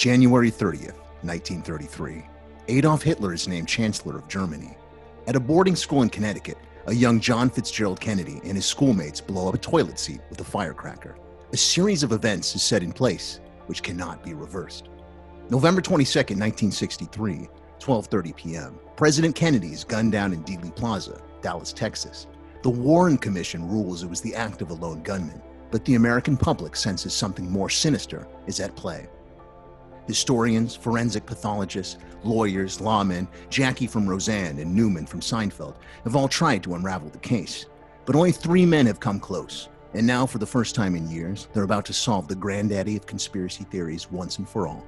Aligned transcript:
January 0.00 0.50
30th, 0.50 0.96
1933. 1.24 2.24
Adolf 2.68 3.02
Hitler 3.02 3.34
is 3.34 3.46
named 3.46 3.68
Chancellor 3.68 4.16
of 4.16 4.26
Germany. 4.28 4.74
At 5.26 5.36
a 5.36 5.40
boarding 5.40 5.76
school 5.76 6.00
in 6.00 6.08
Connecticut, 6.08 6.56
a 6.86 6.94
young 6.94 7.20
John 7.20 7.50
Fitzgerald 7.50 8.00
Kennedy 8.00 8.40
and 8.42 8.56
his 8.56 8.64
schoolmates 8.64 9.20
blow 9.20 9.50
up 9.50 9.54
a 9.54 9.58
toilet 9.58 9.98
seat 9.98 10.22
with 10.30 10.40
a 10.40 10.44
firecracker. 10.44 11.16
A 11.52 11.56
series 11.58 12.02
of 12.02 12.12
events 12.12 12.54
is 12.54 12.62
set 12.62 12.82
in 12.82 12.92
place, 12.92 13.40
which 13.66 13.82
cannot 13.82 14.24
be 14.24 14.32
reversed. 14.32 14.88
November 15.50 15.82
22nd, 15.82 16.40
1963, 16.40 17.50
12:30 17.78 18.36
p.m. 18.36 18.78
President 18.96 19.34
Kennedy 19.34 19.74
is 19.74 19.84
gunned 19.84 20.12
down 20.12 20.32
in 20.32 20.42
Dealey 20.44 20.74
Plaza, 20.74 21.20
Dallas, 21.42 21.74
Texas. 21.74 22.26
The 22.62 22.70
Warren 22.70 23.18
Commission 23.18 23.68
rules 23.68 24.02
it 24.02 24.08
was 24.08 24.22
the 24.22 24.34
act 24.34 24.62
of 24.62 24.70
a 24.70 24.74
lone 24.74 25.02
gunman, 25.02 25.42
but 25.70 25.84
the 25.84 25.96
American 25.96 26.38
public 26.38 26.74
senses 26.74 27.12
something 27.12 27.50
more 27.50 27.68
sinister 27.68 28.26
is 28.46 28.60
at 28.60 28.74
play. 28.76 29.06
Historians, 30.10 30.74
forensic 30.74 31.24
pathologists, 31.24 31.96
lawyers, 32.24 32.78
lawmen, 32.78 33.28
Jackie 33.48 33.86
from 33.86 34.08
Roseanne 34.08 34.58
and 34.58 34.74
Newman 34.74 35.06
from 35.06 35.20
Seinfeld 35.20 35.76
have 36.02 36.16
all 36.16 36.26
tried 36.26 36.64
to 36.64 36.74
unravel 36.74 37.10
the 37.10 37.18
case. 37.18 37.66
But 38.06 38.16
only 38.16 38.32
three 38.32 38.66
men 38.66 38.86
have 38.86 38.98
come 38.98 39.20
close. 39.20 39.68
And 39.94 40.04
now, 40.04 40.26
for 40.26 40.38
the 40.38 40.46
first 40.46 40.74
time 40.74 40.96
in 40.96 41.08
years, 41.08 41.46
they're 41.52 41.62
about 41.62 41.84
to 41.84 41.92
solve 41.92 42.26
the 42.26 42.34
granddaddy 42.34 42.96
of 42.96 43.06
conspiracy 43.06 43.62
theories 43.70 44.10
once 44.10 44.38
and 44.38 44.48
for 44.48 44.66
all. 44.66 44.84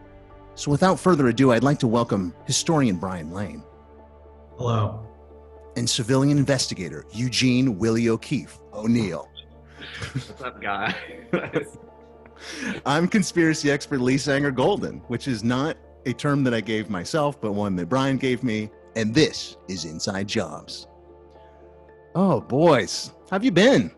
So, 0.56 0.72
without 0.72 0.98
further 0.98 1.28
ado, 1.28 1.52
I'd 1.52 1.62
like 1.62 1.78
to 1.78 1.86
welcome 1.86 2.34
historian 2.44 2.96
Brian 2.96 3.30
Lane 3.30 3.62
Hello. 4.58 5.06
and 5.76 5.88
civilian 5.88 6.36
investigator 6.36 7.06
Eugene 7.12 7.78
Willie 7.78 8.08
O'Keefe 8.08 8.58
O'Neill. 8.72 9.28
What's 10.14 10.42
up, 10.42 10.60
guy? 10.60 10.96
I'm 12.86 13.08
conspiracy 13.08 13.70
expert 13.70 14.00
Lee 14.00 14.18
Sanger 14.18 14.50
Golden, 14.50 14.98
which 15.08 15.28
is 15.28 15.42
not 15.44 15.76
a 16.06 16.12
term 16.12 16.42
that 16.44 16.54
I 16.54 16.60
gave 16.60 16.90
myself, 16.90 17.40
but 17.40 17.52
one 17.52 17.76
that 17.76 17.88
Brian 17.88 18.16
gave 18.16 18.42
me. 18.42 18.70
And 18.96 19.14
this 19.14 19.56
is 19.68 19.84
Inside 19.84 20.28
Jobs. 20.28 20.86
Oh, 22.14 22.40
boys, 22.40 23.10
how 23.30 23.36
have 23.36 23.44
you 23.44 23.50
been? 23.52 23.90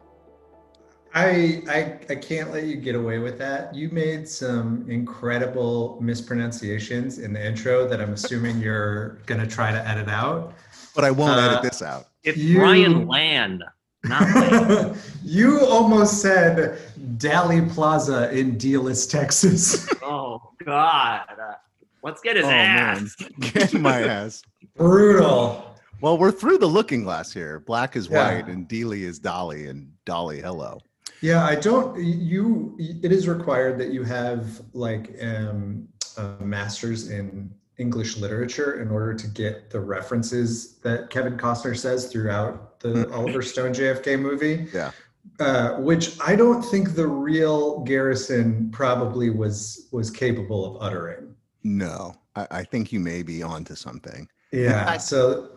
I, 1.16 1.62
I 1.68 1.98
I 2.10 2.16
can't 2.16 2.52
let 2.52 2.64
you 2.64 2.76
get 2.76 2.96
away 2.96 3.18
with 3.20 3.38
that. 3.38 3.72
You 3.74 3.88
made 3.90 4.28
some 4.28 4.84
incredible 4.88 5.96
mispronunciations 6.00 7.18
in 7.18 7.32
the 7.32 7.44
intro 7.44 7.86
that 7.88 8.00
I'm 8.00 8.12
assuming 8.12 8.58
you're 8.60 9.18
gonna 9.26 9.46
try 9.46 9.70
to 9.70 9.88
edit 9.88 10.08
out. 10.08 10.54
But 10.94 11.04
I 11.04 11.10
won't 11.12 11.38
Uh, 11.38 11.50
edit 11.50 11.62
this 11.62 11.82
out. 11.82 12.06
it's 12.24 12.36
You- 12.38 12.58
Brian 12.58 13.06
Land. 13.06 13.62
you 15.24 15.60
almost 15.66 16.20
said 16.20 16.78
Dally 17.18 17.62
Plaza 17.62 18.30
in 18.36 18.56
Dealis, 18.56 19.08
Texas. 19.10 19.88
oh 20.02 20.40
God! 20.64 21.22
Uh, 21.30 21.54
let's 22.02 22.20
get 22.20 22.36
his 22.36 22.44
Oh, 22.44 22.50
ass. 22.50 23.16
man. 23.20 23.30
Get 23.40 23.72
my 23.74 24.02
ass. 24.02 24.42
Brutal. 24.76 25.74
Well, 26.00 26.18
we're 26.18 26.32
through 26.32 26.58
the 26.58 26.66
looking 26.66 27.04
glass 27.04 27.32
here. 27.32 27.60
Black 27.60 27.96
is 27.96 28.08
Yeah. 28.08 28.34
white, 28.34 28.46
and 28.48 28.68
Dealey 28.68 29.02
is 29.02 29.18
Dolly, 29.18 29.68
and 29.68 29.90
Dolly, 30.04 30.40
hello. 30.40 30.78
Yeah, 31.20 31.44
I 31.44 31.54
don't. 31.54 31.98
You. 31.98 32.76
It 32.78 33.10
is 33.12 33.26
required 33.28 33.78
that 33.78 33.88
you 33.90 34.02
have 34.04 34.60
like 34.74 35.16
um, 35.22 35.88
a 36.18 36.44
master's 36.44 37.10
in 37.10 37.50
English 37.78 38.16
literature 38.16 38.80
in 38.80 38.90
order 38.90 39.14
to 39.14 39.26
get 39.26 39.70
the 39.70 39.80
references 39.80 40.76
that 40.78 41.10
Kevin 41.10 41.36
Costner 41.36 41.76
says 41.76 42.06
throughout 42.06 42.78
the 42.80 43.10
Oliver 43.12 43.42
Stone 43.42 43.74
JFK 43.74 44.18
movie. 44.18 44.68
Yeah. 44.72 44.92
Uh, 45.40 45.72
which 45.80 46.20
I 46.20 46.36
don't 46.36 46.62
think 46.62 46.94
the 46.94 47.06
real 47.06 47.80
Garrison 47.80 48.70
probably 48.70 49.30
was 49.30 49.88
was 49.90 50.10
capable 50.10 50.76
of 50.76 50.82
uttering. 50.82 51.34
No, 51.64 52.14
I, 52.36 52.46
I 52.50 52.62
think 52.62 52.92
you 52.92 53.00
may 53.00 53.22
be 53.22 53.42
onto 53.42 53.74
something. 53.74 54.28
Yeah. 54.52 54.96
So 54.98 55.53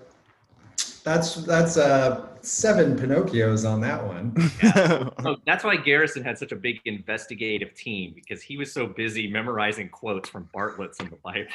that's 1.08 1.36
that's 1.36 1.78
uh 1.78 2.28
seven 2.42 2.98
Pinocchios 2.98 3.70
on 3.70 3.80
that 3.82 4.06
one. 4.06 4.36
Oh, 5.26 5.38
that's 5.46 5.64
why 5.64 5.78
Garrison 5.78 6.24
had 6.24 6.38
such 6.38 6.52
a 6.52 6.56
big 6.56 6.82
investigative 6.86 7.74
team 7.74 8.12
because 8.14 8.42
he 8.42 8.58
was 8.58 8.72
so 8.72 8.88
busy 8.88 9.28
memorizing 9.28 9.90
quotes 9.90 10.30
from 10.30 10.50
Bartlett's 10.54 11.00
in 11.00 11.10
the 11.10 11.16
Bible. 11.18 11.50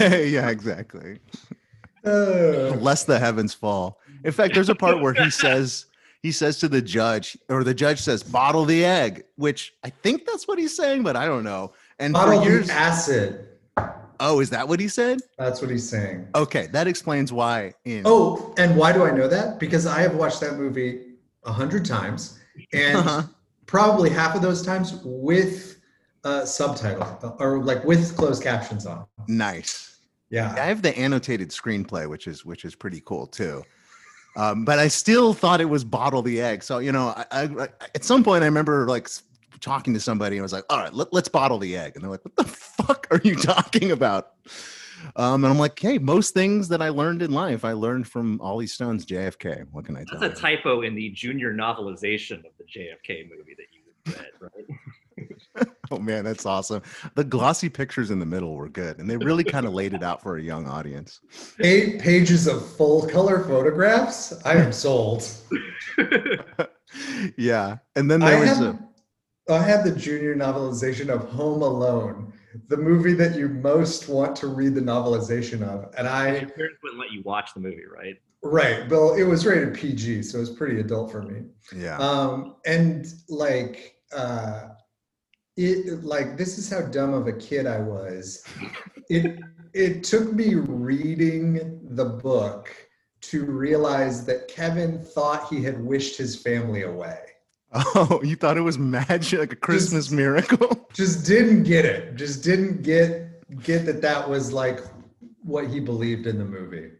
yeah, 0.30 0.48
exactly. 0.48 1.18
Uh, 2.04 2.76
Lest 2.78 3.06
the 3.06 3.18
heavens 3.18 3.54
fall. 3.54 3.98
In 4.24 4.32
fact, 4.32 4.54
there's 4.54 4.68
a 4.68 4.74
part 4.74 5.00
where 5.00 5.14
he 5.14 5.30
says 5.30 5.86
he 6.22 6.30
says 6.30 6.58
to 6.58 6.68
the 6.68 6.82
judge, 6.82 7.36
or 7.48 7.64
the 7.64 7.74
judge 7.74 8.00
says, 8.00 8.22
"Bottle 8.22 8.64
the 8.64 8.84
egg," 8.84 9.24
which 9.36 9.74
I 9.82 9.90
think 9.90 10.26
that's 10.26 10.46
what 10.46 10.58
he's 10.58 10.76
saying, 10.76 11.02
but 11.02 11.16
I 11.16 11.26
don't 11.26 11.44
know. 11.44 11.72
And 11.98 12.12
bottle 12.12 12.42
for 12.42 12.48
years, 12.48 12.68
acid. 12.68 13.48
Oh, 14.22 14.40
is 14.40 14.48
that 14.50 14.66
what 14.66 14.80
he 14.80 14.88
said? 14.88 15.20
That's 15.36 15.60
what 15.60 15.70
he's 15.70 15.88
saying. 15.88 16.28
Okay, 16.34 16.68
that 16.68 16.86
explains 16.86 17.32
why. 17.32 17.74
In 17.84 18.02
Oh, 18.06 18.54
and 18.56 18.76
why 18.76 18.92
do 18.92 19.04
I 19.04 19.10
know 19.10 19.28
that? 19.28 19.58
Because 19.58 19.84
I 19.86 20.00
have 20.00 20.14
watched 20.14 20.40
that 20.40 20.56
movie 20.56 21.16
a 21.44 21.52
hundred 21.52 21.84
times, 21.84 22.38
and 22.72 22.96
Uh-huh. 22.98 23.22
probably 23.66 24.08
half 24.10 24.34
of 24.34 24.42
those 24.42 24.62
times 24.62 25.00
with 25.04 25.80
uh, 26.24 26.44
subtitle 26.44 27.36
or 27.40 27.62
like 27.62 27.84
with 27.84 28.16
closed 28.16 28.42
captions 28.42 28.86
on. 28.86 29.04
nice. 29.28 29.98
Yeah, 30.30 30.54
I 30.56 30.60
have 30.66 30.80
the 30.80 30.96
annotated 30.98 31.50
screenplay, 31.50 32.08
which 32.08 32.26
is 32.26 32.42
which 32.44 32.64
is 32.64 32.74
pretty 32.74 33.02
cool 33.04 33.26
too. 33.26 33.62
Um, 34.34 34.64
but 34.64 34.78
I 34.78 34.88
still 34.88 35.34
thought 35.34 35.60
it 35.60 35.66
was 35.68 35.84
bottle 35.84 36.22
the 36.22 36.40
egg. 36.40 36.62
So 36.62 36.78
you 36.78 36.90
know, 36.90 37.08
I, 37.16 37.26
I, 37.42 37.68
at 37.94 38.02
some 38.02 38.24
point 38.24 38.42
I 38.42 38.46
remember 38.46 38.86
like 38.86 39.08
talking 39.62 39.94
to 39.94 40.00
somebody 40.00 40.36
and 40.36 40.42
I 40.42 40.44
was 40.44 40.52
like, 40.52 40.64
"All 40.70 40.78
right, 40.78 40.92
let, 40.92 41.12
let's 41.12 41.28
bottle 41.28 41.58
the 41.58 41.76
egg," 41.76 41.92
and 41.94 42.04
they're 42.04 42.10
like, 42.10 42.24
"What 42.24 42.36
the 42.36 42.44
fuck 42.44 43.06
are 43.10 43.20
you 43.24 43.34
talking 43.36 43.92
about?" 43.92 44.32
Um, 45.16 45.44
and 45.44 45.52
I'm 45.52 45.58
like, 45.58 45.78
"Hey, 45.78 45.98
most 45.98 46.34
things 46.34 46.68
that 46.68 46.82
I 46.82 46.90
learned 46.90 47.22
in 47.22 47.32
life, 47.32 47.64
I 47.64 47.72
learned 47.72 48.06
from 48.06 48.40
Ollie 48.40 48.66
Stone's 48.66 49.06
JFK. 49.06 49.66
What 49.70 49.84
can 49.84 49.96
I 49.96 50.04
tell 50.04 50.14
you? 50.14 50.20
That's 50.20 50.40
a 50.42 50.50
you?" 50.50 50.56
typo 50.56 50.82
in 50.82 50.94
the 50.94 51.10
junior 51.10 51.52
novelization 51.52 52.38
of 52.38 52.52
the 52.58 52.64
JFK 52.64 53.30
movie 53.30 53.56
that 53.56 53.66
you 53.72 54.14
read, 54.14 54.30
right? 54.40 55.68
Oh 55.90 55.98
man, 55.98 56.24
that's 56.24 56.46
awesome. 56.46 56.82
The 57.16 57.24
glossy 57.24 57.68
pictures 57.68 58.10
in 58.10 58.18
the 58.18 58.24
middle 58.24 58.54
were 58.54 58.70
good, 58.70 58.98
and 58.98 59.10
they 59.10 59.18
really 59.18 59.44
kind 59.44 59.66
of 59.66 59.74
laid 59.74 59.92
it 59.92 60.02
out 60.02 60.22
for 60.22 60.38
a 60.38 60.42
young 60.42 60.66
audience. 60.66 61.20
Eight 61.60 62.00
pages 62.00 62.46
of 62.46 62.66
full 62.76 63.06
color 63.08 63.44
photographs. 63.44 64.32
I 64.46 64.54
am 64.54 64.72
sold. 64.72 65.28
yeah, 67.36 67.76
and 67.94 68.10
then 68.10 68.22
I 68.22 68.30
there 68.30 68.40
was 68.40 68.48
have, 68.48 68.62
a. 68.62 68.78
I 69.48 69.62
have 69.62 69.84
the 69.84 69.90
junior 69.90 70.34
novelization 70.34 71.08
of 71.08 71.28
Home 71.30 71.62
Alone, 71.62 72.32
the 72.68 72.76
movie 72.76 73.14
that 73.14 73.36
you 73.36 73.48
most 73.48 74.08
want 74.08 74.36
to 74.36 74.46
read 74.46 74.74
the 74.74 74.80
novelization 74.80 75.62
of. 75.62 75.92
And 75.98 76.08
I 76.08 76.38
Your 76.38 76.50
parents 76.50 76.78
wouldn't 76.82 77.00
let 77.00 77.10
you 77.10 77.22
watch 77.24 77.54
the 77.54 77.60
movie, 77.60 77.84
right? 77.86 78.14
Right. 78.44 78.88
Well, 78.88 79.14
it 79.14 79.24
was 79.24 79.46
rated 79.46 79.74
PG, 79.74 80.22
so 80.22 80.38
it 80.38 80.40
was 80.40 80.50
pretty 80.50 80.80
adult 80.80 81.10
for 81.10 81.22
me. 81.22 81.42
Yeah. 81.74 81.98
Um, 81.98 82.56
and 82.66 83.06
like, 83.28 83.96
uh, 84.14 84.68
it 85.56 86.02
like 86.02 86.36
this 86.36 86.58
is 86.58 86.70
how 86.70 86.82
dumb 86.82 87.12
of 87.12 87.26
a 87.26 87.32
kid 87.32 87.66
I 87.66 87.78
was. 87.78 88.44
It 89.08 89.38
it 89.74 90.04
took 90.04 90.32
me 90.32 90.54
reading 90.54 91.80
the 91.90 92.04
book 92.04 92.74
to 93.22 93.44
realize 93.44 94.24
that 94.26 94.48
Kevin 94.48 94.98
thought 95.02 95.48
he 95.48 95.62
had 95.62 95.82
wished 95.82 96.16
his 96.16 96.36
family 96.36 96.82
away. 96.82 97.20
Oh, 97.72 98.20
you 98.24 98.36
thought 98.36 98.56
it 98.56 98.62
was 98.62 98.78
magic, 98.78 99.38
like 99.38 99.52
a 99.52 99.56
Christmas 99.56 100.10
miracle? 100.10 100.88
Just 100.92 101.26
didn't 101.26 101.64
get 101.64 101.84
it. 101.84 102.16
Just 102.16 102.42
didn't 102.42 102.82
get 102.82 103.28
get 103.62 103.84
that 103.86 104.00
that 104.02 104.28
was 104.28 104.52
like 104.52 104.80
what 105.42 105.66
he 105.68 105.80
believed 105.80 106.26
in 106.26 106.38
the 106.38 106.44
movie. 106.44 106.90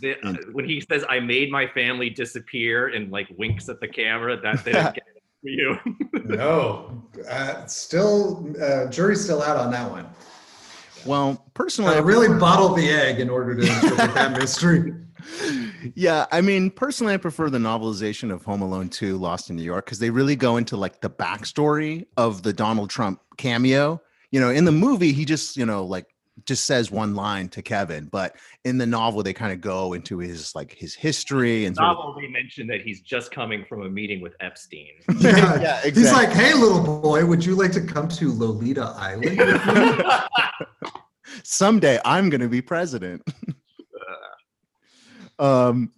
The, 0.00 0.16
uh, 0.26 0.34
when 0.52 0.64
he 0.64 0.80
says, 0.80 1.04
"I 1.08 1.20
made 1.20 1.50
my 1.50 1.66
family 1.66 2.10
disappear" 2.10 2.88
and 2.88 3.10
like 3.10 3.28
winks 3.36 3.68
at 3.68 3.80
the 3.80 3.88
camera, 3.88 4.40
that 4.40 4.64
didn't 4.64 4.94
get 4.94 5.04
it 5.16 5.22
for 5.42 5.48
you. 5.48 5.78
No, 6.24 7.02
uh, 7.28 7.66
still 7.66 8.54
uh, 8.62 8.86
jury's 8.86 9.24
still 9.24 9.42
out 9.42 9.56
on 9.56 9.70
that 9.72 9.90
one. 9.90 10.06
Well, 11.04 11.44
personally, 11.54 11.94
I 11.94 11.98
I 11.98 12.00
really 12.00 12.38
bottled 12.38 12.76
the 12.76 12.88
egg 12.88 13.18
in 13.18 13.30
order 13.30 13.54
to 13.56 13.62
interpret 13.62 14.14
that 14.14 14.32
mystery. 14.38 14.94
Yeah, 15.94 16.26
I 16.32 16.40
mean, 16.40 16.70
personally, 16.70 17.14
I 17.14 17.16
prefer 17.16 17.50
the 17.50 17.58
novelization 17.58 18.32
of 18.32 18.44
Home 18.44 18.62
Alone 18.62 18.88
2 18.88 19.16
Lost 19.16 19.50
in 19.50 19.56
New 19.56 19.62
York 19.62 19.84
because 19.86 19.98
they 19.98 20.10
really 20.10 20.36
go 20.36 20.56
into 20.56 20.76
like 20.76 21.00
the 21.00 21.10
backstory 21.10 22.06
of 22.16 22.42
the 22.42 22.52
Donald 22.52 22.90
Trump 22.90 23.20
cameo. 23.36 24.00
You 24.30 24.40
know, 24.40 24.50
in 24.50 24.64
the 24.64 24.72
movie, 24.72 25.12
he 25.12 25.24
just, 25.24 25.56
you 25.56 25.64
know, 25.66 25.84
like 25.84 26.06
just 26.44 26.66
says 26.66 26.90
one 26.90 27.14
line 27.14 27.48
to 27.48 27.62
Kevin, 27.62 28.06
but 28.06 28.36
in 28.64 28.78
the 28.78 28.86
novel, 28.86 29.22
they 29.22 29.32
kind 29.32 29.52
of 29.52 29.60
go 29.60 29.92
into 29.92 30.18
his 30.18 30.54
like 30.54 30.72
his 30.72 30.94
history 30.94 31.64
and 31.64 31.74
sort 31.74 31.88
of- 31.88 31.96
Novel, 31.96 32.20
they 32.20 32.28
mentioned 32.28 32.70
that 32.70 32.80
he's 32.82 33.00
just 33.00 33.30
coming 33.30 33.64
from 33.68 33.82
a 33.82 33.88
meeting 33.88 34.20
with 34.20 34.34
Epstein. 34.40 34.92
Yeah, 35.18 35.60
Yeah, 35.60 35.82
He's 35.82 36.12
like, 36.12 36.30
"Hey, 36.30 36.54
little 36.54 37.00
boy, 37.00 37.24
would 37.24 37.44
you 37.44 37.54
like 37.54 37.72
to 37.72 37.80
come 37.80 38.08
to 38.08 38.32
Lolita 38.32 38.94
Island?" 38.96 39.40
someday 41.44 41.98
I'm 42.04 42.30
going 42.30 42.40
to 42.40 42.48
be 42.48 42.60
president. 42.60 43.22
um, 45.38 45.92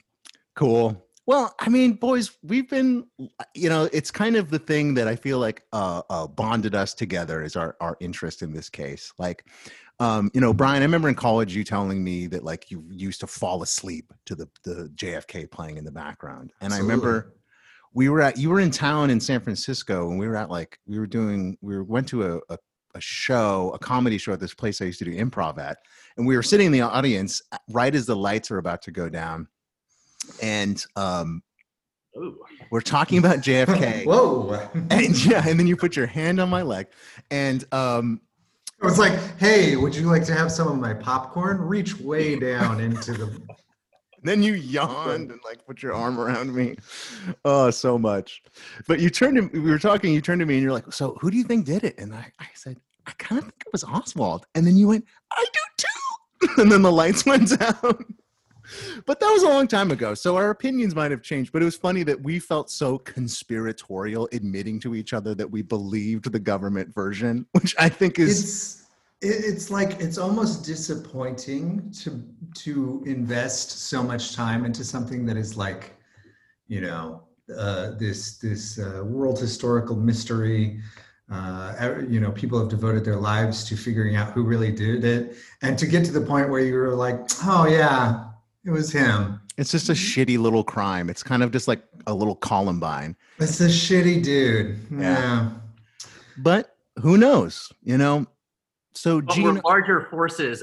cool. 0.55 1.07
Well, 1.27 1.55
I 1.61 1.69
mean, 1.69 1.93
boys, 1.93 2.33
we've 2.43 2.69
been, 2.69 3.07
you 3.55 3.69
know, 3.69 3.89
it's 3.93 4.11
kind 4.11 4.35
of 4.35 4.51
the 4.51 4.59
thing 4.59 4.95
that 4.95 5.07
I 5.07 5.15
feel 5.15 5.39
like 5.39 5.63
uh, 5.73 6.03
uh, 6.11 6.27
bonded 6.27 6.75
us 6.75 6.93
together 6.93 7.45
is 7.45 7.55
our 7.55 7.77
our 7.81 7.97
interest 8.01 8.43
in 8.43 8.53
this 8.53 8.69
case. 8.69 9.13
Like, 9.17 9.47
um, 10.01 10.31
you 10.35 10.41
know, 10.41 10.53
Brian, 10.53 10.83
I 10.83 10.87
remember 10.87 11.09
in 11.09 11.15
college 11.15 11.55
you 11.55 11.63
telling 11.63 12.03
me 12.03 12.27
that 12.29 12.43
like 12.43 12.71
you 12.71 12.85
used 12.91 13.21
to 13.21 13.27
fall 13.29 13.63
asleep 13.63 14.13
to 14.27 14.35
the 14.35 14.49
the 14.65 14.91
JFK 14.97 15.49
playing 15.51 15.77
in 15.77 15.85
the 15.85 15.93
background, 15.93 16.53
and 16.61 16.73
I 16.73 16.79
remember 16.79 17.35
we 17.93 18.09
were 18.09 18.23
at 18.23 18.39
you 18.39 18.51
were 18.51 18.61
in 18.61 18.71
town 18.71 19.11
in 19.11 19.21
San 19.21 19.41
Francisco, 19.41 20.11
and 20.11 20.19
we 20.19 20.27
were 20.27 20.37
at 20.37 20.51
like 20.51 20.79
we 20.87 20.99
were 20.99 21.07
doing 21.07 21.57
we 21.61 21.77
were, 21.77 21.85
went 21.85 22.09
to 22.09 22.25
a, 22.25 22.41
a 22.49 22.59
a 22.95 23.01
show, 23.01 23.71
a 23.75 23.79
comedy 23.79 24.19
show 24.19 24.33
at 24.33 24.41
this 24.41 24.55
place 24.55 24.81
I 24.81 24.87
used 24.87 24.99
to 25.01 25.05
do 25.05 25.13
improv 25.13 25.59
at, 25.59 25.79
and 26.17 26.27
we 26.27 26.37
were 26.37 26.43
sitting 26.43 26.67
in 26.67 26.73
the 26.73 26.81
audience 26.83 27.43
right 27.71 27.95
as 27.95 28.07
the 28.07 28.17
lights 28.17 28.51
are 28.51 28.59
about 28.59 28.83
to 28.83 28.91
go 28.91 29.09
down 29.09 29.49
and 30.43 30.85
um, 30.97 31.43
Ooh. 32.17 32.39
we're 32.71 32.81
talking 32.81 33.19
about 33.19 33.39
JFK. 33.39 34.05
Whoa. 34.07 34.69
and 34.91 35.25
yeah, 35.25 35.47
and 35.47 35.59
then 35.59 35.67
you 35.67 35.77
put 35.77 35.97
your 35.97 36.07
hand 36.07 36.41
on 36.41 36.49
my 36.49 36.63
leg, 36.63 36.87
and 37.31 37.65
um, 37.73 38.21
I 38.83 38.87
was 38.87 38.99
like, 38.99 39.19
hey, 39.39 39.77
would 39.77 39.95
you 39.95 40.07
like 40.07 40.25
to 40.25 40.35
have 40.35 40.51
some 40.51 40.69
of 40.69 40.79
my 40.79 40.95
popcorn? 40.95 41.59
Reach 41.59 41.99
way 41.99 42.39
down 42.39 42.81
into 42.81 43.13
the. 43.13 43.41
then 44.25 44.43
you 44.43 44.55
yawned 44.55 45.31
and 45.31 45.41
like 45.45 45.65
put 45.67 45.83
your 45.83 45.95
arm 45.95 46.19
around 46.21 46.55
me. 46.55 46.77
Oh, 47.45 47.71
so 47.71 47.99
much. 47.99 48.43
But 48.87 49.01
you 49.01 49.11
turned 49.11 49.37
to 49.37 49.61
we 49.61 49.71
were 49.71 49.79
talking, 49.79 50.13
you 50.13 50.21
turned 50.21 50.41
to 50.41 50.47
me 50.47 50.55
and 50.55 50.63
you're 50.63 50.73
like, 50.73 50.93
so 50.93 51.17
who 51.21 51.31
do 51.31 51.37
you 51.37 51.45
think 51.45 51.67
did 51.67 51.85
it? 51.85 51.99
And 51.99 52.15
I, 52.15 52.31
I 52.39 52.47
said, 52.55 52.77
I 53.07 53.13
kind 53.13 53.39
of 53.39 53.45
think 53.45 53.63
it 53.67 53.73
was 53.73 53.85
Oswald. 53.85 54.47
And 54.55 54.67
then 54.67 54.77
you 54.77 54.89
went, 54.89 55.05
I 55.33 55.45
do 55.53 55.61
too. 55.79 55.87
and 56.63 56.71
then 56.71 56.83
the 56.83 56.93
lights 56.93 57.25
went 57.27 57.59
down. 57.59 58.05
but 59.07 59.19
that 59.21 59.31
was 59.31 59.43
a 59.43 59.49
long 59.49 59.67
time 59.67 59.91
ago. 59.91 60.15
So 60.15 60.37
our 60.37 60.51
opinions 60.51 60.95
might 60.95 61.11
have 61.11 61.23
changed. 61.23 61.53
But 61.53 61.63
it 61.63 61.65
was 61.65 61.77
funny 61.77 62.03
that 62.05 62.21
we 62.23 62.39
felt 62.39 62.71
so 62.71 62.99
conspiratorial 62.99 64.29
admitting 64.33 64.79
to 64.81 64.95
each 64.95 65.13
other 65.13 65.35
that 65.35 65.51
we 65.51 65.63
believed 65.63 66.31
the 66.31 66.39
government 66.39 66.95
version, 66.95 67.47
which 67.53 67.75
I 67.79 67.89
think 67.89 68.19
is 68.19 68.41
It's 68.41 68.75
it- 68.81 68.87
it's 69.23 69.71
like 69.71 70.01
it's 70.01 70.19
almost 70.19 70.65
disappointing 70.65 71.93
to 72.03 72.23
to 72.55 73.03
invest 73.07 73.71
so 73.89 74.03
much 74.03 74.35
time 74.35 74.65
into 74.65 74.85
something 74.85 75.27
that 75.27 75.37
is 75.37 75.57
like, 75.57 75.97
you 76.69 76.81
know, 76.81 77.23
uh, 77.57 77.93
this 77.99 78.39
this 78.39 78.79
uh, 78.79 79.03
world 79.05 79.39
historical 79.39 79.97
mystery. 79.97 80.81
Uh, 81.31 82.03
you 82.09 82.19
know, 82.19 82.33
people 82.33 82.59
have 82.59 82.69
devoted 82.69 83.05
their 83.05 83.17
lives 83.17 83.63
to 83.65 83.77
figuring 83.77 84.17
out 84.17 84.33
who 84.33 84.43
really 84.43 84.73
did 84.73 85.05
it, 85.05 85.37
and 85.63 85.79
to 85.79 85.87
get 85.87 86.05
to 86.05 86.11
the 86.11 86.21
point 86.21 86.49
where 86.49 86.61
you 86.61 86.75
were 86.75 86.95
like, 86.95 87.21
oh 87.45 87.67
yeah, 87.67 88.31
it 88.65 88.71
was 88.71 88.91
him. 88.91 89.41
it's 89.57 89.71
just 89.71 89.91
a 89.91 89.93
shitty 89.93 90.39
little 90.39 90.65
crime. 90.65 91.09
It's 91.09 91.23
kind 91.23 91.43
of 91.45 91.53
just 91.53 91.69
like 91.69 91.83
a 92.09 92.15
little 92.15 92.35
Columbine. 92.35 93.15
It's 93.39 93.61
a 93.61 93.69
shitty 93.69 94.25
dude. 94.25 94.79
Yeah. 94.91 94.99
Yeah. 95.01 95.51
But 96.39 96.75
who 97.01 97.17
knows? 97.19 97.71
You 97.83 97.99
know. 97.99 98.27
So 98.95 99.21
But 99.21 99.35
Gene, 99.35 99.45
were 99.45 99.61
larger 99.65 100.07
forces 100.11 100.63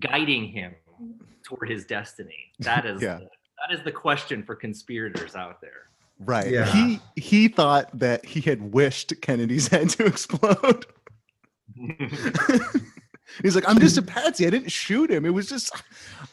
guiding 0.00 0.48
him 0.48 0.74
toward 1.42 1.68
his 1.68 1.84
destiny? 1.84 2.52
That 2.60 2.86
is 2.86 3.02
Yeah. 3.08 3.18
that 3.20 3.76
is 3.76 3.82
the 3.84 3.92
question 3.92 4.42
for 4.42 4.54
conspirators 4.54 5.34
out 5.36 5.60
there. 5.60 5.88
right? 6.20 6.50
Yeah. 6.50 6.64
He 6.66 7.00
he 7.16 7.48
thought 7.48 7.90
that 7.98 8.24
he 8.24 8.40
had 8.40 8.72
wished 8.72 9.12
Kennedy's 9.20 9.68
head 9.72 9.90
to 9.90 10.06
explode. 10.06 10.86
He's 13.42 13.54
like, 13.54 13.68
I'm 13.68 13.78
just 13.80 13.98
a 13.98 14.02
patsy. 14.02 14.46
I 14.46 14.50
didn't 14.50 14.70
shoot 14.70 15.10
him. 15.10 15.26
It 15.26 15.30
was 15.34 15.46
just, 15.48 15.70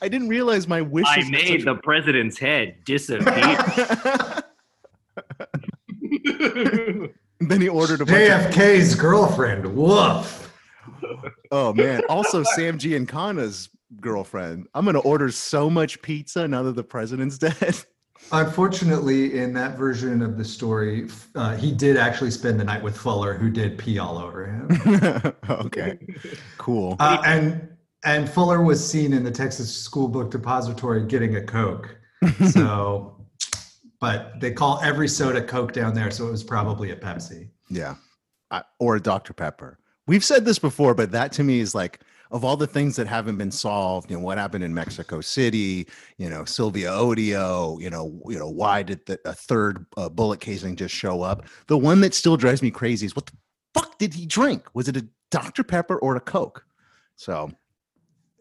I 0.02 0.08
didn't 0.08 0.30
realize 0.30 0.68
my 0.70 0.80
wishes. 0.80 1.10
I 1.12 1.30
made 1.30 1.48
such 1.48 1.66
the 1.66 1.76
president's 1.76 2.38
head 2.38 2.78
disappear. 2.86 3.58
then 7.40 7.60
he 7.62 7.68
ordered 7.68 8.02
a 8.02 8.06
bunch 8.06 8.30
of, 8.30 8.54
JFK's 8.54 8.96
girlfriend. 8.96 9.76
Woof. 9.76 10.53
Oh 11.52 11.74
man. 11.74 12.02
Also, 12.10 12.44
Sam 12.44 12.78
Giancana's 12.78 13.70
girlfriend. 14.00 14.68
I'm 14.74 14.86
gonna 14.86 15.00
order 15.00 15.32
so 15.32 15.70
much 15.70 16.02
pizza 16.02 16.48
now 16.48 16.64
that 16.64 16.76
the 16.76 16.84
president's 16.84 17.38
dead. 17.38 17.76
Unfortunately, 18.32 19.38
in 19.38 19.54
that 19.54 19.78
version 19.78 20.22
of 20.22 20.38
the 20.38 20.46
story, 20.46 21.10
uh, 21.36 21.56
he 21.58 21.72
did 21.72 21.98
actually 21.98 22.32
spend 22.32 22.60
the 22.60 22.64
night 22.64 22.82
with 22.82 22.96
Fuller, 22.96 23.34
who 23.34 23.50
did 23.50 23.78
pee 23.78 24.00
all 24.00 24.18
over 24.18 24.46
him. 24.46 25.34
okay, 25.50 26.00
cool. 26.58 26.96
Uh, 27.00 27.22
and 27.26 27.70
and 28.06 28.30
Fuller 28.30 28.62
was 28.62 28.86
seen 28.86 29.14
in 29.14 29.24
the 29.24 29.32
Texas 29.32 29.76
School 29.76 30.08
Book 30.08 30.32
Depository 30.32 31.06
getting 31.06 31.36
a 31.36 31.42
Coke. 31.42 31.98
So, 32.52 33.18
but 34.00 34.40
they 34.40 34.52
call 34.52 34.80
every 34.82 35.10
soda 35.10 35.42
Coke 35.42 35.74
down 35.74 35.94
there, 35.94 36.10
so 36.10 36.28
it 36.28 36.32
was 36.32 36.44
probably 36.44 36.92
a 36.92 36.96
Pepsi. 36.96 37.50
Yeah. 37.70 37.96
I, 38.50 38.64
or 38.80 38.96
a 38.96 39.02
Dr. 39.02 39.34
Pepper. 39.34 39.78
We've 40.08 40.24
said 40.24 40.46
this 40.46 40.60
before, 40.60 40.94
but 40.94 41.12
that 41.12 41.32
to 41.34 41.44
me 41.44 41.60
is 41.60 41.74
like 41.74 42.02
of 42.32 42.44
all 42.44 42.58
the 42.58 42.68
things 42.68 42.96
that 42.96 43.06
haven't 43.06 43.38
been 43.38 43.52
solved, 43.52 44.10
you 44.10 44.18
know, 44.18 44.24
what 44.24 44.40
happened 44.40 44.64
in 44.64 44.74
Mexico 44.74 45.22
City, 45.22 45.88
you 46.18 46.30
know, 46.30 46.44
Sylvia 46.46 46.90
Odio, 46.90 47.80
you 47.80 47.92
know, 47.92 48.20
you 48.28 48.40
know, 48.40 48.50
why 48.50 48.82
did 48.82 49.06
the, 49.06 49.20
a 49.24 49.34
third 49.34 49.86
uh, 49.98 50.10
bullet 50.10 50.40
casing 50.40 50.76
just 50.76 50.96
show 50.96 51.22
up? 51.22 51.46
The 51.68 51.78
one 51.78 52.02
that 52.02 52.16
still 52.16 52.36
drives 52.36 52.64
me 52.64 52.72
crazy 52.72 53.06
is 53.06 53.16
what 53.16 53.28
the 53.28 53.34
fuck 53.76 54.00
did 54.00 54.16
he 54.16 54.26
drink? 54.26 54.64
Was 54.74 54.88
it 54.88 54.98
a 54.98 55.08
Dr. 55.30 55.64
Pepper 55.64 55.98
or 56.00 56.16
a 56.16 56.20
Coke? 56.20 56.66
So 57.16 57.52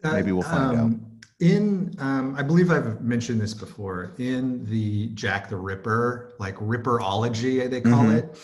Maybe 0.03 0.31
we'll 0.31 0.41
find 0.43 0.75
out. 0.75 0.85
out. 0.85 0.91
In, 1.39 1.93
um, 1.99 2.35
I 2.37 2.41
believe 2.41 2.71
I've 2.71 3.01
mentioned 3.01 3.39
this 3.39 3.53
before. 3.53 4.13
In 4.17 4.65
the 4.65 5.07
Jack 5.09 5.49
the 5.49 5.55
Ripper, 5.57 6.33
like 6.39 6.55
Ripperology, 6.55 7.69
they 7.69 7.81
call 7.81 8.05
Mhm. 8.05 8.17
it, 8.17 8.37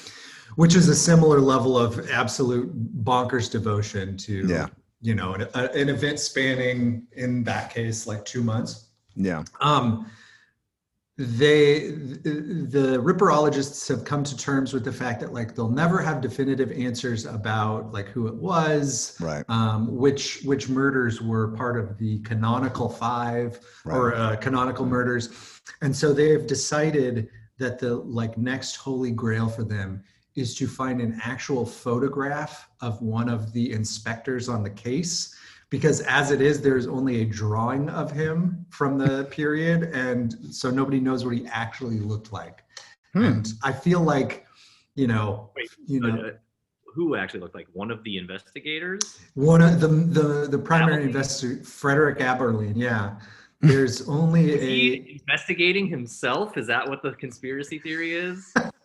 which 0.56 0.76
is 0.76 0.88
a 0.90 0.96
similar 0.96 1.40
level 1.40 1.78
of 1.78 2.10
absolute 2.10 2.70
bonkers 3.04 3.50
devotion 3.52 4.18
to, 4.18 4.48
Yeah. 4.48 4.68
you 5.02 5.16
know, 5.16 5.34
an, 5.34 5.42
a, 5.54 5.64
an 5.74 5.90
event 5.90 6.20
spanning, 6.20 7.08
in 7.14 7.44
that 7.46 7.74
case, 7.74 8.08
like 8.08 8.26
two 8.26 8.44
months. 8.44 8.90
yeah. 9.16 9.44
Um, 9.62 10.10
they 11.18 11.90
the 11.92 12.98
ripperologists 13.04 13.86
have 13.90 14.06
come 14.06 14.24
to 14.24 14.38
terms 14.38 14.72
with 14.72 14.86
the 14.86 14.92
fact 14.94 15.20
that 15.20 15.34
like 15.34 15.54
they'll 15.54 15.70
never 15.70 16.02
have 16.02 16.22
definitive 16.22 16.72
answers 16.72 17.26
about 17.26 17.92
like 17.92 18.08
who 18.08 18.28
it 18.28 18.36
was 18.36 19.18
Right. 19.20 19.44
um, 19.50 19.94
which 19.98 20.42
which 20.46 20.70
murders 20.70 21.22
were 21.22 21.50
part 21.50 21.78
of 21.78 21.98
the 21.98 22.20
canonical 22.20 22.88
five 22.88 23.60
or 23.86 24.16
uh, 24.16 24.38
canonical 24.38 24.86
murders 24.86 25.28
and 25.82 25.94
so 25.94 26.14
they 26.14 26.30
have 26.30 26.48
decided 26.48 27.28
that 27.58 27.80
the 27.80 27.96
like 27.96 28.38
next 28.38 28.78
holy 28.78 29.12
grail 29.12 29.50
for 29.50 29.66
them 29.66 30.02
is 30.40 30.56
to 30.56 30.68
find 30.68 31.02
an 31.02 31.20
actual 31.24 31.66
photograph 31.66 32.70
of 32.82 33.02
one 33.02 33.30
of 33.30 33.52
the 33.54 33.72
inspectors 33.72 34.50
on 34.50 34.64
the 34.64 34.70
case 34.70 35.36
because 35.70 36.02
as 36.02 36.32
it 36.32 36.42
is 36.42 36.62
there's 36.62 36.88
only 36.88 37.22
a 37.22 37.26
drawing 37.26 37.90
of 37.90 38.12
him 38.12 38.66
from 38.70 38.98
the 38.98 39.26
period 39.32 39.84
and 39.94 40.36
so 40.52 40.70
nobody 40.72 41.00
knows 41.00 41.26
what 41.26 41.36
he 41.36 41.46
actually 41.48 42.00
looked 42.00 42.32
like 42.34 42.64
Hmm. 43.14 43.24
and 43.24 43.54
i 43.64 43.72
feel 43.72 44.02
like 44.02 44.46
you 44.96 45.08
know 45.08 45.50
Wait, 45.56 45.70
you 45.88 46.00
know 46.00 46.16
Uh, 46.28 46.32
who 46.96 47.16
actually 47.16 47.40
looked 47.40 47.56
like 47.56 47.68
one 47.74 47.92
of 47.92 48.04
the 48.04 48.18
investigators? 48.18 49.20
One 49.36 49.62
of 49.62 49.80
the 49.80 49.88
the 49.88 50.48
the 50.50 50.58
primary 50.58 51.04
investigator, 51.04 51.64
Frederick 51.64 52.18
Abberline. 52.20 52.74
Yeah, 52.76 53.20
there's 53.62 54.08
only 54.08 54.52
Is 54.52 54.62
a 54.62 54.66
he 54.66 55.20
investigating 55.22 55.88
himself? 55.88 56.58
Is 56.58 56.68
that 56.68 56.90
what 56.90 57.02
the 57.04 57.12
conspiracy 57.12 57.78
theory 57.80 58.16
is? 58.16 58.54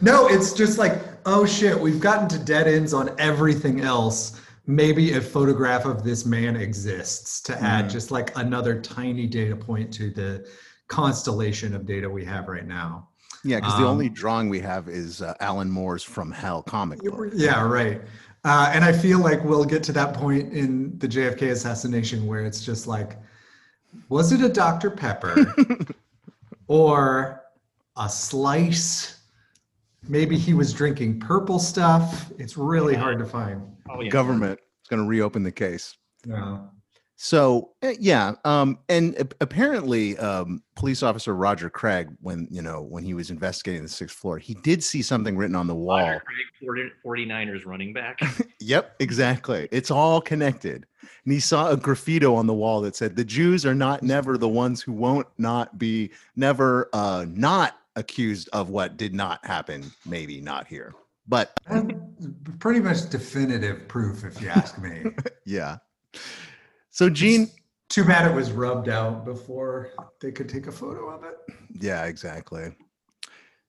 no. 0.00 0.28
It's 0.28 0.52
just 0.52 0.78
like 0.78 1.02
oh 1.24 1.46
shit, 1.46 1.78
we've 1.78 2.00
gotten 2.00 2.28
to 2.28 2.38
dead 2.38 2.66
ends 2.66 2.92
on 2.92 3.10
everything 3.18 3.80
else. 3.82 4.40
Maybe 4.66 5.12
a 5.14 5.20
photograph 5.20 5.84
of 5.84 6.02
this 6.04 6.24
man 6.26 6.56
exists 6.56 7.40
to 7.42 7.60
add 7.62 7.86
Mhm. 7.86 7.90
just 7.90 8.10
like 8.10 8.36
another 8.36 8.80
tiny 8.80 9.26
data 9.26 9.56
point 9.56 9.92
to 9.94 10.10
the 10.10 10.46
constellation 10.88 11.74
of 11.74 11.86
data 11.86 12.08
we 12.08 12.24
have 12.24 12.48
right 12.48 12.66
now. 12.66 13.08
Yeah. 13.44 13.56
Because 13.56 13.74
the 13.76 13.84
Um, 13.84 13.90
only 13.90 14.08
drawing 14.08 14.48
we 14.48 14.60
have 14.60 14.88
is 14.88 15.20
uh, 15.22 15.34
Alan 15.40 15.70
Moore's 15.70 16.02
From 16.04 16.30
Hell 16.30 16.62
comic 16.62 17.00
book. 17.02 17.30
Yeah, 17.34 17.62
right. 17.62 18.00
Uh, 18.44 18.70
and 18.74 18.84
I 18.84 18.92
feel 18.92 19.18
like 19.20 19.42
we'll 19.44 19.64
get 19.64 19.82
to 19.84 19.92
that 19.92 20.14
point 20.14 20.52
in 20.52 20.96
the 20.98 21.06
JFK 21.08 21.50
assassination 21.50 22.26
where 22.26 22.44
it's 22.44 22.64
just 22.64 22.86
like, 22.86 23.16
was 24.08 24.32
it 24.32 24.40
a 24.42 24.48
Dr. 24.48 24.90
Pepper 24.90 25.34
or 26.68 27.42
a 27.96 28.08
slice? 28.08 29.21
Maybe 30.08 30.36
he 30.36 30.54
was 30.54 30.72
drinking 30.72 31.20
purple 31.20 31.58
stuff. 31.58 32.30
It's 32.38 32.56
really 32.56 32.94
hard 32.94 33.18
to 33.18 33.24
find. 33.24 33.62
Oh 33.90 34.00
yeah. 34.00 34.10
Government 34.10 34.58
is 34.82 34.88
going 34.88 35.00
to 35.00 35.08
reopen 35.08 35.42
the 35.42 35.52
case. 35.52 35.96
Yeah. 36.26 36.58
So 37.22 37.70
eh, 37.82 37.94
yeah, 38.00 38.32
um, 38.44 38.80
and 38.88 39.32
apparently, 39.40 40.18
um, 40.18 40.60
police 40.74 41.04
officer 41.04 41.36
Roger 41.36 41.70
Craig, 41.70 42.08
when 42.20 42.48
you 42.50 42.62
know 42.62 42.82
when 42.82 43.04
he 43.04 43.14
was 43.14 43.30
investigating 43.30 43.84
the 43.84 43.88
sixth 43.88 44.16
floor, 44.16 44.38
he 44.38 44.54
did 44.54 44.82
see 44.82 45.02
something 45.02 45.36
written 45.36 45.54
on 45.54 45.68
the 45.68 45.74
wall. 45.74 45.98
Roger 45.98 46.20
Craig, 46.26 46.90
40, 47.04 47.26
49ers 47.28 47.64
running 47.64 47.92
back. 47.92 48.18
Yep, 48.58 48.94
exactly. 49.00 49.68
It's 49.72 49.90
all 49.90 50.20
connected. 50.20 50.86
And 51.24 51.32
he 51.32 51.40
saw 51.40 51.70
a 51.70 51.76
graffito 51.76 52.36
on 52.36 52.46
the 52.46 52.54
wall 52.54 52.80
that 52.82 52.94
said, 52.94 53.14
"The 53.14 53.24
Jews 53.24 53.66
are 53.66 53.74
not 53.74 54.02
never 54.02 54.36
the 54.36 54.48
ones 54.48 54.82
who 54.82 54.92
won't 54.92 55.26
not 55.38 55.78
be 55.78 56.10
never 56.36 56.88
uh, 56.92 57.26
not 57.28 57.76
accused 57.96 58.48
of 58.52 58.68
what 58.70 58.96
did 58.96 59.14
not 59.14 59.44
happen. 59.44 59.90
Maybe 60.06 60.40
not 60.40 60.66
here, 60.66 60.94
but 61.26 61.52
pretty 62.58 62.80
much 62.80 63.08
definitive 63.10 63.88
proof, 63.88 64.24
if 64.24 64.40
you 64.40 64.48
ask 64.48 64.78
me. 64.78 65.04
yeah." 65.46 65.78
So 66.90 67.08
Gene, 67.08 67.50
Too 67.88 68.04
bad 68.04 68.30
it 68.30 68.34
was 68.34 68.52
rubbed 68.52 68.88
out 68.88 69.24
before 69.24 69.90
they 70.20 70.30
could 70.32 70.48
take 70.48 70.66
a 70.66 70.72
photo 70.72 71.08
of 71.10 71.24
it. 71.24 71.36
Yeah, 71.80 72.04
exactly. 72.04 72.74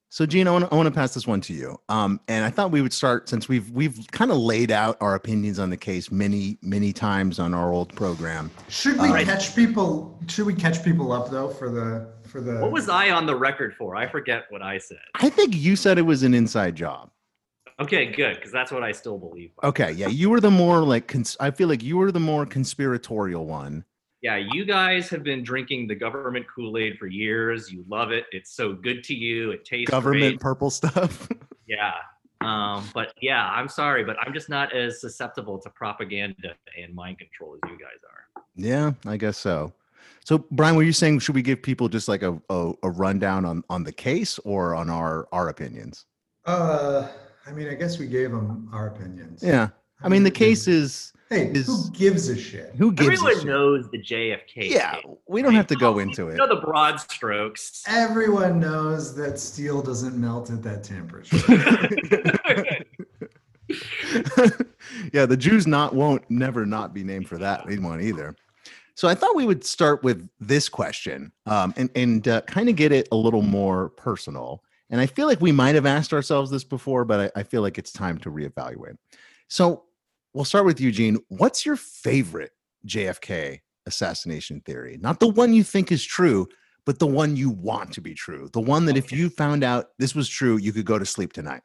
So, 0.09 0.27
Gene, 0.27 0.47
I 0.47 0.51
want 0.51 0.65
to 0.65 0.71
I 0.71 0.75
want 0.75 0.85
to 0.85 0.91
pass 0.93 1.15
this 1.15 1.25
one 1.25 1.41
to 1.41 1.53
you. 1.53 1.75
Um, 1.89 2.19
and 2.27 2.45
I 2.45 2.51
thought 2.51 2.69
we 2.69 2.83
would 2.83 2.93
start 2.93 3.27
since 3.27 3.49
we've 3.49 3.71
we've 3.71 3.97
kind 4.11 4.29
of 4.29 4.37
laid 4.37 4.69
out 4.69 4.95
our 5.01 5.15
opinions 5.15 5.57
on 5.57 5.71
the 5.71 5.77
case 5.77 6.11
many 6.11 6.59
many 6.61 6.93
times 6.93 7.39
on 7.39 7.53
our 7.55 7.73
old 7.73 7.95
program. 7.95 8.51
Should 8.69 8.99
we 9.01 9.09
Uh, 9.09 9.23
catch 9.25 9.55
people? 9.55 10.19
Should 10.27 10.45
we 10.45 10.53
catch 10.53 10.83
people 10.83 11.11
up 11.11 11.31
though 11.31 11.49
for 11.49 11.69
the 11.71 12.07
for 12.33 12.41
the? 12.41 12.59
what 12.59 12.71
was 12.71 12.89
I 12.89 13.11
on 13.11 13.25
the 13.25 13.35
record 13.35 13.73
for? 13.75 13.95
I 13.95 14.07
forget 14.07 14.43
what 14.49 14.61
I 14.61 14.77
said. 14.77 14.97
I 15.15 15.29
think 15.29 15.55
you 15.55 15.77
said 15.77 15.97
it 15.97 16.01
was 16.01 16.23
an 16.23 16.33
inside 16.33 16.75
job. 16.75 17.09
Okay, 17.79 18.07
good, 18.11 18.35
because 18.35 18.51
that's 18.51 18.71
what 18.71 18.83
I 18.83 18.91
still 18.91 19.17
believe. 19.17 19.51
by 19.61 19.69
Okay, 19.69 19.91
yeah, 19.93 20.07
you 20.07 20.29
were 20.29 20.39
the 20.41 20.51
more 20.51 20.81
like 20.81 21.07
cons- 21.07 21.37
I 21.39 21.49
feel 21.51 21.67
like 21.69 21.81
you 21.81 21.97
were 21.97 22.11
the 22.11 22.19
more 22.19 22.45
conspiratorial 22.45 23.45
one. 23.45 23.85
Yeah, 24.21 24.37
you 24.51 24.63
guys 24.63 25.09
have 25.09 25.23
been 25.23 25.43
drinking 25.43 25.87
the 25.87 25.95
government 25.95 26.45
Kool-Aid 26.53 26.97
for 26.97 27.07
years. 27.07 27.71
You 27.71 27.83
love 27.89 28.11
it. 28.11 28.25
It's 28.31 28.55
so 28.55 28.73
good 28.73 29.03
to 29.05 29.13
you. 29.15 29.51
It 29.51 29.65
tastes 29.65 29.89
Government 29.91 30.33
great. 30.33 30.39
purple 30.39 30.69
stuff. 30.69 31.27
Yeah. 31.65 31.93
Um, 32.41 32.87
but 32.93 33.13
yeah, 33.21 33.49
I'm 33.49 33.69
sorry, 33.69 34.03
but 34.03 34.17
I'm 34.19 34.33
just 34.33 34.49
not 34.49 34.75
as 34.75 34.99
susceptible 34.99 35.57
to 35.59 35.69
propaganda 35.69 36.53
and 36.77 36.93
mind 36.93 37.17
control 37.19 37.55
as 37.55 37.71
you 37.71 37.77
guys 37.77 38.01
are. 38.03 38.43
yeah, 38.57 38.91
I 39.09 39.15
guess 39.15 39.37
so. 39.37 39.71
So, 40.25 40.45
Brian, 40.51 40.75
were 40.75 40.83
you 40.83 40.93
saying 40.93 41.19
should 41.19 41.35
we 41.35 41.41
give 41.41 41.61
people 41.61 41.89
just 41.89 42.07
like 42.07 42.23
a, 42.23 42.39
a, 42.49 42.71
a 42.83 42.89
rundown 42.89 43.43
on 43.45 43.63
on 43.69 43.83
the 43.83 43.91
case 43.91 44.39
or 44.39 44.73
on 44.73 44.89
our 44.89 45.27
our 45.31 45.49
opinions? 45.49 46.05
Uh, 46.45 47.07
I 47.45 47.51
mean, 47.51 47.67
I 47.67 47.73
guess 47.73 47.99
we 47.99 48.07
gave 48.07 48.31
them 48.31 48.69
our 48.71 48.87
opinions. 48.87 49.43
Yeah, 49.43 49.69
I 50.01 50.07
mean 50.09 50.23
the 50.23 50.31
case 50.31 50.67
is 50.67 51.11
Hey, 51.29 51.47
is- 51.47 51.65
who 51.67 51.89
gives 51.91 52.29
a 52.29 52.37
shit? 52.37 52.73
who 52.77 52.91
gives 52.93 53.09
a 53.09 53.11
Everyone 53.13 53.35
shit? 53.37 53.45
knows 53.47 53.89
the 53.91 53.97
JFK. 53.97 54.69
Yeah, 54.69 54.95
case. 54.95 55.03
we 55.27 55.41
don't 55.41 55.55
have 55.55 55.67
to 55.67 55.75
go 55.75 55.99
into 55.99 56.29
it. 56.29 56.37
know 56.37 56.47
the 56.47 56.61
broad 56.61 56.99
strokes. 57.01 57.83
Everyone 57.87 58.59
knows 58.59 59.15
that 59.15 59.39
steel 59.39 59.81
doesn't 59.81 60.15
melt 60.15 60.49
at 60.51 60.63
that 60.63 60.83
temperature. 60.83 61.37
yeah, 65.13 65.25
the 65.25 65.37
Jews 65.37 65.65
not 65.67 65.95
won't 65.95 66.23
never 66.29 66.65
not 66.65 66.93
be 66.93 67.03
named 67.03 67.27
for 67.27 67.37
that 67.39 67.65
one 67.81 67.99
either. 68.01 68.35
So 68.95 69.07
I 69.07 69.15
thought 69.15 69.35
we 69.35 69.45
would 69.45 69.63
start 69.63 70.03
with 70.03 70.29
this 70.39 70.69
question 70.69 71.31
um, 71.45 71.73
and 71.77 71.89
and 71.95 72.27
uh, 72.27 72.41
kind 72.41 72.69
of 72.69 72.75
get 72.75 72.91
it 72.91 73.07
a 73.11 73.15
little 73.15 73.41
more 73.41 73.89
personal. 73.89 74.63
And 74.89 75.01
I 75.01 75.07
feel 75.07 75.25
like 75.27 75.41
we 75.41 75.51
might 75.51 75.75
have 75.75 75.87
asked 75.87 76.13
ourselves 76.13 76.51
this 76.51 76.63
before, 76.63 77.03
but 77.03 77.31
I, 77.35 77.39
I 77.39 77.43
feel 77.43 77.61
like 77.63 77.79
it's 77.79 77.91
time 77.91 78.19
to 78.19 78.29
reevaluate. 78.29 78.97
So 79.47 79.85
we'll 80.33 80.45
start 80.45 80.65
with 80.65 80.79
Eugene. 80.79 81.17
What's 81.29 81.65
your 81.65 81.75
favorite 81.75 82.51
JFK 82.87 83.61
assassination 83.87 84.61
theory? 84.61 84.99
Not 85.01 85.19
the 85.19 85.27
one 85.27 85.53
you 85.53 85.63
think 85.63 85.91
is 85.91 86.03
true, 86.03 86.47
but 86.85 86.99
the 86.99 87.07
one 87.07 87.35
you 87.35 87.49
want 87.49 87.91
to 87.93 88.01
be 88.01 88.13
true. 88.13 88.49
The 88.53 88.59
one 88.59 88.85
that 88.85 88.97
if 88.97 89.11
you 89.11 89.29
found 89.29 89.63
out 89.63 89.89
this 89.97 90.13
was 90.13 90.29
true, 90.29 90.57
you 90.57 90.71
could 90.73 90.85
go 90.85 90.99
to 90.99 91.05
sleep 91.05 91.33
tonight. 91.33 91.61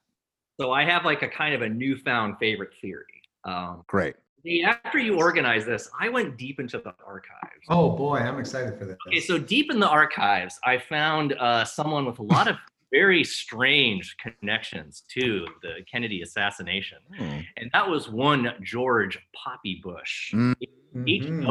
So 0.61 0.73
I 0.73 0.85
have 0.85 1.05
like 1.05 1.23
a 1.23 1.29
kind 1.29 1.55
of 1.55 1.63
a 1.63 1.69
newfound 1.69 2.37
favorite 2.39 2.71
theory. 2.81 3.05
Um, 3.45 3.85
Great. 3.87 4.17
The, 4.45 4.63
after 4.65 4.99
you 4.99 5.17
organized 5.19 5.67
this, 5.67 5.91
I 6.01 6.09
went 6.09 6.37
deep 6.37 6.61
into 6.61 6.79
the 6.79 6.95
archives. 7.07 7.65
oh 7.69 7.91
boy, 7.97 8.19
I'm 8.19 8.39
excited 8.39 8.79
for 8.79 8.85
this. 8.85 8.97
Okay, 9.09 9.21
so 9.21 9.39
deep 9.39 9.71
in 9.71 9.81
the 9.81 9.89
archives, 9.89 10.59
I 10.65 10.79
found 10.79 11.33
uh, 11.35 11.65
someone 11.65 12.05
with 12.07 12.19
a 12.19 12.23
lot 12.23 12.49
of 12.49 12.57
very 12.91 13.23
strange 13.25 14.17
connections 14.17 15.03
to 15.09 15.47
the 15.63 15.85
Kennedy 15.91 16.23
assassination, 16.23 16.99
Hmm. 17.17 17.41
and 17.59 17.71
that 17.73 17.87
was 17.89 18.09
one 18.09 18.55
George 18.63 19.19
Poppy 19.35 19.81
Bush, 19.83 20.33
Mm. 20.33 20.55
Mhm. 20.95 21.45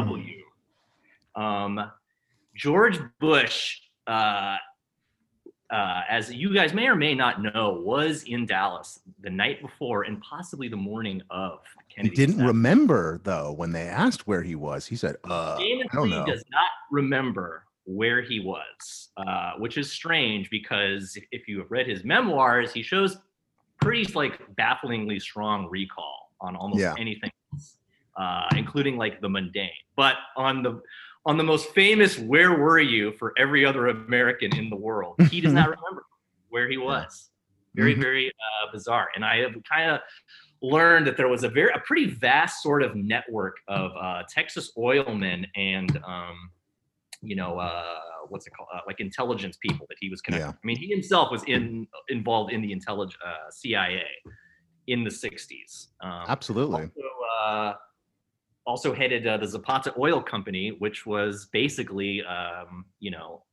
HW. 1.36 1.40
Um, 1.40 1.90
George 2.56 2.98
Bush, 3.20 3.82
uh, 4.08 4.56
uh, 5.70 6.02
as 6.08 6.32
you 6.32 6.52
guys 6.52 6.72
may 6.74 6.88
or 6.88 6.96
may 6.96 7.14
not 7.14 7.40
know, 7.40 7.74
was 7.84 8.24
in 8.24 8.46
Dallas 8.46 9.00
the 9.20 9.30
night 9.30 9.60
before 9.62 10.02
and 10.04 10.20
possibly 10.22 10.66
the 10.66 10.76
morning 10.76 11.22
of 11.30 11.60
He 12.00 12.10
didn't 12.10 12.44
remember 12.44 13.20
though 13.24 13.52
when 13.52 13.72
they 13.72 13.88
asked 13.88 14.26
where 14.26 14.42
he 14.42 14.54
was. 14.54 14.86
He 14.86 14.96
said, 14.96 15.16
"Uh, 15.24 15.56
I 15.58 15.88
don't 15.92 16.10
know." 16.10 16.24
does 16.26 16.44
not 16.50 16.70
remember 16.90 17.64
where 17.84 18.20
he 18.20 18.40
was, 18.40 19.10
uh, 19.16 19.52
which 19.58 19.78
is 19.78 19.90
strange 19.90 20.50
because 20.50 21.16
if, 21.16 21.24
if 21.32 21.48
you 21.48 21.58
have 21.58 21.70
read 21.70 21.86
his 21.86 22.04
memoirs, 22.04 22.72
he 22.72 22.82
shows 22.82 23.16
pretty 23.80 24.12
like 24.12 24.38
bafflingly 24.56 25.18
strong 25.18 25.68
recall 25.70 26.32
on 26.40 26.54
almost 26.54 26.80
Yeah. 26.80 26.94
anything, 26.98 27.30
else, 27.52 27.78
uh, 28.16 28.46
including 28.56 28.96
like 28.96 29.20
the 29.20 29.28
mundane. 29.28 29.70
But 29.96 30.16
on 30.36 30.62
the 30.62 30.82
on 31.26 31.36
the 31.36 31.44
most 31.44 31.70
famous 31.74 32.18
"Where 32.18 32.58
were 32.58 32.80
you?" 32.80 33.12
for 33.12 33.32
every 33.38 33.64
other 33.64 33.88
American 33.88 34.54
in 34.56 34.70
the 34.70 34.76
world, 34.76 35.16
he 35.30 35.40
does 35.40 35.52
not 35.52 35.68
remember 35.68 36.04
where 36.48 36.68
he 36.68 36.76
was. 36.76 37.30
Very 37.74 37.94
Mhm. 37.94 38.00
very 38.00 38.28
uh, 38.28 38.72
bizarre, 38.72 39.08
and 39.14 39.24
I 39.24 39.38
have 39.38 39.52
kind 39.70 39.90
of 39.90 40.00
learned 40.62 41.06
that 41.06 41.16
there 41.16 41.28
was 41.28 41.44
a 41.44 41.48
very 41.48 41.70
a 41.74 41.80
pretty 41.80 42.06
vast 42.06 42.62
sort 42.62 42.82
of 42.82 42.96
network 42.96 43.56
of 43.68 43.92
uh, 44.00 44.22
Texas 44.28 44.72
oilmen 44.76 45.46
and 45.56 45.98
um, 46.06 46.50
you 47.22 47.36
know 47.36 47.58
uh, 47.58 47.94
what's 48.28 48.46
it 48.46 48.50
called 48.50 48.68
uh, 48.74 48.80
like 48.86 49.00
intelligence 49.00 49.56
people 49.60 49.86
that 49.88 49.96
he 50.00 50.08
was 50.08 50.20
connected. 50.20 50.46
Yeah. 50.46 50.52
I 50.52 50.66
mean, 50.66 50.76
he 50.76 50.88
himself 50.88 51.30
was 51.30 51.42
in 51.44 51.86
involved 52.08 52.52
in 52.52 52.62
the 52.62 52.72
intelligence 52.72 53.18
uh, 53.24 53.50
CIA 53.50 54.02
in 54.86 55.04
the 55.04 55.10
'60s. 55.10 55.88
Um, 56.00 56.24
Absolutely. 56.28 56.82
also, 56.82 57.00
uh, 57.46 57.72
also 58.66 58.94
headed 58.94 59.26
uh, 59.26 59.36
the 59.38 59.46
Zapata 59.46 59.94
Oil 59.98 60.22
Company, 60.22 60.76
which 60.78 61.06
was 61.06 61.46
basically, 61.52 62.22
um, 62.24 62.84
you 63.00 63.10
know, 63.10 63.44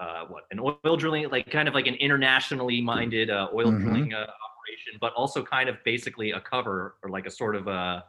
uh, 0.00 0.24
what 0.28 0.44
an 0.50 0.58
oil 0.60 0.96
drilling, 0.96 1.28
like 1.30 1.50
kind 1.50 1.68
of 1.68 1.74
like 1.74 1.86
an 1.86 1.94
internationally 1.94 2.80
minded 2.80 3.30
uh, 3.30 3.48
oil 3.54 3.72
Mhm. 3.72 3.80
drilling 3.80 4.14
uh, 4.14 4.26
operation, 4.72 4.98
but 5.00 5.12
also 5.14 5.42
kind 5.42 5.68
of 5.68 5.76
basically 5.84 6.32
a 6.32 6.40
cover 6.40 6.96
or 7.02 7.10
like 7.10 7.26
a 7.26 7.30
sort 7.30 7.56
of 7.56 7.66
a 7.68 8.04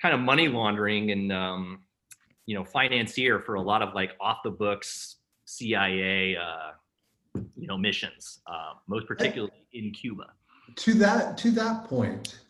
kind 0.00 0.14
of 0.14 0.20
money 0.20 0.48
laundering 0.48 1.10
and 1.10 1.32
um, 1.32 1.80
you 2.46 2.54
know 2.54 2.64
financier 2.64 3.40
for 3.40 3.54
a 3.54 3.62
lot 3.62 3.82
of 3.82 3.94
like 3.94 4.12
off 4.20 4.38
the 4.44 4.50
books 4.50 5.16
CIA, 5.44 6.36
uh, 6.36 6.72
you 7.56 7.66
know, 7.66 7.78
missions, 7.78 8.40
uh, 8.46 8.74
most 8.86 9.06
particularly 9.06 9.52
in 9.72 9.90
Cuba. 9.92 10.26
to 10.76 10.94
that 10.94 11.38
to 11.38 11.50
that 11.52 11.84
point 11.84 12.40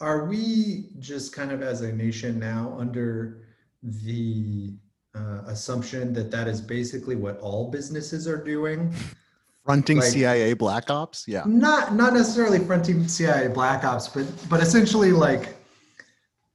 are 0.00 0.26
we 0.26 0.90
just 1.00 1.34
kind 1.34 1.50
of 1.50 1.60
as 1.60 1.82
a 1.82 1.92
nation 1.92 2.38
now 2.38 2.74
under 2.78 3.42
the 3.82 4.72
uh, 5.14 5.42
assumption 5.46 6.12
that 6.12 6.30
that 6.30 6.46
is 6.46 6.60
basically 6.60 7.16
what 7.16 7.38
all 7.40 7.68
businesses 7.70 8.28
are 8.28 8.42
doing 8.42 8.94
Fronting 9.68 9.98
like- 9.98 10.06
CIA 10.08 10.54
black 10.54 10.88
ops. 10.88 11.24
Yeah. 11.28 11.42
not 11.46 11.94
not 11.94 12.14
necessarily 12.14 12.58
fronting 12.58 13.06
cia 13.06 13.48
black 13.48 13.84
ops 13.84 14.08
but 14.08 14.24
but 14.48 14.62
essentially 14.62 15.12
like 15.12 15.56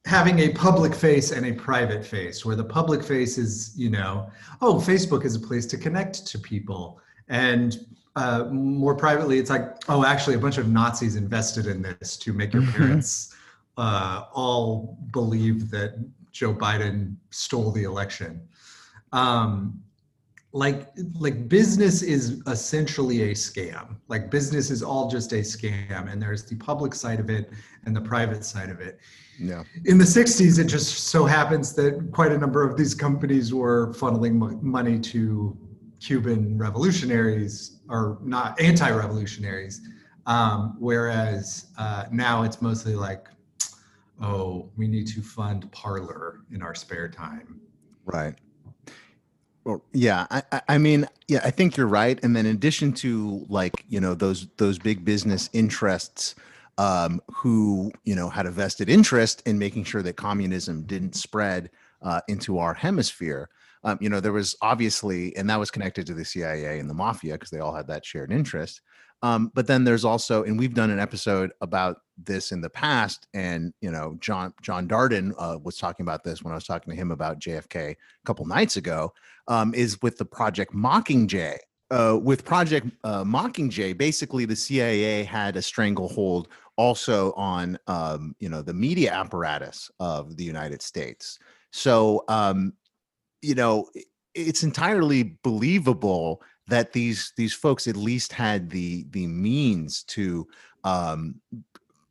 having 0.05 0.39
a 0.39 0.50
public 0.53 0.96
face 0.96 1.32
and 1.32 1.46
a 1.46 1.53
private 1.53 2.03
face 2.03 2.43
where 2.43 2.55
the 2.55 2.63
public 2.63 3.03
face 3.03 3.38
is 3.38 3.72
you 3.77 3.91
know 3.91 4.27
oh 4.62 4.75
facebook 4.75 5.25
is 5.25 5.36
a 5.36 5.39
place 5.39 5.67
to 5.67 5.77
connect 5.77 6.25
to 6.25 6.39
people 6.39 7.00
and 7.29 7.86
uh, 8.15 8.46
more 8.51 8.96
privately 8.96 9.38
it's 9.38 9.51
like 9.51 9.65
oh 9.89 10.03
actually 10.03 10.36
a 10.36 10.39
bunch 10.39 10.58
of 10.58 10.67
nazis 10.67 11.15
invested 11.15 11.67
in 11.67 11.84
this 11.84 12.17
to 12.17 12.34
make 12.34 12.51
your 12.51 12.63
Mhm. 12.63 12.74
parents 12.74 13.36
uh, 13.77 14.24
all 14.34 14.98
believe 15.12 15.70
that 15.70 15.91
joe 16.32 16.51
biden 16.53 17.15
stole 17.29 17.72
the 17.72 17.84
election 17.84 18.41
um, 19.12 19.79
like 20.55 20.89
like 21.19 21.50
business 21.50 22.03
is 22.03 22.41
essentially 22.48 23.31
a 23.31 23.33
scam 23.33 23.95
like 24.07 24.29
business 24.29 24.69
is 24.69 24.83
all 24.83 25.10
just 25.10 25.31
a 25.33 25.38
scam 25.38 26.12
and 26.12 26.22
there's 26.22 26.45
the 26.45 26.55
public 26.57 26.93
side 26.93 27.19
of 27.19 27.27
it 27.31 27.50
and 27.86 27.95
the 27.95 28.01
private 28.01 28.45
side 28.45 28.69
of 28.69 28.79
it 28.79 29.00
Yeah. 29.39 29.63
in 29.86 29.98
the 29.98 30.03
60s 30.05 30.60
it 30.60 30.65
just 30.65 31.05
so 31.05 31.25
happens 31.25 31.74
that 31.74 32.10
quite 32.12 32.31
a 32.31 32.38
number 32.38 32.62
of 32.67 32.77
these 32.77 32.93
companies 32.93 33.51
were 33.51 33.93
funneling 33.95 34.36
mo- 34.36 34.60
money 34.62 35.00
to 35.00 35.57
cuban 36.00 36.55
revolutionaries 36.57 37.79
or 37.89 38.19
not 38.24 38.60
anti-revolutionaries 38.62 39.81
um, 40.27 40.75
whereas 40.79 41.67
uh, 41.79 42.05
now 42.12 42.43
it's 42.43 42.62
mostly 42.62 42.95
like 42.95 43.27
oh 44.22 44.69
we 44.77 44.88
need 44.88 45.07
to 45.07 45.22
fund 45.24 45.69
Parler 45.72 46.41
in 46.51 46.62
our 46.62 46.75
spare 46.75 47.10
time 47.10 47.60
Right. 48.05 48.36
Yeah, 49.93 50.27
I, 50.29 50.43
I- 50.51 50.62
I 50.70 50.77
mean, 50.77 51.08
yeah, 51.27 51.41
I 51.43 51.51
think 51.51 51.77
you're 51.77 51.88
right. 51.88 52.20
And 52.24 52.36
then 52.36 52.46
in 52.46 52.55
addition 52.55 52.93
to 52.93 53.46
like, 53.50 53.86
you 53.88 54.00
know, 54.01 54.13
those 54.13 54.48
those 54.58 54.77
big 54.77 55.05
business 55.05 55.50
interests 55.53 56.36
um, 56.77 57.22
who, 57.34 57.91
you 58.03 58.15
know, 58.15 58.29
had 58.29 58.46
a 58.46 58.51
vested 58.51 58.89
interest 58.89 59.41
in 59.46 59.58
making 59.60 59.86
sure 59.86 60.01
that 60.01 60.15
communism 60.17 60.84
didn't 60.84 61.15
spread 61.15 61.70
uh, 62.01 62.20
into 62.27 62.58
our 62.58 62.74
hemisphere. 62.74 63.50
Um, 63.86 63.98
you 64.01 64.10
know, 64.10 64.20
there 64.20 64.32
was 64.34 64.55
obviously, 64.62 65.36
and 65.38 65.50
that 65.50 65.60
was 65.60 65.70
connected 65.72 66.08
to 66.08 66.13
the 66.13 66.25
CIA 66.25 66.79
and 66.79 66.89
the 66.89 66.93
mafia 66.93 67.34
because 67.34 67.50
they 67.50 67.60
all 67.60 67.75
had 67.75 67.88
that 67.88 68.05
shared 68.05 68.32
interest. 68.32 68.82
Um, 69.24 69.51
but 69.53 69.68
then 69.68 69.86
there's 69.86 70.03
also, 70.03 70.44
and 70.44 70.60
we've 70.60 70.74
done 70.74 70.92
an 70.92 71.00
episode 71.00 71.53
about 71.62 72.01
this 72.18 72.51
in 72.51 72.60
the 72.60 72.70
past, 72.70 73.27
and 73.34 73.74
you 73.80 73.89
know, 73.89 74.18
John 74.20 74.53
John 74.62 74.88
Darden 74.88 75.34
uh, 75.39 75.58
was 75.63 75.77
talking 75.77 76.03
about 76.03 76.25
this 76.25 76.44
when 76.44 76.51
I 76.51 76.56
was 76.56 76.65
talking 76.65 76.92
to 76.92 77.00
him 77.00 77.10
about 77.10 77.39
JFK 77.39 77.92
a 77.92 77.96
couple 78.25 78.46
nights 78.46 78.75
ago. 78.75 79.13
Um, 79.48 79.74
is 79.74 80.01
with 80.01 80.18
the 80.18 80.25
Project 80.25 80.74
Mockingjay. 80.74 81.58
Uh, 81.89 82.18
with 82.22 82.46
Project 82.46 82.88
uh, 83.03 83.24
Mockingjay, 83.24 83.98
basically 83.98 84.46
the 84.46 84.56
CIA 84.56 85.24
had 85.24 85.56
a 85.58 85.62
stranglehold 85.62 86.50
also 86.75 87.32
on 87.34 87.77
um, 87.88 88.36
you 88.39 88.50
know 88.50 88.62
the 88.62 88.74
media 88.74 89.13
apparatus 89.13 89.89
of 90.01 90.36
the 90.36 90.44
United 90.44 90.82
States. 90.82 91.39
So 91.72 92.25
um, 92.27 92.74
you 93.42 93.56
know 93.56 93.88
it's 94.36 94.63
entirely 94.63 95.38
believable 95.44 96.42
that 96.67 96.93
these 96.93 97.34
these 97.38 97.53
folks 97.53 97.88
at 97.88 97.96
least 97.96 98.34
had 98.34 98.70
the 98.70 99.05
the 99.12 99.27
means 99.27 100.03
to 100.03 100.48
um, 100.84 101.41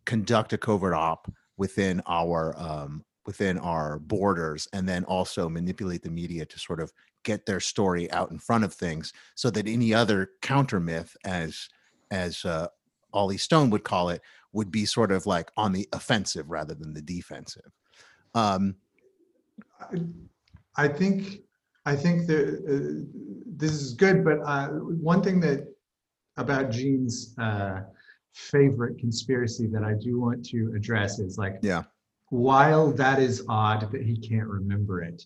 conduct 0.04 0.52
a 0.52 0.58
covert 0.58 0.94
op 0.94 1.30
within 1.56 2.02
our 2.06 2.54
um, 2.58 3.04
within 3.26 3.58
our 3.58 3.98
borders 3.98 4.68
and 4.72 4.88
then 4.88 5.04
also 5.04 5.48
manipulate 5.48 6.02
the 6.02 6.10
media 6.10 6.44
to 6.44 6.58
sort 6.58 6.80
of 6.80 6.92
get 7.22 7.46
their 7.46 7.60
story 7.60 8.10
out 8.10 8.30
in 8.32 8.38
front 8.38 8.64
of 8.64 8.74
things 8.74 9.12
so 9.36 9.48
that 9.48 9.68
any 9.68 9.94
other 9.94 10.30
counter 10.40 10.80
myth 10.80 11.16
as 11.24 11.68
as 12.10 12.44
uh, 12.44 12.66
ollie 13.12 13.38
stone 13.38 13.70
would 13.70 13.84
call 13.84 14.08
it 14.08 14.20
would 14.52 14.70
be 14.70 14.84
sort 14.84 15.10
of 15.10 15.26
like 15.26 15.50
on 15.56 15.72
the 15.72 15.88
offensive 15.92 16.50
rather 16.50 16.74
than 16.74 16.92
the 16.92 17.02
defensive. 17.02 17.72
Um, 18.34 18.76
I 20.76 20.88
think, 20.88 21.40
I 21.84 21.96
think 21.96 22.26
that 22.26 23.08
this 23.62 23.72
is 23.80 23.94
good, 23.94 24.24
but 24.24 24.38
uh, 24.44 24.68
one 25.12 25.22
thing 25.22 25.38
that 25.40 25.60
about 26.36 26.70
Gene's 26.70 27.34
uh, 27.38 27.82
favorite 28.32 28.98
conspiracy 28.98 29.66
that 29.68 29.84
I 29.84 29.94
do 29.94 30.20
want 30.20 30.44
to 30.46 30.72
address 30.76 31.18
is 31.20 31.38
like, 31.38 31.58
Yeah. 31.62 31.84
while 32.30 32.90
that 32.92 33.20
is 33.20 33.44
odd 33.48 33.90
that 33.92 34.02
he 34.02 34.16
can't 34.16 34.48
remember 34.48 35.02
it, 35.02 35.22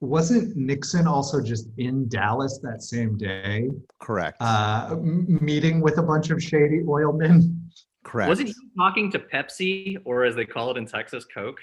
wasn't 0.00 0.56
Nixon 0.56 1.06
also 1.06 1.40
just 1.40 1.68
in 1.78 2.08
Dallas 2.08 2.58
that 2.62 2.82
same 2.82 3.16
day, 3.16 3.70
correct 4.00 4.38
uh, 4.40 4.88
m- 4.92 5.38
meeting 5.40 5.80
with 5.80 5.98
a 5.98 6.02
bunch 6.02 6.30
of 6.30 6.42
shady 6.42 6.80
oilmen? 6.82 7.60
correct 8.04 8.28
Wasn't 8.28 8.48
he 8.48 8.54
talking 8.76 9.10
to 9.12 9.18
Pepsi 9.18 9.98
or 10.04 10.24
as 10.24 10.34
they 10.34 10.44
call 10.46 10.70
it 10.72 10.76
in 10.76 10.86
Texas, 10.86 11.24
Coke? 11.32 11.60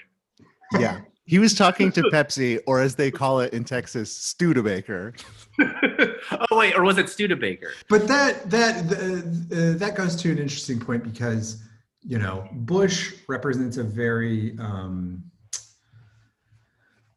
yeah 0.78 0.98
he 1.26 1.38
was 1.38 1.54
talking 1.54 1.90
to 1.92 2.02
pepsi 2.12 2.58
or 2.66 2.80
as 2.80 2.94
they 2.94 3.10
call 3.10 3.40
it 3.40 3.52
in 3.52 3.64
texas 3.64 4.10
studebaker 4.16 5.12
oh 5.60 6.58
wait, 6.58 6.76
or 6.76 6.82
was 6.82 6.98
it 6.98 7.08
Studebaker? 7.08 7.72
But 7.88 8.06
that 8.08 8.50
that 8.50 8.76
uh, 8.76 9.78
that 9.78 9.94
goes 9.96 10.14
to 10.16 10.30
an 10.30 10.38
interesting 10.38 10.78
point 10.78 11.02
because 11.02 11.62
you 12.02 12.18
know 12.18 12.46
Bush 12.52 13.14
represents 13.28 13.76
a 13.78 13.84
very 13.84 14.56
um, 14.58 15.22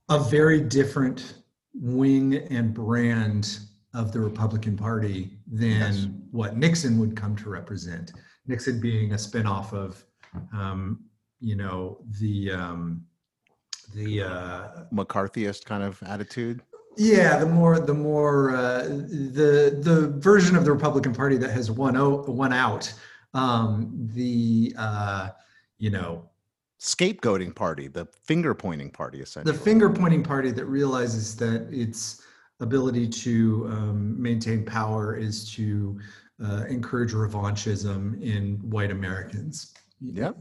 a 0.10 0.20
very 0.20 0.62
different 0.62 1.36
wing 1.74 2.36
and 2.50 2.74
brand 2.74 3.60
of 3.94 4.12
the 4.12 4.20
Republican 4.20 4.78
Party 4.78 5.32
than 5.51 5.70
Yes. 5.94 6.08
what 6.32 6.58
Nixon 6.58 6.98
would 7.00 7.16
come 7.16 7.36
to 7.38 7.50
represent. 7.50 8.13
Nixon 8.48 8.80
being 8.80 9.12
a 9.12 9.16
spinoff 9.16 9.74
of 9.74 10.04
um, 10.54 11.04
you 11.39 11.56
know 11.56 12.00
the 12.20 12.51
um, 12.51 13.06
the 13.93 14.24
uh, 14.24 14.67
mccarthyist 14.93 15.65
kind 15.65 15.84
of 15.84 16.01
attitude 16.03 16.62
yeah, 17.00 17.38
the 17.38 17.46
more 17.46 17.79
the 17.79 17.93
more 17.93 18.53
uh, 18.53 18.84
the 18.84 19.79
the 19.81 20.13
version 20.17 20.58
of 20.58 20.65
the 20.65 20.72
Republican 20.72 21.15
Party 21.15 21.38
that 21.38 21.51
has 21.51 21.72
won 21.72 21.96
o- 21.96 22.25
won 22.27 22.51
out. 22.51 22.93
Um, 23.34 23.89
the 24.13 24.75
uh, 24.77 25.29
you 25.77 25.91
know 25.91 26.29
scapegoating 26.79 27.53
party 27.53 27.88
the 27.88 28.05
finger 28.24 28.53
pointing 28.53 28.89
party 28.89 29.19
essentially 29.19 29.51
the 29.51 29.63
finger 29.63 29.89
pointing 29.89 30.24
party 30.24 30.50
that 30.50 30.63
realizes 30.65 31.36
that 31.36 31.67
its 31.73 32.21
ability 32.62 33.08
to 33.08 33.67
um, 33.69 34.21
maintain 34.21 34.63
power 34.65 35.15
is 35.15 35.52
to 35.52 35.99
uh, 36.43 36.63
encourage 36.69 37.12
revanchism 37.12 38.21
in 38.21 38.56
white 38.69 38.91
Americans. 38.91 39.73
Yep. 40.02 40.38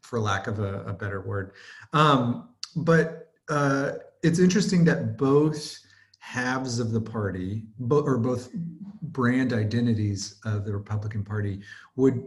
For 0.00 0.18
lack 0.18 0.46
of 0.46 0.58
a, 0.58 0.80
a 0.84 0.92
better 0.92 1.20
word. 1.20 1.52
Um, 1.92 2.48
but 2.76 3.32
uh, 3.48 3.92
it's 4.22 4.38
interesting 4.38 4.84
that 4.84 5.16
both 5.16 5.78
halves 6.18 6.78
of 6.78 6.92
the 6.92 7.00
party, 7.00 7.64
bo- 7.78 8.02
or 8.02 8.18
both 8.18 8.52
brand 9.02 9.52
identities 9.52 10.40
of 10.44 10.64
the 10.64 10.72
Republican 10.72 11.24
Party, 11.24 11.60
would 11.96 12.26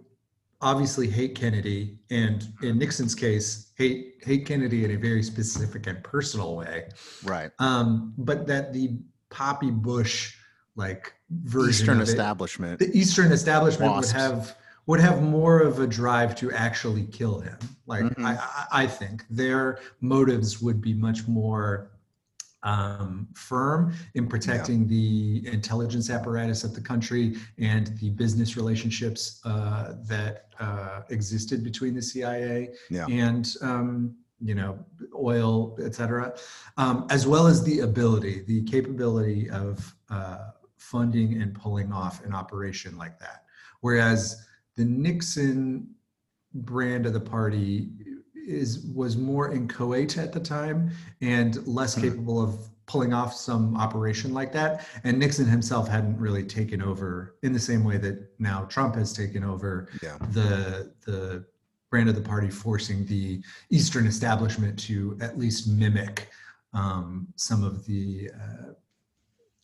obviously 0.62 1.08
hate 1.08 1.36
Kennedy, 1.36 2.00
and 2.10 2.48
in 2.64 2.78
Nixon's 2.78 3.16
case, 3.16 3.72
hate 3.78 4.16
hate 4.24 4.46
Kennedy 4.46 4.84
in 4.86 4.92
a 4.92 4.96
very 4.96 5.24
specific 5.24 5.88
and 5.88 6.04
personal 6.04 6.56
way. 6.56 6.90
right 7.24 7.52
Um, 7.60 8.14
but 8.18 8.48
that 8.48 8.74
the 8.74 8.98
Poppy 9.30 9.72
Bush 9.72 10.36
like 10.76 11.14
version 11.30 11.70
eastern 11.70 11.96
of 12.02 12.08
it, 12.08 12.10
establishment 12.10 12.80
the 12.80 12.98
Eastern 12.98 13.32
establishment 13.32 13.92
Wasps. 13.92 14.14
would 14.14 14.22
have 14.22 14.56
would 14.90 15.00
have 15.00 15.22
more 15.22 15.60
of 15.60 15.78
a 15.78 15.86
drive 15.86 16.36
to 16.36 16.52
actually 16.52 17.06
kill 17.12 17.40
him. 17.40 17.60
Like 17.86 18.06
Mhm. 18.06 18.26
I, 18.26 18.84
I, 18.84 18.88
think 18.88 19.24
their 19.30 19.78
motives 20.02 20.64
would 20.64 20.82
be 20.82 20.96
much 20.96 21.28
more 21.28 21.92
um, 22.64 23.28
firm 23.36 23.94
in 24.16 24.28
protecting 24.28 24.88
the 24.88 25.48
intelligence 25.48 26.10
apparatus 26.10 26.64
of 26.64 26.74
the 26.74 26.82
country 26.82 27.38
and 27.60 27.96
the 28.00 28.10
business 28.10 28.58
relationships 28.58 29.42
uh, 29.46 29.94
that 30.08 30.48
uh, 30.60 31.02
existed 31.10 31.64
between 31.64 31.94
the 31.94 32.02
CIA 32.02 32.74
Yeah. 32.90 33.06
and 33.06 33.46
um, 33.62 34.16
you 34.42 34.56
know 34.56 34.84
oil, 35.16 35.78
et 35.84 35.94
cetera, 35.94 36.36
um, 36.78 37.06
as 37.12 37.28
well 37.28 37.46
as 37.46 37.64
the 37.64 37.82
ability, 37.82 38.44
the 38.48 38.64
capability 38.64 39.52
of 39.52 39.96
uh, 40.10 40.50
funding 40.78 41.40
and 41.44 41.54
pulling 41.54 41.94
off 41.94 42.26
an 42.26 42.34
operation 42.34 42.98
like 42.98 43.20
that. 43.20 43.44
Whereas 43.82 44.49
the 44.80 44.86
Nixon 44.86 45.90
brand 46.54 47.06
of 47.06 47.12
the 47.12 47.20
party 47.20 47.90
is 48.34 48.80
was 48.96 49.18
more 49.18 49.52
inchoate 49.52 50.18
at 50.18 50.32
the 50.32 50.40
time 50.40 50.90
and 51.20 51.68
less 51.68 51.96
Mhm. 51.96 52.02
capable 52.04 52.42
of 52.42 52.70
pulling 52.86 53.14
off 53.14 53.36
some 53.36 53.76
operation 53.76 54.34
like 54.34 54.54
that. 54.54 54.88
And 55.04 55.20
Nixon 55.20 55.46
himself 55.48 55.90
hadn't 55.90 56.18
really 56.18 56.44
taken 56.44 56.82
over 56.82 57.36
in 57.44 57.52
the 57.52 57.60
same 57.60 57.84
way 57.84 57.98
that 57.98 58.34
now 58.40 58.64
Trump 58.66 58.96
has 58.96 59.12
taken 59.12 59.44
over 59.44 59.90
yeah 60.02 60.18
the 60.32 60.94
the 61.06 61.46
brand 61.92 62.08
of 62.08 62.16
the 62.16 62.22
party, 62.22 62.50
forcing 62.50 63.06
the 63.06 63.44
Eastern 63.70 64.08
establishment 64.08 64.80
to 64.80 65.18
at 65.20 65.38
least 65.38 65.68
mimic 65.68 66.30
um, 66.72 67.28
some 67.36 67.64
of 67.64 67.86
the 67.86 68.32
uh, 68.34 68.74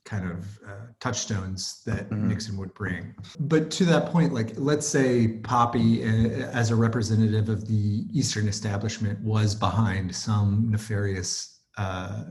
kind 0.05 0.29
of 0.31 0.59
uh, 0.67 0.71
touchstones 0.99 1.81
that 1.85 2.09
Mhm. 2.09 2.27
Nixon 2.29 2.57
would 2.57 2.73
bring. 2.75 3.15
But 3.39 3.71
to 3.71 3.85
that 3.85 4.11
point, 4.11 4.33
like 4.33 4.53
let's 4.55 4.87
say 4.87 5.27
Poppy, 5.39 6.03
uh, 6.03 6.47
as 6.51 6.69
a 6.71 6.75
representative 6.75 7.49
of 7.49 7.67
the 7.67 8.05
Eastern 8.13 8.47
establishment, 8.47 9.19
was 9.21 9.55
behind 9.55 10.15
some 10.15 10.69
nefarious. 10.69 11.59
Uh, 11.77 12.25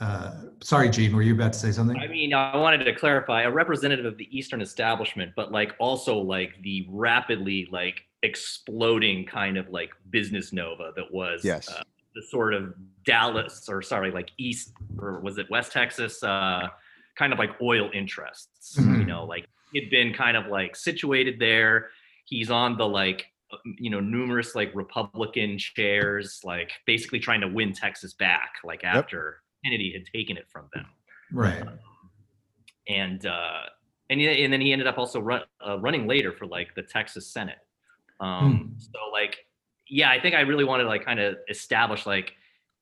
uh, 0.00 0.42
sorry, 0.62 0.90
Gene, 0.90 1.14
were 1.14 1.22
you 1.22 1.34
about 1.34 1.52
to 1.54 1.58
say 1.58 1.72
something? 1.72 1.96
I 1.98 2.06
mean, 2.08 2.34
I 2.34 2.56
wanted 2.56 2.84
to 2.84 2.94
clarify 2.94 3.42
a 3.42 3.50
representative 3.50 4.04
of 4.04 4.18
the 4.18 4.28
Eastern 4.36 4.60
establishment, 4.60 5.32
but 5.36 5.52
like 5.52 5.74
also 5.78 6.18
like 6.18 6.60
the 6.62 6.86
rapidly 6.90 7.68
like 7.70 8.02
exploding 8.22 9.24
kind 9.26 9.56
of 9.56 9.68
like 9.70 9.90
business 10.10 10.52
nova 10.52 10.92
that 10.96 11.12
was 11.12 11.44
Yes. 11.44 11.68
uh, 11.70 11.82
the 12.14 12.22
sort 12.30 12.52
of 12.54 12.74
Dallas 13.06 13.68
or 13.68 13.80
sorry, 13.82 14.10
like 14.10 14.30
East 14.36 14.72
or 14.98 15.20
was 15.20 15.38
it 15.38 15.46
West 15.50 15.72
Texas, 15.72 16.22
uh, 16.22 16.68
kind 17.16 17.32
of 17.32 17.38
like 17.38 17.50
oil 17.62 17.88
interests. 17.94 18.76
You 18.76 18.82
Mhm. 18.82 19.06
know, 19.06 19.24
like 19.24 19.46
he'd 19.72 19.88
been 19.90 20.12
kind 20.12 20.36
of 20.36 20.46
like 20.46 20.76
situated 20.76 21.38
there. 21.38 21.90
He's 22.26 22.50
on 22.50 22.76
the 22.76 22.86
like 22.86 23.26
uh, 23.52 23.56
you 23.78 23.90
know 23.90 24.00
numerous 24.00 24.54
like 24.54 24.70
Republican 24.74 25.56
chairs, 25.58 26.40
like 26.44 26.72
basically 26.86 27.20
trying 27.20 27.40
to 27.40 27.48
win 27.48 27.72
Texas 27.72 28.12
back, 28.14 28.54
like 28.64 28.82
after 28.84 29.42
Kennedy 29.64 29.92
had 29.92 30.04
taken 30.12 30.36
it 30.36 30.46
from 30.50 30.68
them 30.74 30.86
right. 31.32 31.62
and 32.88 33.26
uh, 33.26 33.62
and 34.10 34.20
and 34.20 34.52
then 34.52 34.60
he 34.60 34.72
ended 34.72 34.86
up 34.86 34.98
also 34.98 35.20
run, 35.20 35.42
uh, 35.66 35.78
running 35.78 36.06
later 36.06 36.32
for 36.32 36.46
like 36.46 36.74
the 36.74 36.82
Texas 36.82 37.26
Senate. 37.32 37.58
Um, 38.20 38.74
So 38.78 38.98
like, 39.12 39.46
yeah, 39.88 40.10
I 40.10 40.20
think 40.20 40.34
I 40.34 40.40
really 40.40 40.64
wanted 40.64 40.84
to 40.84 40.88
like 40.88 41.04
kind 41.04 41.20
of 41.20 41.36
establish 41.48 42.06
like 42.06 42.34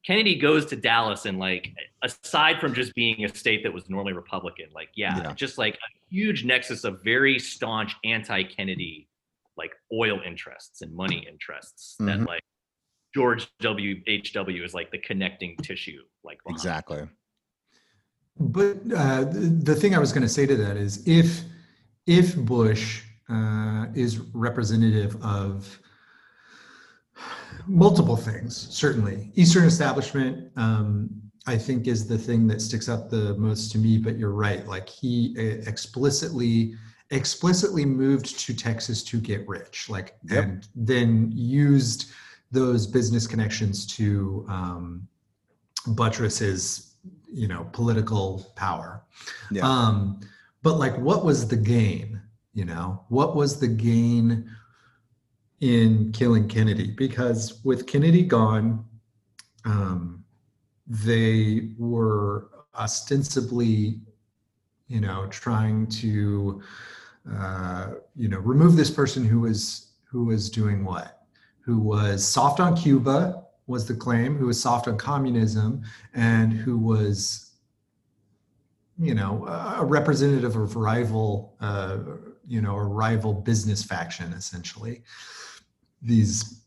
Kennedy 0.06 0.34
goes 0.36 0.66
to 0.66 0.76
Dallas 0.76 1.24
and 1.24 1.38
like 1.38 1.72
aside 2.02 2.60
from 2.60 2.74
just 2.74 2.94
being 2.94 3.24
a 3.24 3.34
state 3.34 3.62
that 3.62 3.72
was 3.72 3.88
normally 3.88 4.12
Republican, 4.12 4.66
like 4.74 4.90
yeah, 4.94 5.16
Yeah. 5.22 5.32
just 5.34 5.56
like 5.58 5.74
a 5.74 5.88
huge 6.14 6.44
nexus 6.44 6.84
of 6.84 7.02
very 7.02 7.38
staunch 7.38 7.96
anti-Kennedy 8.04 9.08
like 9.56 9.72
oil 9.92 10.20
interests 10.26 10.82
and 10.82 10.92
money 10.94 11.26
interests 11.30 11.96
that 12.00 12.18
Mhm. 12.18 12.26
like 12.26 12.42
George 13.14 13.48
W. 13.60 14.02
H. 14.08 14.32
W. 14.32 14.64
is 14.64 14.74
like 14.74 14.90
the 14.90 14.98
connecting 14.98 15.56
tissue, 15.58 16.02
like 16.24 16.38
behind. 16.44 16.58
Exactly. 16.58 17.08
But 18.36 18.78
uh, 18.92 19.24
the, 19.24 19.38
the 19.62 19.74
thing 19.76 19.94
I 19.94 20.00
was 20.00 20.12
going 20.12 20.24
to 20.24 20.28
say 20.28 20.44
to 20.46 20.56
that 20.56 20.76
is 20.76 21.06
if 21.06 21.42
if 22.06 22.36
Bush 22.36 23.02
uh, 23.30 23.86
is 23.94 24.18
representative 24.18 25.16
of 25.24 25.80
multiple 27.66 28.16
things, 28.16 28.68
certainly 28.70 29.30
Eastern 29.34 29.64
establishment, 29.64 30.50
um, 30.56 31.10
I 31.46 31.56
think 31.58 31.86
is 31.86 32.06
the 32.06 32.18
thing 32.18 32.46
that 32.48 32.60
sticks 32.60 32.88
out 32.88 33.10
the 33.10 33.34
most 33.34 33.70
to 33.72 33.78
me. 33.78 33.98
But 33.98 34.18
you're 34.18 34.32
right; 34.32 34.66
like 34.66 34.88
he 34.88 35.34
uh, 35.38 35.68
explicitly 35.70 36.74
explicitly 37.10 37.84
moved 37.84 38.38
to 38.40 38.54
Texas 38.54 39.02
to 39.04 39.20
get 39.20 39.46
rich, 39.46 39.88
like 39.90 40.16
Yep. 40.30 40.44
and 40.44 40.68
then 40.74 41.32
used 41.34 42.10
those 42.50 42.86
business 42.86 43.26
connections 43.26 43.86
to 43.98 44.44
um, 44.48 45.06
buttress 45.88 46.38
his 46.38 46.94
you 47.32 47.48
know 47.48 47.68
political 47.72 48.46
power 48.56 49.02
Yeah. 49.50 49.66
um 49.68 50.20
but 50.62 50.78
like 50.78 50.96
what 50.98 51.24
was 51.24 51.48
the 51.48 51.56
gain 51.56 52.20
you 52.54 52.64
know 52.64 53.04
what 53.08 53.34
was 53.36 53.58
the 53.58 53.66
gain 53.68 54.48
in 55.64 56.12
killing 56.12 56.46
kennedy 56.46 56.90
because 56.90 57.64
with 57.64 57.86
kennedy 57.86 58.22
gone 58.22 58.84
um 59.64 60.22
they 60.86 61.70
were 61.78 62.50
ostensibly 62.78 63.98
you 64.88 65.00
know 65.00 65.26
trying 65.30 65.86
to 65.86 66.60
uh 67.32 67.92
you 68.14 68.28
know 68.28 68.38
remove 68.40 68.76
this 68.76 68.90
person 68.90 69.24
who 69.24 69.40
was 69.40 69.92
who 70.14 70.26
was 70.26 70.48
doing 70.48 70.84
what? 70.84 71.22
Who 71.62 71.80
was 71.80 72.24
soft 72.24 72.60
on 72.60 72.76
cuba 72.76 73.42
was 73.66 73.88
the 73.88 73.94
claim 73.94 74.36
who 74.36 74.46
was 74.46 74.60
soft 74.60 74.86
on 74.86 74.96
communism 74.96 75.82
and 76.14 76.52
who 76.52 76.78
was 76.78 77.52
you 78.98 79.14
know 79.14 79.46
a 79.78 79.84
representative 79.84 80.54
of 80.56 80.76
rival 80.76 81.56
uh, 81.60 81.98
you 82.46 82.60
know 82.60 82.76
a 82.76 82.84
rival 82.84 83.32
business 83.32 83.82
faction 83.82 84.32
essentially 84.34 85.02
these 86.04 86.60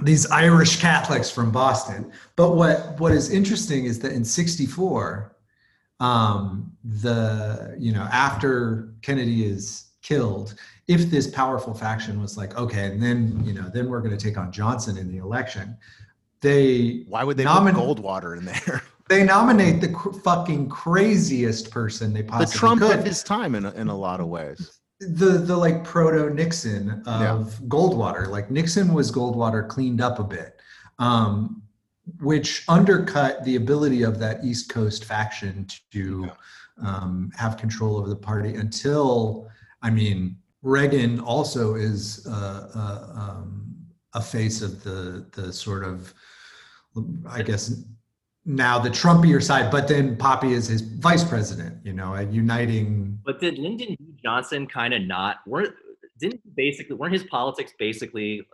these 0.00 0.28
irish 0.30 0.80
catholics 0.80 1.30
from 1.30 1.50
boston 1.50 2.10
but 2.36 2.56
what 2.56 2.98
what 2.98 3.12
is 3.12 3.30
interesting 3.30 3.84
is 3.84 3.98
that 4.00 4.12
in 4.12 4.24
64 4.24 5.36
um 6.00 6.72
the 6.84 7.76
you 7.78 7.92
know 7.92 8.08
after 8.12 8.92
kennedy 9.02 9.44
is 9.44 9.90
killed 10.02 10.54
if 10.88 11.10
this 11.10 11.28
powerful 11.30 11.72
faction 11.72 12.20
was 12.20 12.36
like 12.36 12.56
okay 12.58 12.86
and 12.86 13.00
then 13.02 13.40
you 13.44 13.52
know 13.52 13.70
then 13.72 13.88
we're 13.88 14.00
going 14.00 14.16
to 14.16 14.22
take 14.22 14.36
on 14.36 14.50
johnson 14.50 14.98
in 14.98 15.08
the 15.08 15.18
election 15.18 15.76
they 16.42 17.04
Why 17.08 17.24
would 17.24 17.36
they 17.36 17.44
Nomin- 17.44 17.74
put 17.74 17.98
Goldwater 17.98 18.36
in 18.36 18.44
there? 18.44 18.82
they 19.08 19.22
nominate 19.24 19.80
the 19.80 19.88
cr- 19.88 20.10
fucking 20.10 20.68
craziest 20.68 21.70
person 21.70 22.12
they 22.12 22.22
the 22.22 22.28
possibly 22.28 22.58
Trump 22.58 22.82
could. 22.82 22.98
of 22.98 23.04
his 23.04 23.22
time 23.22 23.54
in 23.54 23.64
a, 23.64 23.70
in 23.72 23.88
a 23.88 23.96
lot 23.96 24.20
of 24.20 24.26
ways. 24.26 24.80
The 25.10 25.38
the 25.38 25.56
like 25.56 25.84
proto 25.84 26.32
Nixon 26.32 27.02
of 27.06 27.60
Yeah. 27.60 27.66
Goldwater. 27.68 28.28
Like 28.28 28.50
Nixon 28.50 28.94
was 28.94 29.10
Goldwater 29.10 29.66
cleaned 29.68 30.00
up 30.00 30.18
a 30.18 30.24
bit, 30.24 30.60
um, 30.98 31.62
which 32.20 32.64
undercut 32.68 33.44
the 33.44 33.56
ability 33.56 34.02
of 34.02 34.18
that 34.18 34.44
East 34.44 34.68
Coast 34.68 35.04
faction 35.04 35.66
to 35.92 36.30
um, 36.82 37.30
have 37.36 37.56
control 37.56 37.96
over 37.98 38.08
the 38.08 38.16
party 38.16 38.54
until 38.54 39.48
I 39.82 39.90
mean 39.90 40.36
Reagan 40.62 41.20
also 41.20 41.74
is 41.74 42.26
uh, 42.26 42.68
uh, 42.74 43.20
um, 43.20 43.74
a 44.14 44.20
face 44.22 44.62
of 44.62 44.82
the 44.82 45.26
the 45.32 45.52
sort 45.52 45.84
of 45.84 46.14
I 47.28 47.42
guess 47.42 47.82
now 48.44 48.78
the 48.78 48.90
Trumpier 48.90 49.42
side, 49.42 49.70
but 49.70 49.86
then 49.86 50.16
Poppy 50.16 50.52
is 50.52 50.66
his 50.66 50.82
vice 50.82 51.24
president. 51.24 51.78
You 51.84 51.92
know, 51.92 52.14
and 52.14 52.34
uniting 52.34 53.18
But 53.24 53.40
did 53.40 53.58
Lyndon 53.58 53.96
B. 53.98 54.11
Johnson 54.24 54.66
kind 54.66 54.94
of 54.94 55.02
not 55.02 55.36
weren't 55.46 55.74
didn't 56.18 56.40
basically 56.54 56.96
weren't 56.96 57.12
his 57.12 57.24
politics 57.24 57.72
basically 57.78 58.46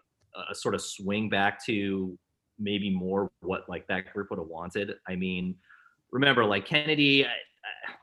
a 0.50 0.54
sort 0.54 0.74
of 0.74 0.80
swing 0.80 1.28
back 1.28 1.64
to 1.66 2.16
maybe 2.58 2.90
more 2.90 3.30
what 3.40 3.68
like 3.68 3.86
that 3.88 4.12
group 4.12 4.30
would 4.30 4.38
have 4.38 4.48
wanted? 4.48 4.94
I 5.08 5.16
mean, 5.16 5.54
remember 6.10 6.44
like 6.44 6.66
Kennedy. 6.66 7.26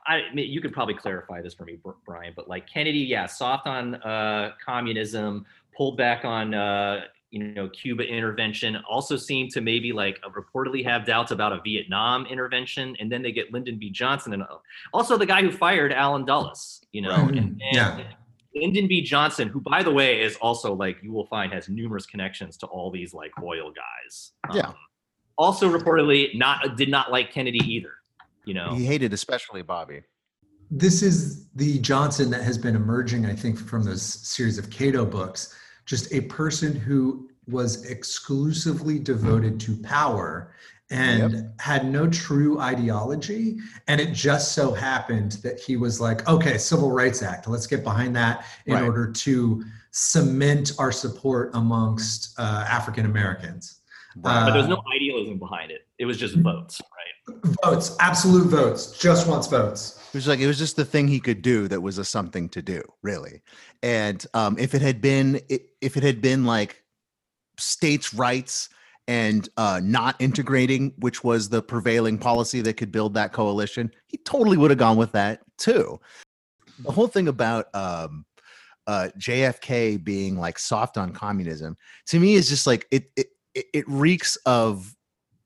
I, 0.06 0.14
I, 0.14 0.34
mean, 0.34 0.50
you 0.50 0.60
could 0.60 0.72
probably 0.72 0.94
clarify 0.94 1.42
this 1.42 1.54
for 1.54 1.64
me, 1.64 1.78
Brian. 2.04 2.32
But 2.36 2.48
like 2.48 2.68
Kennedy, 2.68 3.00
yeah, 3.00 3.26
soft 3.26 3.66
on 3.66 3.96
uh, 3.96 4.52
communism, 4.64 5.44
pulled 5.76 5.96
back 5.96 6.24
on 6.24 6.54
uh, 6.54 7.02
you 7.30 7.52
know 7.52 7.68
Cuba 7.68 8.04
intervention. 8.04 8.76
Also 8.88 9.16
seemed 9.16 9.50
to 9.52 9.60
maybe 9.60 9.92
like 9.92 10.18
reportedly 10.22 10.84
have 10.84 11.04
doubts 11.04 11.30
about 11.32 11.52
a 11.52 11.60
Vietnam 11.62 12.26
intervention, 12.26 12.96
and 13.00 13.10
then 13.10 13.22
they 13.22 13.32
get 13.32 13.52
Lyndon 13.52 13.78
B. 13.78 13.90
Johnson 13.90 14.32
and 14.32 14.44
also 14.92 15.16
the 15.16 15.26
guy 15.26 15.42
who 15.42 15.50
fired 15.50 15.92
Allen 15.92 16.24
Dulles, 16.24 16.82
you 16.96 17.02
know, 17.02 17.10
Right. 17.10 17.36
and, 17.36 17.38
and 17.38 17.60
Yeah. 17.72 18.12
Lyndon 18.54 18.88
B. 18.88 19.02
Johnson, 19.02 19.48
who 19.48 19.60
by 19.60 19.82
the 19.82 19.90
way 19.90 20.22
is 20.22 20.36
also 20.36 20.72
like 20.74 20.96
you 21.02 21.12
will 21.12 21.26
find 21.26 21.52
has 21.52 21.68
numerous 21.68 22.06
connections 22.06 22.56
to 22.58 22.66
all 22.66 22.90
these 22.90 23.12
like 23.12 23.32
oil 23.42 23.70
guys. 23.84 24.32
Yeah. 24.54 24.68
Um, 24.68 24.74
also 25.36 25.64
reportedly 25.78 26.34
not 26.34 26.76
did 26.78 26.88
not 26.90 27.12
like 27.12 27.30
Kennedy 27.30 27.60
either. 27.74 27.92
You 28.46 28.54
know. 28.54 28.74
He 28.74 28.86
hated 28.86 29.12
especially 29.12 29.60
Bobby. 29.60 30.00
this 30.70 31.02
is 31.02 31.48
the 31.54 31.78
Johnson 31.80 32.30
that 32.30 32.42
has 32.42 32.56
been 32.58 32.74
emerging, 32.74 33.26
I 33.26 33.34
think, 33.42 33.58
from 33.58 33.84
those 33.84 34.02
series 34.02 34.56
of 34.58 34.70
Caro 34.70 35.04
books. 35.04 35.54
Just 35.84 36.12
a 36.14 36.22
person 36.22 36.74
who 36.74 37.28
was 37.46 37.84
exclusively 37.84 38.98
devoted 38.98 39.60
to 39.60 39.76
power 39.82 40.52
and 40.90 41.50
had 41.58 41.90
no 41.90 42.08
true 42.08 42.60
ideology. 42.60 43.58
And 43.88 44.00
it 44.00 44.12
just 44.12 44.52
so 44.52 44.72
happened 44.72 45.32
that 45.42 45.58
he 45.58 45.76
was 45.76 46.00
like, 46.00 46.28
okay, 46.28 46.58
Civil 46.58 46.92
Rights 46.92 47.22
Act, 47.22 47.48
let's 47.48 47.66
get 47.66 47.82
behind 47.82 48.14
that 48.16 48.44
in 48.66 48.74
Right. 48.74 48.84
order 48.84 49.10
to 49.10 49.64
cement 49.90 50.72
our 50.78 50.92
support 50.92 51.50
amongst 51.54 52.38
uh, 52.38 52.64
African 52.68 53.06
Americans. 53.06 53.80
but 54.16 54.52
there's 54.52 54.68
no 54.68 54.76
Uh, 54.76 54.94
idealism 54.94 55.38
behind 55.38 55.70
it. 55.70 55.86
It 55.98 56.06
was 56.06 56.16
just 56.18 56.36
votes, 56.36 56.80
right? 56.80 57.36
votes, 57.64 57.96
absolute 58.00 58.46
votes, 58.46 58.96
just 58.98 59.26
wants 59.26 59.46
votes. 59.46 59.98
It 60.08 60.14
was 60.18 60.28
like 60.28 60.38
it 60.40 60.46
was 60.46 60.58
just 60.58 60.76
the 60.76 60.84
thing 60.84 61.08
he 61.08 61.20
could 61.20 61.42
do 61.42 61.68
that 61.68 61.80
was 61.82 61.98
a 61.98 62.04
something 62.04 62.48
to 62.50 62.62
do, 62.62 62.80
really. 63.02 63.42
And 63.82 64.24
um, 64.32 64.56
if 64.58 64.74
it 64.74 64.80
had 64.82 65.00
been 65.00 65.40
if 65.48 65.96
it 65.96 66.02
had 66.02 66.22
been 66.22 66.44
like 66.44 66.82
states' 67.58 68.14
rights 68.14 68.68
and 69.08 69.48
uh, 69.56 69.80
not 69.82 70.16
integrating, 70.18 70.92
which 70.98 71.22
was 71.22 71.48
the 71.48 71.62
prevailing 71.62 72.18
policy 72.18 72.60
that 72.62 72.74
could 72.74 72.90
build 72.90 73.14
that 73.14 73.32
coalition, 73.32 73.90
he 74.06 74.16
totally 74.18 74.56
would 74.56 74.70
have 74.70 74.78
gone 74.78 74.96
with 74.96 75.12
that 75.12 75.40
too. 75.58 76.00
The 76.80 76.92
whole 76.92 77.06
thing 77.06 77.28
about 77.28 77.74
um, 77.74 78.24
uh, 78.86 79.08
JFK 79.18 80.02
being 80.02 80.36
like 80.36 80.58
soft 80.58 80.98
on 80.98 81.12
communism 81.12 81.76
to 82.06 82.20
me 82.20 82.34
is 82.34 82.48
just 82.48 82.66
like 82.66 82.86
it 82.90 83.10
it 83.16 83.28
it- 83.72 83.88
reeks 83.88 84.36
of 84.44 84.94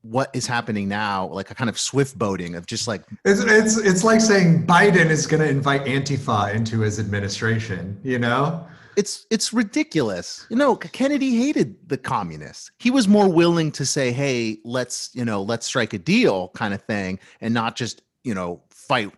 what 0.02 0.30
is 0.34 0.46
happening 0.46 0.88
now, 0.88 1.26
like 1.26 1.50
a 1.50 1.54
kind 1.54 1.68
of 1.68 1.78
swift 1.78 2.18
boating 2.18 2.54
of 2.54 2.66
just 2.66 2.88
like 2.88 3.02
It's 3.24 3.42
it's 3.42 3.76
it's 3.76 4.02
like 4.02 4.20
saying 4.20 4.66
Biden 4.66 5.10
is 5.10 5.26
going 5.26 5.42
to 5.42 5.48
invite 5.48 5.84
Antifa 5.84 6.54
into 6.54 6.80
his 6.80 6.98
administration. 6.98 8.00
You 8.02 8.18
know, 8.18 8.66
it's 8.96 9.26
it's 9.30 9.52
ridiculous. 9.52 10.46
You 10.50 10.56
know, 10.56 10.76
Kennedy 10.76 11.36
hated 11.36 11.76
the 11.88 11.96
communists. 11.96 12.70
He 12.78 12.90
was 12.90 13.08
more 13.08 13.28
willing 13.28 13.72
to 13.72 13.86
say, 13.86 14.12
"Hey, 14.12 14.58
let's 14.64 15.10
you 15.14 15.24
know, 15.24 15.42
let's 15.42 15.66
strike 15.66 15.92
a 15.92 15.98
deal," 15.98 16.48
kind 16.54 16.74
of 16.74 16.82
thing, 16.82 17.18
and 17.40 17.54
not 17.54 17.76
just 17.76 18.02
you 18.24 18.34
know 18.34 18.62
fight 18.70 19.10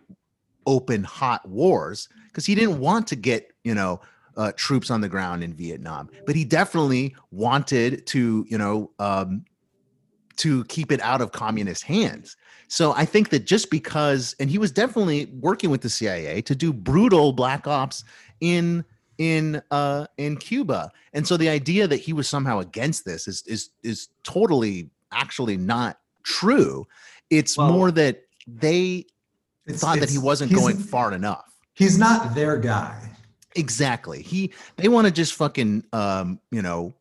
open 0.65 1.03
hot 1.03 1.47
wars 1.47 2.07
because 2.27 2.45
he 2.45 2.55
didn't 2.55 2.79
want 2.79 3.07
to 3.07 3.15
get 3.15 3.51
you 3.63 3.75
know 3.75 3.99
uh, 4.37 4.51
troops 4.55 4.89
on 4.89 5.01
the 5.01 5.09
ground 5.09 5.43
in 5.43 5.53
Vietnam. 5.53 6.09
But 6.25 6.35
he 6.35 6.45
definitely 6.45 7.15
wanted 7.31 8.05
to 8.07 8.45
you 8.49 8.57
know 8.57 8.91
um, 8.99 9.45
to 10.37 10.63
keep 10.65 10.91
it 10.91 11.01
out 11.01 11.21
of 11.21 11.31
communist 11.31 11.83
hands. 11.83 12.37
So 12.67 12.93
I 12.93 13.05
think 13.05 13.29
that 13.29 13.45
just 13.45 13.69
because, 13.69 14.35
and 14.39 14.49
he 14.49 14.57
was 14.57 14.71
definitely 14.71 15.25
working 15.39 15.69
with 15.69 15.81
the 15.81 15.89
CIA 15.89 16.41
to 16.41 16.55
do 16.55 16.73
brutal 16.73 17.31
black 17.31 17.67
ops 17.67 18.03
in 18.41 18.83
in 19.17 19.61
uh 19.71 20.07
in 20.17 20.37
Cuba. 20.37 20.91
And 21.13 21.27
so 21.27 21.37
the 21.37 21.49
idea 21.49 21.87
that 21.87 21.97
he 21.97 22.13
was 22.13 22.27
somehow 22.27 22.59
against 22.59 23.05
this 23.05 23.27
is 23.27 23.43
is 23.45 23.69
is 23.83 24.09
totally 24.23 24.89
actually 25.11 25.57
not 25.57 25.99
true. 26.23 26.87
It's 27.29 27.57
Well- 27.57 27.71
more 27.71 27.91
that 27.91 28.23
they 28.47 29.05
It's- 29.65 29.79
thought 29.81 29.99
that 29.99 30.09
he 30.09 30.17
wasn't 30.17 30.51
going 30.53 30.77
far 30.77 31.13
enough. 31.13 31.53
He's 31.73 31.97
not 31.97 32.35
their 32.35 32.57
guy. 32.57 33.09
Exactly. 33.55 34.21
He 34.21 34.51
they 34.77 34.87
want 34.87 35.05
to 35.05 35.11
just 35.13 35.33
fucking 35.35 35.83
um, 35.93 36.39
you 36.51 36.61
know, 36.61 36.95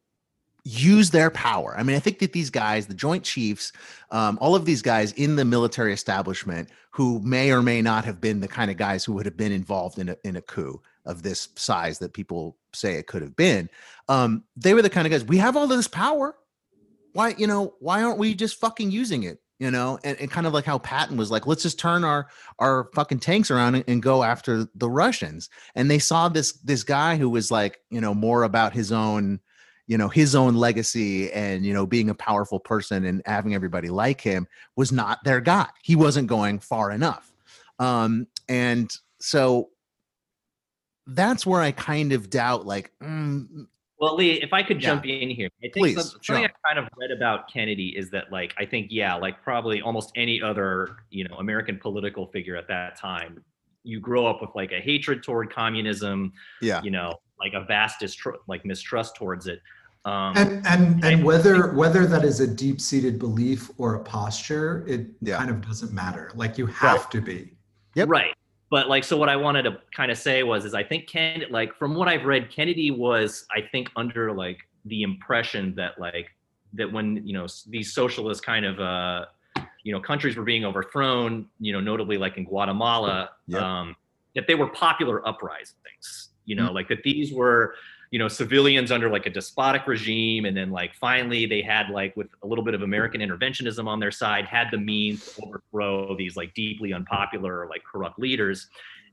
use 0.65 1.11
their 1.11 1.31
power. 1.31 1.75
I 1.77 1.83
mean, 1.83 1.97
I 1.97 1.99
think 1.99 2.19
that 2.21 2.33
these 2.33 2.51
guys, 2.51 2.87
the 2.87 2.95
Joint 2.95 3.25
Chiefs, 3.25 3.73
um, 4.11 4.39
all 4.41 4.55
of 4.55 4.65
these 4.65 4.81
guys 4.83 5.13
in 5.13 5.35
the 5.37 5.45
military 5.45 5.93
establishment 5.93 6.69
who 6.91 7.21
may 7.21 7.51
or 7.51 7.63
may 7.63 7.83
not 7.83 8.05
have 8.05 8.21
been 8.21 8.41
the 8.41 8.49
kind 8.49 8.71
of 8.71 8.77
guys 8.77 9.05
who 9.05 9.13
would 9.15 9.25
have 9.27 9.37
been 9.37 9.51
involved 9.51 9.99
in 9.99 10.11
a, 10.11 10.17
in 10.25 10.37
a 10.37 10.43
coup 10.43 10.81
of 11.05 11.23
this 11.23 11.49
size 11.57 11.99
that 11.99 12.13
people 12.13 12.57
say 12.73 12.95
it 12.95 13.07
could 13.07 13.23
have 13.23 13.37
been, 13.37 13.69
um, 14.09 14.45
they 14.57 14.75
were 14.75 14.83
the 14.83 14.91
kind 14.91 15.07
of 15.07 15.11
guys, 15.11 15.25
we 15.25 15.39
have 15.39 15.57
all 15.57 15.67
this 15.67 15.89
power. 15.89 16.37
Why, 17.13 17.35
you 17.37 17.47
know, 17.47 17.75
why 17.81 18.03
aren't 18.03 18.19
we 18.19 18.35
just 18.35 18.59
fucking 18.59 18.91
using 18.91 19.25
it? 19.25 19.39
You 19.59 19.71
know, 19.71 19.99
and, 20.03 20.19
and 20.19 20.31
kind 20.31 20.47
of 20.47 20.53
like 20.53 20.65
how 20.65 20.79
Patton 20.79 21.17
was 21.17 21.31
like, 21.31 21.47
let's 21.47 21.63
just 21.63 21.79
turn 21.79 22.03
our 22.03 22.27
our 22.59 22.89
fucking 22.95 23.21
tanks 23.21 23.49
around 23.51 23.77
and, 23.77 23.85
and 23.87 24.03
go 24.03 24.25
after 24.25 24.67
the 24.75 24.91
Russians. 24.91 25.51
And 25.77 25.89
they 25.89 26.01
saw 26.01 26.29
this 26.29 26.55
this 26.65 26.83
guy 26.83 27.17
who 27.17 27.31
was 27.31 27.53
like, 27.53 27.79
you 27.89 28.01
know, 28.01 28.13
more 28.13 28.43
about 28.43 28.73
his 28.73 28.91
own, 28.91 29.39
you 29.87 29.99
know 29.99 30.09
his 30.09 30.35
own 30.35 30.55
legacy 30.55 31.31
and 31.33 31.67
you 31.67 31.75
know 31.75 31.87
being 31.87 32.11
a 32.11 32.15
powerful 32.15 32.61
person 32.61 33.05
and 33.05 33.23
having 33.27 33.55
everybody 33.55 33.89
like 33.89 34.21
him 34.21 34.47
was 34.77 34.93
not 34.93 35.23
their 35.25 35.41
guy 35.41 35.69
he 35.83 35.97
wasn't 35.97 36.27
going 36.27 36.59
far 36.59 36.91
enough 36.91 37.33
um 37.79 38.27
and 38.49 38.97
so 39.21 39.69
that's 41.07 41.45
where 41.47 41.61
i 41.61 41.71
kind 41.73 42.13
of 42.13 42.31
doubt 42.31 42.67
like 42.67 42.91
mm, 43.03 43.67
Well, 43.99 44.17
Lee, 44.17 44.33
if 44.43 44.53
I 44.53 44.65
could 44.65 44.83
Yeah. 44.83 44.89
jump 44.91 45.07
in 45.07 45.31
here, 45.31 45.49
I 45.59 45.61
think 45.63 45.75
Please, 45.75 45.95
some- 45.95 46.21
something 46.23 46.43
jump. 46.45 46.55
I 46.65 46.69
kind 46.75 46.79
of 46.85 46.89
read 46.99 47.13
about 47.13 47.49
Kennedy 47.49 47.97
is 47.97 48.11
that, 48.11 48.33
like, 48.33 48.53
I 48.59 48.65
think, 48.67 48.89
yeah, 48.91 49.15
like 49.15 49.41
probably 49.45 49.81
almost 49.81 50.11
any 50.17 50.43
other, 50.43 50.97
you 51.11 51.23
know, 51.29 51.37
American 51.37 51.79
political 51.79 52.27
figure 52.27 52.57
at 52.57 52.67
that 52.67 52.97
time, 52.97 53.45
you 53.85 54.01
grow 54.01 54.27
up 54.27 54.41
with 54.41 54.51
like 54.57 54.73
a 54.73 54.81
hatred 54.81 55.23
toward 55.23 55.53
communism, 55.53 56.33
yeah 56.61 56.81
you 56.83 56.91
know, 56.91 57.13
like 57.39 57.53
a 57.55 57.65
vast 57.65 58.01
distrust, 58.01 58.41
like 58.49 58.65
mistrust 58.65 59.15
towards 59.15 59.47
it. 59.47 59.61
Um, 60.05 60.37
And 60.37 60.67
and 60.67 61.05
I- 61.05 61.11
and 61.13 61.25
whether 61.25 61.73
whether 61.73 62.05
that 62.07 62.25
is 62.25 62.41
a 62.41 62.47
deep 62.53 62.81
seated 62.81 63.21
belief 63.21 63.71
or 63.79 63.95
a 63.95 64.03
posture, 64.03 64.85
it 64.89 65.07
Yeah. 65.21 65.37
kind 65.39 65.51
of 65.51 65.61
doesn't 65.61 65.93
matter. 65.93 66.33
Like 66.35 66.59
you 66.59 66.67
have 66.67 67.09
to 67.11 67.21
be. 67.21 67.53
Yep. 67.95 68.09
Right. 68.09 68.35
But 68.73 68.89
like, 68.89 69.05
so 69.05 69.19
what 69.19 69.29
I 69.29 69.37
wanted 69.37 69.65
to 69.65 69.77
kind 69.95 70.11
of 70.11 70.17
say 70.17 70.43
was, 70.45 70.65
is 70.65 70.73
I 70.73 70.83
think 70.83 71.07
Ken, 71.07 71.43
like, 71.51 71.77
from 71.77 71.95
what 71.95 72.09
I've 72.09 72.25
read, 72.25 72.51
Kennedy 72.51 72.91
was, 72.91 73.45
I 73.55 73.61
think, 73.61 73.91
under 73.97 74.33
like 74.33 74.61
the 74.87 75.03
impression 75.03 75.75
that 75.75 76.01
like 76.01 76.29
that 76.73 76.91
when 76.91 77.21
you 77.27 77.35
know 77.35 77.47
these 77.69 77.93
socialist 77.93 78.47
kind 78.47 78.65
of 78.65 78.81
uh, 78.81 79.27
you 79.85 79.93
know 79.93 80.01
countries 80.01 80.39
were 80.39 80.43
being 80.43 80.65
overthrown, 80.65 81.45
you 81.61 81.75
know, 81.75 81.81
notably 81.81 82.17
like 82.17 82.39
in 82.39 82.45
Guatemala, 82.47 83.33
Yep. 83.47 83.61
um, 83.61 83.95
that 84.35 84.47
they 84.47 84.55
were 84.55 84.69
popular 84.69 85.21
uprisings. 85.29 86.31
You 86.47 86.57
know, 86.57 86.73
like 86.73 86.89
that 86.89 87.03
these 87.03 87.31
were 87.31 87.75
you 88.13 88.19
know 88.19 88.29
civilians 88.29 88.93
under 88.93 89.09
like 89.11 89.27
a 89.27 89.31
despotic 89.31 89.87
regime 89.87 90.45
and 90.45 90.55
then 90.57 90.71
like 90.71 90.95
finally 90.95 91.47
they 91.47 91.63
had 91.63 91.89
like 91.89 92.15
with 92.15 92.29
a 92.45 92.47
little 92.47 92.63
bit 92.65 92.75
of 92.75 92.83
american 92.83 93.21
interventionism 93.23 93.87
on 93.89 93.99
their 93.99 94.11
side 94.11 94.45
had 94.45 94.69
the 94.71 94.77
means 94.79 95.19
to 95.35 95.43
overthrow 95.47 96.15
these 96.17 96.37
like 96.37 96.53
deeply 96.55 96.93
unpopular 96.93 97.67
like 97.69 97.83
corrupt 97.91 98.19
leaders. 98.19 98.69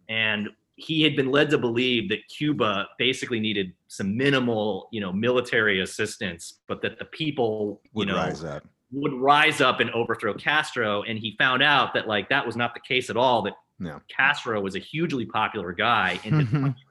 And 0.09 0.49
he 0.75 1.01
had 1.03 1.15
been 1.15 1.29
led 1.31 1.49
to 1.51 1.57
believe 1.57 2.09
that 2.09 2.19
cuba 2.37 2.87
basically 2.97 3.39
needed 3.39 3.73
some 3.87 4.15
minimal 4.17 4.89
you 4.91 5.01
know 5.01 5.11
military 5.13 5.81
assistance 5.81 6.59
but 6.67 6.81
that 6.81 6.99
the 6.99 7.05
people 7.05 7.81
you 7.85 7.89
would 7.95 8.07
know 8.09 8.15
rise 8.15 8.43
up. 8.43 8.63
would 8.91 9.13
rise 9.13 9.61
up 9.61 9.79
and 9.79 9.89
overthrow 9.91 10.33
castro. 10.33 11.03
And 11.03 11.17
he 11.17 11.35
found 11.37 11.63
out 11.63 11.93
that 11.93 12.05
like 12.07 12.27
that 12.29 12.45
was 12.45 12.55
not 12.57 12.73
the 12.73 12.81
case 12.81 13.09
at 13.09 13.15
all 13.17 13.41
that 13.43 13.53
No. 13.79 14.01
castro 14.09 14.59
was 14.59 14.75
a 14.75 14.79
hugely 14.79 15.25
popular 15.25 15.71
guy 15.71 16.19
country 16.23 16.88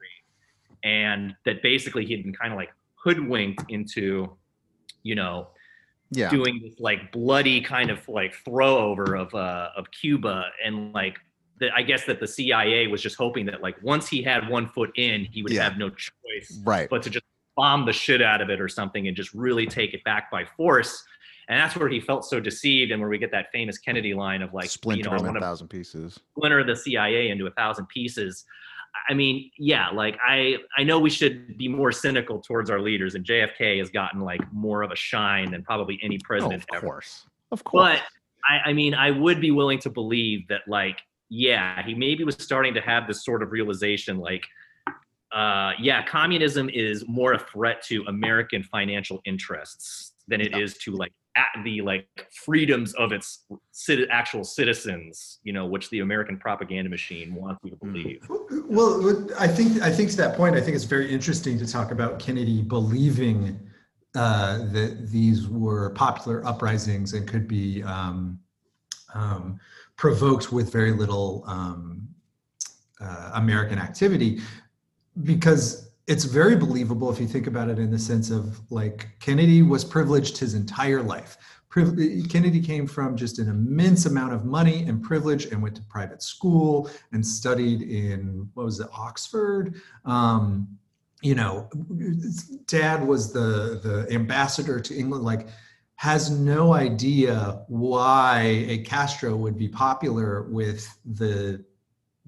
and 0.83 1.35
that 1.45 1.61
basically 1.61 2.05
he 2.05 2.13
had 2.13 2.23
been 2.23 2.33
kind 2.33 2.51
of 2.53 2.57
like 2.57 2.71
hoodwinked 2.95 3.63
into 3.69 4.35
you 5.03 5.15
know 5.15 5.47
yeah. 6.11 6.29
doing 6.29 6.59
this 6.63 6.79
like 6.79 7.11
bloody 7.11 7.61
kind 7.61 7.89
of 7.91 8.07
like 8.07 8.33
throwover 8.45 9.19
of 9.19 9.33
uh 9.35 9.69
of 9.77 9.85
Cuba. 9.91 10.45
And 10.63 10.93
like 10.93 11.17
that 11.59 11.71
I 11.75 11.83
guess 11.83 12.05
that 12.05 12.19
the 12.19 12.27
CIA 12.27 12.87
was 12.87 13.01
just 13.01 13.15
hoping 13.15 13.45
that 13.47 13.61
like 13.61 13.75
once 13.83 14.07
he 14.07 14.23
had 14.23 14.49
one 14.49 14.69
foot 14.69 14.91
in 14.95 15.25
he 15.25 15.43
would 15.43 15.51
Yeah. 15.51 15.63
have 15.63 15.77
no 15.77 15.89
choice 15.89 16.59
right. 16.63 16.89
but 16.89 17.03
to 17.03 17.09
just 17.09 17.25
bomb 17.55 17.85
the 17.85 17.93
shit 17.93 18.21
out 18.21 18.41
of 18.41 18.49
it 18.49 18.59
or 18.61 18.67
something 18.69 19.07
and 19.07 19.15
just 19.15 19.33
really 19.33 19.67
take 19.67 19.93
it 19.93 20.03
back 20.03 20.31
by 20.31 20.45
force. 20.57 21.03
And 21.49 21.59
that's 21.59 21.75
where 21.75 21.89
he 21.89 21.99
felt 21.99 22.25
so 22.25 22.39
deceived 22.39 22.91
and 22.91 23.01
where 23.01 23.09
we 23.09 23.17
get 23.17 23.31
that 23.31 23.51
famous 23.51 23.77
Kennedy 23.77 24.13
line 24.13 24.41
of 24.41 24.53
like 24.53 24.69
splinter 24.69 25.09
you 25.15 25.23
know 25.23 25.29
in 25.29 25.37
a 25.37 25.39
thousand 25.39 25.67
pieces. 25.67 26.19
splinter 26.37 26.63
the 26.63 26.75
CIA 26.75 27.29
into 27.29 27.47
a 27.47 27.51
thousand 27.51 27.87
pieces. 27.87 28.45
I 29.07 29.13
mean, 29.13 29.49
yeah, 29.57 29.89
like 29.89 30.17
I 30.25 30.57
I 30.77 30.83
know 30.83 30.99
we 30.99 31.09
should 31.09 31.57
be 31.57 31.67
more 31.67 31.91
cynical 31.91 32.39
towards 32.41 32.69
our 32.69 32.79
leaders, 32.79 33.15
and 33.15 33.25
JFK 33.25 33.79
has 33.79 33.89
gotten 33.89 34.21
like 34.21 34.41
more 34.53 34.83
of 34.83 34.91
a 34.91 34.95
shine 34.95 35.51
than 35.51 35.63
probably 35.63 35.99
any 36.03 36.17
oh, 36.17 36.25
president 36.25 36.63
of 36.63 36.67
ever. 36.75 36.77
Of 36.77 36.83
course 36.83 37.25
of 37.51 37.63
course 37.63 37.99
But 37.99 38.01
I, 38.45 38.69
I 38.69 38.73
mean, 38.73 38.93
I 38.93 39.11
would 39.11 39.41
be 39.41 39.51
willing 39.51 39.79
to 39.79 39.89
believe 39.89 40.47
that, 40.47 40.61
like, 40.67 41.01
yeah, 41.29 41.85
he 41.85 41.93
maybe 41.93 42.23
was 42.23 42.35
starting 42.35 42.73
to 42.73 42.81
have 42.81 43.07
this 43.07 43.23
sort 43.23 43.43
of 43.43 43.51
realization, 43.51 44.17
like, 44.17 44.45
uh, 45.31 45.73
yeah, 45.79 46.03
communism 46.05 46.69
is 46.69 47.07
more 47.07 47.33
a 47.33 47.39
threat 47.39 47.83
to 47.83 48.03
American 48.07 48.63
financial 48.63 49.21
interests 49.25 50.13
than 50.27 50.41
it 50.41 50.57
is 50.57 50.73
Yeah. 50.73 50.79
to 50.85 50.97
like 50.97 51.11
at 51.41 51.63
the 51.63 51.75
like 51.81 52.07
freedoms 52.45 52.93
of 52.95 53.11
its 53.11 53.45
citi- 53.73 54.07
actual 54.11 54.43
citizens, 54.43 55.39
you 55.43 55.53
know, 55.53 55.65
which 55.73 55.89
the 55.89 55.99
American 55.99 56.37
propaganda 56.37 56.89
machine 56.89 57.33
wants 57.41 57.59
you 57.63 57.69
to 57.71 57.77
Mm. 57.77 57.93
believe. 57.93 58.21
Well, 58.77 59.27
I 59.45 59.47
think 59.47 59.81
I 59.89 59.91
think 59.97 60.09
to 60.11 60.17
that 60.17 60.35
point, 60.35 60.55
I 60.55 60.61
think 60.61 60.75
it's 60.75 60.91
very 60.97 61.09
interesting 61.17 61.55
to 61.59 61.67
talk 61.77 61.91
about 61.91 62.11
Kennedy 62.19 62.61
believing 62.61 63.39
uh, 64.15 64.57
that 64.75 64.91
these 65.15 65.47
were 65.47 65.91
popular 65.91 66.37
uprisings 66.51 67.13
and 67.13 67.27
could 67.27 67.47
be 67.47 67.83
um, 67.83 68.39
um, 69.13 69.59
provoked 69.95 70.51
with 70.51 70.71
very 70.71 70.91
little 70.91 71.43
um, 71.47 72.07
uh, 72.99 73.31
American 73.35 73.77
activity, 73.79 74.41
because 75.23 75.88
it's 76.09 76.23
very 76.23 76.55
believable 76.55 77.11
if 77.11 77.19
you 77.19 77.27
think 77.27 77.45
about 77.45 77.69
it 77.69 77.77
in 77.77 77.91
the 77.91 77.99
sense 77.99 78.31
of 78.31 78.59
like 78.71 79.07
Kennedy 79.19 79.61
was 79.61 79.85
privileged 79.85 80.39
his 80.39 80.55
entire 80.55 81.03
life. 81.03 81.37
Kennedy 81.71 82.61
came 82.61 82.87
from 82.87 83.15
just 83.15 83.37
an 83.37 83.47
immense 83.47 84.07
amount 84.07 84.33
of 84.33 84.43
money 84.43 84.85
and 84.85 85.03
privilege 85.03 85.45
and 85.45 85.61
went 85.61 85.75
to 85.75 85.83
private 85.83 86.23
school 86.23 86.89
and 87.11 87.23
studied 87.23 87.83
in 87.83 88.49
what 88.55 88.65
was 88.65 88.79
it 88.79 88.87
Oxford. 88.91 89.79
Um, 90.03 90.67
you 91.21 91.35
know, 91.35 91.69
dad 92.65 93.05
was 93.07 93.31
the 93.31 93.79
the 93.83 94.07
ambassador 94.11 94.79
to 94.79 94.97
England. 94.97 95.23
Like, 95.23 95.47
has 95.97 96.31
no 96.31 96.73
idea 96.73 97.61
why 97.67 98.65
a 98.67 98.77
Castro 98.79 99.35
would 99.35 99.57
be 99.57 99.67
popular 99.67 100.43
with 100.43 100.97
the 101.05 101.63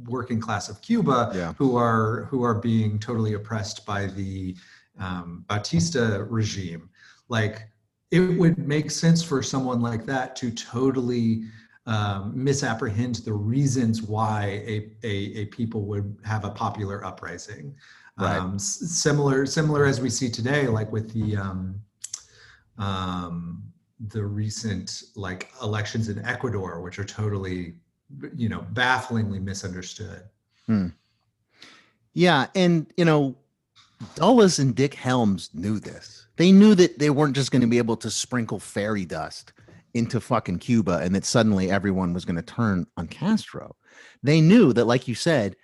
working 0.06 0.40
class 0.40 0.70
of 0.70 0.82
Cuba, 0.82 1.32
Yeah. 1.34 1.54
who 1.54 1.76
are 1.76 2.26
who 2.26 2.44
are 2.44 2.56
being 2.56 3.00
totally 3.00 3.34
oppressed 3.34 3.86
by 3.86 4.08
the 4.08 4.56
um, 5.00 5.46
Batista 5.48 6.26
regime. 6.30 6.90
Like, 7.30 7.68
it 8.12 8.20
would 8.20 8.58
make 8.58 8.92
sense 8.92 9.24
for 9.24 9.42
someone 9.42 9.82
like 9.82 10.06
that 10.06 10.36
to 10.38 10.52
totally 10.52 11.44
um, 11.86 12.32
misapprehend 12.36 13.16
the 13.16 13.34
reasons 13.34 14.02
why 14.02 14.64
a, 14.68 14.92
a, 15.04 15.16
a 15.42 15.46
people 15.46 15.86
would 15.86 16.18
have 16.26 16.44
a 16.46 16.52
popular 16.52 17.04
uprising. 17.06 17.76
Right. 18.20 18.38
Um, 18.38 18.60
similar, 18.60 19.46
similar 19.46 19.86
as 19.86 20.02
we 20.02 20.10
see 20.10 20.30
today, 20.30 20.68
like 20.68 20.92
with 20.92 21.12
the 21.14 21.38
um, 21.38 21.82
um, 22.78 23.64
the 24.08 24.24
recent 24.24 25.04
like 25.16 25.50
elections 25.62 26.10
in 26.10 26.24
Ecuador, 26.26 26.82
which 26.82 27.00
are 27.00 27.06
totally, 27.06 27.76
you 28.36 28.50
know, 28.50 28.66
bafflingly 28.72 29.40
misunderstood. 29.40 30.24
Yeah, 32.14 32.48
and 32.56 32.88
you 32.98 33.06
know, 33.06 33.36
Dulles 34.16 34.60
and 34.60 34.76
Dick 34.76 34.94
Helms 34.94 35.50
knew 35.54 35.80
this. 35.80 36.28
They 36.38 36.52
knew 36.52 36.76
that 36.76 37.00
they 37.00 37.10
weren't 37.10 37.36
just 37.36 37.52
going 37.52 37.62
to 37.62 37.68
be 37.68 37.78
able 37.78 37.98
to 37.98 38.10
sprinkle 38.10 38.60
fairy 38.60 39.06
dust 39.06 39.54
into 39.94 40.20
fucking 40.20 40.60
Cuba 40.60 41.00
and 41.04 41.14
that 41.16 41.26
suddenly 41.26 41.70
everyone 41.70 42.14
was 42.14 42.26
going 42.26 42.38
to 42.38 42.42
turn 42.42 42.88
on 42.98 43.08
Castro. 43.08 43.76
They 44.24 44.42
knew 44.42 44.74
that, 44.74 44.86
like 44.86 45.08
you 45.08 45.16
said, 45.16 45.56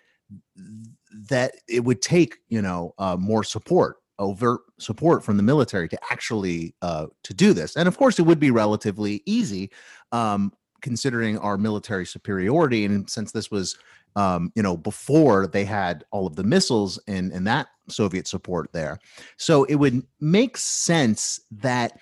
that 1.29 1.53
it 1.67 1.83
would 1.83 2.01
take 2.01 2.37
you 2.49 2.61
know 2.61 2.93
uh, 2.97 3.17
more 3.17 3.43
support, 3.43 3.97
overt 4.19 4.61
support 4.79 5.23
from 5.23 5.37
the 5.37 5.43
military 5.43 5.87
to 5.89 5.99
actually 6.11 6.75
uh, 6.81 7.07
to 7.23 7.33
do 7.33 7.53
this. 7.53 7.75
And 7.75 7.87
of 7.87 7.97
course, 7.97 8.19
it 8.19 8.23
would 8.23 8.39
be 8.39 8.51
relatively 8.51 9.23
easy, 9.25 9.71
um, 10.11 10.53
considering 10.81 11.37
our 11.39 11.57
military 11.57 12.05
superiority. 12.05 12.85
And 12.85 13.09
since 13.09 13.31
this 13.31 13.49
was 13.51 13.77
um, 14.17 14.51
you 14.55 14.63
know, 14.63 14.75
before 14.75 15.45
they 15.45 15.63
had 15.63 16.03
all 16.09 16.25
of 16.25 16.35
the 16.35 16.43
missiles 16.43 16.99
and, 17.07 17.31
and 17.31 17.45
that 17.45 17.67
Soviet 17.87 18.27
support 18.27 18.73
there. 18.73 18.97
So 19.37 19.63
it 19.65 19.75
would 19.75 20.01
make 20.19 20.57
sense 20.57 21.39
that 21.51 21.99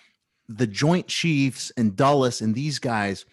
the 0.47 0.65
Joint 0.65 1.07
Chiefs 1.07 1.73
and 1.75 1.93
Dulles 1.93 2.39
and 2.39 2.55
these 2.55 2.79
guys, 2.79 3.25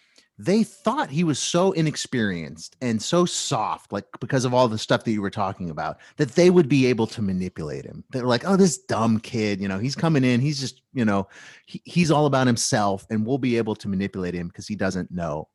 they 0.45 0.65
thought 0.65 1.09
he 1.09 1.23
was 1.23 1.39
so 1.39 1.71
inexperienced 1.73 2.77
and 2.81 3.01
so 3.01 3.25
soft, 3.25 3.93
like 3.93 4.07
because 4.21 4.45
of 4.45 4.53
all 4.53 4.67
the 4.67 4.79
stuff 4.79 5.05
that 5.05 5.13
you 5.13 5.23
were 5.23 5.31
talking 5.31 5.71
about, 5.71 5.99
that 6.17 6.31
they 6.31 6.51
would 6.51 6.69
be 6.69 6.87
able 6.87 7.07
to 7.07 7.23
manipulate 7.23 7.85
him. 7.85 8.03
They're 8.11 8.27
like, 8.27 8.45
oh, 8.45 8.57
this 8.57 8.79
dumb 8.79 9.21
kid, 9.21 9.61
you 9.61 9.69
know, 9.69 9.79
he's 9.79 9.95
coming 9.95 10.25
in, 10.25 10.41
he's 10.41 10.59
just, 10.59 10.83
you 10.93 11.05
know, 11.05 11.29
he, 11.67 11.81
he's 11.85 12.11
all 12.11 12.27
about 12.27 12.49
himself, 12.49 13.07
and 13.09 13.25
we'll 13.25 13.39
be 13.39 13.57
able 13.57 13.77
to 13.77 13.89
manipulate 13.89 14.35
him 14.35 14.49
because 14.49 14.67
he 14.67 14.75
doesn't 14.75 15.13
know 15.13 15.49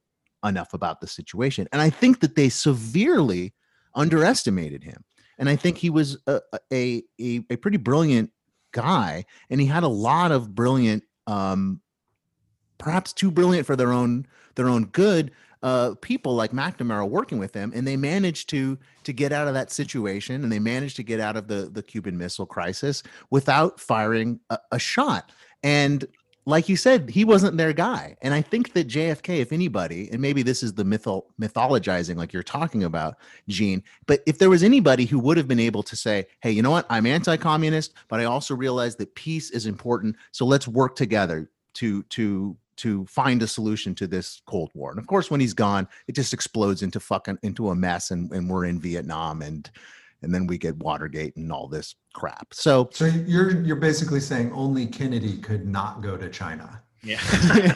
enough 0.45 0.73
about 0.73 1.02
the 1.02 1.08
situation. 1.08 1.67
And 1.73 1.82
I 1.82 1.89
think 1.89 2.21
that 2.21 2.36
they 2.36 2.47
severely 2.47 3.54
underestimated 3.93 4.84
him. 4.84 5.04
And 5.38 5.50
I 5.50 5.58
think 5.58 5.78
he 5.78 5.89
was 5.89 6.17
a, 6.28 6.41
a, 6.71 7.04
a, 7.19 7.43
a 7.50 7.58
pretty 7.58 7.78
brilliant 7.78 8.32
guy, 8.71 9.26
and 9.50 9.60
he 9.60 9.67
had 9.67 9.84
a 9.84 9.89
lot 9.89 10.32
of 10.32 10.56
brilliant 10.56 11.04
um, 11.28 11.82
perhaps 12.78 13.13
too 13.13 13.32
brilliant 13.32 13.65
for 13.65 13.76
their 13.76 13.91
own 13.91 14.28
their 14.58 14.67
own 14.67 14.86
good 14.88 15.32
uh, 15.63 15.96
people 16.02 16.36
like 16.36 16.52
McNamara 16.52 17.08
working 17.10 17.39
with 17.39 17.54
them, 17.54 17.72
and 17.74 17.88
they 17.88 17.98
managed 17.98 18.50
to 18.50 18.78
to 19.04 19.13
get 19.13 19.32
out 19.32 19.48
of 19.48 19.54
that 19.54 19.72
situation, 19.72 20.43
and 20.43 20.52
they 20.52 20.60
managed 20.60 20.98
to 20.98 21.04
get 21.04 21.20
out 21.20 21.38
of 21.38 21.48
the 21.48 21.70
the 21.72 21.82
Cuban 21.82 22.17
Missile 22.17 22.46
Crisis 22.46 23.02
without 23.30 23.80
firing 23.80 24.39
a, 24.50 24.60
a 24.74 24.80
shot. 24.80 25.32
And 25.63 26.06
like 26.48 26.70
you 26.70 26.78
said, 26.78 27.10
he 27.10 27.26
wasn't 27.26 27.58
their 27.58 27.74
guy. 27.74 28.15
And 28.22 28.34
I 28.34 28.41
think 28.41 28.72
that 28.72 28.88
JFK, 28.88 29.39
if 29.39 29.52
anybody, 29.52 30.10
and 30.13 30.22
maybe 30.22 30.43
this 30.43 30.63
is 30.63 30.74
the 30.74 30.86
mytho- 30.86 31.26
mythologizing 31.41 32.15
like 32.15 32.32
you're 32.32 32.41
talking 32.41 32.86
about, 32.86 33.17
Gene, 33.50 33.84
but 34.06 34.22
if 34.26 34.38
there 34.38 34.50
was 34.50 34.63
anybody 34.63 35.04
who 35.04 35.20
would 35.20 35.36
have 35.36 35.50
been 35.50 35.60
able 35.60 35.84
to 35.84 35.96
say, 35.98 36.26
hey, 36.39 36.52
you 36.52 36.62
know 36.62 36.72
what? 36.72 36.86
I'm 36.89 37.06
anti 37.06 37.36
communist, 37.36 37.96
but 38.08 38.22
I 38.22 38.24
also 38.24 38.56
realize 38.56 38.96
that 38.96 39.13
peace 39.13 39.52
is 39.52 39.65
important. 39.65 40.15
So 40.32 40.46
let's 40.46 40.70
work 40.70 40.96
together 40.96 41.50
to, 41.74 42.04
to, 42.04 42.56
to 42.78 43.06
find 43.06 43.42
a 43.44 43.48
solution 43.48 43.94
to 43.96 44.08
this 44.08 44.42
Cold 44.46 44.72
War. 44.74 44.92
And 44.92 45.00
of 45.00 45.08
course, 45.08 45.30
when 45.30 45.40
he's 45.40 45.54
gone, 45.54 45.88
it 46.08 46.13
just 46.13 46.34
explodes 46.34 46.82
into 46.82 47.00
fucking 47.00 47.40
into 47.44 47.70
a 47.70 47.76
mess, 47.76 48.12
and, 48.12 48.32
and 48.32 48.50
we're 48.50 48.66
in 48.66 48.80
Vietnam, 48.80 49.42
and 49.42 49.70
and 50.24 50.34
then 50.34 50.48
we 50.48 50.58
get 50.58 50.76
Watergate 50.78 51.36
and 51.36 51.52
all 51.52 51.68
this 51.68 51.96
crap. 52.13 52.54
So, 52.54 52.90
so 52.92 53.06
you're 53.06 53.62
you're 53.63 53.76
basically 53.76 54.20
saying 54.20 54.52
only 54.54 54.86
Kennedy 54.86 55.38
could 55.38 55.68
not 55.68 56.02
go 56.02 56.18
to 56.18 56.30
China. 56.30 56.82
Yeah. 57.04 57.20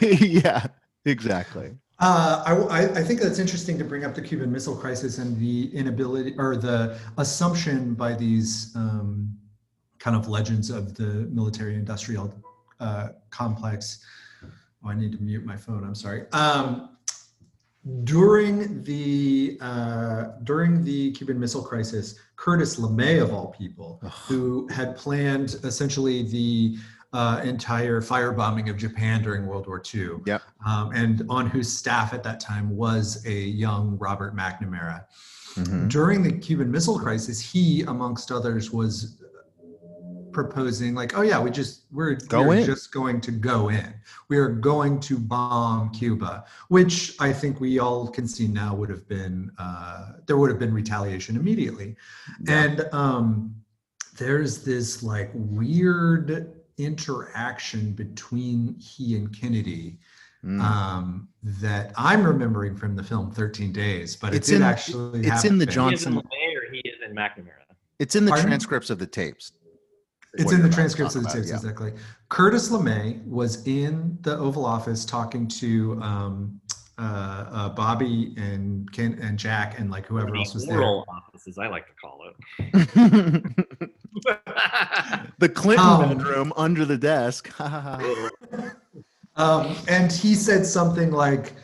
yeah, 0.00 0.66
exactly. 1.04 1.76
Uh, 2.00 2.66
I, 2.68 2.98
I 2.98 3.02
think 3.04 3.20
that's 3.20 3.38
interesting 3.38 3.78
to 3.78 3.84
bring 3.84 4.04
up 4.04 4.12
the 4.12 4.22
Cuban 4.22 4.50
Missile 4.50 4.74
Crisis 4.74 5.18
and 5.18 5.38
the 5.38 5.72
inability 5.72 6.34
or 6.36 6.56
the 6.56 6.98
assumption 7.16 7.94
by 7.94 8.14
these 8.14 8.74
um, 8.74 9.32
kind 10.00 10.16
of 10.16 10.26
legends 10.26 10.68
of 10.68 10.96
the 10.96 11.28
military-industrial 11.30 12.34
uh, 12.80 13.10
complex. 13.30 14.04
Oh, 14.84 14.88
I 14.88 14.94
need 14.94 15.12
to 15.12 15.18
mute 15.22 15.44
my 15.44 15.56
phone. 15.56 15.84
I'm 15.84 15.94
sorry. 15.94 16.24
Um, 16.32 16.90
during 18.04 18.82
the 18.84 19.58
uh, 19.60 20.24
during 20.44 20.84
the 20.84 21.10
Cuban 21.12 21.38
Missile 21.38 21.62
Crisis, 21.62 22.14
Curtis 22.36 22.76
LeMay, 22.78 23.20
of 23.22 23.32
all 23.32 23.48
people, 23.58 24.00
who 24.28 24.68
had 24.68 24.96
planned 24.96 25.56
essentially 25.64 26.22
the 26.22 26.76
uh, 27.12 27.40
entire 27.44 28.00
firebombing 28.00 28.70
of 28.70 28.76
Japan 28.76 29.22
during 29.22 29.46
World 29.46 29.66
War 29.66 29.82
II, 29.92 30.10
Yep. 30.26 30.42
um, 30.64 30.92
and 30.92 31.24
on 31.28 31.46
whose 31.48 31.70
staff 31.76 32.14
at 32.14 32.22
that 32.22 32.40
time 32.40 32.74
was 32.76 33.24
a 33.26 33.32
young 33.34 33.98
Robert 33.98 34.34
McNamara. 34.34 35.04
Mhm. 35.56 35.90
During 35.90 36.22
the 36.22 36.32
Cuban 36.32 36.70
Missile 36.70 36.98
Crisis, 36.98 37.38
he, 37.38 37.82
amongst 37.82 38.32
others, 38.32 38.70
was 38.70 39.21
proposing 40.32 40.94
like, 40.94 41.16
oh 41.16 41.22
yeah, 41.22 41.38
we 41.40 41.50
just 41.50 41.82
we're, 41.92 42.14
Go 42.14 42.46
we're 42.46 42.64
just 42.66 42.92
going 42.92 43.20
to 43.22 43.30
go 43.30 43.68
in. 43.68 43.92
We 44.28 44.38
are 44.38 44.48
going 44.48 44.98
to 45.00 45.18
bomb 45.18 45.90
Cuba, 45.90 46.44
which 46.68 47.14
I 47.20 47.32
think 47.32 47.60
we 47.60 47.78
all 47.78 48.08
can 48.08 48.26
see 48.26 48.48
now 48.48 48.74
would 48.74 48.88
have 48.90 49.06
been 49.08 49.50
uh, 49.58 50.12
there 50.26 50.36
would 50.36 50.50
have 50.50 50.58
been 50.58 50.72
retaliation 50.74 51.36
immediately, 51.36 51.96
Yeah. 52.44 52.64
and 52.64 52.88
um, 52.92 53.54
there's 54.18 54.64
this 54.64 55.02
like 55.02 55.30
weird 55.34 56.54
interaction 56.78 57.92
between 57.92 58.76
he 58.78 59.16
and 59.16 59.38
Kennedy 59.38 59.98
Mm. 60.44 60.60
um, 60.60 61.28
that 61.44 61.92
I'm 61.96 62.26
remembering 62.26 62.74
from 62.74 62.96
the 62.96 63.02
film 63.04 63.30
13 63.30 63.72
Days, 63.72 64.16
but 64.16 64.34
It's 64.34 64.48
it 64.48 64.54
did 64.54 64.56
in- 64.56 64.62
actually 64.64 65.20
it's 65.20 65.44
in 65.44 65.56
the 65.56 65.66
happen. 65.66 65.90
He 65.90 65.94
is 65.94 66.04
in 66.04 66.14
Johnson- 66.14 66.14
LeMay 66.14 66.56
or 66.56 66.72
he 66.72 66.78
is 66.80 66.96
in 67.08 67.14
McNamara. 67.14 67.62
It's 68.00 68.16
in 68.16 68.24
the 68.24 68.30
Pardon? 68.32 68.48
transcripts 68.48 68.90
of 68.90 68.98
the 68.98 69.06
tapes. 69.06 69.52
It's 70.34 70.52
in 70.52 70.62
the 70.62 70.68
transcripts 70.68 71.14
of 71.14 71.22
the 71.24 71.28
about, 71.28 71.36
tapes, 71.36 71.48
yeah. 71.50 71.56
exactly. 71.56 71.92
Curtis 72.30 72.70
LeMay 72.70 73.22
was 73.26 73.66
in 73.66 74.16
the 74.22 74.36
Oval 74.38 74.64
Office 74.64 75.04
talking 75.04 75.46
to 75.48 76.00
um, 76.00 76.58
uh, 76.98 77.02
uh, 77.50 77.68
Bobby 77.70 78.32
and 78.36 78.90
Ken 78.92 79.18
and 79.20 79.38
Jack 79.38 79.78
and 79.78 79.90
like 79.90 80.06
whoever 80.06 80.30
the 80.30 80.38
else 80.38 80.54
was 80.54 80.64
there. 80.66 80.78
oral 80.78 81.04
office, 81.08 81.46
as 81.48 81.58
I 81.58 81.66
like 81.68 81.86
to 81.86 81.92
call 82.00 82.20
it. 82.28 82.36
the 85.38 85.48
Clinton 85.48 85.86
Um, 85.86 86.16
bedroom 86.16 86.52
under 86.56 86.84
the 86.84 86.98
desk. 86.98 87.50
Um, 89.34 89.74
and 89.88 90.12
he 90.12 90.34
said 90.34 90.66
something 90.66 91.10
like, 91.10 91.54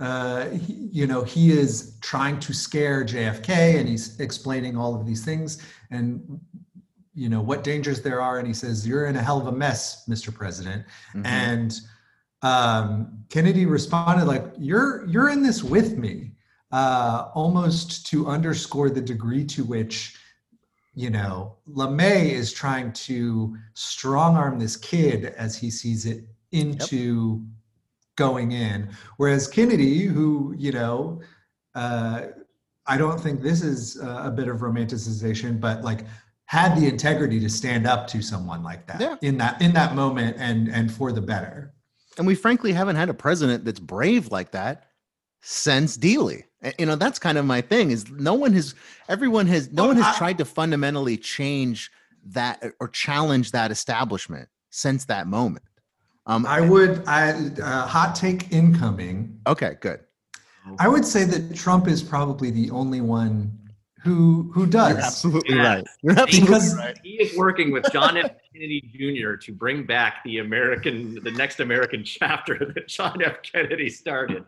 uh, 0.00 0.48
he- 0.48 0.88
you 0.90 1.06
know, 1.06 1.22
he 1.22 1.52
is 1.52 1.96
trying 2.00 2.40
to 2.40 2.52
scare 2.52 3.04
JFK 3.04 3.78
and 3.78 3.88
he's 3.88 4.18
explaining 4.18 4.76
all 4.76 4.96
of 4.96 5.06
these 5.06 5.24
things 5.24 5.62
and, 5.92 6.40
you 7.14 7.28
know, 7.28 7.40
what 7.40 7.64
dangers 7.64 8.00
there 8.00 8.20
are. 8.20 8.38
And 8.38 8.46
he 8.46 8.54
says, 8.54 8.86
You're 8.86 9.06
in 9.06 9.16
a 9.16 9.22
hell 9.22 9.38
of 9.38 9.46
a 9.46 9.52
mess, 9.52 10.04
Mr. 10.08 10.34
President. 10.34 10.84
Mhm. 11.14 11.26
And 11.26 11.80
um, 12.42 13.24
Kennedy 13.28 13.66
responded 13.66 14.26
like, 14.26 14.44
"You're 14.58 15.06
you're 15.06 15.28
in 15.28 15.42
this 15.42 15.62
with 15.62 15.96
me," 15.96 16.32
uh, 16.72 17.28
almost 17.34 18.06
to 18.08 18.26
underscore 18.26 18.90
the 18.90 19.00
degree 19.00 19.44
to 19.46 19.64
which, 19.64 20.16
you 20.94 21.10
know, 21.10 21.56
LeMay 21.68 22.30
is 22.30 22.52
trying 22.52 22.92
to 22.94 23.56
strong 23.74 24.36
arm 24.36 24.58
this 24.58 24.76
kid 24.76 25.26
as 25.36 25.56
he 25.56 25.70
sees 25.70 26.04
it 26.04 26.24
into 26.50 27.44
going 28.16 28.52
in, 28.52 28.90
whereas 29.16 29.46
Kennedy, 29.46 30.02
who 30.02 30.54
you 30.58 30.72
know. 30.72 31.20
Uh, 31.74 32.26
I 32.84 32.98
don't 32.98 33.20
think 33.20 33.40
this 33.40 33.62
is 33.62 33.96
a 34.00 34.30
bit 34.30 34.48
of 34.48 34.58
romanticization, 34.58 35.60
but 35.60 35.82
like 35.84 36.04
had 36.52 36.76
the 36.78 36.86
integrity 36.86 37.40
to 37.40 37.48
stand 37.48 37.86
up 37.86 38.06
to 38.06 38.20
someone 38.20 38.62
like 38.62 38.86
that 38.86 39.00
Yeah. 39.00 39.16
in 39.22 39.38
that 39.38 39.62
in 39.62 39.72
that 39.72 39.94
moment 39.94 40.36
and 40.38 40.68
and 40.68 40.92
for 40.92 41.10
the 41.10 41.20
better. 41.22 41.72
and 42.18 42.26
we 42.26 42.34
frankly 42.34 42.72
haven't 42.74 42.96
had 42.96 43.08
a 43.08 43.14
president 43.14 43.64
that's 43.64 43.80
brave 43.80 44.30
like 44.30 44.50
that 44.52 44.84
since 45.40 45.96
Dealey. 45.96 46.42
You 46.78 46.84
know, 46.84 46.94
that's 46.94 47.18
kind 47.18 47.38
of 47.38 47.46
my 47.46 47.62
thing 47.62 47.90
is 47.90 48.04
no 48.10 48.34
one 48.34 48.52
has 48.52 48.74
everyone 49.08 49.46
has 49.46 49.72
no 49.72 49.84
Well, 49.84 49.88
one 49.94 49.96
has 50.02 50.14
I- 50.14 50.18
tried 50.18 50.38
to 50.38 50.44
fundamentally 50.44 51.16
change 51.16 51.90
that 52.26 52.62
or 52.80 52.88
challenge 52.88 53.52
that 53.52 53.70
establishment 53.70 54.48
since 54.68 55.06
that 55.06 55.26
moment. 55.26 55.64
Um 56.26 56.44
I 56.46 56.60
would 56.60 57.02
I 57.06 57.30
uh, 57.62 57.86
hot 57.86 58.14
take 58.14 58.52
incoming. 58.52 59.40
okay, 59.46 59.72
good. 59.80 60.00
I 60.78 60.86
would 60.86 61.06
say 61.14 61.24
that 61.24 61.56
Trump 61.56 61.88
is 61.88 62.02
probably 62.02 62.50
the 62.50 62.70
only 62.70 63.00
one 63.00 63.58
who 64.02 64.50
who 64.54 64.66
does. 64.66 64.90
You're 64.96 65.00
absolutely 65.04 65.56
Yeah. 65.56 65.62
right. 65.74 65.84
You're 66.02 66.18
absolutely 66.18 66.40
Because- 66.46 66.76
right. 66.76 66.98
he 67.02 67.10
is 67.22 67.36
working 67.36 67.70
with 67.72 67.86
John 67.92 68.16
F. 68.16 68.32
Kennedy 68.52 68.82
Jr. 68.94 69.36
to 69.36 69.52
bring 69.52 69.86
back 69.86 70.22
the 70.24 70.38
American, 70.38 71.14
the 71.22 71.30
next 71.30 71.60
American 71.60 72.04
chapter 72.04 72.58
that 72.74 72.88
John 72.88 73.22
F. 73.22 73.36
Kennedy 73.42 73.88
started. 73.88 74.44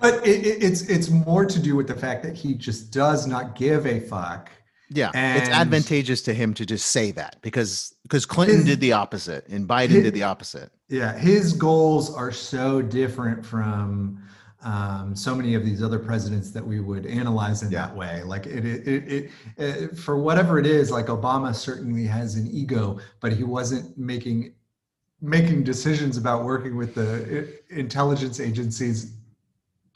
But 0.00 0.26
it, 0.26 0.46
it, 0.46 0.62
it's 0.62 0.82
it's 0.82 1.08
more 1.10 1.44
to 1.46 1.58
do 1.58 1.76
with 1.76 1.86
the 1.88 1.94
fact 1.94 2.22
that 2.24 2.36
he 2.36 2.54
just 2.54 2.90
does 2.92 3.26
not 3.26 3.54
give 3.56 3.86
a 3.86 4.00
fuck. 4.00 4.50
Yeah, 4.92 5.10
it's 5.36 5.48
advantageous 5.48 6.20
to 6.22 6.34
him 6.34 6.52
to 6.54 6.66
just 6.66 6.86
say 6.86 7.12
that 7.12 7.36
because 7.42 7.94
because 8.02 8.26
Clinton 8.26 8.56
His- 8.58 8.66
did 8.66 8.80
the 8.80 8.92
opposite 8.92 9.46
and 9.48 9.68
Biden 9.68 9.90
his- 9.90 10.02
did 10.04 10.14
the 10.14 10.24
opposite. 10.24 10.70
Yeah, 10.88 11.16
his 11.16 11.52
goals 11.52 12.12
are 12.12 12.32
so 12.32 12.82
different 12.82 13.46
from 13.46 14.20
um, 14.62 15.16
so 15.16 15.34
many 15.34 15.54
of 15.54 15.64
these 15.64 15.82
other 15.82 15.98
presidents 15.98 16.50
that 16.50 16.66
we 16.66 16.80
would 16.80 17.06
analyze 17.06 17.62
in 17.62 17.70
Yeah. 17.70 17.86
that 17.86 17.96
way. 17.96 18.22
Like 18.22 18.46
it, 18.46 18.64
it, 18.64 18.86
it, 18.88 19.30
it, 19.56 19.98
for 19.98 20.18
whatever 20.18 20.58
it 20.58 20.66
is, 20.66 20.90
like 20.90 21.06
Obama 21.06 21.54
certainly 21.54 22.04
has 22.04 22.36
an 22.36 22.46
ego, 22.50 22.98
but 23.20 23.32
he 23.32 23.44
wasn't 23.44 23.96
making 23.96 24.54
making 25.22 25.62
decisions 25.62 26.16
about 26.16 26.44
working 26.44 26.76
with 26.76 26.94
the 26.94 27.58
intelligence 27.68 28.40
agencies 28.40 29.12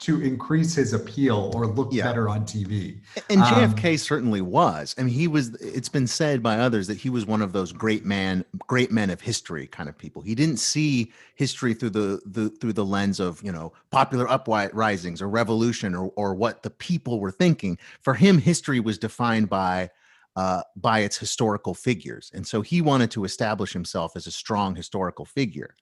to 0.05 0.21
increase 0.21 0.75
his 0.75 0.93
appeal 0.93 1.51
or 1.55 1.65
look 1.65 1.89
Yeah. 1.91 2.03
better 2.03 2.29
on 2.29 2.45
TV. 2.45 2.97
And 3.29 3.41
Um, 3.41 3.53
JFK 3.53 3.97
certainly 3.97 4.41
was. 4.41 4.93
I 4.97 5.03
mean, 5.03 5.13
he 5.13 5.27
was. 5.27 5.49
It's 5.55 5.89
been 5.89 6.05
said 6.07 6.43
by 6.43 6.59
others 6.59 6.87
that 6.87 6.97
he 6.97 7.09
was 7.09 7.25
one 7.25 7.41
of 7.41 7.53
those 7.53 7.71
great 7.71 8.05
man, 8.05 8.45
great 8.67 8.91
men 8.91 9.09
of 9.09 9.21
history 9.21 9.65
kind 9.67 9.89
of 9.89 9.97
people. 9.97 10.21
He 10.21 10.35
didn't 10.35 10.57
see 10.57 11.11
history 11.35 11.73
through 11.73 11.89
the, 11.91 12.21
the 12.25 12.49
through 12.49 12.73
the 12.73 12.85
lens 12.85 13.19
of 13.19 13.41
you 13.43 13.51
know 13.51 13.73
popular 13.91 14.29
uprisings 14.29 15.21
or 15.21 15.27
revolution 15.29 15.95
or 15.95 16.11
or 16.15 16.33
what 16.35 16.63
the 16.63 16.69
people 16.69 17.19
were 17.19 17.31
thinking. 17.31 17.77
For 18.01 18.13
him, 18.13 18.37
history 18.37 18.79
was 18.79 18.97
defined 18.97 19.49
by 19.49 19.89
uh, 20.35 20.61
by 20.75 20.99
its 20.99 21.17
historical 21.17 21.73
figures. 21.73 22.31
And 22.33 22.45
so 22.45 22.61
he 22.61 22.81
wanted 22.81 23.11
to 23.11 23.23
establish 23.23 23.71
himself 23.71 24.15
as 24.15 24.27
a 24.27 24.31
strong 24.31 24.75
historical 24.75 25.25
figure. 25.25 25.75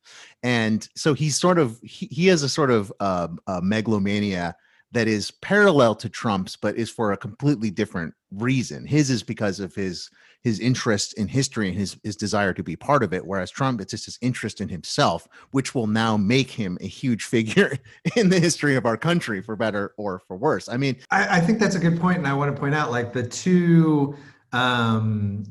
And 0.43 0.87
so 0.95 1.13
he's 1.13 1.37
sort 1.37 1.57
of, 1.57 1.79
he, 1.81 2.07
he 2.07 2.27
has 2.27 2.43
a 2.43 2.49
sort 2.49 2.71
of 2.71 2.93
uh, 2.99 3.29
a 3.47 3.61
megalomania 3.61 4.55
that 4.93 5.07
is 5.07 5.31
parallel 5.31 5.95
to 5.95 6.07
Trump's, 6.07 6.55
but 6.55 6.77
is 6.77 6.89
for 6.89 7.11
a 7.11 7.17
completely 7.17 7.71
different 7.71 8.13
reason. 8.31 8.85
His 8.85 9.09
is 9.09 9.23
because 9.23 9.59
of 9.59 9.75
his 9.75 10.09
his 10.43 10.59
interest 10.59 11.13
in 11.13 11.27
history 11.27 11.69
and 11.69 11.77
his 11.77 11.97
his 12.03 12.15
desire 12.15 12.53
to 12.53 12.63
be 12.63 12.75
part 12.75 13.01
of 13.01 13.13
it, 13.13 13.25
whereas 13.25 13.49
Trump 13.49 13.81
it's 13.81 13.91
just 13.91 14.05
his 14.05 14.19
interest 14.21 14.61
in 14.61 14.69
himself, 14.69 15.27
which 15.51 15.73
will 15.73 15.87
now 15.87 16.15
make 16.15 16.51
him 16.51 16.77
a 16.79 16.87
huge 16.87 17.23
figure 17.35 17.77
in 18.15 18.29
the 18.29 18.39
history 18.39 18.75
of 18.75 18.85
our 18.85 18.97
country, 18.97 19.41
for 19.41 19.55
better 19.55 19.93
or 19.97 20.19
for 20.19 20.37
worse. 20.37 20.69
I 20.69 20.77
mean, 20.77 20.97
I, 21.09 21.37
I 21.37 21.39
think 21.39 21.59
that's 21.59 21.75
a 21.75 21.79
good 21.79 21.99
point, 21.99 22.19
and 22.19 22.27
I 22.27 22.33
want 22.33 22.53
to 22.55 22.59
point 22.59 22.75
out 22.75 22.91
like 22.91 23.13
the 23.13 23.23
two 23.23 24.15
um, 24.53 25.43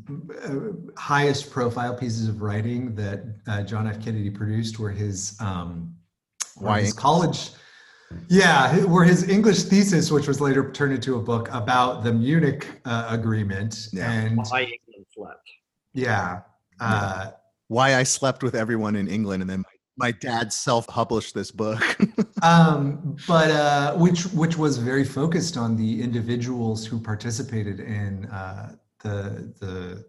uh, 0.44 1.00
highest 1.00 1.50
profile 1.50 1.94
pieces 1.94 2.28
of 2.28 2.40
writing 2.40 2.94
that 2.94 3.24
uh, 3.46 3.62
John 3.62 3.86
F. 3.86 4.02
Kennedy 4.02 4.30
produced 4.30 4.78
were 4.78 4.90
his 4.90 5.36
um, 5.40 5.94
why 6.56 6.80
his 6.80 6.92
college 6.92 7.50
yeah, 8.28 8.76
where 8.84 9.04
his 9.04 9.28
English 9.28 9.64
thesis, 9.64 10.10
which 10.10 10.26
was 10.26 10.40
later 10.40 10.70
turned 10.72 10.92
into 10.92 11.16
a 11.16 11.20
book 11.20 11.48
about 11.52 12.04
the 12.04 12.12
Munich 12.12 12.68
uh, 12.84 13.06
Agreement, 13.08 13.88
yeah. 13.92 14.10
and 14.10 14.36
why 14.36 14.62
England 14.62 15.06
slept. 15.14 15.50
Yeah. 15.94 16.40
Uh, 16.80 17.30
why 17.68 17.96
I 17.96 18.02
slept 18.02 18.42
with 18.42 18.54
everyone 18.54 18.96
in 18.96 19.08
England, 19.08 19.42
and 19.42 19.50
then 19.50 19.60
my, 19.60 20.06
my 20.06 20.10
dad 20.10 20.52
self-published 20.52 21.34
this 21.34 21.50
book. 21.50 21.82
um, 22.42 23.16
but 23.28 23.50
uh, 23.50 23.94
which 23.94 24.24
which 24.32 24.56
was 24.56 24.78
very 24.78 25.04
focused 25.04 25.56
on 25.56 25.76
the 25.76 26.02
individuals 26.02 26.84
who 26.84 26.98
participated 27.00 27.80
in 27.80 28.26
uh, 28.26 28.74
the 29.02 29.52
the 29.60 30.04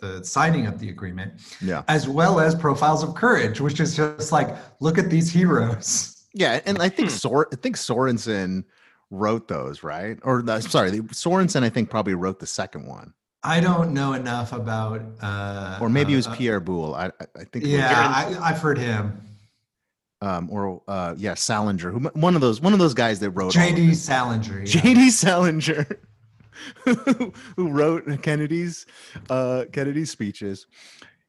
the 0.00 0.24
signing 0.24 0.66
of 0.66 0.78
the 0.78 0.88
agreement, 0.88 1.34
yeah, 1.60 1.82
as 1.88 2.08
well 2.08 2.40
as 2.40 2.54
profiles 2.54 3.02
of 3.02 3.14
courage, 3.14 3.60
which 3.60 3.80
is 3.80 3.96
just 3.96 4.32
like 4.32 4.56
look 4.80 4.98
at 4.98 5.10
these 5.10 5.30
heroes. 5.30 6.16
Yeah, 6.32 6.60
and 6.64 6.80
I 6.80 6.88
think 6.88 7.10
hmm. 7.10 7.16
Sor- 7.16 7.48
I 7.52 7.56
think 7.56 7.76
Sorensen 7.76 8.64
wrote 9.10 9.48
those, 9.48 9.82
right? 9.82 10.18
Or 10.22 10.44
uh, 10.48 10.60
sorry, 10.60 10.92
Sorensen 10.92 11.62
I 11.62 11.68
think 11.68 11.90
probably 11.90 12.14
wrote 12.14 12.38
the 12.38 12.46
second 12.46 12.86
one. 12.86 13.14
I 13.42 13.60
don't 13.60 13.92
know 13.92 14.12
enough 14.12 14.52
about. 14.52 15.02
Uh, 15.20 15.78
or 15.80 15.88
maybe 15.88 16.12
uh, 16.12 16.14
it 16.14 16.16
was 16.16 16.26
uh, 16.26 16.34
Pierre 16.34 16.60
Boulle. 16.60 16.94
I, 16.94 17.10
I 17.36 17.44
think. 17.44 17.64
Yeah, 17.64 18.38
I, 18.40 18.48
have 18.48 18.58
heard 18.58 18.78
him. 18.78 19.20
Um, 20.22 20.50
or 20.50 20.82
uh, 20.86 21.14
yeah, 21.16 21.34
Salinger, 21.34 21.90
who 21.90 22.00
one 22.10 22.34
of 22.34 22.42
those 22.42 22.60
one 22.60 22.74
of 22.74 22.78
those 22.78 22.92
guys 22.92 23.20
that 23.20 23.30
wrote 23.30 23.52
J.D. 23.52 23.94
Salinger. 23.94 24.58
Yeah. 24.58 24.64
J.D. 24.66 25.10
Salinger, 25.10 25.86
who 26.84 27.32
wrote 27.70 28.22
Kennedy's 28.22 28.86
uh, 29.28 29.64
Kennedy's 29.72 30.10
speeches. 30.10 30.66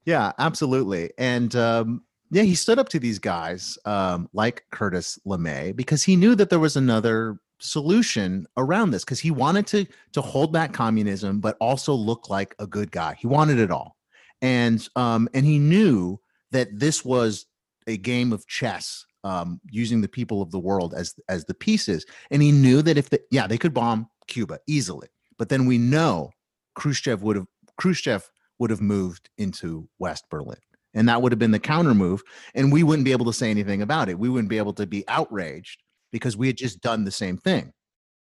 Yeah, 0.05 0.31
absolutely. 0.39 1.11
And 1.17 1.55
um, 1.55 2.03
yeah, 2.31 2.43
he 2.43 2.55
stood 2.55 2.79
up 2.79 2.89
to 2.89 2.99
these 2.99 3.19
guys 3.19 3.77
um, 3.85 4.29
like 4.33 4.65
Curtis 4.71 5.19
LeMay 5.25 5.75
because 5.75 6.03
he 6.03 6.15
knew 6.15 6.35
that 6.35 6.49
there 6.49 6.59
was 6.59 6.77
another 6.77 7.37
solution 7.59 8.47
around 8.57 8.89
this 8.89 9.03
because 9.03 9.19
he 9.19 9.29
wanted 9.29 9.67
to 9.67 9.85
to 10.13 10.21
hold 10.21 10.51
back 10.51 10.73
communism 10.73 11.39
but 11.39 11.55
also 11.61 11.93
look 11.93 12.29
like 12.29 12.55
a 12.59 12.67
good 12.67 12.91
guy. 12.91 13.15
He 13.19 13.27
wanted 13.27 13.59
it 13.59 13.71
all, 13.71 13.97
and 14.41 14.87
um, 14.95 15.29
and 15.33 15.45
he 15.45 15.59
knew 15.59 16.19
that 16.51 16.79
this 16.79 17.05
was 17.05 17.45
a 17.87 17.97
game 17.97 18.31
of 18.31 18.47
chess 18.47 19.05
um, 19.23 19.59
using 19.69 20.01
the 20.01 20.07
people 20.07 20.41
of 20.41 20.51
the 20.51 20.59
world 20.59 20.93
as 20.93 21.15
as 21.29 21.45
the 21.45 21.53
pieces. 21.53 22.05
And 22.31 22.41
he 22.41 22.51
knew 22.51 22.81
that 22.81 22.97
if 22.97 23.09
the 23.09 23.21
yeah 23.31 23.47
they 23.47 23.57
could 23.57 23.73
bomb 23.73 24.09
Cuba 24.27 24.59
easily, 24.67 25.07
but 25.41 25.49
then 25.49 25.65
we 25.65 25.79
know 25.79 26.29
Khrushchev 26.75 27.23
would 27.23 27.35
have 27.35 27.47
Khrushchev 27.75 28.29
would 28.59 28.69
have 28.69 28.79
moved 28.79 29.31
into 29.39 29.89
West 29.97 30.25
Berlin. 30.29 30.59
And 30.93 31.09
that 31.09 31.19
would 31.19 31.31
have 31.31 31.39
been 31.39 31.49
the 31.49 31.57
counter 31.57 31.95
move 31.95 32.21
and 32.53 32.71
we 32.71 32.83
wouldn't 32.83 33.05
be 33.05 33.11
able 33.11 33.25
to 33.25 33.33
say 33.33 33.49
anything 33.49 33.81
about 33.81 34.07
it. 34.07 34.19
We 34.19 34.29
wouldn't 34.29 34.49
be 34.49 34.59
able 34.59 34.73
to 34.73 34.85
be 34.85 35.03
outraged 35.07 35.81
because 36.11 36.37
we 36.37 36.45
had 36.45 36.57
just 36.57 36.79
done 36.81 37.05
the 37.05 37.11
same 37.11 37.37
thing. 37.37 37.73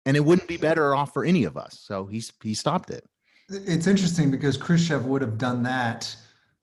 And 0.05 0.15
it 0.15 0.20
wouldn't 0.20 0.47
be 0.47 0.57
better 0.57 0.93
off 0.93 1.11
for 1.11 1.26
any 1.26 1.43
of 1.45 1.57
us. 1.57 1.80
So 1.82 2.05
he's 2.05 2.32
he 2.43 2.53
stopped 2.53 2.91
it. 2.91 3.03
It's 3.49 3.88
interesting 3.88 4.30
because 4.30 4.55
khrushchev 4.55 5.07
would 5.07 5.24
have 5.24 5.39
done 5.39 5.63
that 5.63 6.15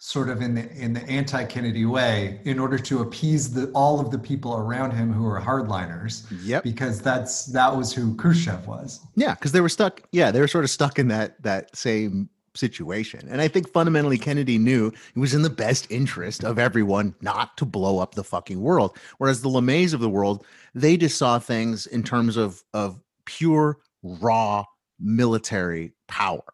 sort 0.05 0.29
of 0.29 0.43
in 0.43 0.55
the 0.55 0.71
in 0.73 0.93
the 0.93 1.03
anti-kennedy 1.05 1.87
way 1.87 2.39
in 2.45 2.59
order 2.59 2.79
to 2.79 3.01
appease 3.01 3.55
the 3.55 3.71
all 3.71 4.01
of 4.01 4.11
the 4.11 4.19
people 4.19 4.55
around 4.55 4.91
him 4.91 5.11
who 5.11 5.27
are 5.27 5.41
hardliners 5.41 6.27
yep 6.43 6.63
because 6.63 7.01
that's 7.01 7.47
that 7.47 7.75
was 7.75 7.91
who 7.91 8.15
khrushchev 8.17 8.67
was 8.69 9.01
yeah 9.15 9.35
because 9.35 9.51
they 9.53 9.63
were 9.63 9.69
stuck 9.69 10.03
yeah 10.13 10.31
they 10.31 10.41
were 10.41 10.47
sort 10.47 10.63
of 10.63 10.69
stuck 10.69 10.99
in 10.99 11.09
that 11.09 11.43
that 11.43 11.75
same 11.75 12.29
situation. 12.57 13.27
And 13.29 13.41
I 13.41 13.49
think 13.49 13.69
fundamentally 13.69 14.17
Kennedy 14.17 14.59
knew 14.59 14.87
it 14.87 15.19
was 15.19 15.35
in 15.35 15.43
the 15.43 15.51
best 15.51 15.91
interest 15.91 16.45
of 16.45 16.57
everyone 16.57 17.13
not 17.21 17.57
to 17.57 17.65
blow 17.65 17.99
up 17.99 18.15
the 18.15 18.23
fucking 18.23 18.61
world. 18.61 18.97
Whereas 19.19 19.43
the 19.43 19.49
LeMays 19.49 19.93
of 19.93 19.99
the 19.99 20.09
world, 20.09 20.47
they 20.73 20.97
just 20.97 21.19
saw 21.19 21.41
things 21.41 21.87
in 21.87 22.05
terms 22.05 22.37
of 22.37 22.63
of 22.73 23.01
pure 23.25 23.79
raw 24.05 24.65
military 25.01 25.93
power, 26.07 26.45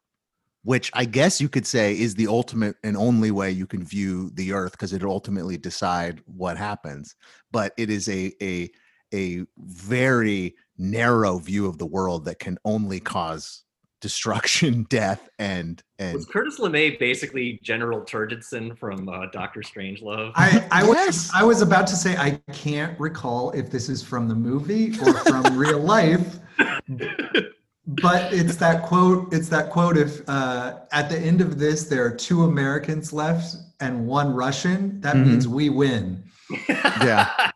which 0.62 0.90
I 0.94 1.04
guess 1.04 1.40
you 1.40 1.48
could 1.48 1.66
say 1.66 1.98
is 1.98 2.14
the 2.14 2.26
ultimate 2.26 2.76
and 2.84 2.96
only 2.96 3.30
way 3.30 3.50
you 3.50 3.66
can 3.66 3.84
view 3.84 4.30
the 4.34 4.52
earth 4.52 4.72
because 4.72 4.92
it 4.92 5.02
ultimately 5.02 5.56
decide 5.56 6.22
what 6.26 6.56
happens. 6.56 7.16
But 7.50 7.72
it 7.76 7.90
is 7.90 8.08
a 8.08 8.32
a 8.42 8.70
a 9.12 9.44
very 9.58 10.54
narrow 10.78 11.38
view 11.38 11.66
of 11.66 11.78
the 11.78 11.86
world 11.86 12.24
that 12.26 12.38
can 12.38 12.58
only 12.64 13.00
cause 13.00 13.64
destruction, 14.00 14.84
death, 14.90 15.28
and 15.38 15.82
and 15.98 16.14
was 16.14 16.26
Curtis 16.26 16.58
LeMay 16.60 16.98
basically 16.98 17.58
General 17.62 18.00
Turgidson 18.00 18.76
from 18.78 19.08
uh, 19.08 19.26
Doctor 19.32 19.60
Strangelove? 19.60 20.32
I, 20.34 20.66
I 20.70 20.82
yes. 20.82 21.06
was 21.06 21.30
I 21.34 21.42
was 21.42 21.62
about 21.62 21.86
to 21.88 21.96
say 21.96 22.16
I 22.16 22.40
can't 22.52 22.98
recall 23.00 23.50
if 23.52 23.70
this 23.70 23.88
is 23.88 24.02
from 24.02 24.28
the 24.28 24.34
movie 24.34 24.92
or 25.00 25.14
from 25.14 25.56
real 25.56 25.80
life. 25.80 26.38
But 28.02 28.32
it's 28.32 28.56
that 28.56 28.84
quote. 28.84 29.32
It's 29.32 29.48
that 29.48 29.70
quote. 29.70 29.96
If 29.96 30.28
uh, 30.28 30.80
at 30.92 31.08
the 31.08 31.18
end 31.18 31.40
of 31.40 31.58
this 31.58 31.84
there 31.84 32.04
are 32.04 32.14
two 32.14 32.44
Americans 32.44 33.12
left 33.12 33.56
and 33.80 34.06
one 34.06 34.32
Russian, 34.32 35.00
that 35.00 35.16
mm-hmm. 35.16 35.30
means 35.30 35.48
we 35.48 35.70
win. 35.70 36.22
yeah. 36.68 37.50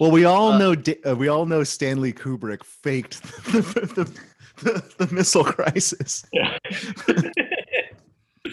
Well, 0.00 0.10
we 0.10 0.24
all 0.24 0.52
uh, 0.52 0.58
know 0.58 0.76
uh, 1.06 1.14
we 1.14 1.28
all 1.28 1.46
know 1.46 1.62
Stanley 1.62 2.12
Kubrick 2.12 2.64
faked 2.64 3.22
the, 3.52 3.60
the, 3.94 4.64
the, 4.64 5.06
the 5.06 5.14
missile 5.14 5.44
crisis. 5.44 6.24
Yeah. 6.32 6.58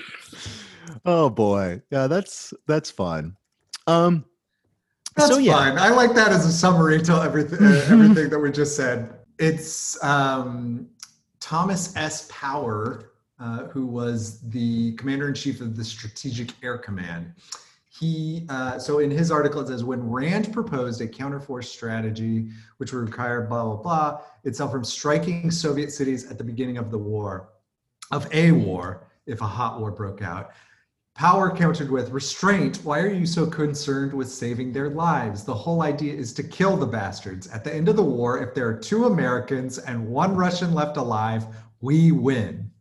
oh 1.05 1.29
boy, 1.29 1.81
yeah, 1.89 2.07
that's 2.07 2.53
that's 2.67 2.91
fun. 2.91 3.37
Um, 3.87 4.25
that's 5.15 5.29
so, 5.29 5.37
yeah. 5.37 5.53
fine. 5.53 5.77
I 5.77 5.89
like 5.89 6.13
that 6.13 6.31
as 6.31 6.45
a 6.45 6.51
summary 6.51 7.01
to 7.03 7.13
everything 7.21 7.63
uh, 7.63 7.85
everything 7.89 8.29
that 8.29 8.39
we 8.39 8.51
just 8.51 8.75
said. 8.75 9.15
It's 9.39 10.01
um, 10.03 10.87
Thomas 11.43 11.95
S. 11.95 12.27
Power, 12.31 13.11
uh, 13.39 13.65
who 13.65 13.85
was 13.85 14.39
the 14.49 14.93
commander 14.93 15.27
in 15.27 15.33
chief 15.33 15.59
of 15.59 15.75
the 15.75 15.83
Strategic 15.83 16.51
Air 16.63 16.77
Command 16.77 17.33
he 17.99 18.45
uh, 18.49 18.79
so 18.79 18.99
in 18.99 19.11
his 19.11 19.29
article 19.29 19.61
it 19.61 19.67
says 19.67 19.83
when 19.83 20.09
rand 20.09 20.51
proposed 20.51 20.99
a 21.01 21.07
counterforce 21.07 21.65
strategy 21.65 22.49
which 22.77 22.91
would 22.91 23.07
require 23.07 23.41
blah 23.41 23.63
blah 23.63 23.75
blah 23.75 24.21
itself 24.43 24.71
from 24.71 24.83
striking 24.83 25.51
soviet 25.51 25.91
cities 25.91 26.29
at 26.31 26.37
the 26.37 26.43
beginning 26.43 26.77
of 26.77 26.89
the 26.89 26.97
war 26.97 27.49
of 28.11 28.27
a 28.33 28.51
war 28.51 29.07
if 29.27 29.41
a 29.41 29.47
hot 29.47 29.79
war 29.79 29.91
broke 29.91 30.21
out 30.21 30.51
power 31.15 31.55
countered 31.55 31.91
with 31.91 32.09
restraint. 32.09 32.77
Why 32.83 32.99
are 32.99 33.13
you 33.13 33.25
so 33.25 33.45
concerned 33.45 34.13
with 34.13 34.29
saving 34.29 34.73
their 34.73 34.89
lives? 34.89 35.43
The 35.43 35.53
whole 35.53 35.83
idea 35.83 36.13
is 36.13 36.33
to 36.33 36.43
kill 36.43 36.75
the 36.75 36.87
bastards. 36.87 37.47
At 37.47 37.63
the 37.63 37.73
end 37.73 37.87
of 37.87 37.95
the 37.95 38.03
war 38.03 38.41
if 38.41 38.53
there 38.53 38.67
are 38.67 38.77
two 38.77 39.05
americans 39.05 39.77
and 39.77 40.07
one 40.07 40.35
russian 40.35 40.73
left 40.73 40.97
alive 40.97 41.45
we 41.81 42.11
win. 42.11 42.71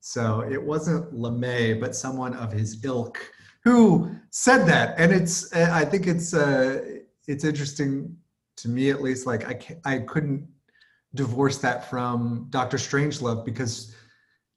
So 0.00 0.40
it 0.40 0.62
wasn't 0.62 1.14
lemay 1.14 1.80
but 1.80 1.96
someone 1.96 2.34
of 2.34 2.52
his 2.52 2.84
ilk 2.84 3.18
who 3.62 4.10
said 4.30 4.64
that, 4.66 4.94
and 4.98 5.12
it's 5.12 5.52
uh, 5.54 5.70
I 5.72 5.84
think 5.84 6.06
it's 6.06 6.34
uh, 6.34 6.80
it's 7.26 7.44
interesting 7.44 8.16
to 8.56 8.68
me 8.68 8.90
at 8.90 9.02
least. 9.02 9.26
Like 9.26 9.44
I 9.44 9.94
I 9.94 9.98
couldn't 10.00 10.48
divorce 11.14 11.58
that 11.58 11.90
from 11.90 12.46
Doctor 12.50 12.76
Strangelove 12.76 13.44
because 13.44 13.94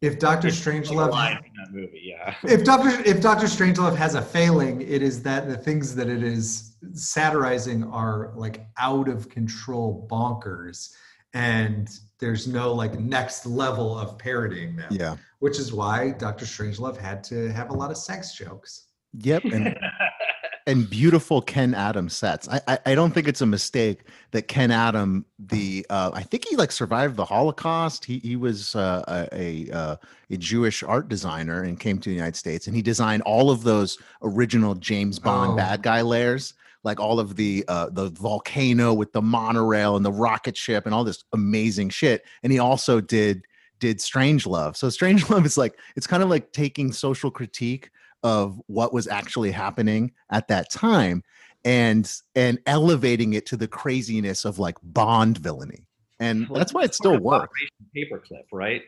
if 0.03 0.19
Doctor 0.19 0.49
Strangelove 0.49 1.11
that 1.11 1.71
movie, 1.71 2.01
yeah. 2.03 2.35
if 2.43 2.65
Doctor 2.65 2.89
if 3.05 3.21
Doctor 3.21 3.45
Strangelove 3.45 3.95
has 3.95 4.15
a 4.15 4.21
failing, 4.21 4.81
it 4.81 5.01
is 5.01 5.23
that 5.23 5.47
the 5.47 5.55
things 5.55 5.95
that 5.95 6.09
it 6.09 6.21
is 6.21 6.75
satirizing 6.91 7.85
are 7.85 8.33
like 8.35 8.65
out 8.77 9.07
of 9.07 9.29
control 9.29 10.05
bonkers 10.11 10.91
and 11.33 11.89
there's 12.19 12.47
no 12.47 12.73
like 12.73 12.99
next 12.99 13.45
level 13.45 13.97
of 13.97 14.17
parodying 14.17 14.75
them. 14.75 14.89
Yeah. 14.91 15.15
Which 15.39 15.57
is 15.57 15.71
why 15.71 16.11
Doctor 16.11 16.45
Strangelove 16.45 16.97
had 16.97 17.23
to 17.25 17.47
have 17.53 17.69
a 17.69 17.73
lot 17.73 17.89
of 17.89 17.95
sex 17.95 18.35
jokes. 18.35 18.87
Yep. 19.19 19.45
And 19.45 19.77
and 20.65 20.89
beautiful 20.89 21.41
Ken 21.41 21.73
Adam 21.73 22.09
sets. 22.09 22.47
I, 22.49 22.61
I, 22.67 22.79
I 22.87 22.95
don't 22.95 23.11
think 23.13 23.27
it's 23.27 23.41
a 23.41 23.45
mistake 23.45 24.05
that 24.31 24.43
Ken 24.47 24.71
Adam 24.71 25.25
the 25.39 25.85
uh, 25.89 26.11
I 26.13 26.23
think 26.23 26.45
he 26.47 26.55
like 26.55 26.71
survived 26.71 27.15
the 27.17 27.25
Holocaust. 27.25 28.05
He 28.05 28.19
he 28.19 28.35
was 28.35 28.75
uh, 28.75 29.03
a 29.07 29.69
a, 29.69 29.75
uh, 29.75 29.95
a 30.29 30.37
Jewish 30.37 30.83
art 30.83 31.09
designer 31.09 31.63
and 31.63 31.79
came 31.79 31.99
to 31.99 32.09
the 32.09 32.15
United 32.15 32.35
States 32.35 32.67
and 32.67 32.75
he 32.75 32.81
designed 32.81 33.23
all 33.23 33.51
of 33.51 33.63
those 33.63 33.97
original 34.21 34.75
James 34.75 35.19
Bond 35.19 35.53
Oh. 35.53 35.55
bad 35.55 35.81
guy 35.83 36.01
lairs, 36.01 36.53
like 36.83 36.99
all 36.99 37.19
of 37.19 37.35
the 37.35 37.65
uh, 37.67 37.89
the 37.91 38.09
volcano 38.09 38.93
with 38.93 39.11
the 39.11 39.21
monorail 39.21 39.95
and 39.97 40.05
the 40.05 40.11
rocket 40.11 40.55
ship 40.55 40.85
and 40.85 40.95
all 40.95 41.03
this 41.03 41.23
amazing 41.33 41.89
shit. 41.89 42.23
And 42.43 42.51
he 42.51 42.59
also 42.59 43.01
did 43.01 43.43
did 43.79 43.99
Strange 43.99 44.47
Love. 44.47 44.77
So 44.77 44.89
Strange 44.89 45.29
Love 45.29 45.45
is 45.45 45.57
like 45.57 45.77
it's 45.95 46.07
kind 46.07 46.23
of 46.23 46.29
like 46.29 46.51
taking 46.53 46.91
social 46.91 47.29
critique 47.29 47.89
of 48.23 48.59
what 48.67 48.93
was 48.93 49.07
actually 49.07 49.51
happening 49.51 50.11
at 50.31 50.47
that 50.47 50.71
time 50.71 51.23
and 51.65 52.11
and 52.35 52.59
elevating 52.65 53.33
it 53.33 53.45
to 53.47 53.57
the 53.57 53.67
craziness 53.67 54.45
of 54.45 54.59
like 54.59 54.77
Bond 54.81 55.37
villainy. 55.37 55.85
And 56.19 56.47
Well, 56.47 56.59
that's 56.59 56.73
why 56.73 56.83
it 56.83 56.95
still 56.95 57.19
works. 57.19 57.53
Paperclip, 57.95 58.45
right? 58.51 58.81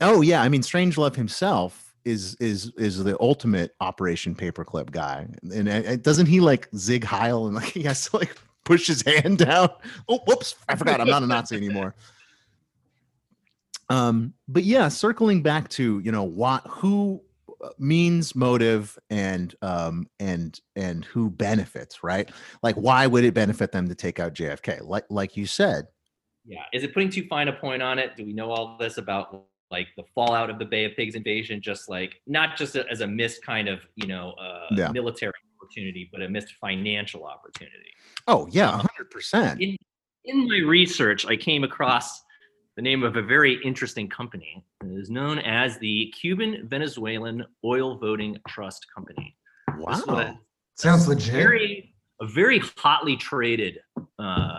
Oh 0.00 0.20
yeah, 0.20 0.42
I 0.42 0.48
mean 0.48 0.62
Strange 0.62 0.98
Love 0.98 1.16
himself 1.16 1.94
is 2.04 2.36
is 2.36 2.72
is 2.76 3.02
the 3.02 3.16
ultimate 3.20 3.74
Operation 3.80 4.34
Paperclip 4.34 4.90
guy. 4.90 5.26
And, 5.52 5.68
and 5.68 6.02
doesn't 6.02 6.26
he 6.26 6.40
like 6.40 6.68
zig 6.76 7.04
heil 7.04 7.46
and 7.46 7.56
like 7.56 7.64
he 7.72 7.82
has 7.82 8.08
to 8.10 8.18
like 8.18 8.36
push 8.64 8.86
his 8.86 9.02
hand 9.02 9.38
down? 9.38 9.70
Oh, 10.08 10.20
whoops, 10.26 10.54
I 10.68 10.76
forgot 10.76 11.00
I'm 11.00 11.08
not 11.08 11.22
a 11.22 11.26
Nazi 11.26 11.56
anymore. 11.56 11.94
Um, 13.90 14.34
but 14.46 14.64
yeah, 14.64 14.88
circling 14.88 15.42
back 15.42 15.68
to 15.70 16.00
you 16.00 16.12
know 16.12 16.24
what 16.24 16.66
who 16.66 17.22
means 17.78 18.34
motive 18.34 18.98
and 19.10 19.54
um 19.62 20.06
and 20.20 20.60
and 20.76 21.04
who 21.06 21.28
benefits 21.30 22.02
right 22.02 22.30
like 22.62 22.76
why 22.76 23.06
would 23.06 23.24
it 23.24 23.34
benefit 23.34 23.72
them 23.72 23.88
to 23.88 23.94
take 23.94 24.20
out 24.20 24.34
jfk 24.34 24.80
like 24.82 25.04
like 25.10 25.36
you 25.36 25.46
said 25.46 25.86
Yeah. 26.44 26.64
Is 26.72 26.82
it 26.84 26.94
putting 26.94 27.10
too 27.10 27.26
fine 27.28 27.48
a 27.48 27.52
point 27.52 27.82
on 27.82 27.98
it? 27.98 28.16
Do 28.16 28.24
we 28.24 28.32
know 28.32 28.50
all 28.50 28.76
this 28.78 28.96
about 28.96 29.44
like 29.70 29.88
the 29.98 30.04
fallout 30.14 30.48
of 30.48 30.58
the 30.58 30.64
Bay 30.64 30.84
of 30.86 30.92
Pigs 30.96 31.14
invasion? 31.14 31.60
Just 31.60 31.90
like 31.90 32.12
not 32.26 32.56
just 32.56 32.74
a, 32.76 32.88
as 32.90 33.00
a 33.02 33.06
missed 33.06 33.44
kind 33.44 33.68
of 33.68 33.80
you 33.96 34.06
know 34.06 34.32
uh, 34.40 34.66
Yeah. 34.70 34.90
military 34.92 35.34
opportunity, 35.60 36.08
but 36.10 36.22
a 36.22 36.28
missed 36.28 36.54
financial 36.60 37.24
opportunity. 37.24 37.92
oh 38.28 38.48
yeah 38.50 38.70
Uh, 38.70 38.82
100% 38.82 39.60
in 39.60 39.76
in 40.24 40.48
my 40.48 40.58
research, 40.66 41.26
I 41.26 41.36
came 41.36 41.64
across 41.64 42.22
the 42.78 42.82
name 42.82 43.02
of 43.02 43.16
a 43.16 43.22
very 43.22 43.58
interesting 43.64 44.08
company. 44.08 44.64
It 44.84 44.96
is 44.96 45.10
known 45.10 45.40
as 45.40 45.78
the 45.78 46.14
Cuban 46.16 46.68
Venezuelan 46.68 47.44
Oil 47.64 47.98
Voting 47.98 48.38
Trust 48.46 48.86
Company. 48.94 49.36
This 49.66 49.84
was 49.84 50.06
wow 50.06 50.38
Sounds 50.76 51.08
legit. 51.08 51.34
very 51.34 51.92
a 52.20 52.26
very 52.28 52.60
hotly 52.76 53.16
traded 53.16 53.80
uh, 54.20 54.58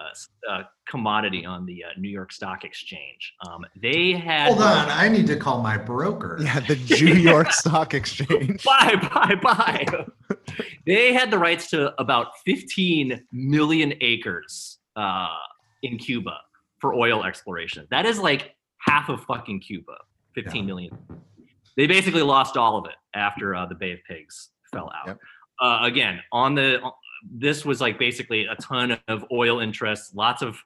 uh, 0.50 0.64
commodity 0.86 1.46
on 1.46 1.66
the 1.66 1.82
uh, 1.86 1.88
New 1.98 2.10
York 2.10 2.34
Stock 2.34 2.66
Exchange. 2.66 3.36
Um, 3.48 3.66
they 3.82 4.12
had 4.12 4.48
Hold 4.50 4.64
on, 4.64 4.90
I 4.90 5.08
need 5.08 5.28
to 5.28 5.38
call 5.38 5.64
my 5.64 5.78
broker. 5.78 6.40
yeah 6.42 6.60
the 6.60 6.76
new 6.76 7.14
york 7.14 7.54
stock 7.62 7.94
exchange 7.94 8.62
buy, 8.66 8.96
buy, 9.14 9.36
buy. 9.42 9.86
they 10.86 11.14
had 11.14 11.32
the 11.32 11.38
rights 11.38 11.70
to 11.70 11.94
about 12.02 12.38
15 12.46 13.26
million 13.32 13.94
acres 14.02 14.80
uh, 14.98 15.30
in 15.84 15.98
Cuba 15.98 16.34
for 16.80 16.94
oil 16.96 17.24
exploration. 17.24 17.88
That 17.92 18.06
is 18.06 18.20
like 18.20 18.56
half 18.80 19.10
of 19.10 19.24
fucking 19.26 19.60
Cuba, 19.62 19.98
fifteen 20.36 20.64
Yeah. 20.64 20.68
million. 20.68 20.98
They 21.78 21.88
basically 21.88 22.24
lost 22.24 22.58
all 22.58 22.78
of 22.78 22.86
it 22.86 22.96
after 23.14 23.56
uh, 23.56 23.66
the 23.66 23.76
Bay 23.76 23.92
of 23.92 24.00
Pigs 24.08 24.50
fell 24.72 24.92
out. 25.00 25.08
Yep. 25.08 25.20
Uh, 25.62 25.80
again, 25.84 26.20
on 26.32 26.56
the 26.56 26.80
this 27.34 27.66
was 27.66 27.82
like 27.82 28.00
basically 28.00 28.46
a 28.46 28.56
ton 28.56 28.98
of 29.10 29.26
oil 29.32 29.60
interests, 29.60 30.14
lots 30.16 30.42
of 30.42 30.58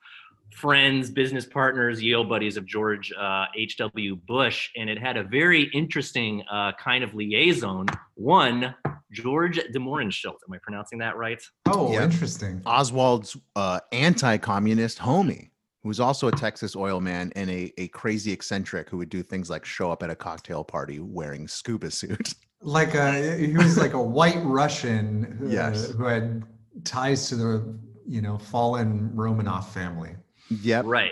friends, 0.55 1.09
business 1.09 1.47
partners, 1.47 2.01
Yale 2.01 2.23
buddies 2.23 2.57
of 2.57 2.65
George 2.67 3.11
uh, 3.13 3.45
H.W. 3.55 4.15
Bush, 4.27 4.69
and 4.75 4.87
it 4.87 4.99
had 4.99 5.17
a 5.17 5.23
very 5.23 5.63
interesting 5.73 6.43
uh, 6.51 6.73
kind 6.73 7.03
of 7.03 7.15
liaison. 7.15 7.87
One, 8.13 8.75
George 9.11 9.55
de 9.55 9.79
Mohrenschildt. 9.79 10.37
Am 10.47 10.53
I 10.53 10.59
pronouncing 10.61 10.99
that 10.99 11.17
right? 11.17 11.41
Oh, 11.67 11.91
Yeah. 11.91 12.03
interesting. 12.03 12.61
oswald's 12.67 13.35
uh, 13.55 13.79
anti-communist 13.91 14.99
homie 14.99 15.49
who 15.83 15.89
was 15.89 15.99
also 15.99 16.27
a 16.29 16.31
texas 16.31 16.75
oil 16.75 16.99
man 17.01 17.31
and 17.35 17.49
a, 17.49 17.71
a 17.77 17.87
crazy 17.89 18.31
eccentric 18.31 18.89
who 18.89 18.97
would 18.97 19.09
do 19.09 19.21
things 19.21 19.49
like 19.49 19.65
show 19.65 19.91
up 19.91 20.01
at 20.01 20.09
a 20.09 20.15
cocktail 20.15 20.63
party 20.63 20.99
wearing 20.99 21.47
scuba 21.47 21.91
suit 21.91 22.33
Like 22.61 22.95
a 22.95 23.37
he 23.37 23.57
was 23.57 23.77
like 23.77 23.91
a 23.93 24.01
white 24.01 24.39
Russian 24.41 25.35
who, 25.37 25.49
Yes. 25.51 25.91
who 25.91 26.05
had 26.05 26.43
ties 26.85 27.27
to 27.29 27.35
the 27.35 27.77
you 28.07 28.21
know 28.21 28.37
fallen 28.37 29.11
Romanov 29.13 29.65
family. 29.65 30.15
yep 30.49 30.85
Right. 30.85 31.11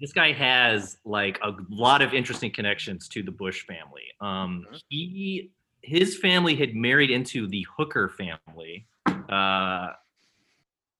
This 0.00 0.12
guy 0.12 0.30
has 0.32 0.98
like 1.04 1.38
a 1.42 1.52
lot 1.70 2.02
of 2.02 2.14
interesting 2.14 2.52
connections 2.52 3.08
to 3.08 3.22
the 3.22 3.32
Bush 3.32 3.64
family. 3.66 4.02
Um, 4.20 4.64
he 4.88 5.50
his 5.82 6.18
family 6.18 6.54
had 6.54 6.74
married 6.76 7.10
into 7.10 7.48
the 7.48 7.66
Hooker 7.76 8.08
family. 8.08 8.86
Uh, 9.06 9.88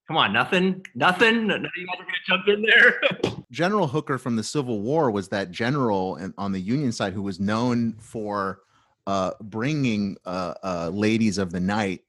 come 0.07 0.16
on, 0.16 0.32
nothing, 0.32 0.84
nothing. 0.94 1.46
None 1.46 1.64
of 1.64 1.70
you 1.76 1.86
guys 1.86 1.96
are 2.00 2.05
gonna 2.05 2.16
jump 2.26 2.48
in 2.48 2.62
there. 2.62 3.00
General 3.50 3.86
Hooker 3.86 4.18
from 4.18 4.36
the 4.36 4.42
Civil 4.42 4.80
War 4.80 5.11
was 5.11 5.28
that 5.28 5.50
general 5.50 6.18
on 6.38 6.53
the 6.53 6.61
Union 6.61 6.90
side 6.90 7.12
who 7.12 7.20
was 7.20 7.38
known 7.38 7.94
for 7.98 8.61
uh, 9.07 9.32
bringing 9.42 10.16
uh, 10.24 10.55
uh, 10.62 10.90
ladies 10.92 11.36
of 11.36 11.53
the 11.53 11.61
night 11.61 12.00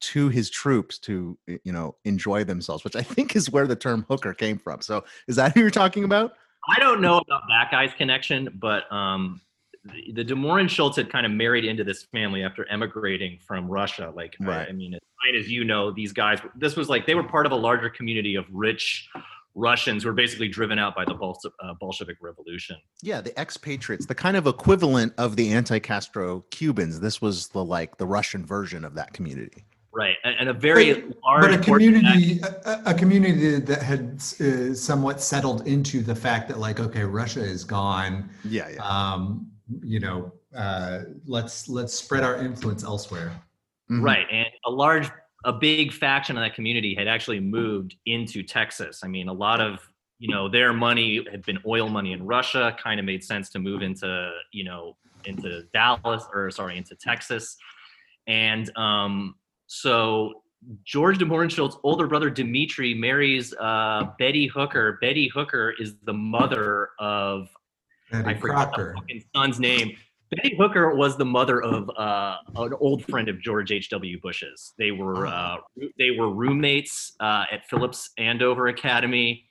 to 0.00 0.28
his 0.30 0.50
troops 0.50 0.98
to 0.98 1.38
you 1.46 1.72
know 1.72 1.94
enjoy 2.04 2.44
themselves, 2.44 2.84
which 2.84 2.96
I 2.96 3.02
think 3.02 3.36
is 3.36 3.50
where 3.50 3.66
the 3.66 3.76
term 3.76 4.04
hooker 4.08 4.34
came 4.34 4.58
from. 4.58 4.80
So 4.80 5.04
is 5.28 5.36
that 5.36 5.54
who 5.54 5.60
you're 5.60 5.70
talking 5.70 6.04
about? 6.04 6.32
I 6.76 6.78
don't 6.80 7.00
know 7.00 7.18
about 7.18 7.42
that 7.48 7.70
guy's 7.70 7.92
connection, 7.96 8.48
but 8.60 8.90
um, 8.92 9.40
the, 9.84 10.12
the 10.12 10.24
De 10.24 10.34
Mohrenschildt 10.34 10.96
had 10.96 11.10
kind 11.10 11.24
of 11.24 11.32
married 11.32 11.64
into 11.64 11.84
this 11.84 12.02
family 12.04 12.42
after 12.42 12.66
emigrating 12.68 13.38
from 13.46 13.66
Russia. 13.68 14.12
Like, 14.14 14.36
I- 14.40 14.44
Right. 14.44 14.68
I, 14.68 14.72
mean, 14.72 14.94
as 14.94 15.00
fine 15.24 15.34
as 15.40 15.50
you 15.50 15.64
know, 15.64 15.90
these 15.90 16.12
guys, 16.12 16.38
this 16.56 16.76
was 16.76 16.88
like 16.88 17.06
they 17.06 17.14
were 17.14 17.22
part 17.24 17.46
of 17.46 17.52
a 17.52 17.56
larger 17.56 17.88
community 17.88 18.34
of 18.34 18.44
rich 18.52 19.08
Russians 19.56 20.02
who 20.04 20.08
were 20.10 20.14
basically 20.14 20.48
driven 20.48 20.78
out 20.78 20.94
by 20.94 21.04
the 21.04 21.14
Bolse- 21.14 21.44
uh, 21.62 21.74
Bolshevik 21.80 22.18
Revolution. 22.20 22.76
Yeah, 23.02 23.20
the 23.20 23.38
expatriates, 23.40 24.06
the 24.06 24.14
kind 24.14 24.36
of 24.36 24.46
equivalent 24.46 25.12
of 25.18 25.34
the 25.36 25.52
anti-Castro 25.52 26.44
Cubans. 26.50 27.00
This 27.00 27.20
was 27.20 27.48
the 27.48 27.64
like 27.64 27.96
the 27.98 28.06
Russian 28.06 28.46
version 28.46 28.84
of 28.84 28.94
that 28.94 29.12
community. 29.12 29.64
Right, 29.92 30.14
and, 30.22 30.36
and 30.38 30.48
a 30.50 30.52
very 30.52 31.02
large 31.24 31.40
But 31.42 31.54
a 31.54 31.58
portion 31.58 31.96
of 31.96 32.02
that- 32.02 32.12
community, 32.12 32.40
a, 32.64 32.70
a- 32.70 32.82
a 32.92 32.94
community 32.94 33.58
that 33.58 33.82
had 33.82 34.22
uh, 34.40 34.72
somewhat 34.72 35.20
settled 35.20 35.66
into 35.66 36.00
the 36.02 36.14
fact 36.14 36.46
that, 36.48 36.58
like, 36.58 36.78
okay, 36.78 37.02
Russia 37.02 37.40
is 37.42 37.64
gone. 37.64 38.30
Yeah, 38.44 38.68
yeah. 38.68 38.84
Um, 38.84 39.49
you 39.82 40.00
know, 40.00 40.32
uh, 40.54 41.00
let's 41.26 41.68
let's 41.68 41.94
spread 41.94 42.22
our 42.22 42.36
influence 42.36 42.84
elsewhere. 42.84 43.32
Mhm. 43.90 44.02
Right, 44.02 44.26
and 44.30 44.46
a 44.66 44.70
large, 44.70 45.10
a 45.44 45.52
big 45.52 45.92
faction 45.92 46.36
of 46.36 46.42
that 46.42 46.54
community 46.54 46.94
had 46.94 47.08
actually 47.08 47.40
moved 47.40 47.96
into 48.06 48.42
Texas. 48.42 49.00
I 49.02 49.08
mean, 49.08 49.28
a 49.28 49.32
lot 49.32 49.60
of 49.60 49.80
you 50.18 50.28
know 50.28 50.48
their 50.48 50.72
money 50.72 51.24
had 51.30 51.44
been 51.44 51.58
oil 51.66 51.88
money 51.88 52.12
in 52.12 52.24
Russia. 52.24 52.76
Kind 52.82 53.00
of 53.00 53.06
made 53.06 53.24
sense 53.24 53.50
to 53.50 53.58
move 53.58 53.82
into 53.82 54.32
you 54.52 54.64
know 54.64 54.96
into 55.24 55.64
Dallas 55.72 56.24
or 56.32 56.50
sorry 56.50 56.76
into 56.76 56.94
Texas, 56.94 57.56
and 58.26 58.76
um, 58.76 59.34
so 59.66 60.42
George 60.84 61.18
de 61.18 61.24
Mohrenschildt's 61.24 61.78
older 61.82 62.06
brother 62.06 62.28
Dimitri 62.28 62.94
marries 62.94 63.54
uh, 63.54 64.10
Betty 64.18 64.46
Hooker. 64.46 64.98
Betty 65.00 65.28
Hooker 65.28 65.74
is 65.78 65.94
the 66.04 66.12
mother 66.12 66.90
of 66.98 67.48
Betty 68.10 68.28
I 68.28 68.34
forgot 68.34 68.72
Crocker. 68.72 68.92
the 68.94 69.00
fucking 69.00 69.24
son's 69.34 69.60
name. 69.60 69.96
Betty 70.30 70.54
Hooker 70.56 70.94
was 70.94 71.16
the 71.16 71.24
mother 71.24 71.60
of 71.62 71.90
uh, 71.96 72.36
an 72.56 72.72
old 72.80 73.04
friend 73.06 73.28
of 73.28 73.40
George 73.40 73.72
H.W. 73.72 74.20
Bush's. 74.22 74.74
They 74.78 74.92
were 74.92 75.26
uh, 75.26 75.56
they 75.98 76.12
were 76.12 76.30
roommates 76.32 77.12
uh, 77.20 77.44
at 77.50 77.66
Phillips 77.68 78.10
Andover 78.16 78.68
Academy. 78.68 79.44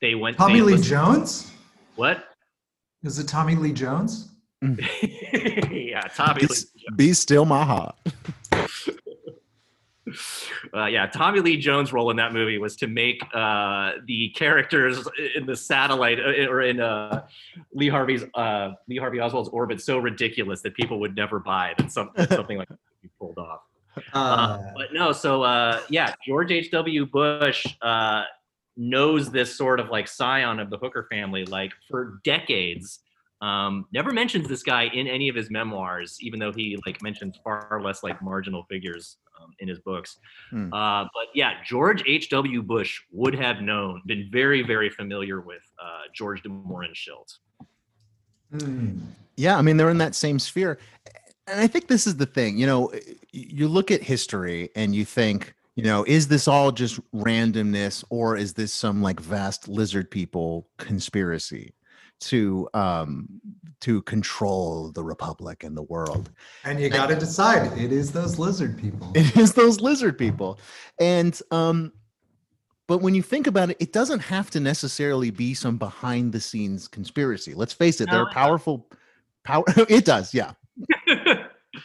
They 0.00 0.14
went. 0.14 0.36
Tommy 0.36 0.54
they 0.60 0.66
Lee 0.66 0.72
was- 0.74 0.88
Jones? 0.88 1.50
What? 1.96 2.24
Is 3.02 3.18
it 3.18 3.26
Tommy 3.26 3.56
Lee 3.56 3.72
Jones? 3.72 4.28
yeah, 4.62 6.02
Tommy. 6.14 6.42
Lee, 6.42 6.44
It's- 6.44 6.66
Be 6.94 7.12
still 7.14 7.44
my 7.44 7.64
heart. 7.64 7.96
uh, 10.74 10.86
yeah, 10.86 11.06
Tommy 11.06 11.40
Lee 11.40 11.58
Jones' 11.58 11.92
role 11.92 12.10
in 12.10 12.16
that 12.16 12.32
movie 12.32 12.56
was 12.56 12.76
to 12.76 12.86
make 12.86 13.22
uh, 13.34 13.92
the 14.06 14.30
characters 14.30 15.06
in 15.34 15.44
the 15.44 15.54
satellite 15.54 16.18
uh, 16.18 16.48
or 16.48 16.62
in 16.62 16.80
uh, 16.80 17.26
Lee 17.74 17.88
Harvey's 17.88 18.24
uh, 18.34 18.70
Lee 18.88 18.96
Harvey 18.96 19.20
Oswald's 19.20 19.50
orbit 19.50 19.82
so 19.82 19.98
ridiculous 19.98 20.62
that 20.62 20.74
people 20.74 20.98
would 21.00 21.14
never 21.14 21.38
buy 21.38 21.74
that 21.76 21.92
some, 21.92 22.10
something 22.30 22.56
like 22.56 22.68
that 22.68 22.78
pulled 23.18 23.36
off. 23.36 23.60
Uh, 24.14 24.62
but 24.74 24.94
no, 24.94 25.12
so 25.12 25.42
uh, 25.42 25.80
yeah, 25.90 26.14
George 26.26 26.50
H.W. 26.50 27.04
Bush 27.06 27.66
uh, 27.82 28.24
knows 28.78 29.30
this 29.30 29.54
sort 29.54 29.78
of 29.78 29.90
like 29.90 30.08
scion 30.08 30.58
of 30.58 30.70
the 30.70 30.78
Hooker 30.78 31.06
family, 31.10 31.44
like 31.44 31.72
for 31.90 32.18
decades. 32.24 33.00
Um, 33.42 33.86
never 33.92 34.12
mentions 34.12 34.48
this 34.48 34.62
guy 34.62 34.84
in 34.84 35.06
any 35.06 35.28
of 35.28 35.34
his 35.34 35.50
memoirs, 35.50 36.16
even 36.20 36.38
though 36.38 36.52
he 36.52 36.78
like 36.86 37.02
mentions 37.02 37.36
far 37.44 37.80
less 37.84 38.02
like 38.02 38.22
marginal 38.22 38.64
figures 38.70 39.18
um, 39.42 39.52
in 39.58 39.68
his 39.68 39.78
books. 39.80 40.18
Hmm. 40.50 40.72
Uh, 40.72 41.04
but 41.04 41.28
yeah, 41.34 41.54
George 41.64 42.02
H.W. 42.06 42.62
Bush 42.62 43.00
would 43.10 43.34
have 43.34 43.60
known, 43.60 44.02
been 44.06 44.28
very, 44.30 44.62
very 44.62 44.90
familiar 44.90 45.40
with 45.40 45.62
uh, 45.82 46.02
George 46.14 46.42
de 46.42 46.48
Mohrenschildt. 46.48 47.38
Hmm. 48.50 48.98
Yeah, 49.36 49.56
I 49.56 49.62
mean 49.62 49.76
they're 49.76 49.90
in 49.90 49.98
that 49.98 50.14
same 50.14 50.38
sphere. 50.38 50.78
And 51.46 51.60
I 51.60 51.66
think 51.66 51.88
this 51.88 52.06
is 52.06 52.16
the 52.16 52.26
thing, 52.26 52.56
you 52.56 52.66
know, 52.66 52.92
you 53.32 53.66
look 53.66 53.90
at 53.90 54.02
history 54.02 54.70
and 54.76 54.94
you 54.94 55.04
think, 55.04 55.54
you 55.74 55.82
know, 55.82 56.04
is 56.04 56.28
this 56.28 56.46
all 56.46 56.70
just 56.70 57.00
randomness 57.12 58.04
or 58.10 58.36
is 58.36 58.52
this 58.54 58.72
some 58.72 59.02
like 59.02 59.18
vast 59.18 59.68
lizard 59.68 60.10
people 60.10 60.68
conspiracy 60.78 61.74
to 62.22 62.68
um 62.74 63.28
to 63.80 64.02
control 64.02 64.92
the 64.92 65.02
republic 65.02 65.64
and 65.64 65.76
the 65.76 65.82
world? 65.82 66.30
And 66.64 66.80
you 66.80 66.88
got 66.88 67.08
to 67.08 67.16
decide. 67.16 67.76
It 67.76 67.92
is 67.92 68.12
those 68.12 68.38
lizard 68.38 68.78
people. 68.78 69.12
It 69.14 69.36
is 69.36 69.54
those 69.54 69.80
lizard 69.80 70.16
people. 70.18 70.58
And 71.00 71.38
um 71.50 71.92
but 72.88 72.98
when 72.98 73.14
you 73.14 73.22
think 73.22 73.46
about 73.46 73.70
it, 73.70 73.76
it 73.80 73.92
doesn't 73.92 74.20
have 74.20 74.50
to 74.50 74.60
necessarily 74.60 75.30
be 75.30 75.54
some 75.54 75.78
behind 75.78 76.32
the 76.32 76.40
scenes 76.40 76.88
conspiracy. 76.88 77.54
Let's 77.54 77.72
face 77.72 78.00
it, 78.00 78.10
there 78.10 78.18
No, 78.18 78.26
are 78.26 78.30
powerful 78.30 78.88
power 79.44 79.64
it 79.88 80.04
does, 80.04 80.34
yeah. 80.34 80.52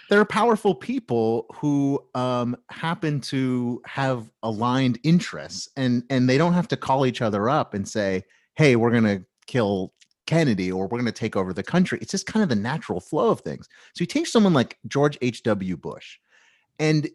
there 0.09 0.19
are 0.19 0.25
powerful 0.25 0.75
people 0.75 1.45
who 1.55 2.03
um, 2.15 2.55
happen 2.69 3.19
to 3.21 3.81
have 3.85 4.29
aligned 4.43 4.99
interests 5.03 5.69
and 5.77 6.03
and 6.09 6.29
they 6.29 6.37
don't 6.37 6.53
have 6.53 6.67
to 6.69 6.77
call 6.77 7.05
each 7.05 7.21
other 7.21 7.49
up 7.49 7.73
and 7.73 7.87
say 7.87 8.23
hey 8.55 8.75
we're 8.75 8.91
going 8.91 9.03
to 9.03 9.23
kill 9.45 9.93
kennedy 10.27 10.71
or 10.71 10.83
we're 10.83 10.99
going 10.99 11.05
to 11.05 11.11
take 11.11 11.35
over 11.35 11.53
the 11.53 11.63
country 11.63 11.97
it's 12.01 12.11
just 12.11 12.27
kind 12.27 12.43
of 12.43 12.49
the 12.49 12.55
natural 12.55 12.99
flow 12.99 13.29
of 13.29 13.41
things. 13.41 13.67
So 13.93 14.01
you 14.01 14.05
take 14.05 14.27
someone 14.27 14.53
like 14.53 14.77
george 14.87 15.17
h.w 15.21 15.77
bush 15.77 16.17
and 16.79 17.09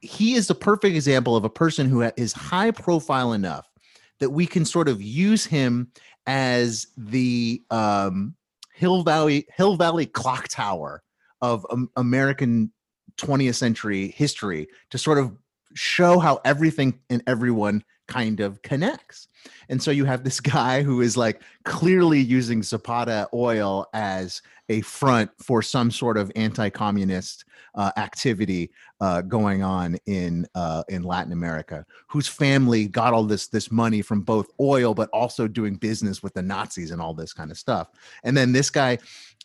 he 0.00 0.34
is 0.34 0.46
the 0.46 0.54
perfect 0.54 0.94
example 0.94 1.34
of 1.36 1.44
a 1.44 1.50
person 1.50 1.88
who 1.88 2.02
is 2.16 2.32
high 2.32 2.70
profile 2.70 3.32
enough 3.32 3.66
that 4.20 4.30
we 4.30 4.46
can 4.46 4.64
sort 4.64 4.88
of 4.88 5.00
use 5.00 5.44
him 5.44 5.90
as 6.26 6.88
the 6.96 7.62
um, 7.70 8.34
hill 8.74 9.02
valley 9.02 9.46
hill 9.54 9.76
valley 9.76 10.06
clock 10.06 10.48
tower 10.48 11.02
of 11.40 11.66
um, 11.70 11.90
American 11.96 12.72
20th 13.16 13.56
century 13.56 14.08
history 14.08 14.68
to 14.90 14.98
sort 14.98 15.18
of 15.18 15.36
show 15.74 16.18
how 16.18 16.40
everything 16.44 16.98
and 17.10 17.22
everyone 17.26 17.82
kind 18.08 18.40
of 18.40 18.60
connects. 18.62 19.28
And 19.68 19.80
so 19.80 19.90
you 19.90 20.04
have 20.04 20.24
this 20.24 20.40
guy 20.58 20.82
who 20.82 21.00
is 21.00 21.16
like 21.16 21.42
clearly 21.64 22.18
using 22.18 22.62
Zapata 22.62 23.28
oil 23.32 23.86
as 23.92 24.42
a 24.70 24.80
front 24.82 25.30
for 25.38 25.62
some 25.62 25.90
sort 25.90 26.18
of 26.18 26.30
anti-communist 26.36 27.44
uh, 27.74 27.90
activity 27.96 28.70
uh, 29.00 29.22
going 29.22 29.62
on 29.62 29.96
in 30.06 30.46
uh, 30.54 30.82
in 30.88 31.02
Latin 31.02 31.32
America, 31.32 31.86
whose 32.08 32.26
family 32.26 32.86
got 32.86 33.14
all 33.14 33.24
this 33.24 33.48
this 33.48 33.70
money 33.70 34.02
from 34.02 34.20
both 34.22 34.48
oil, 34.60 34.94
but 34.94 35.08
also 35.10 35.46
doing 35.46 35.76
business 35.76 36.22
with 36.22 36.34
the 36.34 36.42
Nazis 36.42 36.90
and 36.90 37.00
all 37.00 37.14
this 37.14 37.32
kind 37.32 37.50
of 37.50 37.56
stuff. 37.56 37.88
And 38.24 38.36
then 38.36 38.52
this 38.52 38.68
guy, 38.68 38.98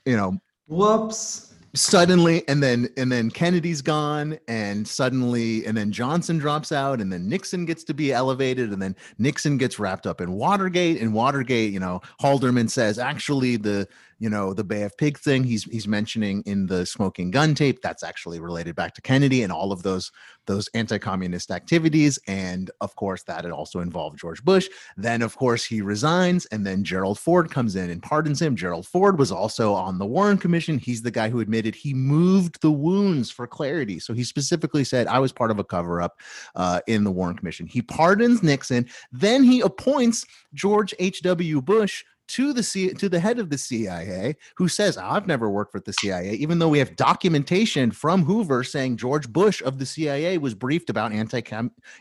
you 0.06 0.18
know, 0.18 0.42
Whoops. 0.68 1.53
Suddenly 1.76 2.48
and 2.48 2.62
then 2.62 2.88
and 2.98 3.12
then 3.12 3.32
kennedy's 3.32 3.82
gone 3.82 4.38
and 4.48 4.88
suddenly 4.88 5.66
and 5.66 5.76
then 5.76 5.92
johnson 5.92 6.38
drops 6.38 6.72
out 6.72 7.02
and 7.02 7.12
then 7.12 7.28
nixon 7.28 7.66
gets 7.66 7.84
to 7.86 7.96
be 7.96 8.14
elevated 8.14 8.72
and 8.72 8.80
then 8.80 8.96
nixon 9.18 9.58
gets 9.58 9.80
wrapped 9.80 10.06
up 10.06 10.22
in 10.22 10.34
watergate 10.34 11.02
and 11.02 11.16
watergate 11.16 11.74
you 11.74 11.80
know 11.80 12.00
Haldeman 12.22 12.70
says 12.70 13.00
actually 13.00 13.58
the 13.58 13.88
you 14.20 14.30
know 14.30 14.54
the 14.54 14.64
bay 14.64 14.84
of 14.84 14.98
pig 14.98 15.18
thing. 15.18 15.44
He's 15.44 15.64
he's 15.66 15.88
mentioning 15.88 16.44
in 16.46 16.68
the 16.68 16.86
smoking 16.86 17.32
gun 17.32 17.56
tape 17.56 17.82
that's 17.82 18.04
actually 18.04 18.40
related 18.40 18.76
back 18.76 18.94
to 18.96 19.02
kennedy 19.02 19.44
and 19.44 19.52
all 19.52 19.72
of 19.72 19.84
those 19.84 20.12
those 20.46 20.68
anti-communist 20.74 21.52
activities. 21.52 22.20
And 22.28 22.70
of 22.82 22.96
course 22.96 23.24
that 23.24 23.46
it 23.46 23.52
also 23.52 23.80
involved 23.80 24.20
george 24.20 24.44
bush. 24.44 24.68
Then 24.98 25.22
of 25.22 25.36
course 25.36 25.64
he 25.64 25.82
resigns 25.82 26.46
and 26.48 26.66
then 26.66 26.84
gerald 26.84 27.20
ford 27.20 27.50
comes 27.52 27.76
in 27.76 27.90
and 27.90 28.02
pardons 28.02 28.42
him. 28.42 28.56
Gerald 28.56 28.88
ford 28.88 29.18
was 29.18 29.32
also 29.32 29.74
on 29.74 30.00
the 30.00 30.06
warren 30.06 30.38
commission. 30.38 30.78
He's 30.78 31.02
the 31.02 31.12
guy 31.12 31.30
who 31.30 31.40
admitted 31.40 31.76
he 31.76 31.94
moved 31.94 32.62
the 32.62 32.72
wounds 32.72 33.30
for 33.32 33.48
clarity. 33.48 34.00
So 34.00 34.14
he 34.14 34.24
specifically 34.24 34.84
said 34.84 35.08
i 35.08 35.20
was 35.20 35.32
part 35.32 35.52
of 35.52 35.60
a 35.60 35.64
cover-up 35.64 36.20
uh, 36.56 36.82
in 36.88 37.04
the 37.04 37.12
warren 37.12 37.36
commission. 37.36 37.68
He 37.68 37.82
pardons 37.82 38.44
nixon. 38.44 38.88
Then 39.12 39.44
he 39.44 39.62
appoints 39.62 40.26
george 40.54 40.94
h.w 41.00 41.62
bush 41.62 42.04
to 42.28 42.54
the 42.54 42.64
C- 42.64 42.94
to 42.94 43.10
the 43.10 43.20
head 43.20 43.40
of 43.40 43.50
the 43.50 43.58
CIA 43.58 44.36
who 44.56 44.68
says 44.68 44.98
I've 44.98 45.28
never 45.28 45.50
worked 45.50 45.74
with 45.74 45.86
the 45.86 45.94
CIA 45.94 46.34
even 46.34 46.60
though 46.60 46.70
we 46.70 46.80
have 46.80 46.96
documentation 46.96 47.92
from 47.92 48.24
Hoover 48.24 48.64
saying 48.64 48.98
George 48.98 49.28
Bush 49.30 49.62
of 49.62 49.80
the 49.80 49.86
CIA 49.86 50.38
was 50.38 50.54
briefed 50.54 50.90
about 50.90 51.12
anti 51.12 51.42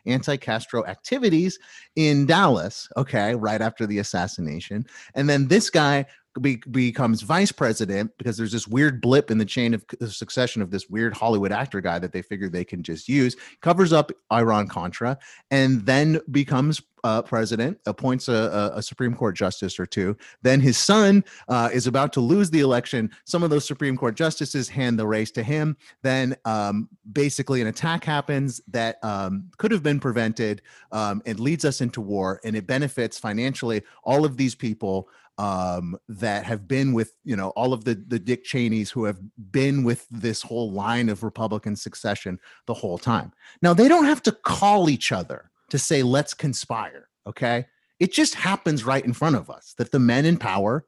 anti-Castro 0.06 0.86
activities 0.86 1.58
in 1.96 2.26
Dallas 2.26 2.88
okay 2.96 3.34
right 3.34 3.60
after 3.60 3.86
the 3.86 3.98
assassination. 3.98 4.86
And 5.14 5.28
then 5.28 5.48
this 5.48 5.70
guy 5.70 6.06
be, 6.40 6.56
becomes 6.70 7.22
vice 7.22 7.52
president 7.52 8.10
because 8.18 8.36
there's 8.36 8.52
this 8.52 8.66
weird 8.66 9.00
blip 9.00 9.30
in 9.30 9.38
the 9.38 9.44
chain 9.44 9.74
of 9.74 9.84
c- 9.90 10.06
succession 10.08 10.62
of 10.62 10.70
this 10.70 10.88
weird 10.88 11.14
Hollywood 11.14 11.52
actor 11.52 11.80
guy 11.80 11.98
that 11.98 12.12
they 12.12 12.22
figure 12.22 12.48
they 12.48 12.64
can 12.64 12.82
just 12.82 13.08
use 13.08 13.36
covers 13.60 13.92
up 13.92 14.10
Iran 14.32 14.68
Contra 14.68 15.18
and 15.50 15.84
then 15.84 16.20
becomes 16.30 16.80
uh, 17.04 17.20
president 17.22 17.78
appoints 17.86 18.28
a, 18.28 18.72
a, 18.76 18.82
Supreme 18.82 19.14
Court 19.14 19.34
justice 19.34 19.78
or 19.80 19.86
two. 19.86 20.16
Then 20.42 20.60
his 20.60 20.78
son 20.78 21.24
uh, 21.48 21.68
is 21.72 21.86
about 21.86 22.12
to 22.12 22.20
lose 22.20 22.50
the 22.50 22.60
election. 22.60 23.10
Some 23.24 23.42
of 23.42 23.50
those 23.50 23.64
Supreme 23.64 23.96
Court 23.96 24.14
justices 24.14 24.68
hand 24.68 24.98
the 24.98 25.06
race 25.06 25.32
to 25.32 25.42
him. 25.42 25.76
Then 26.02 26.36
um, 26.44 26.88
basically 27.12 27.60
an 27.60 27.66
attack 27.66 28.04
happens 28.04 28.60
that 28.68 29.02
um, 29.02 29.50
could 29.58 29.72
have 29.72 29.82
been 29.82 29.98
prevented 29.98 30.62
um, 30.92 31.22
leads 31.26 31.64
us 31.64 31.80
into 31.80 32.00
war 32.00 32.40
and 32.44 32.54
it 32.54 32.66
benefits 32.66 33.18
financially 33.18 33.82
all 34.04 34.24
of 34.24 34.36
these 34.36 34.54
people 34.54 35.08
um, 35.38 35.96
that 36.08 36.44
have 36.44 36.68
been 36.68 36.92
with 36.92 37.12
you 37.24 37.36
know 37.36 37.50
all 37.50 37.72
of 37.72 37.84
the 37.84 37.94
the 37.94 38.18
Dick 38.18 38.44
Cheneys 38.44 38.90
who 38.90 39.04
have 39.04 39.18
been 39.50 39.84
with 39.84 40.06
this 40.10 40.42
whole 40.42 40.70
line 40.70 41.08
of 41.08 41.22
Republican 41.22 41.76
succession 41.76 42.38
the 42.66 42.74
whole 42.74 42.98
time. 42.98 43.32
Now 43.62 43.74
they 43.74 43.88
don't 43.88 44.04
have 44.04 44.22
to 44.24 44.32
call 44.32 44.90
each 44.90 45.12
other 45.12 45.50
to 45.70 45.78
say 45.78 46.02
let's 46.02 46.34
conspire. 46.34 47.08
Okay, 47.26 47.66
it 47.98 48.12
just 48.12 48.34
happens 48.34 48.84
right 48.84 49.04
in 49.04 49.12
front 49.12 49.36
of 49.36 49.48
us 49.48 49.74
that 49.78 49.92
the 49.92 49.98
men 49.98 50.24
in 50.26 50.36
power 50.36 50.86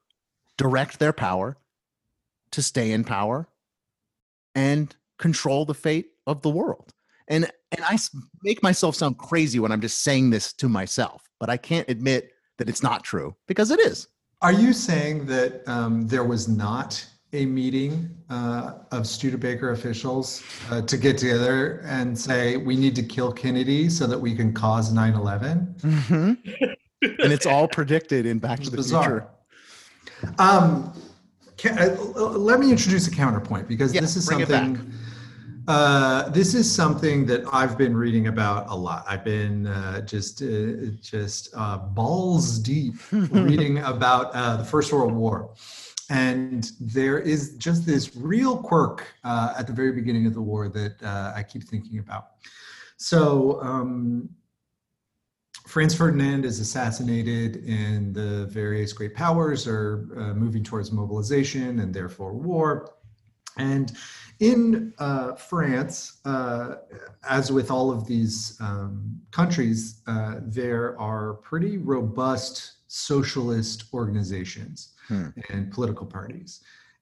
direct 0.57 0.99
their 0.99 1.13
power 1.13 1.57
to 2.53 2.63
stay 2.63 2.93
in 2.93 3.05
power 3.05 3.49
and 4.55 4.95
control 5.19 5.65
the 5.65 5.75
fate 5.75 6.11
of 6.27 6.43
the 6.43 6.51
world. 6.51 6.93
And 7.29 7.51
and 7.73 7.85
I 7.85 7.99
make 8.43 8.63
myself 8.63 8.95
sound 8.95 9.19
crazy 9.19 9.59
when 9.59 9.73
I'm 9.73 9.81
just 9.81 10.03
saying 10.03 10.31
this 10.31 10.53
to 10.55 10.69
myself, 10.69 11.29
but 11.41 11.51
I 11.51 11.57
can't 11.57 11.89
admit 11.89 12.31
that 12.59 12.69
it's 12.69 12.83
not 12.83 13.03
true 13.03 13.35
because 13.49 13.71
it 13.71 13.81
is. 13.81 14.07
Are 14.43 14.53
you 14.53 14.73
saying 14.73 15.27
that 15.27 15.63
um, 15.67 16.07
there 16.07 16.25
was 16.25 16.49
not 16.49 17.05
a 17.33 17.47
meeting 17.47 18.11
uh, 18.31 18.75
of 18.93 19.07
Studebaker 19.07 19.71
officials 19.73 20.43
uh, 20.71 20.83
to 20.83 20.97
get 20.97 21.19
together 21.19 21.81
and 21.85 22.17
say 22.19 22.57
we 22.57 22.77
need 22.77 22.95
to 22.97 23.03
kill 23.03 23.33
Kennedy 23.33 23.89
so 23.89 24.07
that 24.07 24.19
we 24.19 24.35
can 24.35 24.53
cause 24.53 24.93
9 24.93 25.15
11? 25.15 25.75
Mhm. 25.81 26.39
and 27.03 27.33
it's 27.33 27.47
all 27.47 27.67
predicted 27.69 28.27
in 28.27 28.39
Back 28.39 28.61
to 28.61 28.71
the 28.71 28.83
Future. 28.83 29.27
Um, 30.39 30.93
ca- 31.59 31.97
uh, 32.17 32.21
let 32.39 32.61
me 32.61 32.71
introduce 32.71 33.09
a 33.09 33.11
counterpoint 33.11 33.67
because 33.69 33.93
Yeah, 33.95 34.01
this 34.03 34.17
is 34.17 34.27
bring 34.27 34.41
it 34.41 34.49
back. 34.49 34.65
something. 34.77 34.93
Uh, 35.67 36.29
this 36.29 36.55
is 36.55 36.71
something 36.71 37.25
that 37.25 37.43
I've 37.53 37.79
been 37.79 37.97
reading 37.97 38.27
about 38.27 38.69
a 38.69 38.75
lot. 38.75 39.05
I've 39.09 39.25
been 39.25 39.67
uh, 39.67 40.03
just 40.03 40.43
uh, 40.43 40.91
just 41.01 41.49
uh, 41.57 41.79
balls 41.79 42.59
deep 42.59 42.97
reading 43.13 43.79
about 43.79 44.35
uh, 44.35 44.59
the 44.59 44.65
First 44.65 44.93
World 44.93 45.15
War, 45.15 45.55
and 46.11 46.71
there 46.81 47.19
is 47.19 47.57
just 47.57 47.87
this 47.87 48.15
real 48.15 48.59
quirk 48.59 49.07
uh, 49.25 49.55
at 49.57 49.67
the 49.67 49.73
very 49.73 49.93
beginning 49.93 50.27
of 50.27 50.35
the 50.35 50.43
war 50.43 50.69
that 50.69 51.03
uh, 51.03 51.33
I 51.35 51.43
keep 51.43 51.65
thinking 51.65 51.99
about. 51.99 52.29
So. 52.97 53.61
Um, 53.63 54.31
Franz 55.67 55.95
Ferdinand 55.95 56.45
is 56.45 56.61
assassinated, 56.61 57.65
and 57.67 58.15
the 58.15 58.47
various 58.51 58.93
great 58.93 59.15
powers 59.15 59.67
are 59.67 60.07
uh, 60.15 60.35
moving 60.35 60.63
towards 60.63 60.93
mobilization 60.93 61.81
and 61.81 61.93
therefore 61.93 62.35
war. 62.35 62.91
And 63.57 63.91
in 64.41 64.93
uh, 64.99 65.35
France, 65.35 66.21
uh, 66.25 66.77
as 67.29 67.53
with 67.53 67.71
all 67.71 67.91
of 67.91 68.07
these 68.07 68.57
um, 68.61 69.21
countries, 69.31 70.03
uh, 70.07 70.37
there 70.43 70.99
are 70.99 71.35
pretty 71.35 71.79
robust 71.79 72.73
socialist 72.89 73.85
organizations 73.93 74.95
Hmm. 75.09 75.29
and 75.51 75.71
political 75.71 76.07
parties. 76.07 76.61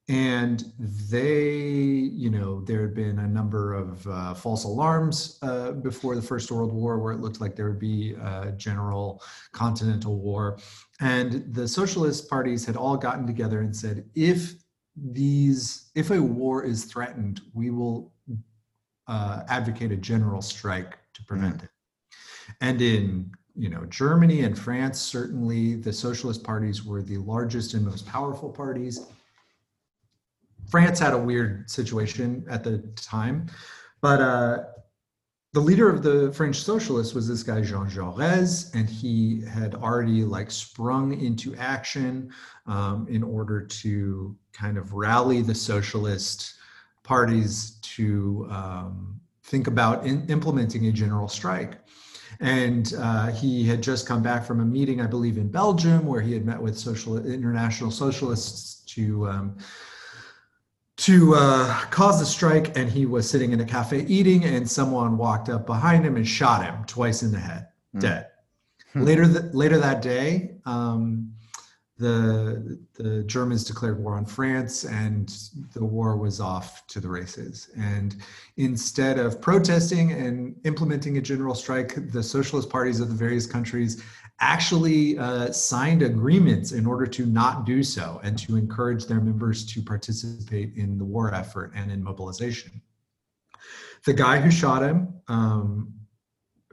And 0.08 0.72
they, 0.78 1.52
you 1.54 2.30
know, 2.30 2.62
there 2.62 2.82
had 2.82 2.94
been 2.94 3.20
a 3.20 3.28
number 3.28 3.74
of 3.74 4.04
uh, 4.08 4.34
false 4.34 4.64
alarms 4.64 5.38
uh, 5.42 5.72
before 5.72 6.16
the 6.16 6.22
First 6.22 6.50
World 6.50 6.72
War 6.72 6.98
where 6.98 7.12
it 7.12 7.20
looked 7.20 7.40
like 7.40 7.54
there 7.54 7.68
would 7.68 7.78
be 7.78 8.14
a 8.14 8.52
general 8.56 9.22
continental 9.52 10.18
war. 10.18 10.58
And 11.00 11.54
the 11.54 11.68
socialist 11.68 12.28
parties 12.28 12.66
had 12.66 12.76
all 12.76 12.96
gotten 12.96 13.24
together 13.24 13.60
and 13.60 13.74
said, 13.74 14.04
if 14.16 14.54
these, 14.96 15.90
if 15.94 16.10
a 16.10 16.20
war 16.20 16.64
is 16.64 16.84
threatened, 16.84 17.40
we 17.54 17.70
will 17.70 18.12
uh, 19.08 19.42
advocate 19.48 19.92
a 19.92 19.96
general 19.96 20.42
strike 20.42 20.98
to 21.14 21.24
prevent 21.24 21.62
it. 21.62 21.70
And 22.60 22.80
in 22.80 23.32
you 23.54 23.68
know 23.68 23.84
Germany 23.86 24.42
and 24.42 24.58
France, 24.58 25.00
certainly 25.00 25.74
the 25.76 25.92
socialist 25.92 26.42
parties 26.42 26.84
were 26.84 27.02
the 27.02 27.18
largest 27.18 27.74
and 27.74 27.84
most 27.84 28.06
powerful 28.06 28.50
parties. 28.50 29.06
France 30.70 30.98
had 30.98 31.12
a 31.12 31.18
weird 31.18 31.70
situation 31.70 32.44
at 32.48 32.64
the 32.64 32.78
time, 32.96 33.46
but 34.00 34.20
uh, 34.20 34.64
the 35.52 35.60
leader 35.60 35.90
of 35.90 36.02
the 36.02 36.32
French 36.32 36.56
socialists 36.62 37.12
was 37.14 37.28
this 37.28 37.42
guy 37.42 37.60
Jean 37.60 37.86
Jaurès, 37.86 38.74
and 38.74 38.88
he 38.88 39.42
had 39.42 39.74
already 39.74 40.24
like 40.24 40.50
sprung 40.50 41.20
into 41.20 41.54
action 41.56 42.32
um, 42.66 43.06
in 43.10 43.22
order 43.22 43.60
to 43.60 44.34
kind 44.54 44.78
of 44.78 44.94
rally 44.94 45.42
the 45.42 45.54
socialist 45.54 46.54
parties 47.02 47.72
to 47.82 48.46
um, 48.50 49.20
think 49.44 49.66
about 49.66 50.06
in, 50.06 50.26
implementing 50.30 50.86
a 50.86 50.92
general 50.92 51.28
strike. 51.28 51.78
And 52.40 52.94
uh, 52.98 53.26
he 53.26 53.62
had 53.66 53.82
just 53.82 54.06
come 54.06 54.22
back 54.22 54.46
from 54.46 54.60
a 54.60 54.64
meeting, 54.64 55.02
I 55.02 55.06
believe, 55.06 55.36
in 55.36 55.48
Belgium, 55.48 56.06
where 56.06 56.22
he 56.22 56.32
had 56.32 56.46
met 56.46 56.60
with 56.60 56.78
social 56.78 57.18
international 57.26 57.90
socialists 57.90 58.82
to 58.94 59.28
um, 59.28 59.58
to 61.02 61.34
uh, 61.34 61.80
cause 61.90 62.20
a 62.20 62.26
strike. 62.26 62.76
And 62.76 62.90
he 62.90 63.06
was 63.06 63.28
sitting 63.28 63.52
in 63.52 63.60
a 63.60 63.64
cafe 63.64 64.04
eating, 64.06 64.44
and 64.44 64.68
someone 64.68 65.18
walked 65.18 65.48
up 65.48 65.66
behind 65.66 66.04
him 66.04 66.16
and 66.16 66.26
shot 66.26 66.64
him 66.64 66.84
twice 66.86 67.22
in 67.22 67.32
the 67.32 67.40
head, 67.40 67.68
mm. 67.94 68.00
dead. 68.00 68.28
Hmm. 68.92 69.04
later, 69.04 69.26
th- 69.26 69.54
later 69.54 69.78
that 69.78 70.02
day, 70.02 70.56
um, 70.66 71.32
the 71.98 72.78
the 72.94 73.22
Germans 73.24 73.64
declared 73.64 74.02
war 74.02 74.14
on 74.14 74.24
France, 74.24 74.84
and 74.84 75.32
the 75.72 75.84
war 75.84 76.16
was 76.16 76.40
off 76.40 76.86
to 76.88 77.00
the 77.00 77.08
races. 77.08 77.70
And 77.76 78.16
instead 78.56 79.18
of 79.18 79.40
protesting 79.40 80.12
and 80.12 80.56
implementing 80.64 81.18
a 81.18 81.20
general 81.20 81.54
strike, 81.54 82.10
the 82.12 82.22
socialist 82.22 82.70
parties 82.70 83.00
of 83.00 83.08
the 83.08 83.14
various 83.14 83.46
countries 83.46 84.02
actually 84.42 85.16
uh, 85.18 85.52
signed 85.52 86.02
agreements 86.02 86.72
in 86.72 86.84
order 86.84 87.06
to 87.06 87.24
not 87.24 87.64
do 87.64 87.82
so 87.82 88.20
and 88.24 88.36
to 88.36 88.56
encourage 88.56 89.06
their 89.06 89.20
members 89.20 89.64
to 89.64 89.80
participate 89.80 90.74
in 90.74 90.98
the 90.98 91.04
war 91.04 91.32
effort 91.32 91.70
and 91.76 91.92
in 91.92 92.02
mobilization. 92.02 92.82
The 94.04 94.12
guy 94.12 94.40
who 94.40 94.50
shot 94.50 94.82
him, 94.82 95.14
um, 95.28 95.94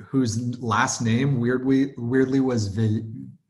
whose 0.08 0.60
last 0.60 1.02
name 1.02 1.40
weirdly 1.40 1.94
weirdly 1.96 2.40
was 2.40 2.76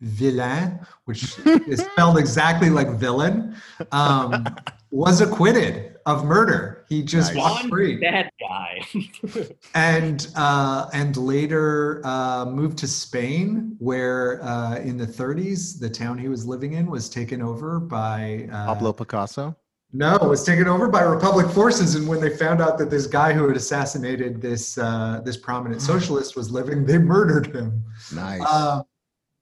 Villain, 0.02 0.80
which 1.06 1.38
is 1.46 1.82
spelled 1.82 2.18
exactly 2.18 2.70
like 2.70 2.90
villain, 2.92 3.56
um, 3.92 4.46
was 4.92 5.22
acquitted 5.22 5.98
of 6.06 6.26
murder. 6.26 6.86
He 6.90 7.04
just 7.04 7.34
nice. 7.34 7.44
walked 7.44 7.66
free. 7.68 7.98
Bad 7.98 8.32
guy. 8.40 8.82
and 9.76 10.28
uh, 10.36 10.90
and 10.94 11.16
later 11.18 12.02
uh, 12.04 12.46
moved 12.46 12.78
to 12.80 12.88
Spain, 12.88 13.76
where 13.80 14.44
uh, 14.44 14.78
in 14.78 14.98
the 14.98 15.06
30s 15.06 15.80
the 15.80 15.90
town 15.90 16.18
he 16.18 16.28
was 16.28 16.46
living 16.46 16.74
in 16.74 16.90
was 16.90 17.10
taken 17.10 17.42
over 17.42 17.80
by 17.80 18.48
uh, 18.52 18.66
Pablo 18.68 18.94
Picasso. 18.94 19.56
No, 19.92 20.16
it 20.16 20.28
was 20.28 20.44
taken 20.44 20.68
over 20.68 20.88
by 20.88 21.02
Republic 21.02 21.48
forces, 21.50 21.96
and 21.96 22.08
when 22.08 22.22
they 22.22 22.36
found 22.36 22.62
out 22.62 22.78
that 22.78 22.92
this 22.92 23.08
guy 23.08 23.34
who 23.34 23.48
had 23.48 23.58
assassinated 23.58 24.42
this 24.42 24.78
uh, 24.78 25.22
this 25.24 25.38
prominent 25.38 25.82
socialist 25.94 26.36
was 26.36 26.50
living, 26.52 26.86
they 26.86 26.98
murdered 26.98 27.54
him. 27.56 27.84
Nice. 28.14 28.42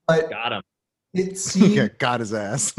But 0.07 0.29
got 0.29 0.53
him. 0.53 0.61
It 1.13 1.37
seems 1.37 1.75
yeah, 1.75 1.87
got 1.99 2.19
his 2.19 2.33
ass. 2.33 2.73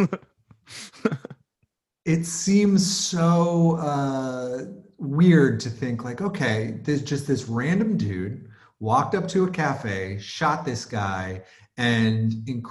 it 2.05 2.25
seems 2.25 2.97
so 2.97 3.77
uh, 3.77 4.65
weird 4.99 5.61
to 5.61 5.71
think 5.71 6.05
like, 6.05 6.21
okay, 6.21 6.79
there's 6.83 7.03
just 7.03 7.27
this 7.27 7.49
random 7.49 7.97
dude 7.97 8.49
walked 8.81 9.15
up 9.15 9.29
to 9.29 9.45
a 9.45 9.51
cafe, 9.51 10.19
shot 10.19 10.65
this 10.65 10.85
guy, 10.85 11.43
and 11.77 12.33
inc- 12.47 12.71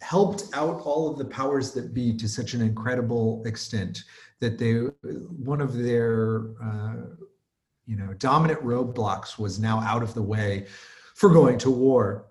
helped 0.00 0.44
out 0.54 0.80
all 0.82 1.10
of 1.10 1.18
the 1.18 1.24
powers 1.24 1.72
that 1.72 1.94
be 1.94 2.16
to 2.16 2.28
such 2.28 2.54
an 2.54 2.60
incredible 2.60 3.42
extent 3.46 4.04
that 4.40 4.58
they 4.58 4.74
one 4.74 5.60
of 5.60 5.74
their 5.74 6.50
uh, 6.62 6.94
you 7.86 7.96
know 7.96 8.12
dominant 8.14 8.62
roadblocks 8.62 9.38
was 9.38 9.58
now 9.58 9.80
out 9.80 10.02
of 10.02 10.14
the 10.14 10.22
way 10.22 10.66
for 11.14 11.30
going 11.30 11.56
to 11.58 11.70
war 11.70 12.25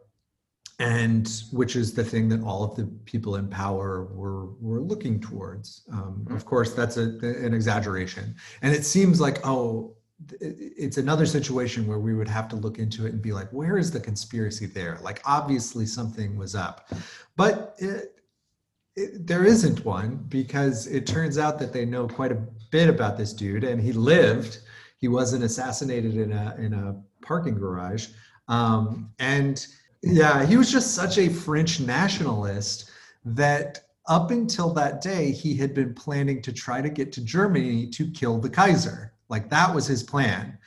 and 0.80 1.42
which 1.52 1.76
is 1.76 1.94
the 1.94 2.04
thing 2.04 2.28
that 2.30 2.42
all 2.44 2.64
of 2.64 2.76
the 2.76 2.86
people 3.06 3.38
in 3.38 3.48
power 3.48 4.06
were 4.14 4.48
were 4.60 4.82
looking 4.82 5.20
towards. 5.20 5.84
Um, 5.92 6.28
of 6.30 6.46
course, 6.46 6.74
that's 6.74 6.98
a, 6.98 7.04
an 7.22 7.54
exaggeration, 7.54 8.36
and 8.62 8.74
it 8.74 8.86
seems 8.86 9.22
like 9.22 9.46
oh, 9.46 9.96
it's 10.40 10.98
another 10.98 11.26
situation 11.26 11.88
where 11.88 12.00
we 12.00 12.14
would 12.14 12.28
have 12.28 12.48
to 12.50 12.56
look 12.56 12.80
into 12.80 13.06
it 13.06 13.14
and 13.14 13.22
be 13.22 13.34
like, 13.34 13.50
where 13.52 13.78
is 13.78 13.92
the 13.92 14.00
conspiracy 14.00 14.66
there? 14.66 14.98
Like, 15.02 15.22
obviously 15.26 15.86
something 15.86 16.38
was 16.38 16.56
up, 16.56 16.90
but 17.36 17.76
it, 17.80 18.16
it, 18.96 19.28
there 19.28 19.44
isn't 19.44 19.84
one 19.84 20.26
because 20.30 20.88
it 20.88 21.06
turns 21.06 21.38
out 21.38 21.60
that 21.60 21.74
they 21.74 21.86
know 21.86 22.08
quite 22.08 22.32
a 22.32 22.42
bit 22.72 22.90
about 22.90 23.18
this 23.18 23.34
dude, 23.34 23.64
and 23.64 23.82
he 23.82 23.92
lived. 23.92 24.60
He 24.98 25.08
wasn't 25.10 25.44
assassinated 25.44 26.16
in 26.16 26.32
a 26.32 26.56
in 26.58 26.74
a 26.74 27.02
parking 27.22 27.56
garage, 27.56 28.08
um, 28.48 29.12
and 29.20 29.66
yeah, 30.06 30.45
he 30.45 30.56
was 30.56 30.72
just 30.72 30.93
such 30.93 31.18
a 31.18 31.28
French 31.30 31.80
nationalist 31.80 32.91
that 33.26 33.82
up 34.08 34.30
until 34.30 34.72
that 34.74 35.01
day, 35.01 35.32
he 35.32 35.56
had 35.56 35.74
been 35.74 35.93
planning 35.95 36.41
to 36.43 36.53
try 36.53 36.80
to 36.80 36.89
get 36.89 37.12
to 37.14 37.22
Germany 37.22 37.88
to 37.88 38.10
kill 38.12 38.38
the 38.38 38.49
Kaiser. 38.49 39.14
Like 39.30 39.49
that 39.49 39.74
was 39.74 39.88
his 39.88 40.03
plan. 40.03 40.58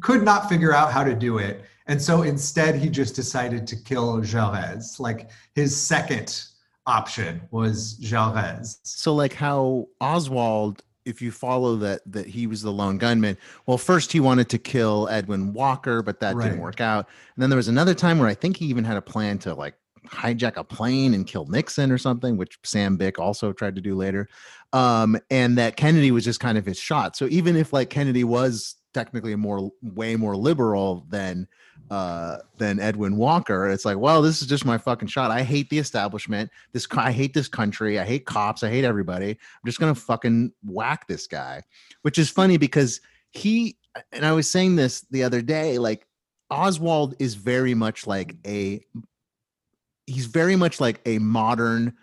Could 0.00 0.22
not 0.22 0.48
figure 0.50 0.74
out 0.74 0.92
how 0.92 1.02
to 1.02 1.14
do 1.14 1.38
it. 1.38 1.64
And 1.86 2.00
so 2.00 2.22
instead, 2.22 2.76
he 2.76 2.90
just 2.90 3.16
decided 3.16 3.66
to 3.68 3.76
kill 3.76 4.18
Jaurès. 4.18 5.00
Like 5.00 5.30
his 5.54 5.74
second 5.74 6.44
option 6.86 7.40
was 7.50 7.98
Jaurès. 8.00 8.76
So, 8.82 9.14
like 9.14 9.32
how 9.32 9.86
Oswald 10.00 10.84
if 11.04 11.22
you 11.22 11.30
follow 11.30 11.76
that 11.76 12.00
that 12.06 12.26
he 12.26 12.46
was 12.46 12.62
the 12.62 12.72
lone 12.72 12.98
gunman 12.98 13.36
well 13.66 13.78
first 13.78 14.12
he 14.12 14.20
wanted 14.20 14.48
to 14.48 14.58
kill 14.58 15.08
edwin 15.10 15.52
walker 15.52 16.02
but 16.02 16.20
that 16.20 16.34
right. 16.34 16.48
didn't 16.48 16.60
work 16.60 16.80
out. 16.80 17.08
And 17.34 17.42
then 17.42 17.50
there 17.50 17.56
was 17.56 17.68
another 17.68 17.94
time 17.94 18.18
where 18.18 18.28
i 18.28 18.34
think 18.34 18.56
he 18.56 18.66
even 18.66 18.84
had 18.84 18.96
a 18.96 19.02
plan 19.02 19.38
to 19.40 19.54
like 19.54 19.74
hijack 20.06 20.56
a 20.56 20.64
plane 20.64 21.14
and 21.14 21.26
kill 21.26 21.46
nixon 21.46 21.92
or 21.92 21.98
something 21.98 22.36
which 22.36 22.58
Sam 22.64 22.96
Byck 22.96 23.18
also 23.18 23.52
tried 23.52 23.76
to 23.76 23.82
do 23.82 23.94
later. 23.94 24.28
Um, 24.72 25.18
and 25.30 25.58
that 25.58 25.76
kennedy 25.76 26.10
was 26.10 26.24
just 26.24 26.40
kind 26.40 26.56
of 26.56 26.64
his 26.64 26.78
shot. 26.78 27.16
So 27.16 27.26
even 27.30 27.56
if 27.56 27.72
like 27.72 27.90
kennedy 27.90 28.24
was 28.24 28.76
technically 28.94 29.32
a 29.32 29.36
more 29.36 29.70
way 29.82 30.16
more 30.16 30.36
liberal 30.36 31.06
than 31.10 31.46
uh, 31.90 32.38
than 32.56 32.78
Edwin 32.78 33.16
Walker. 33.16 33.68
It's 33.68 33.84
like, 33.84 33.98
well, 33.98 34.22
this 34.22 34.40
is 34.40 34.48
just 34.48 34.64
my 34.64 34.78
fucking 34.78 35.08
shot. 35.08 35.30
I 35.30 35.42
hate 35.42 35.68
the 35.70 35.78
establishment. 35.78 36.50
This 36.72 36.86
I 36.92 37.10
hate 37.10 37.34
this 37.34 37.48
country. 37.48 37.98
I 37.98 38.04
hate 38.04 38.26
cops. 38.26 38.62
I 38.62 38.70
hate 38.70 38.84
everybody. 38.84 39.30
I'm 39.30 39.66
just 39.66 39.80
gonna 39.80 39.94
fucking 39.94 40.52
whack 40.64 41.08
this 41.08 41.26
guy, 41.26 41.62
which 42.02 42.18
is 42.18 42.30
funny 42.30 42.56
because 42.56 43.00
he 43.32 43.76
and 44.12 44.24
I 44.24 44.32
was 44.32 44.50
saying 44.50 44.76
this 44.76 45.02
the 45.10 45.24
other 45.24 45.42
day. 45.42 45.78
Like 45.78 46.06
Oswald 46.50 47.14
is 47.18 47.34
very 47.34 47.74
much 47.74 48.06
like 48.06 48.36
a 48.46 48.84
he's 50.06 50.26
very 50.26 50.56
much 50.56 50.80
like 50.80 51.00
a 51.06 51.18
modern 51.18 51.94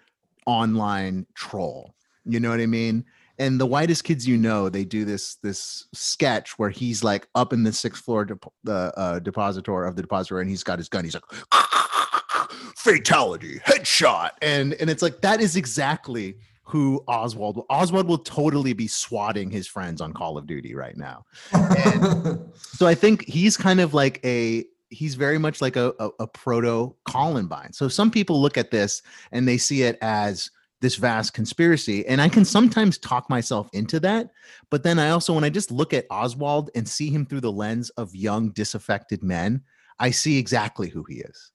online 0.45 1.25
troll. 1.33 1.93
You 2.25 2.41
know 2.41 2.49
what 2.49 2.59
I 2.59 2.65
mean? 2.65 3.05
And 3.39 3.59
the 3.59 3.65
whitest 3.65 4.03
kids 4.03 4.27
you 4.27 4.37
know 4.37 4.69
they 4.69 4.83
do 4.83 5.05
this 5.05 5.35
this 5.43 5.87
sketch 5.93 6.57
where 6.57 6.69
he's 6.69 7.03
like 7.03 7.27
up 7.35 7.53
in 7.53 7.63
the 7.63 7.71
sixth 7.71 8.03
floor 8.03 8.25
the 8.25 8.71
uh, 8.71 8.91
uh, 8.97 9.19
depository 9.19 9.87
of 9.87 9.95
the 9.95 10.01
depository 10.01 10.41
and 10.41 10.49
he's 10.49 10.63
got 10.63 10.79
his 10.79 10.89
gun 10.89 11.03
he's 11.03 11.15
like 11.15 11.23
fatality 12.75 13.59
headshot 13.65 14.31
and 14.41 14.73
and 14.75 14.89
it's 14.89 15.01
like 15.01 15.21
that 15.21 15.41
is 15.41 15.55
exactly 15.55 16.37
who 16.63 17.01
Oswald 17.07 17.65
Oswald 17.69 18.07
will 18.07 18.17
totally 18.17 18.73
be 18.73 18.87
swatting 18.87 19.49
his 19.49 19.67
friends 19.67 20.01
on 20.01 20.11
Call 20.11 20.37
of 20.37 20.45
Duty 20.45 20.75
right 20.75 20.97
now. 20.97 21.23
And 21.53 22.41
so 22.55 22.85
I 22.85 22.93
think 22.93 23.23
he's 23.25 23.55
kind 23.55 23.79
of 23.79 23.93
like 23.93 24.19
a 24.25 24.65
he's 24.89 25.15
very 25.15 25.37
much 25.37 25.61
like 25.61 25.77
a, 25.77 25.93
a, 25.99 26.09
a 26.19 26.27
proto 26.27 26.93
Columbine. 27.05 27.71
So 27.71 27.87
some 27.87 28.11
people 28.11 28.41
look 28.41 28.57
at 28.57 28.71
this 28.71 29.01
and 29.31 29.47
they 29.47 29.57
see 29.57 29.83
it 29.83 29.97
as 30.01 30.49
this 30.81 30.95
vast 30.95 31.33
conspiracy. 31.33 32.05
And 32.07 32.21
I 32.21 32.29
can 32.29 32.45
sometimes 32.45 32.97
talk 32.97 33.29
myself 33.29 33.69
into 33.73 33.99
that. 34.01 34.29
But 34.69 34.83
then 34.83 34.99
I 34.99 35.09
also, 35.09 35.33
when 35.33 35.43
I 35.43 35.49
just 35.49 35.71
look 35.71 35.93
at 35.93 36.05
Oswald 36.09 36.69
and 36.75 36.87
see 36.87 37.09
him 37.09 37.25
through 37.25 37.41
the 37.41 37.51
lens 37.51 37.89
of 37.91 38.15
young, 38.15 38.51
disaffected 38.51 39.23
men, 39.23 39.61
I 39.99 40.11
see 40.11 40.37
exactly 40.37 40.89
who 40.89 41.03
he 41.03 41.15
is. 41.15 41.51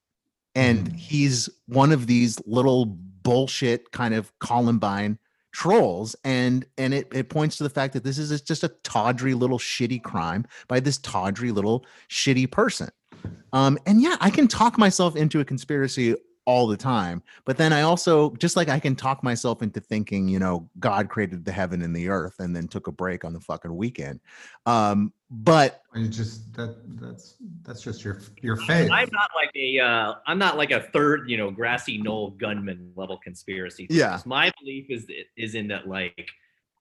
And 0.54 0.90
mm. 0.90 0.96
he's 0.96 1.48
one 1.66 1.92
of 1.92 2.06
these 2.06 2.40
little 2.46 2.86
bullshit 2.86 3.92
kind 3.92 4.14
of 4.14 4.32
Columbine 4.40 5.18
trolls 5.52 6.16
and 6.24 6.64
and 6.78 6.94
it, 6.94 7.06
it 7.12 7.28
points 7.28 7.58
to 7.58 7.62
the 7.62 7.70
fact 7.70 7.92
that 7.92 8.02
this 8.02 8.16
is 8.18 8.40
just 8.40 8.64
a 8.64 8.68
tawdry 8.84 9.34
little 9.34 9.58
shitty 9.58 10.02
crime 10.02 10.46
by 10.66 10.80
this 10.80 10.96
tawdry 10.98 11.52
little 11.52 11.84
shitty 12.08 12.50
person 12.50 12.88
um 13.52 13.78
and 13.84 14.00
yeah 14.00 14.16
i 14.20 14.30
can 14.30 14.48
talk 14.48 14.78
myself 14.78 15.14
into 15.14 15.40
a 15.40 15.44
conspiracy 15.44 16.16
all 16.44 16.66
the 16.66 16.76
time. 16.76 17.22
But 17.44 17.56
then 17.56 17.72
I 17.72 17.82
also 17.82 18.30
just 18.36 18.56
like 18.56 18.68
I 18.68 18.78
can 18.78 18.96
talk 18.96 19.22
myself 19.22 19.62
into 19.62 19.80
thinking, 19.80 20.28
you 20.28 20.38
know, 20.38 20.68
God 20.80 21.08
created 21.08 21.44
the 21.44 21.52
heaven 21.52 21.82
and 21.82 21.94
the 21.94 22.08
earth 22.08 22.36
and 22.38 22.54
then 22.54 22.68
took 22.68 22.86
a 22.86 22.92
break 22.92 23.24
on 23.24 23.32
the 23.32 23.40
fucking 23.40 23.74
weekend. 23.74 24.20
Um, 24.66 25.12
but 25.30 25.80
you 25.94 26.08
just 26.08 26.52
that 26.54 26.76
that's 27.00 27.36
that's 27.62 27.82
just 27.82 28.04
your 28.04 28.20
your 28.42 28.56
faith. 28.56 28.90
I'm 28.90 29.08
not 29.12 29.30
like 29.34 29.50
a 29.54 29.78
uh, 29.78 30.14
I'm 30.26 30.38
not 30.38 30.56
like 30.56 30.72
a 30.72 30.80
third, 30.92 31.30
you 31.30 31.36
know, 31.36 31.50
grassy 31.50 31.98
knoll 31.98 32.30
gunman 32.30 32.92
level 32.96 33.18
conspiracy. 33.22 33.86
Theorist. 33.86 34.26
Yeah. 34.26 34.28
My 34.28 34.52
belief 34.60 34.86
is 34.90 35.06
is 35.36 35.54
in 35.54 35.68
that 35.68 35.88
like 35.88 36.28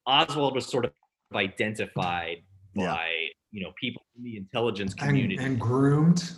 Oswald 0.05 0.55
was 0.55 0.66
sort 0.66 0.86
of 0.86 0.91
identified 1.34 2.43
by 2.76 3.30
you 3.51 3.62
know 3.62 3.72
people 3.80 4.01
in 4.18 4.24
the 4.24 4.38
intelligence 4.38 4.93
community 4.93 5.36
and, 5.36 5.45
and 5.45 5.59
groomed 5.59 6.34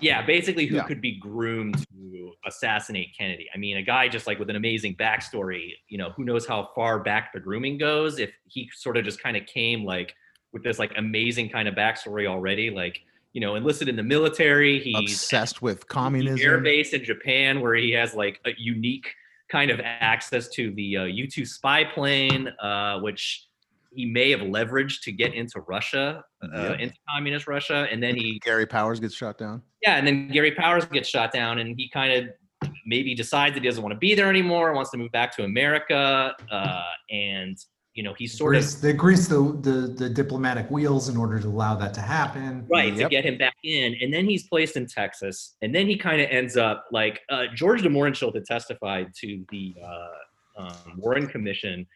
yeah, 0.00 0.24
basically 0.24 0.66
who 0.66 0.76
yeah. 0.76 0.84
could 0.84 1.00
be 1.00 1.18
groomed 1.18 1.84
to 1.92 2.32
assassinate 2.46 3.08
Kennedy. 3.16 3.48
I 3.54 3.58
mean, 3.58 3.76
a 3.76 3.82
guy 3.82 4.08
just 4.08 4.26
like 4.26 4.38
with 4.38 4.50
an 4.50 4.56
amazing 4.56 4.96
backstory, 4.96 5.72
you 5.88 5.98
know, 5.98 6.10
who 6.10 6.24
knows 6.24 6.46
how 6.46 6.70
far 6.74 7.00
back 7.00 7.32
the 7.32 7.40
grooming 7.40 7.78
goes. 7.78 8.18
If 8.18 8.30
he 8.46 8.70
sort 8.74 8.96
of 8.96 9.04
just 9.04 9.22
kind 9.22 9.36
of 9.36 9.46
came 9.46 9.84
like 9.84 10.14
with 10.52 10.62
this 10.62 10.78
like 10.78 10.92
amazing 10.96 11.50
kind 11.50 11.68
of 11.68 11.74
backstory 11.74 12.26
already, 12.26 12.70
like, 12.70 13.00
you 13.32 13.40
know, 13.40 13.54
enlisted 13.54 13.88
in 13.88 13.96
the 13.96 14.02
military. 14.02 14.78
He's 14.78 15.12
obsessed 15.12 15.62
with 15.62 15.88
communism. 15.88 16.46
Air 16.46 16.58
base 16.58 16.92
in 16.92 17.04
Japan 17.04 17.60
where 17.60 17.74
he 17.74 17.92
has 17.92 18.14
like 18.14 18.40
a 18.44 18.50
unique 18.58 19.06
kind 19.50 19.70
of 19.70 19.80
access 19.82 20.48
to 20.48 20.72
the 20.72 20.96
uh, 20.96 21.04
U-2 21.04 21.46
spy 21.46 21.84
plane, 21.84 22.48
uh, 22.60 23.00
which 23.00 23.46
he 23.94 24.06
may 24.06 24.30
have 24.30 24.40
leveraged 24.40 25.02
to 25.02 25.12
get 25.12 25.34
into 25.34 25.60
Russia, 25.60 26.24
uh, 26.42 26.74
into 26.78 26.94
communist 27.08 27.46
Russia, 27.46 27.86
and 27.90 28.02
then 28.02 28.16
he 28.16 28.40
Gary 28.44 28.66
Powers 28.66 29.00
gets 29.00 29.14
shot 29.14 29.38
down. 29.38 29.62
Yeah, 29.82 29.96
and 29.96 30.06
then 30.06 30.28
Gary 30.28 30.52
Powers 30.52 30.84
gets 30.86 31.08
shot 31.08 31.32
down, 31.32 31.58
and 31.58 31.74
he 31.76 31.88
kind 31.88 32.12
of 32.12 32.70
maybe 32.86 33.14
decides 33.14 33.54
that 33.54 33.62
he 33.62 33.68
doesn't 33.68 33.82
want 33.82 33.92
to 33.92 33.98
be 33.98 34.14
there 34.14 34.28
anymore, 34.28 34.72
wants 34.72 34.90
to 34.90 34.96
move 34.96 35.12
back 35.12 35.34
to 35.36 35.44
America, 35.44 36.34
uh, 36.50 36.82
and 37.10 37.58
you 37.94 38.02
know 38.02 38.14
he 38.16 38.26
sort 38.26 38.54
grease, 38.54 38.76
of 38.76 38.80
they 38.80 38.92
grease 38.92 39.28
the, 39.28 39.58
the 39.60 39.94
the 39.98 40.08
diplomatic 40.08 40.70
wheels 40.70 41.08
in 41.08 41.16
order 41.16 41.38
to 41.38 41.48
allow 41.48 41.74
that 41.74 41.92
to 41.94 42.00
happen, 42.00 42.66
right? 42.70 42.94
Yep. 42.94 43.08
To 43.08 43.08
get 43.08 43.24
him 43.24 43.38
back 43.38 43.56
in, 43.64 43.94
and 44.00 44.12
then 44.12 44.26
he's 44.26 44.46
placed 44.48 44.76
in 44.76 44.86
Texas, 44.86 45.56
and 45.62 45.74
then 45.74 45.86
he 45.86 45.96
kind 45.96 46.20
of 46.20 46.28
ends 46.30 46.56
up 46.56 46.86
like 46.90 47.20
uh, 47.30 47.44
George 47.54 47.82
de 47.82 47.88
Mohrenschildt 47.88 48.34
had 48.34 48.44
testified 48.44 49.08
to 49.20 49.44
the 49.50 49.74
uh, 49.84 50.62
um, 50.64 50.94
Warren 50.96 51.26
Commission 51.26 51.86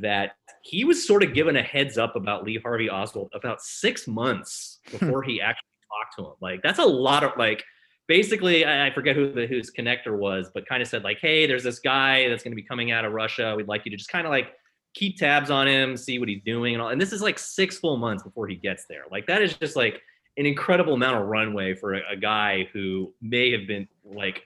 that 0.00 0.32
he 0.62 0.84
was 0.84 1.06
sort 1.06 1.22
of 1.22 1.34
given 1.34 1.56
a 1.56 1.62
heads 1.62 1.98
up 1.98 2.16
about 2.16 2.44
Lee 2.44 2.58
Harvey 2.62 2.88
Oswald 2.88 3.30
about 3.34 3.60
six 3.60 4.06
months 4.06 4.78
hmm. 4.86 4.98
before 4.98 5.22
he 5.22 5.40
actually 5.40 5.66
talked 5.88 6.16
to 6.16 6.24
him. 6.26 6.36
Like 6.40 6.62
that's 6.62 6.78
a 6.78 6.84
lot 6.84 7.24
of 7.24 7.32
like 7.36 7.64
basically 8.08 8.64
I, 8.66 8.90
forget 8.92 9.16
who 9.16 9.32
the 9.32 9.46
whose 9.46 9.70
connector 9.70 10.16
was, 10.16 10.50
but 10.52 10.66
kind 10.66 10.82
of 10.82 10.88
said 10.88 11.04
like, 11.04 11.18
hey, 11.20 11.46
there's 11.46 11.64
this 11.64 11.78
guy 11.78 12.28
that's 12.28 12.42
going 12.42 12.52
to 12.52 12.56
be 12.56 12.62
coming 12.62 12.92
out 12.92 13.04
of 13.04 13.12
Russia. 13.12 13.54
We'd 13.56 13.68
like 13.68 13.84
you 13.84 13.90
to 13.90 13.96
just 13.96 14.10
kind 14.10 14.26
of 14.26 14.30
like 14.30 14.52
keep 14.94 15.16
tabs 15.16 15.50
on 15.50 15.66
him, 15.66 15.96
see 15.96 16.18
what 16.18 16.28
he's 16.28 16.42
doing, 16.44 16.74
and 16.74 16.82
all. 16.82 16.88
And 16.88 17.00
this 17.00 17.12
is 17.12 17.22
like 17.22 17.38
six 17.38 17.78
full 17.78 17.96
months 17.96 18.22
before 18.22 18.46
he 18.46 18.56
gets 18.56 18.86
there. 18.88 19.04
Like 19.10 19.26
that 19.26 19.42
is 19.42 19.54
just 19.54 19.76
like 19.76 20.00
an 20.36 20.46
incredible 20.46 20.94
amount 20.94 21.20
of 21.20 21.26
runway 21.26 21.74
for 21.74 21.94
a, 21.94 22.00
a 22.10 22.16
guy 22.16 22.68
who 22.72 23.12
may 23.20 23.50
have 23.52 23.66
been 23.66 23.88
like 24.04 24.42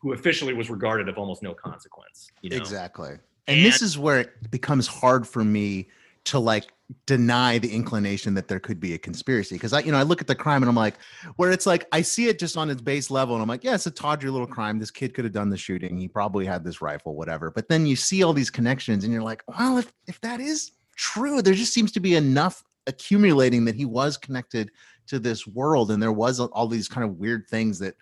who 0.00 0.12
officially 0.12 0.54
was 0.54 0.70
regarded 0.70 1.08
of 1.08 1.18
almost 1.18 1.42
no 1.42 1.54
consequence. 1.54 2.30
You 2.42 2.50
know? 2.50 2.56
Exactly 2.56 3.18
and 3.48 3.64
this 3.64 3.82
is 3.82 3.98
where 3.98 4.20
it 4.20 4.50
becomes 4.50 4.86
hard 4.86 5.26
for 5.26 5.42
me 5.42 5.88
to 6.24 6.38
like 6.38 6.66
deny 7.06 7.58
the 7.58 7.70
inclination 7.70 8.32
that 8.34 8.48
there 8.48 8.60
could 8.60 8.80
be 8.80 8.94
a 8.94 8.98
conspiracy 8.98 9.54
because 9.54 9.72
I, 9.72 9.80
you 9.80 9.92
know, 9.92 9.98
I 9.98 10.02
look 10.02 10.20
at 10.20 10.26
the 10.26 10.34
crime 10.34 10.62
and 10.62 10.70
I'm 10.70 10.76
like, 10.76 10.94
where 11.36 11.50
it's 11.50 11.66
like 11.66 11.86
I 11.92 12.02
see 12.02 12.28
it 12.28 12.38
just 12.38 12.56
on 12.56 12.70
its 12.70 12.80
base 12.80 13.10
level 13.10 13.34
and 13.34 13.42
I'm 13.42 13.48
like, 13.48 13.64
yeah, 13.64 13.74
it's 13.74 13.86
a 13.86 13.90
tawdry 13.90 14.30
little 14.30 14.46
crime. 14.46 14.78
This 14.78 14.90
kid 14.90 15.12
could 15.12 15.24
have 15.24 15.34
done 15.34 15.50
the 15.50 15.56
shooting. 15.56 15.98
He 15.98 16.08
probably 16.08 16.46
had 16.46 16.64
this 16.64 16.80
rifle, 16.80 17.14
whatever. 17.14 17.50
But 17.50 17.68
then 17.68 17.86
you 17.86 17.96
see 17.96 18.22
all 18.22 18.32
these 18.32 18.50
connections 18.50 19.04
and 19.04 19.12
you're 19.12 19.22
like, 19.22 19.42
well, 19.48 19.78
if 19.78 19.92
if 20.06 20.20
that 20.22 20.40
is 20.40 20.72
true, 20.96 21.42
there 21.42 21.54
just 21.54 21.74
seems 21.74 21.92
to 21.92 22.00
be 22.00 22.16
enough 22.16 22.64
accumulating 22.86 23.64
that 23.66 23.74
he 23.74 23.84
was 23.84 24.16
connected 24.16 24.70
to 25.08 25.18
this 25.18 25.46
world 25.46 25.90
and 25.90 26.02
there 26.02 26.12
was 26.12 26.40
all 26.40 26.66
these 26.66 26.88
kind 26.88 27.04
of 27.04 27.18
weird 27.18 27.46
things 27.48 27.78
that 27.78 27.94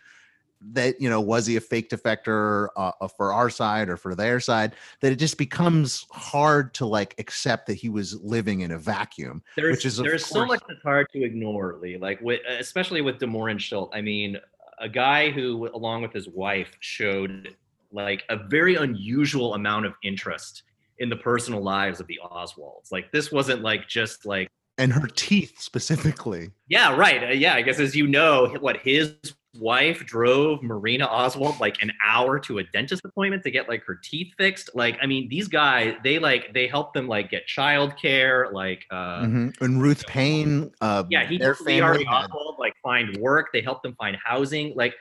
that 0.60 1.00
you 1.00 1.08
know 1.08 1.20
was 1.20 1.46
he 1.46 1.56
a 1.56 1.60
fake 1.60 1.90
defector 1.90 2.68
uh, 2.76 2.92
uh, 3.00 3.08
for 3.08 3.32
our 3.32 3.50
side 3.50 3.88
or 3.88 3.96
for 3.96 4.14
their 4.14 4.40
side 4.40 4.74
that 5.00 5.12
it 5.12 5.16
just 5.16 5.36
becomes 5.38 6.06
hard 6.10 6.72
to 6.74 6.86
like 6.86 7.14
accept 7.18 7.66
that 7.66 7.74
he 7.74 7.88
was 7.88 8.20
living 8.22 8.60
in 8.60 8.72
a 8.72 8.78
vacuum 8.78 9.42
there's, 9.56 9.76
which 9.76 9.84
is 9.84 9.96
there's 9.98 10.24
course, 10.24 10.40
so 10.40 10.46
much 10.46 10.62
that's 10.68 10.82
hard 10.82 11.06
to 11.12 11.22
ignore 11.22 11.78
lee 11.80 11.98
like 11.98 12.20
with 12.22 12.40
especially 12.58 13.02
with 13.02 13.18
de 13.18 13.26
Mohrenschildt 13.26 13.90
i 13.92 14.00
mean 14.00 14.38
a 14.78 14.88
guy 14.88 15.30
who 15.30 15.68
along 15.74 16.02
with 16.02 16.12
his 16.12 16.28
wife 16.28 16.76
showed 16.80 17.54
like 17.92 18.24
a 18.28 18.36
very 18.36 18.76
unusual 18.76 19.54
amount 19.54 19.86
of 19.86 19.94
interest 20.02 20.62
in 20.98 21.08
the 21.08 21.16
personal 21.16 21.62
lives 21.62 22.00
of 22.00 22.06
the 22.06 22.20
oswalds. 22.24 22.90
Like 22.90 23.10
this 23.12 23.30
wasn't 23.30 23.62
like 23.62 23.88
just 23.88 24.26
like 24.26 24.48
and 24.78 24.92
her 24.92 25.06
teeth 25.06 25.58
specifically. 25.58 26.50
Yeah 26.68 26.94
right. 26.94 27.24
Uh, 27.24 27.32
yeah 27.32 27.54
i 27.54 27.62
guess 27.62 27.80
as 27.80 27.96
you 27.96 28.06
know 28.06 28.54
what 28.60 28.78
his 28.78 29.14
wife 29.58 30.04
drove 30.06 30.62
Marina 30.62 31.04
Oswald 31.04 31.58
like 31.60 31.82
an 31.82 31.92
hour 32.04 32.38
to 32.40 32.58
a 32.58 32.64
dentist 32.64 33.04
appointment 33.04 33.42
to 33.44 33.50
get 33.50 33.68
like 33.68 33.84
her 33.84 33.98
teeth 34.02 34.32
fixed. 34.36 34.70
Like, 34.74 34.98
I 35.02 35.06
mean, 35.06 35.28
these 35.28 35.48
guys, 35.48 35.94
they 36.04 36.18
like 36.18 36.52
they 36.54 36.66
help 36.66 36.94
them 36.94 37.08
like 37.08 37.30
get 37.30 37.46
childcare, 37.46 38.52
like 38.52 38.84
uh 38.90 39.22
mm-hmm. 39.22 39.64
and 39.64 39.82
Ruth 39.82 40.06
Paine. 40.06 40.70
uh 40.80 41.04
yeah, 41.10 41.26
he 41.26 41.38
their 41.38 41.54
family 41.54 42.04
had... 42.04 42.24
Oswald 42.24 42.56
like 42.58 42.74
find 42.82 43.16
work, 43.18 43.48
they 43.52 43.60
help 43.60 43.82
them 43.82 43.94
find 43.98 44.16
housing. 44.24 44.74
Like 44.74 44.94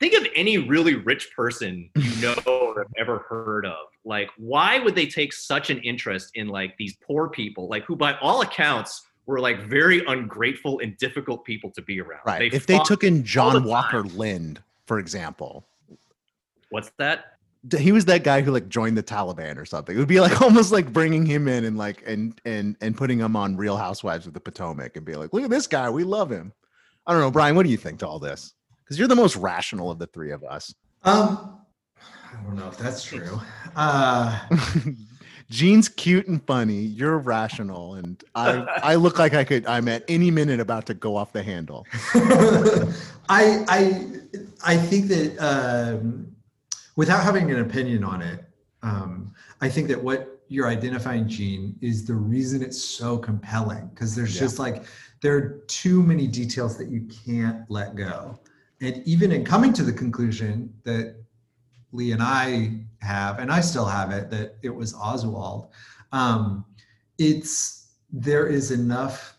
think 0.00 0.14
of 0.14 0.26
any 0.34 0.58
really 0.58 0.94
rich 0.94 1.30
person 1.34 1.90
you 1.96 2.22
know 2.22 2.34
or 2.46 2.80
have 2.80 2.92
ever 2.98 3.24
heard 3.28 3.66
of. 3.66 3.86
Like, 4.04 4.28
why 4.36 4.78
would 4.78 4.94
they 4.94 5.06
take 5.06 5.32
such 5.32 5.70
an 5.70 5.78
interest 5.78 6.32
in 6.34 6.48
like 6.48 6.76
these 6.76 6.96
poor 7.06 7.28
people, 7.28 7.68
like 7.68 7.84
who 7.84 7.96
by 7.96 8.18
all 8.18 8.42
accounts 8.42 9.06
were 9.26 9.40
like 9.40 9.62
very 9.62 10.04
ungrateful 10.06 10.80
and 10.80 10.96
difficult 10.98 11.44
people 11.44 11.70
to 11.70 11.82
be 11.82 12.00
around. 12.00 12.20
Right. 12.26 12.50
They 12.50 12.56
if 12.56 12.66
they 12.66 12.78
took 12.80 13.04
in 13.04 13.24
John 13.24 13.64
Walker 13.64 14.02
Lindh, 14.02 14.62
for 14.86 14.98
example. 14.98 15.66
What's 16.70 16.90
that? 16.98 17.36
He 17.78 17.92
was 17.92 18.04
that 18.06 18.24
guy 18.24 18.42
who 18.42 18.50
like 18.52 18.68
joined 18.68 18.98
the 18.98 19.02
Taliban 19.02 19.56
or 19.56 19.64
something. 19.64 19.96
It 19.96 19.98
would 19.98 20.08
be 20.08 20.20
like 20.20 20.42
almost 20.42 20.72
like 20.72 20.92
bringing 20.92 21.24
him 21.24 21.48
in 21.48 21.64
and 21.64 21.78
like 21.78 22.02
and 22.06 22.38
and 22.44 22.76
and 22.80 22.96
putting 22.96 23.18
him 23.18 23.36
on 23.36 23.56
Real 23.56 23.76
Housewives 23.76 24.26
of 24.26 24.34
the 24.34 24.40
Potomac 24.40 24.96
and 24.96 25.04
be 25.04 25.14
like, 25.14 25.32
look 25.32 25.44
at 25.44 25.50
this 25.50 25.66
guy, 25.66 25.88
we 25.88 26.04
love 26.04 26.30
him. 26.30 26.52
I 27.06 27.12
don't 27.12 27.20
know, 27.20 27.30
Brian. 27.30 27.56
What 27.56 27.64
do 27.64 27.70
you 27.70 27.76
think 27.76 28.00
to 28.00 28.08
all 28.08 28.18
this? 28.18 28.52
Because 28.84 28.98
you're 28.98 29.08
the 29.08 29.16
most 29.16 29.36
rational 29.36 29.90
of 29.90 29.98
the 29.98 30.06
three 30.08 30.32
of 30.32 30.44
us. 30.44 30.74
Um, 31.04 31.60
I 31.98 32.42
don't 32.42 32.56
know 32.56 32.68
if 32.68 32.76
that's 32.76 33.02
true. 33.02 33.40
Uh, 33.76 34.38
Gene's 35.54 35.88
cute 35.88 36.26
and 36.26 36.44
funny. 36.44 36.80
You're 36.80 37.16
rational, 37.16 37.94
and 37.94 38.22
I 38.34 38.54
I 38.82 38.94
look 38.96 39.20
like 39.20 39.34
I 39.34 39.44
could. 39.44 39.64
I'm 39.66 39.86
at 39.86 40.02
any 40.08 40.28
minute 40.28 40.58
about 40.58 40.84
to 40.86 40.94
go 40.94 41.14
off 41.14 41.32
the 41.32 41.44
handle. 41.44 41.86
I 43.28 43.64
I 43.68 44.06
I 44.64 44.76
think 44.76 45.06
that 45.06 45.38
um, 45.38 46.34
without 46.96 47.22
having 47.22 47.52
an 47.52 47.60
opinion 47.60 48.02
on 48.02 48.20
it, 48.20 48.44
um, 48.82 49.32
I 49.60 49.68
think 49.68 49.86
that 49.88 50.02
what 50.02 50.42
you're 50.48 50.66
identifying, 50.66 51.28
Gene, 51.28 51.76
is 51.80 52.04
the 52.04 52.14
reason 52.14 52.60
it's 52.60 52.82
so 52.82 53.16
compelling 53.16 53.86
because 53.94 54.16
there's 54.16 54.34
yeah. 54.34 54.40
just 54.40 54.58
like 54.58 54.82
there 55.22 55.36
are 55.36 55.62
too 55.68 56.02
many 56.02 56.26
details 56.26 56.76
that 56.78 56.88
you 56.88 57.08
can't 57.24 57.64
let 57.70 57.94
go, 57.94 58.40
and 58.80 59.06
even 59.06 59.30
in 59.30 59.44
coming 59.44 59.72
to 59.74 59.84
the 59.84 59.92
conclusion 59.92 60.74
that 60.82 61.14
Lee 61.92 62.10
and 62.10 62.24
I 62.24 62.86
have, 63.04 63.38
and 63.38 63.52
I 63.52 63.60
still 63.60 63.84
have 63.84 64.10
it, 64.10 64.30
that 64.30 64.56
it 64.62 64.74
was 64.74 64.94
Oswald. 64.94 65.68
Um, 66.12 66.64
it's 67.18 67.92
there 68.10 68.46
is 68.46 68.70
enough 68.70 69.36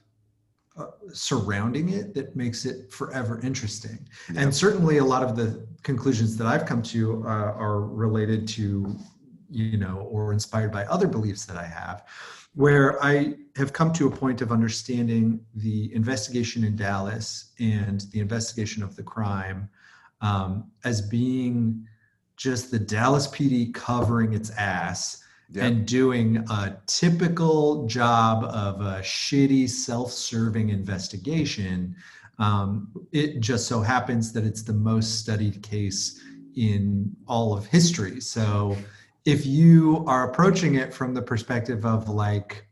uh, 0.78 0.88
surrounding 1.14 1.90
it 1.90 2.14
that 2.14 2.36
makes 2.36 2.66
it 2.66 2.92
forever 2.92 3.40
interesting. 3.42 4.08
Yeah. 4.34 4.42
And 4.42 4.56
certainly, 4.56 4.98
a 4.98 5.06
lot 5.06 5.24
of 5.24 5.36
the 5.36 5.66
conclusions 5.84 6.36
that 6.38 6.48
I've 6.48 6.66
come 6.66 6.82
to 6.84 7.24
uh, 7.26 7.28
are 7.28 7.82
related 7.82 8.48
to, 8.50 8.96
you 9.50 9.78
know, 9.78 10.08
or 10.12 10.34
inspired 10.34 10.72
by 10.72 10.86
other 10.86 11.08
beliefs 11.08 11.46
that 11.46 11.58
I 11.58 11.66
have, 11.66 12.04
where 12.56 13.02
I 13.04 13.36
have 13.56 13.72
come 13.72 13.94
to 13.94 14.08
a 14.08 14.12
point 14.12 14.42
of 14.42 14.52
understanding 14.52 15.40
the 15.56 15.94
investigation 15.94 16.64
in 16.64 16.76
Dallas 16.76 17.54
and 17.60 18.02
the 18.12 18.20
investigation 18.20 18.84
of 18.84 18.96
the 18.96 19.04
crime 19.04 19.70
um, 20.22 20.72
as 20.84 21.02
being 21.02 21.88
just 22.38 22.72
the 22.72 22.80
Dallas 22.80 23.28
PD 23.28 23.74
covering 23.74 24.34
its 24.34 24.50
ass 24.52 25.24
yep. 25.52 25.66
and 25.66 25.86
doing 25.86 26.38
a 26.50 26.78
typical 26.88 27.86
job 27.88 28.44
of 28.46 28.82
a 28.82 29.02
shitty 29.02 29.70
self-serving 29.70 30.70
investigation. 30.70 31.96
Um, 32.38 32.90
it 33.12 33.40
just 33.40 33.68
so 33.68 33.82
happens 33.82 34.34
that 34.34 34.44
it's 34.44 34.64
the 34.64 34.74
most 34.74 35.20
studied 35.20 35.64
case 35.64 36.22
in 36.56 37.16
all 37.28 37.58
of 37.58 37.66
history. 37.66 38.20
So 38.20 38.76
if 39.26 39.46
you 39.46 40.04
are 40.08 40.30
approaching 40.30 40.76
it 40.76 40.94
from 40.94 41.14
the 41.14 41.22
perspective 41.22 41.86
of 41.86 42.10
like 42.10 42.68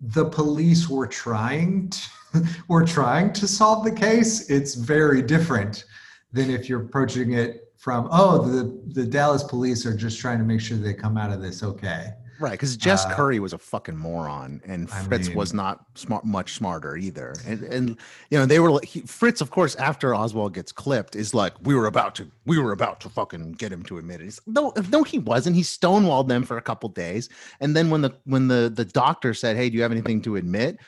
the 0.00 0.24
police 0.24 0.88
were 0.88 1.06
trying 1.06 1.90
to, 1.90 2.44
were 2.68 2.84
trying 2.84 3.32
to 3.34 3.48
solve 3.48 3.84
the 3.84 3.92
case, 3.92 4.50
it's 4.50 4.74
very 4.74 5.22
different 5.22 5.84
than 6.32 6.50
if 6.50 6.68
you're 6.68 6.82
approaching 6.82 7.32
it 7.32 7.65
from 7.86 8.08
oh 8.10 8.44
the 8.44 8.64
the 9.00 9.06
Dallas 9.06 9.44
police 9.44 9.86
are 9.86 9.96
just 9.96 10.18
trying 10.18 10.38
to 10.38 10.44
make 10.44 10.60
sure 10.60 10.76
they 10.76 10.92
come 10.92 11.16
out 11.16 11.30
of 11.30 11.40
this 11.40 11.62
okay. 11.62 12.14
Right, 12.40 12.50
because 12.50 12.76
Jess 12.76 13.06
Uh, 13.06 13.14
Curry 13.14 13.38
was 13.38 13.52
a 13.52 13.58
fucking 13.58 13.96
moron, 13.96 14.60
and 14.66 14.90
I 14.90 15.02
Fritz 15.04 15.30
was 15.30 15.54
not 15.54 15.86
smart, 15.94 16.24
much 16.24 16.54
smarter 16.54 16.96
either. 16.96 17.36
And 17.46 17.62
and 17.62 17.88
you 18.30 18.38
know 18.38 18.44
they 18.44 18.58
were 18.58 18.72
like 18.72 18.86
he, 18.86 19.02
Fritz, 19.02 19.40
of 19.40 19.52
course, 19.52 19.76
after 19.76 20.16
Oswald 20.16 20.52
gets 20.52 20.72
clipped, 20.72 21.14
is 21.14 21.32
like 21.32 21.54
we 21.62 21.76
were 21.76 21.86
about 21.86 22.16
to 22.16 22.28
we 22.44 22.58
were 22.58 22.72
about 22.72 22.98
to 23.02 23.08
fucking 23.08 23.52
get 23.52 23.70
him 23.70 23.84
to 23.84 23.98
admit 23.98 24.20
it. 24.20 24.24
He's, 24.24 24.40
no, 24.48 24.72
no, 24.90 25.04
he 25.04 25.20
wasn't. 25.20 25.54
He 25.54 25.62
stonewalled 25.62 26.26
them 26.26 26.42
for 26.42 26.56
a 26.58 26.62
couple 26.62 26.88
days, 26.88 27.28
and 27.60 27.76
then 27.76 27.88
when 27.88 28.02
the 28.02 28.10
when 28.24 28.48
the 28.48 28.68
the 28.74 28.84
doctor 28.84 29.32
said, 29.32 29.56
"Hey, 29.56 29.70
do 29.70 29.76
you 29.76 29.82
have 29.82 29.92
anything 29.92 30.20
to 30.22 30.34
admit?" 30.34 30.78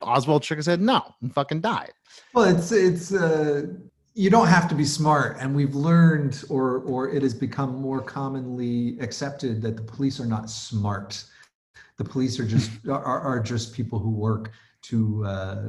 Oswald 0.00 0.42
shook 0.42 0.56
his 0.56 0.66
head, 0.66 0.80
"No," 0.80 1.02
and 1.20 1.34
fucking 1.34 1.60
died. 1.60 1.92
Well, 2.32 2.46
it's 2.46 2.72
it's 2.72 3.12
uh, 3.12 3.66
you 4.16 4.30
don't 4.30 4.46
have 4.46 4.66
to 4.70 4.74
be 4.74 4.86
smart, 4.86 5.36
and 5.40 5.54
we've 5.54 5.74
learned, 5.74 6.42
or 6.48 6.78
or 6.78 7.10
it 7.10 7.22
has 7.22 7.34
become 7.34 7.76
more 7.76 8.00
commonly 8.00 8.98
accepted 8.98 9.60
that 9.60 9.76
the 9.76 9.82
police 9.82 10.18
are 10.18 10.26
not 10.26 10.48
smart. 10.48 11.22
The 11.98 12.04
police 12.04 12.40
are 12.40 12.46
just 12.46 12.70
are, 12.88 13.20
are 13.20 13.40
just 13.40 13.74
people 13.74 13.98
who 13.98 14.10
work 14.10 14.50
to 14.82 15.22
uh, 15.26 15.62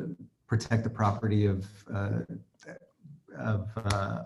protect 0.47 0.85
the 0.85 0.89
property 0.89 1.45
of 1.45 1.67
uh, 1.93 2.19
of 3.37 3.69
uh, 3.91 4.23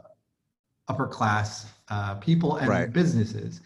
upper 0.87 1.07
class 1.07 1.65
uh, 1.89 2.13
people 2.15 2.57
and 2.57 2.69
Right. 2.69 2.93
businesses, 2.93 3.61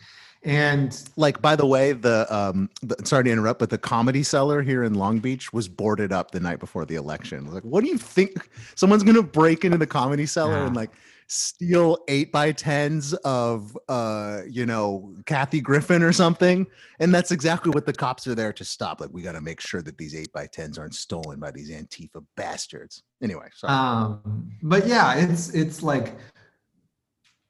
and 0.46 1.10
Like, 1.18 1.42
by 1.42 1.56
the 1.56 1.66
way, 1.66 1.92
the 1.94 2.34
um, 2.34 2.70
the, 2.82 2.96
sorry 3.04 3.26
to 3.26 3.32
interrupt, 3.32 3.60
but 3.60 3.70
the 3.70 3.78
comedy 3.78 4.24
cellar 4.24 4.62
here 4.62 4.84
in 4.84 4.94
Long 4.94 5.20
Beach 5.20 5.52
was 5.52 5.68
boarded 5.68 6.14
up 6.14 6.32
the 6.32 6.40
night 6.40 6.60
before 6.60 6.86
the 6.86 6.96
election. 6.96 7.52
Like, 7.52 7.64
what 7.64 7.84
do 7.84 7.90
you 7.90 7.98
think? 7.98 8.50
Someone's 8.76 9.04
gonna 9.04 9.24
break 9.24 9.66
into 9.66 9.78
the 9.78 9.88
comedy 9.88 10.26
cellar 10.26 10.66
and 10.66 10.76
like 10.76 10.92
steal 11.28 11.98
eight 12.08 12.32
by 12.32 12.52
tens 12.52 13.14
of 13.26 13.76
uh, 13.90 14.42
you 14.48 14.66
know, 14.66 15.14
Kathy 15.26 15.60
Griffin 15.60 16.04
or 16.04 16.14
something? 16.14 16.68
And 17.00 17.14
that's 17.14 17.32
exactly 17.32 17.72
what 17.72 17.86
the 17.86 17.94
cops 17.94 18.28
are 18.28 18.36
there 18.36 18.54
to 18.54 18.64
stop. 18.64 19.02
Like, 19.02 19.10
we 19.12 19.22
got 19.22 19.34
to 19.34 19.42
make 19.42 19.60
sure 19.60 19.82
that 19.82 19.98
these 19.98 20.16
eight 20.16 20.32
by 20.32 20.48
tens 20.48 20.78
aren't 20.78 20.96
stolen 20.96 21.40
by 21.40 21.52
these 21.52 21.72
Antifa 21.72 22.24
bastards. 22.38 23.04
Anyway, 23.22 23.48
sorry. 23.56 23.74
Um, 23.74 24.52
but 24.62 24.88
yeah, 24.88 25.16
it's 25.16 25.50
it's 25.50 25.82
like 25.82 26.16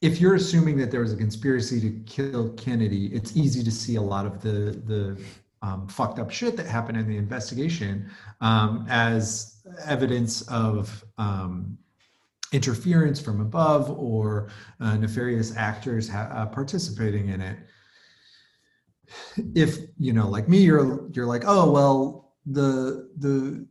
if 0.02 0.20
you're 0.20 0.36
assuming 0.36 0.78
that 0.78 0.92
there 0.92 1.02
was 1.02 1.14
a 1.14 1.18
conspiracy 1.18 1.80
to 1.82 1.92
kill 2.06 2.50
Kennedy, 2.54 3.08
it's 3.08 3.36
easy 3.36 3.64
to 3.64 3.72
see 3.72 3.96
a 3.96 4.02
lot 4.02 4.26
of 4.26 4.42
the 4.42 4.82
the 4.86 5.22
um, 5.62 5.88
fucked 5.88 6.20
up 6.20 6.30
shit 6.30 6.56
that 6.58 6.68
happened 6.68 6.98
in 6.98 7.08
the 7.08 7.18
investigation 7.18 8.10
um, 8.42 8.86
as 8.90 9.64
evidence 9.86 10.44
of 10.44 11.04
um, 11.18 11.78
interference 12.52 13.20
from 13.20 13.42
above 13.42 13.90
or 13.90 14.50
uh, 14.80 14.96
nefarious 14.98 15.56
actors 15.56 16.08
ha- 16.08 16.30
uh, 16.32 16.46
participating 16.46 17.30
in 17.30 17.42
it. 17.42 17.58
If 19.56 19.78
you 19.98 20.14
know, 20.14 20.28
like 20.28 20.48
me, 20.50 20.60
you're 20.60 21.10
you're 21.14 21.26
like, 21.26 21.44
oh 21.46 21.72
well, 21.72 22.34
the 22.46 23.10
the 23.18 23.66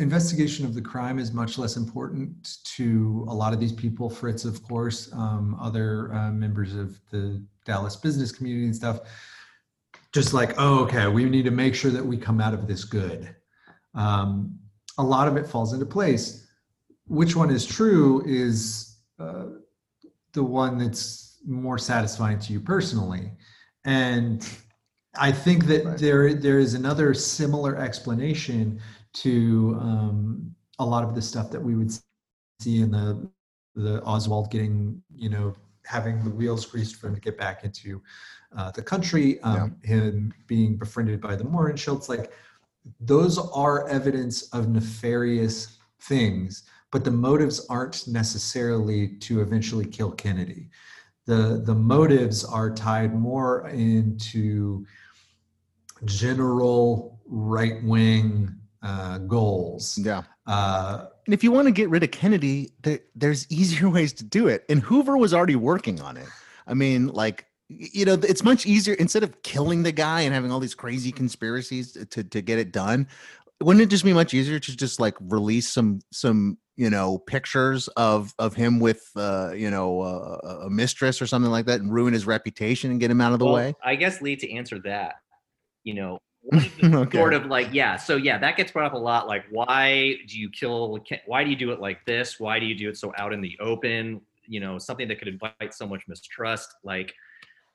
investigation 0.00 0.64
of 0.64 0.74
the 0.74 0.80
crime 0.80 1.18
is 1.18 1.32
much 1.32 1.58
less 1.58 1.76
important 1.76 2.58
to 2.76 3.24
a 3.28 3.34
lot 3.34 3.52
of 3.52 3.60
these 3.60 3.72
people. 3.72 4.08
Fritz, 4.08 4.44
of 4.44 4.62
course, 4.62 5.12
um, 5.12 5.56
other 5.60 6.12
uh, 6.14 6.30
members 6.32 6.74
of 6.74 6.98
the 7.10 7.42
Dallas 7.64 7.96
business 7.96 8.32
community 8.32 8.64
and 8.66 8.74
stuff. 8.74 9.00
Just 10.12 10.32
like, 10.32 10.54
oh, 10.58 10.80
okay, 10.84 11.06
we 11.06 11.24
need 11.24 11.44
to 11.44 11.50
make 11.50 11.74
sure 11.74 11.90
that 11.90 12.04
we 12.04 12.16
come 12.16 12.40
out 12.40 12.54
of 12.54 12.66
this 12.66 12.82
good. 12.84 13.34
Um, 13.94 14.58
a 14.98 15.02
lot 15.02 15.28
of 15.28 15.36
it 15.36 15.46
falls 15.46 15.72
into 15.72 15.86
place. 15.86 16.48
Which 17.06 17.36
one 17.36 17.50
is 17.50 17.64
true 17.66 18.22
is 18.26 18.96
uh, 19.18 19.46
the 20.32 20.42
one 20.42 20.78
that's 20.78 21.38
more 21.46 21.78
satisfying 21.78 22.38
to 22.40 22.52
you 22.52 22.60
personally, 22.60 23.32
and 23.84 24.48
I 25.14 25.32
think 25.32 25.66
that 25.66 25.84
Right. 25.84 25.98
there 25.98 26.34
there 26.34 26.58
is 26.58 26.74
another 26.74 27.14
similar 27.14 27.76
explanation 27.76 28.80
to 29.12 29.76
um, 29.80 30.54
a 30.78 30.84
lot 30.84 31.04
of 31.04 31.14
the 31.14 31.22
stuff 31.22 31.50
that 31.50 31.62
we 31.62 31.74
would 31.74 31.92
see 32.60 32.80
in 32.80 32.90
the 32.90 33.28
the 33.76 34.02
Oswald 34.02 34.50
getting 34.50 35.02
you 35.14 35.28
know 35.28 35.54
having 35.86 36.22
the 36.22 36.30
wheels 36.30 36.66
greased 36.66 36.96
for 36.96 37.08
him 37.08 37.14
to 37.14 37.20
get 37.20 37.38
back 37.38 37.64
into 37.64 38.02
uh, 38.56 38.70
the 38.72 38.82
country, 38.82 39.40
um, 39.40 39.76
him 39.82 40.32
being 40.46 40.76
befriended 40.76 41.20
by 41.20 41.34
the 41.34 41.44
Mohrenschildts, 41.44 42.08
like 42.08 42.32
those 43.00 43.38
are 43.38 43.88
evidence 43.88 44.42
of 44.52 44.68
nefarious 44.68 45.78
things, 46.02 46.64
but 46.90 47.04
the 47.04 47.10
motives 47.10 47.66
aren't 47.68 48.08
necessarily 48.08 49.16
to 49.18 49.40
eventually 49.40 49.86
kill 49.86 50.10
Kennedy. 50.12 50.68
The 51.26 51.62
the 51.64 51.74
motives 51.74 52.44
are 52.44 52.70
tied 52.74 53.14
more 53.14 53.68
into 53.68 54.84
general 56.04 57.20
right 57.26 57.82
wing 57.84 58.56
uh, 58.82 59.18
goals. 59.18 59.98
yeah. 60.02 60.22
Uh, 60.46 61.06
And 61.26 61.34
if 61.34 61.44
you 61.44 61.52
want 61.52 61.66
to 61.68 61.72
get 61.72 61.90
rid 61.90 62.02
of 62.02 62.10
Kennedy, 62.10 62.72
there, 62.82 63.00
there's 63.14 63.46
easier 63.50 63.88
ways 63.96 64.12
to 64.14 64.24
do 64.24 64.48
it. 64.48 64.64
And 64.68 64.80
Hoover 64.82 65.16
was 65.16 65.32
already 65.34 65.56
working 65.56 66.00
on 66.00 66.16
it. 66.16 66.26
I 66.66 66.74
mean, 66.74 67.08
like, 67.08 67.46
you 67.68 68.04
know, 68.04 68.14
it's 68.14 68.42
much 68.42 68.66
easier 68.66 68.94
instead 68.94 69.22
of 69.22 69.42
killing 69.42 69.82
the 69.84 69.92
guy 69.92 70.22
and 70.22 70.34
having 70.34 70.50
all 70.50 70.58
these 70.60 70.74
crazy 70.74 71.12
conspiracies 71.12 71.92
to, 72.10 72.24
to 72.24 72.40
get 72.42 72.58
it 72.58 72.72
done. 72.72 73.06
Wouldn't 73.62 73.82
it 73.82 73.90
just 73.90 74.04
be 74.04 74.12
much 74.12 74.32
easier 74.34 74.58
to 74.58 74.76
just 74.76 74.98
like 74.98 75.14
release 75.20 75.68
some 75.68 76.00
some 76.10 76.56
you 76.76 76.88
know 76.88 77.18
pictures 77.18 77.88
of 77.88 78.32
of 78.38 78.54
him 78.54 78.80
with 78.80 79.02
uh 79.14 79.52
you 79.54 79.70
know 79.70 80.00
uh, 80.00 80.60
a 80.64 80.70
mistress 80.70 81.20
or 81.20 81.26
something 81.26 81.50
like 81.50 81.66
that 81.66 81.80
and 81.80 81.92
ruin 81.92 82.14
his 82.14 82.26
reputation 82.26 82.90
and 82.90 82.98
get 83.00 83.10
him 83.10 83.20
out 83.20 83.34
of 83.34 83.38
the 83.38 83.44
Well, 83.44 83.54
way? 83.54 83.74
I 83.84 83.96
guess 83.96 84.22
Lee 84.22 84.34
to 84.36 84.50
answer 84.50 84.78
that, 84.86 85.16
you 85.84 85.92
know, 85.92 86.12
one 86.12 86.16
of 86.16 86.20
the 86.22 86.29
Okay. 86.82 87.18
sort 87.18 87.34
of 87.34 87.46
like 87.46 87.68
yeah. 87.72 87.96
So 87.96 88.16
yeah, 88.16 88.38
that 88.38 88.56
gets 88.56 88.72
brought 88.72 88.86
up 88.86 88.94
a 88.94 88.98
lot. 88.98 89.28
Like, 89.28 89.44
why 89.50 90.16
do 90.26 90.38
you 90.38 90.48
kill? 90.48 90.98
Why 91.26 91.44
do 91.44 91.50
you 91.50 91.56
do 91.56 91.70
it 91.70 91.80
like 91.80 92.04
this? 92.06 92.40
Why 92.40 92.58
do 92.58 92.66
you 92.66 92.74
do 92.74 92.88
it 92.88 92.96
so 92.96 93.12
out 93.18 93.32
in 93.32 93.40
the 93.40 93.56
open? 93.60 94.20
You 94.46 94.60
know, 94.60 94.78
something 94.78 95.06
that 95.08 95.18
could 95.18 95.28
invite 95.28 95.74
so 95.74 95.86
much 95.86 96.08
mistrust. 96.08 96.76
Like, 96.82 97.14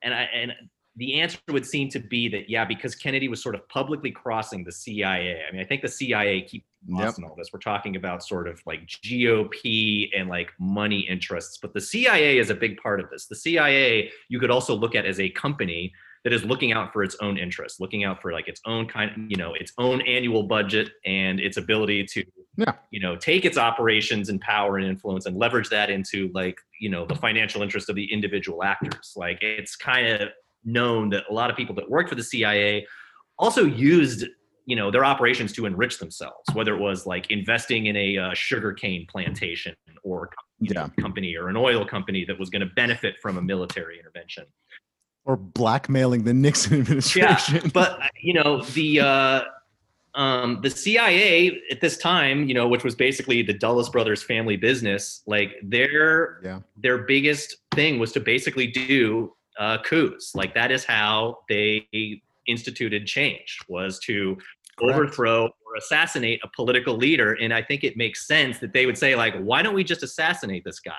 and 0.01 0.13
I 0.13 0.23
and 0.33 0.51
the 0.97 1.19
answer 1.21 1.37
would 1.49 1.65
seem 1.65 1.89
to 1.89 1.99
be 1.99 2.27
that 2.29 2.49
yeah, 2.49 2.65
because 2.65 2.95
Kennedy 2.95 3.27
was 3.27 3.41
sort 3.41 3.53
of 3.55 3.67
publicly 3.69 4.11
crossing 4.11 4.63
the 4.63 4.71
CIA. 4.71 5.43
I 5.47 5.51
mean, 5.51 5.61
I 5.61 5.65
think 5.65 5.81
the 5.81 5.87
CIA 5.89 6.41
keep 6.41 6.65
Yep. 6.87 6.99
lost 6.99 7.17
in 7.17 7.23
all 7.23 7.35
this. 7.35 7.49
We're 7.51 7.59
talking 7.59 7.95
about 7.95 8.23
sort 8.23 8.47
of 8.47 8.61
like 8.67 8.85
GOP 8.85 10.09
and 10.15 10.29
like 10.29 10.51
money 10.59 10.99
interests, 10.99 11.57
but 11.57 11.73
the 11.73 11.81
CIA 11.81 12.37
is 12.37 12.51
a 12.51 12.55
big 12.55 12.77
part 12.77 12.99
of 12.99 13.09
this. 13.09 13.25
The 13.25 13.35
CIA 13.35 14.11
you 14.29 14.39
could 14.39 14.51
also 14.51 14.75
look 14.75 14.93
at 14.95 15.05
as 15.05 15.19
a 15.19 15.29
company 15.29 15.91
that 16.25 16.33
is 16.33 16.43
looking 16.43 16.73
out 16.73 16.91
for 16.91 17.03
its 17.03 17.15
own 17.21 17.37
interests, 17.37 17.79
looking 17.79 18.03
out 18.03 18.19
for 18.19 18.33
like 18.33 18.47
its 18.47 18.59
own 18.65 18.87
kind, 18.87 19.29
you 19.29 19.37
know, 19.37 19.53
its 19.53 19.71
own 19.77 20.01
annual 20.01 20.41
budget 20.41 20.89
and 21.05 21.39
its 21.39 21.55
ability 21.55 22.03
to, 22.03 22.25
Yeah. 22.57 22.73
you 22.89 22.99
know, 22.99 23.15
take 23.15 23.45
its 23.45 23.59
operations 23.59 24.29
and 24.29 24.41
power 24.41 24.77
and 24.77 24.87
influence 24.87 25.27
and 25.27 25.37
leverage 25.37 25.69
that 25.69 25.91
into 25.91 26.31
like, 26.33 26.59
you 26.81 26.89
know, 26.89 27.05
the 27.05 27.13
financial 27.13 27.61
interest 27.61 27.89
of 27.89 27.95
the 27.95 28.11
individual 28.11 28.63
actors. 28.63 29.13
Like 29.15 29.37
it's 29.41 29.75
kind 29.75 30.07
of 30.07 30.29
known 30.63 31.11
that 31.11 31.25
a 31.29 31.33
lot 31.33 31.51
of 31.51 31.55
people 31.55 31.75
that 31.75 31.87
worked 31.87 32.09
for 32.09 32.15
the 32.15 32.23
CIA 32.23 32.87
also 33.37 33.63
used 33.63 34.25
you 34.67 34.75
know 34.75 34.89
their 34.89 35.05
operations 35.05 35.53
to 35.53 35.67
enrich 35.67 35.99
themselves 35.99 36.43
whether 36.53 36.73
it 36.73 36.79
was 36.79 37.05
like 37.05 37.29
investing 37.29 37.85
in 37.85 37.95
a 37.95 38.17
uh, 38.17 38.33
sugarcane 38.33 39.05
plantation 39.07 39.75
or 40.03 40.31
know, 40.59 40.89
company 40.99 41.35
or 41.35 41.49
an 41.49 41.55
oil 41.55 41.85
company 41.85 42.25
that 42.25 42.39
was 42.39 42.49
going 42.49 42.61
to 42.61 42.73
benefit 42.75 43.13
from 43.21 43.37
a 43.37 43.41
military 43.43 43.99
intervention 43.99 44.43
Or 45.25 45.35
blackmailing 45.35 46.23
the 46.23 46.33
Nixon 46.33 46.79
administration? 46.79 47.55
Yeah, 47.55 47.61
but 47.73 47.99
you 48.21 48.33
know 48.33 48.61
the 48.63 48.99
uh, 49.01 49.41
um, 50.15 50.59
the 50.61 50.69
CIA 50.69 51.61
at 51.71 51.81
this 51.81 51.97
time, 51.97 52.47
you 52.47 52.53
know, 52.53 52.67
which 52.67 52.83
was 52.83 52.95
basically 52.95 53.41
the 53.41 53.53
Dulles 53.53 53.89
brothers 53.89 54.23
family 54.23 54.55
business, 54.55 55.23
like 55.27 55.55
their 55.63 56.39
Yeah. 56.43 56.59
their 56.77 56.99
biggest 56.99 57.57
thing 57.73 57.99
was 57.99 58.11
to 58.13 58.19
basically 58.19 58.67
do 58.67 59.33
uh, 59.59 59.79
coups. 59.83 60.33
Like 60.35 60.53
that 60.53 60.71
is 60.71 60.85
how 60.85 61.39
they 61.49 61.87
instituted 62.47 63.05
change 63.07 63.57
was 63.67 63.99
to 63.99 64.37
Correct. 64.77 64.97
overthrow 64.99 65.45
or 65.45 65.75
assassinate 65.77 66.39
a 66.43 66.49
political 66.55 66.95
leader. 66.95 67.33
And 67.33 67.53
I 67.53 67.61
think 67.61 67.83
it 67.83 67.97
makes 67.97 68.27
sense 68.27 68.59
that 68.59 68.73
they 68.73 68.85
would 68.85 68.97
say 68.97 69.15
like, 69.15 69.35
why 69.39 69.61
don't 69.61 69.73
we 69.73 69.83
just 69.83 70.03
assassinate 70.03 70.63
this 70.65 70.79
guy? 70.79 70.93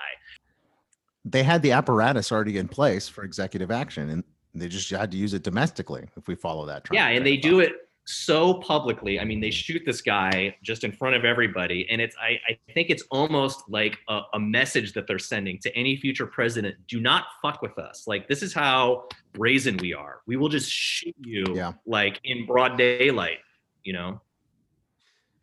They 1.31 1.43
had 1.43 1.61
the 1.61 1.71
apparatus 1.71 2.31
already 2.31 2.57
in 2.57 2.67
place 2.67 3.07
for 3.07 3.23
executive 3.23 3.71
action 3.71 4.09
and 4.09 4.23
they 4.55 4.67
just 4.67 4.89
had 4.89 5.11
to 5.11 5.17
use 5.17 5.33
it 5.33 5.43
domestically 5.43 6.07
if 6.15 6.27
we 6.27 6.35
follow 6.35 6.65
that 6.65 6.83
train 6.83 6.97
yeah 6.97 7.07
and 7.09 7.25
they 7.25 7.37
do 7.37 7.59
it 7.59 7.73
so 8.09 8.53
publicly. 8.53 9.19
I 9.19 9.25
mean 9.25 9.41
they 9.41 9.49
mm-hmm. 9.49 9.51
shoot 9.51 9.81
this 9.85 10.01
guy 10.01 10.55
just 10.63 10.85
in 10.85 10.93
front 10.93 11.15
of 11.15 11.25
everybody 11.25 11.85
and 11.89 12.01
it's 12.01 12.15
i, 12.21 12.39
I 12.47 12.57
think 12.73 12.89
it's 12.89 13.03
almost 13.11 13.63
like 13.67 13.97
a, 14.07 14.21
a 14.33 14.39
message 14.39 14.93
that 14.93 15.07
they're 15.07 15.19
sending 15.19 15.59
to 15.59 15.75
any 15.75 15.97
future 15.97 16.25
president 16.25 16.75
do 16.87 17.01
not 17.01 17.25
fuck 17.41 17.61
with 17.61 17.77
us. 17.77 18.07
Like 18.07 18.27
this 18.29 18.41
is 18.41 18.53
how 18.53 19.09
brazen 19.33 19.77
we 19.77 19.93
are. 19.93 20.21
We 20.25 20.37
will 20.37 20.49
just 20.49 20.71
shoot 20.71 21.15
you 21.19 21.43
Yeah. 21.53 21.73
like 21.85 22.19
in 22.23 22.45
broad 22.45 22.77
daylight 22.77 23.39
you 23.83 23.93
know? 23.93 24.21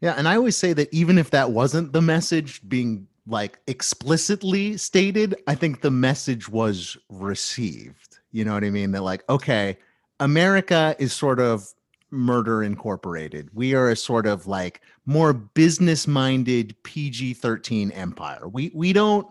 Yeah 0.00 0.14
and 0.16 0.26
i 0.26 0.36
always 0.36 0.56
say 0.56 0.72
that 0.72 0.92
even 0.92 1.18
if 1.18 1.30
that 1.30 1.50
wasn't 1.50 1.92
the 1.92 2.02
message 2.02 2.66
being 2.66 3.06
like 3.26 3.58
explicitly 3.66 4.76
stated, 4.76 5.34
I 5.46 5.54
think 5.54 5.80
the 5.80 5.90
message 5.90 6.48
was 6.48 6.96
received. 7.08 8.18
You 8.32 8.44
know 8.44 8.54
what 8.54 8.64
I 8.64 8.70
mean? 8.70 8.92
That 8.92 9.02
like, 9.02 9.24
okay, 9.28 9.78
America 10.20 10.94
is 10.98 11.12
sort 11.12 11.40
of 11.40 11.66
murder 12.10 12.62
incorporated. 12.62 13.48
We 13.52 13.74
are 13.74 13.90
a 13.90 13.96
sort 13.96 14.26
of 14.26 14.46
like 14.46 14.80
more 15.06 15.32
business 15.32 16.06
minded 16.06 16.76
PG-13 16.84 17.96
empire. 17.96 18.48
We 18.48 18.70
we 18.74 18.92
don't 18.92 19.26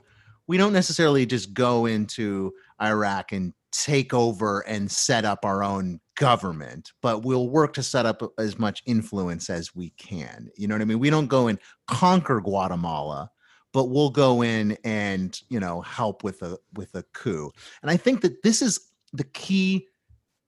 we 0.48 0.58
don't 0.58 0.74
necessarily 0.74 1.26
just 1.26 1.54
go 1.54 1.86
into 1.86 2.54
Iraq 2.82 3.32
and 3.32 3.54
take 3.72 4.14
over 4.14 4.62
and 4.62 4.92
set 4.92 5.26
up 5.26 5.46
our 5.46 5.64
own 5.64 6.00
government, 6.16 6.92
but 7.02 7.24
we'll 7.24 7.50
work 7.50 7.74
to 7.74 7.84
set 7.84 8.06
up 8.06 8.22
as 8.38 8.60
much 8.60 8.84
influence 8.86 9.50
as 9.50 9.74
we 9.74 9.90
can. 9.92 10.50
You 10.56 10.68
know 10.68 10.76
what 10.76 10.82
I 10.82 10.86
mean? 10.86 11.00
We 11.00 11.10
don't 11.10 11.28
go 11.28 11.48
and 11.48 11.58
conquer 11.88 12.40
Guatemala, 12.40 13.32
but 13.74 13.86
we'll 13.86 14.12
go 14.12 14.44
in 14.44 14.78
and, 14.84 15.42
you 15.50 15.60
know, 15.60 15.82
help 15.82 16.24
with 16.24 16.42
a 16.42 16.58
with 16.74 16.94
a 16.96 17.04
coup. 17.14 17.52
And 17.82 17.92
I 17.92 17.98
think 17.98 18.22
that 18.22 18.44
this 18.44 18.62
is 18.62 18.80
the 19.12 19.24
key 19.26 19.88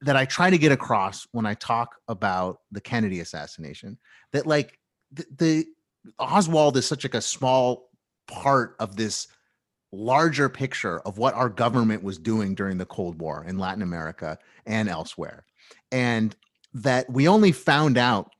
that 0.01 0.15
I 0.15 0.26
try 0.26 0.49
to 0.49 0.57
get 0.57 0.71
across 0.71 1.28
when 1.32 1.45
I 1.45 1.55
talk 1.55 1.95
about 2.07 2.61
the 2.71 2.82
Kennedy 2.82 3.19
assassination 3.19 3.97
that 4.32 4.45
like 4.45 4.80
the, 5.11 5.26
the 5.38 5.65
Oswald 6.19 6.78
is 6.78 6.86
such 6.86 7.03
like 7.03 7.15
a 7.15 7.21
small 7.21 7.89
part 8.28 8.76
of 8.80 8.95
this 8.95 9.28
larger 9.91 10.49
picture 10.49 10.99
of 11.01 11.17
what 11.17 11.34
our 11.34 11.49
government 11.49 12.03
was 12.03 12.17
doing 12.17 12.53
during 12.53 12.78
the 12.78 12.86
Cold 12.86 13.19
War 13.19 13.45
in 13.47 13.57
Latin 13.57 13.82
America 13.82 14.38
and 14.65 14.89
elsewhere. 14.89 15.45
And 15.91 16.36
that 16.73 17.09
we 17.09 17.28
only 17.28 17.51
found 17.51 17.97
out 17.97 18.32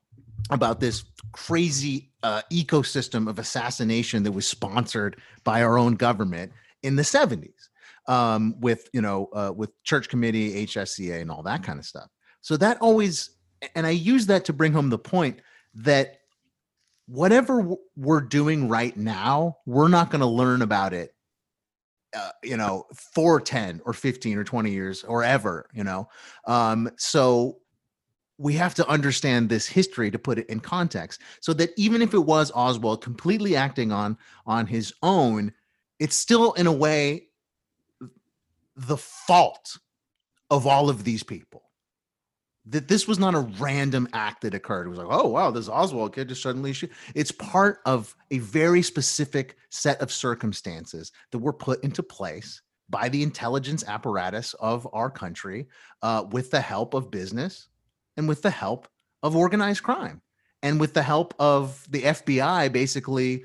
about 0.50 0.80
this 0.80 1.04
crazy 1.32 2.10
uh, 2.22 2.42
ecosystem 2.52 3.28
of 3.28 3.38
assassination 3.38 4.22
that 4.22 4.32
was 4.32 4.46
sponsored 4.46 5.20
by 5.44 5.62
our 5.62 5.78
own 5.78 5.94
government 5.94 6.52
in 6.82 6.96
the 6.96 7.02
70s 7.02 7.68
um, 8.08 8.54
with 8.60 8.88
you 8.92 9.02
know 9.02 9.28
uh, 9.32 9.52
with 9.54 9.70
church 9.82 10.08
committee 10.08 10.66
hsca 10.66 11.20
and 11.20 11.30
all 11.30 11.42
that 11.42 11.62
kind 11.62 11.78
of 11.78 11.84
stuff. 11.84 12.08
So 12.40 12.56
that 12.58 12.80
always 12.80 13.30
and 13.74 13.86
i 13.86 13.90
use 13.90 14.26
that 14.26 14.44
to 14.44 14.52
bring 14.52 14.72
home 14.72 14.90
the 14.90 14.98
point 14.98 15.40
that 15.74 16.18
whatever 17.06 17.74
we're 17.96 18.20
doing 18.20 18.68
right 18.68 18.96
now 18.96 19.56
we're 19.66 19.88
not 19.88 20.10
going 20.10 20.20
to 20.20 20.26
learn 20.26 20.62
about 20.62 20.92
it 20.92 21.14
uh, 22.16 22.30
you 22.42 22.56
know 22.56 22.84
for 23.14 23.40
10 23.40 23.80
or 23.84 23.92
15 23.92 24.38
or 24.38 24.44
20 24.44 24.70
years 24.70 25.04
or 25.04 25.24
ever 25.24 25.68
you 25.72 25.84
know? 25.84 26.08
Um, 26.46 26.90
so 26.96 27.58
we 28.38 28.52
have 28.54 28.74
to 28.74 28.86
understand 28.88 29.48
this 29.48 29.66
history 29.66 30.10
to 30.10 30.18
put 30.18 30.38
it 30.38 30.48
in 30.48 30.60
context 30.60 31.20
so 31.40 31.52
that 31.52 31.70
even 31.76 32.02
if 32.02 32.14
it 32.14 32.18
was 32.18 32.52
oswald 32.54 33.02
completely 33.02 33.56
acting 33.56 33.92
on 33.92 34.16
on 34.46 34.66
his 34.66 34.92
own 35.02 35.52
it's 35.98 36.16
still 36.16 36.52
in 36.52 36.66
a 36.66 36.72
way 36.72 37.28
the 38.76 38.96
fault 38.96 39.78
of 40.50 40.66
all 40.66 40.88
of 40.90 41.04
these 41.04 41.22
people. 41.22 41.62
That 42.68 42.88
this 42.88 43.06
was 43.06 43.18
not 43.18 43.34
a 43.34 43.40
random 43.40 44.08
act 44.12 44.42
that 44.42 44.54
occurred. 44.54 44.86
It 44.86 44.90
was 44.90 44.98
like, 44.98 45.06
oh 45.08 45.28
wow, 45.28 45.50
this 45.50 45.68
Oswald 45.68 46.14
kid 46.14 46.28
just 46.28 46.42
suddenly 46.42 46.72
shoot. 46.72 46.90
It's 47.14 47.30
part 47.30 47.78
of 47.86 48.14
a 48.32 48.38
very 48.38 48.82
specific 48.82 49.56
set 49.70 50.00
of 50.00 50.12
circumstances 50.12 51.12
that 51.30 51.38
were 51.38 51.52
put 51.52 51.82
into 51.84 52.02
place 52.02 52.60
by 52.90 53.08
the 53.08 53.22
intelligence 53.22 53.84
apparatus 53.86 54.54
of 54.54 54.86
our 54.92 55.10
country, 55.10 55.68
uh, 56.02 56.24
with 56.30 56.50
the 56.50 56.60
help 56.60 56.94
of 56.94 57.10
business 57.10 57.68
and 58.16 58.28
with 58.28 58.42
the 58.42 58.50
help 58.50 58.88
of 59.22 59.36
organized 59.36 59.82
crime, 59.82 60.22
and 60.62 60.80
with 60.80 60.94
the 60.94 61.02
help 61.02 61.34
of 61.38 61.86
the 61.90 62.02
FBI, 62.02 62.72
basically 62.72 63.44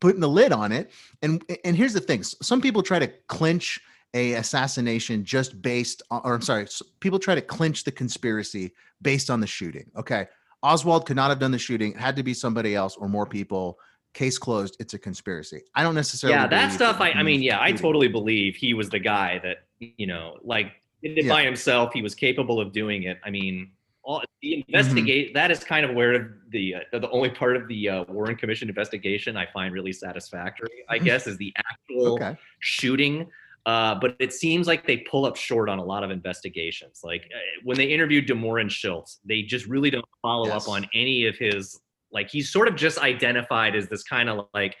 putting 0.00 0.20
the 0.20 0.28
lid 0.28 0.52
on 0.52 0.72
it. 0.72 0.90
And 1.22 1.44
and 1.64 1.76
here's 1.76 1.92
the 1.92 2.00
thing: 2.00 2.22
some 2.22 2.60
people 2.60 2.82
try 2.82 2.98
to 2.98 3.08
clinch 3.28 3.80
a 4.14 4.34
assassination 4.34 5.24
just 5.24 5.62
based 5.62 6.02
on, 6.10 6.20
or 6.24 6.34
I'm 6.34 6.42
sorry, 6.42 6.66
people 7.00 7.18
try 7.18 7.34
to 7.34 7.40
clinch 7.40 7.84
the 7.84 7.92
conspiracy 7.92 8.72
based 9.02 9.30
on 9.30 9.40
the 9.40 9.46
shooting. 9.46 9.90
Okay. 9.96 10.26
Oswald 10.62 11.06
could 11.06 11.16
not 11.16 11.30
have 11.30 11.38
done 11.38 11.52
the 11.52 11.58
shooting. 11.58 11.92
It 11.92 11.98
had 11.98 12.16
to 12.16 12.22
be 12.22 12.34
somebody 12.34 12.74
else 12.74 12.96
or 12.96 13.08
more 13.08 13.26
people. 13.26 13.78
Case 14.12 14.38
closed. 14.38 14.76
It's 14.80 14.92
a 14.92 14.98
conspiracy. 14.98 15.62
I 15.74 15.84
don't 15.84 15.94
necessarily. 15.94 16.36
Yeah, 16.36 16.48
that 16.48 16.72
stuff. 16.72 17.00
I, 17.00 17.12
I 17.12 17.22
mean, 17.22 17.42
yeah, 17.42 17.60
I 17.60 17.70
totally 17.72 18.08
believe 18.08 18.56
he 18.56 18.74
was 18.74 18.90
the 18.90 18.98
guy 18.98 19.40
that 19.44 19.58
you 19.78 20.06
know, 20.06 20.38
like 20.42 20.72
did 21.02 21.16
it 21.16 21.24
yeah. 21.26 21.32
by 21.32 21.44
himself. 21.44 21.92
He 21.92 22.02
was 22.02 22.14
capable 22.14 22.60
of 22.60 22.72
doing 22.72 23.04
it. 23.04 23.18
I 23.24 23.30
mean, 23.30 23.70
all 24.02 24.22
the 24.40 24.48
mm-hmm. 24.48 24.62
investigate 24.68 25.28
mm-hmm. 25.28 25.34
that 25.34 25.50
is 25.50 25.62
kind 25.62 25.84
of 25.84 25.94
where 25.94 26.38
the 26.50 26.74
uh, 26.76 26.98
the 26.98 27.10
only 27.10 27.30
part 27.30 27.56
of 27.56 27.68
the 27.68 27.88
uh, 27.88 28.04
Warren 28.08 28.36
Commission 28.36 28.68
investigation 28.68 29.36
I 29.36 29.46
find 29.52 29.74
really 29.74 29.92
satisfactory. 29.92 30.84
I 30.88 30.96
mm-hmm. 30.96 31.04
guess 31.04 31.26
is 31.26 31.36
the 31.36 31.52
actual 31.56 32.14
okay. 32.14 32.36
shooting 32.60 33.28
uh, 33.66 33.94
but 33.94 34.16
it 34.18 34.32
seems 34.32 34.66
like 34.66 34.86
they 34.86 34.98
pull 34.98 35.26
up 35.26 35.36
short 35.36 35.68
on 35.68 35.78
a 35.78 35.84
lot 35.84 36.02
of 36.02 36.10
investigations. 36.10 37.00
Like 37.04 37.28
uh, 37.34 37.38
when 37.62 37.76
they 37.76 37.86
interviewed 37.86 38.26
De 38.26 38.34
Mohrenschildt, 38.34 39.18
they 39.24 39.42
just 39.42 39.66
really 39.66 39.90
don't 39.90 40.04
follow 40.22 40.46
yes. 40.46 40.66
up 40.66 40.72
on 40.72 40.88
any 40.94 41.26
of 41.26 41.36
his. 41.36 41.78
Like 42.10 42.30
he's 42.30 42.50
sort 42.50 42.68
of 42.68 42.74
just 42.74 42.98
identified 42.98 43.76
as 43.76 43.88
this 43.88 44.02
kind 44.02 44.28
of 44.28 44.46
like 44.54 44.76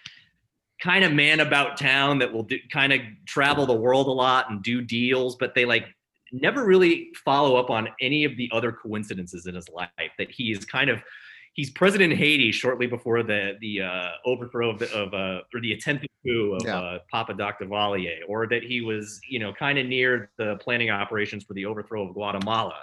kind 0.82 1.04
of 1.04 1.12
man 1.12 1.40
about 1.40 1.76
town 1.76 2.18
that 2.18 2.32
will 2.32 2.44
do, 2.44 2.58
kind 2.72 2.92
of 2.92 3.00
travel 3.26 3.66
the 3.66 3.74
world 3.74 4.06
a 4.06 4.10
lot 4.10 4.50
and 4.50 4.62
do 4.62 4.80
deals, 4.80 5.36
but 5.36 5.54
they 5.54 5.66
like 5.66 5.84
never 6.32 6.64
really 6.64 7.10
follow 7.24 7.56
up 7.56 7.70
on 7.70 7.88
any 8.00 8.24
of 8.24 8.36
the 8.36 8.48
other 8.52 8.72
coincidences 8.72 9.46
in 9.46 9.54
his 9.54 9.68
life 9.68 9.90
that 10.18 10.30
he 10.30 10.52
is 10.52 10.64
kind 10.64 10.90
of 10.90 11.02
he's 11.54 11.70
president 11.70 12.12
in 12.12 12.18
Haiti 12.18 12.52
shortly 12.52 12.86
before 12.86 13.22
the 13.22 13.56
the 13.60 13.82
uh, 13.82 14.10
overthrow 14.24 14.70
of, 14.70 14.78
the, 14.78 14.92
of 14.94 15.12
uh, 15.14 15.42
or 15.54 15.60
the 15.60 15.72
attempted 15.72 16.10
coup 16.24 16.54
of 16.54 16.64
yeah. 16.64 16.78
uh, 16.78 16.98
Papa 17.10 17.34
Doc 17.34 17.60
Duvalier, 17.60 18.18
or 18.28 18.46
that 18.46 18.62
he 18.62 18.80
was 18.80 19.20
you 19.28 19.38
know 19.38 19.52
kind 19.52 19.78
of 19.78 19.86
near 19.86 20.30
the 20.38 20.56
planning 20.56 20.90
operations 20.90 21.44
for 21.44 21.54
the 21.54 21.66
overthrow 21.66 22.06
of 22.06 22.14
Guatemala. 22.14 22.76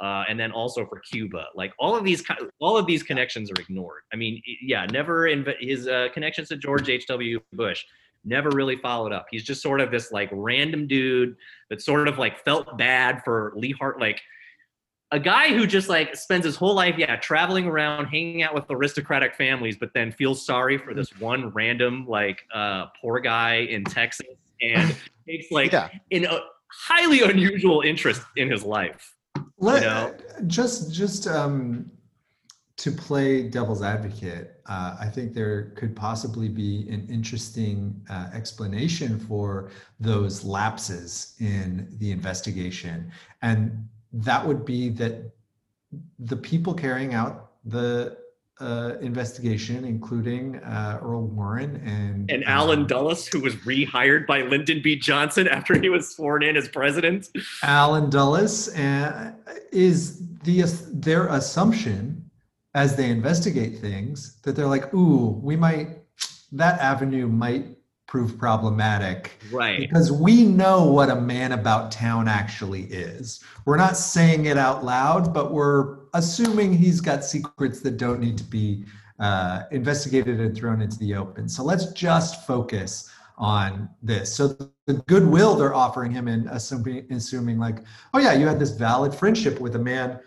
Uh, 0.00 0.24
and 0.30 0.40
then 0.40 0.50
also 0.50 0.86
for 0.86 0.98
Cuba, 1.00 1.44
like 1.54 1.74
all 1.78 1.94
of 1.94 2.04
these, 2.04 2.24
all 2.58 2.78
of 2.78 2.86
these 2.86 3.02
connections 3.02 3.50
are 3.50 3.60
ignored. 3.60 4.00
I 4.14 4.16
mean, 4.16 4.40
yeah, 4.62 4.86
never 4.86 5.24
inv- 5.24 5.60
his 5.60 5.88
uh, 5.88 6.08
connections 6.14 6.48
to 6.48 6.56
George 6.56 6.88
H. 6.88 7.06
W. 7.08 7.38
Bush, 7.52 7.84
never 8.24 8.50
really 8.50 8.76
followed 8.76 9.12
up. 9.12 9.26
He's 9.30 9.44
just 9.44 9.62
sort 9.62 9.80
of 9.80 9.90
this 9.90 10.12
like 10.12 10.28
random 10.32 10.86
dude 10.86 11.36
that 11.70 11.80
sort 11.82 12.08
of 12.08 12.18
like 12.18 12.44
felt 12.44 12.76
bad 12.78 13.22
for 13.24 13.52
Lee 13.56 13.72
Hart, 13.72 14.00
like 14.00 14.20
a 15.12 15.18
guy 15.18 15.48
who 15.48 15.66
just 15.66 15.88
like 15.88 16.14
spends 16.14 16.44
his 16.44 16.56
whole 16.56 16.74
life, 16.74 16.96
yeah, 16.96 17.16
traveling 17.16 17.66
around, 17.66 18.06
hanging 18.06 18.42
out 18.42 18.54
with 18.54 18.64
aristocratic 18.70 19.34
families, 19.34 19.76
but 19.76 19.90
then 19.94 20.12
feels 20.12 20.44
sorry 20.44 20.78
for 20.78 20.94
this 20.94 21.10
one 21.18 21.50
random 21.50 22.06
like 22.06 22.40
uh, 22.54 22.86
poor 23.00 23.18
guy 23.20 23.56
in 23.56 23.84
Texas 23.84 24.26
and 24.62 24.94
takes 25.26 25.50
like 25.50 25.72
yeah. 25.72 25.88
in 26.10 26.26
a 26.26 26.40
highly 26.72 27.22
unusual 27.22 27.80
interest 27.80 28.22
in 28.36 28.50
his 28.50 28.62
life. 28.62 29.16
Let, 29.58 29.82
you 29.82 29.88
know? 29.88 30.14
Just 30.46 30.92
just 30.92 31.26
um, 31.26 31.90
to 32.80 32.90
play 32.90 33.42
devil's 33.42 33.82
advocate, 33.82 34.60
uh, 34.64 34.96
I 34.98 35.06
think 35.06 35.34
there 35.34 35.72
could 35.76 35.94
possibly 35.94 36.48
be 36.48 36.88
an 36.88 37.06
interesting 37.10 38.00
uh, 38.08 38.28
explanation 38.32 39.20
for 39.20 39.70
those 40.00 40.44
lapses 40.44 41.34
in 41.40 41.88
the 41.98 42.10
investigation 42.10 43.12
and 43.42 43.86
that 44.12 44.44
would 44.46 44.64
be 44.64 44.88
that 44.88 45.30
the 46.18 46.36
people 46.36 46.74
carrying 46.74 47.14
out 47.14 47.52
the 47.64 48.16
uh, 48.60 48.96
investigation, 49.00 49.84
including 49.84 50.56
uh, 50.56 51.00
Earl 51.02 51.26
Warren 51.26 51.76
and 51.76 52.30
and 52.30 52.44
Allen 52.44 52.80
um, 52.80 52.86
Dulles, 52.86 53.26
who 53.26 53.40
was 53.40 53.54
rehired 53.56 54.26
by 54.26 54.42
Lyndon 54.42 54.82
B. 54.82 54.96
Johnson 54.96 55.48
after 55.48 55.80
he 55.80 55.88
was 55.88 56.14
sworn 56.14 56.42
in 56.42 56.56
as 56.56 56.68
president. 56.68 57.28
Allen 57.62 58.10
Dulles 58.10 58.74
uh, 58.76 59.32
is 59.72 60.20
the 60.42 60.62
their 60.92 61.28
assumption 61.28 62.29
as 62.74 62.96
they 62.96 63.10
investigate 63.10 63.78
things 63.78 64.40
that 64.42 64.54
they're 64.54 64.66
like, 64.66 64.92
ooh, 64.94 65.40
we 65.42 65.56
might 65.56 65.98
that 66.52 66.80
avenue 66.80 67.28
might 67.28 67.66
prove 68.10 68.36
problematic. 68.36 69.40
Right. 69.52 69.78
Because 69.78 70.10
we 70.10 70.44
know 70.44 70.84
what 70.84 71.10
a 71.10 71.14
man 71.14 71.52
about 71.52 71.92
town 71.92 72.26
actually 72.26 72.82
is. 72.84 73.42
We're 73.66 73.76
not 73.76 73.96
saying 73.96 74.46
it 74.46 74.58
out 74.58 74.84
loud, 74.84 75.32
but 75.32 75.52
we're 75.52 75.98
assuming 76.12 76.76
he's 76.76 77.00
got 77.00 77.24
secrets 77.24 77.80
that 77.82 77.98
don't 77.98 78.18
need 78.18 78.36
to 78.38 78.44
be 78.44 78.84
uh, 79.20 79.62
investigated 79.70 80.40
and 80.40 80.56
thrown 80.56 80.82
into 80.82 80.98
the 80.98 81.14
open. 81.14 81.48
So 81.48 81.62
let's 81.62 81.92
just 81.92 82.44
focus 82.48 83.08
on 83.38 83.88
this. 84.02 84.34
So 84.34 84.48
the 84.86 84.94
goodwill 85.06 85.54
they're 85.54 85.74
offering 85.74 86.10
him 86.10 86.26
and 86.26 86.48
assuming, 86.50 87.06
assuming 87.12 87.60
like, 87.60 87.78
oh 88.12 88.18
yeah, 88.18 88.32
you 88.32 88.46
had 88.46 88.58
this 88.58 88.70
valid 88.70 89.14
friendship 89.14 89.60
with 89.60 89.76
a 89.76 89.78
man 89.78 90.18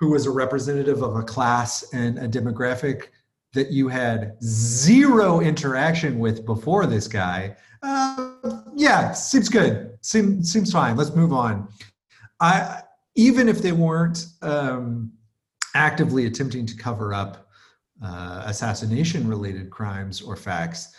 who 0.00 0.10
was 0.10 0.26
a 0.26 0.30
representative 0.30 1.02
of 1.02 1.14
a 1.14 1.22
class 1.22 1.84
and 1.92 2.18
a 2.18 2.26
demographic 2.26 3.08
that 3.52 3.70
you 3.70 3.86
had 3.86 4.36
zero 4.42 5.40
interaction 5.40 6.18
with 6.18 6.46
before 6.46 6.86
this 6.86 7.06
guy, 7.06 7.54
uh, 7.82 8.32
yeah, 8.74 9.12
seems 9.12 9.48
good. 9.48 9.98
Seems 10.00 10.50
seems 10.50 10.72
fine. 10.72 10.96
Let's 10.96 11.14
move 11.14 11.32
on. 11.32 11.68
I 12.40 12.82
even 13.14 13.48
if 13.48 13.60
they 13.60 13.72
weren't 13.72 14.26
um, 14.40 15.12
actively 15.74 16.26
attempting 16.26 16.64
to 16.66 16.76
cover 16.76 17.12
up 17.12 17.48
uh, 18.02 18.44
assassination 18.46 19.28
related 19.28 19.68
crimes 19.68 20.22
or 20.22 20.36
facts, 20.36 20.94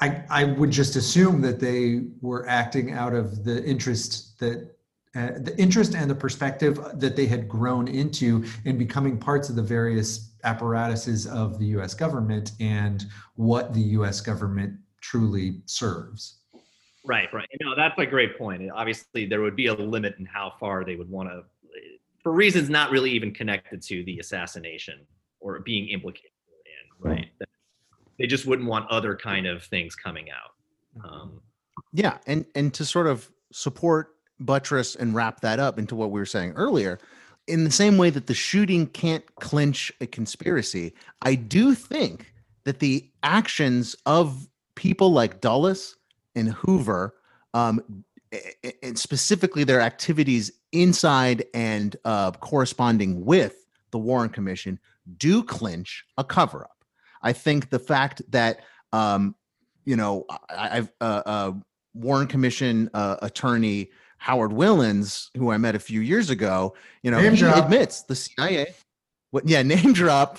I, 0.00 0.24
I 0.30 0.44
would 0.44 0.70
just 0.70 0.96
assume 0.96 1.42
that 1.42 1.60
they 1.60 2.04
were 2.22 2.48
acting 2.48 2.92
out 2.92 3.12
of 3.12 3.44
the 3.44 3.62
interest 3.64 4.38
that 4.38 4.76
uh, 5.16 5.30
the 5.38 5.54
interest 5.58 5.94
and 5.94 6.08
the 6.08 6.14
perspective 6.14 6.78
that 6.94 7.16
they 7.16 7.26
had 7.26 7.48
grown 7.48 7.88
into 7.88 8.44
in 8.64 8.78
becoming 8.78 9.18
parts 9.18 9.48
of 9.48 9.56
the 9.56 9.62
various 9.62 10.30
apparatuses 10.44 11.26
of 11.26 11.58
the 11.58 11.66
US 11.66 11.94
government 11.94 12.52
and 12.60 13.06
what 13.34 13.74
the 13.74 13.80
US 13.80 14.20
government 14.20 14.78
truly 15.00 15.62
serves. 15.66 16.38
Right, 17.04 17.32
right. 17.32 17.48
You 17.58 17.66
know, 17.66 17.74
that's 17.74 17.98
a 17.98 18.06
great 18.06 18.38
point. 18.38 18.62
Obviously, 18.72 19.26
there 19.26 19.40
would 19.40 19.56
be 19.56 19.66
a 19.66 19.74
limit 19.74 20.14
in 20.18 20.26
how 20.26 20.52
far 20.60 20.84
they 20.84 20.96
would 20.96 21.10
want 21.10 21.28
to, 21.28 21.42
for 22.22 22.32
reasons 22.32 22.68
not 22.68 22.90
really 22.90 23.10
even 23.10 23.32
connected 23.32 23.82
to 23.82 24.04
the 24.04 24.18
assassination 24.18 25.00
or 25.40 25.58
being 25.60 25.88
implicated 25.88 26.30
in, 26.66 27.10
right? 27.10 27.30
They 28.18 28.26
just 28.26 28.46
wouldn't 28.46 28.68
want 28.68 28.88
other 28.90 29.16
kind 29.16 29.46
of 29.46 29.64
things 29.64 29.96
coming 29.96 30.28
out. 30.30 31.08
Um, 31.10 31.40
yeah, 31.92 32.18
and 32.26 32.44
and 32.54 32.72
to 32.74 32.84
sort 32.84 33.06
of 33.06 33.30
support, 33.50 34.16
buttress, 34.40 34.96
and 34.96 35.14
wrap 35.14 35.40
that 35.40 35.58
up 35.58 35.78
into 35.78 35.94
what 35.94 36.10
we 36.10 36.20
were 36.20 36.26
saying 36.26 36.52
earlier, 36.56 36.98
in 37.46 37.64
the 37.64 37.70
same 37.70 37.96
way 37.96 38.10
that 38.10 38.26
the 38.26 38.34
shooting 38.34 38.86
can't 38.86 39.24
clinch 39.36 39.92
a 40.00 40.06
conspiracy, 40.06 40.94
I 41.22 41.34
do 41.34 41.74
think 41.74 42.32
that 42.64 42.78
the 42.78 43.10
actions 43.22 43.96
of 44.06 44.48
people 44.74 45.12
like 45.12 45.40
Dulles 45.40 45.96
and 46.34 46.50
Hoover, 46.50 47.14
um, 47.54 48.04
and 48.82 48.98
specifically 48.98 49.64
their 49.64 49.80
activities 49.80 50.52
inside 50.72 51.44
and 51.52 51.96
uh, 52.04 52.30
corresponding 52.32 53.24
with 53.24 53.66
the 53.90 53.98
Warren 53.98 54.30
Commission, 54.30 54.78
do 55.16 55.42
clinch 55.42 56.04
a 56.16 56.22
cover 56.22 56.62
up. 56.62 56.84
I 57.22 57.32
think 57.32 57.70
the 57.70 57.80
fact 57.80 58.22
that, 58.30 58.60
um, 58.92 59.34
you 59.84 59.96
know, 59.96 60.26
I, 60.48 60.68
have 60.68 60.92
uh, 61.00 61.22
uh, 61.26 61.52
Warren 61.94 62.28
Commission 62.28 62.88
uh, 62.94 63.16
attorney 63.20 63.90
Howard 64.20 64.50
Willens, 64.50 65.30
who 65.34 65.50
I 65.50 65.56
met 65.56 65.74
a 65.74 65.78
few 65.78 66.02
years 66.02 66.28
ago, 66.28 66.74
you 67.02 67.10
know, 67.10 67.18
name 67.20 67.32
he 67.32 67.38
drop. 67.38 67.64
admits 67.64 68.02
the 68.02 68.14
CIA. 68.14 68.74
What? 69.30 69.48
Yeah, 69.48 69.62
name 69.64 69.94
drop. 69.94 70.38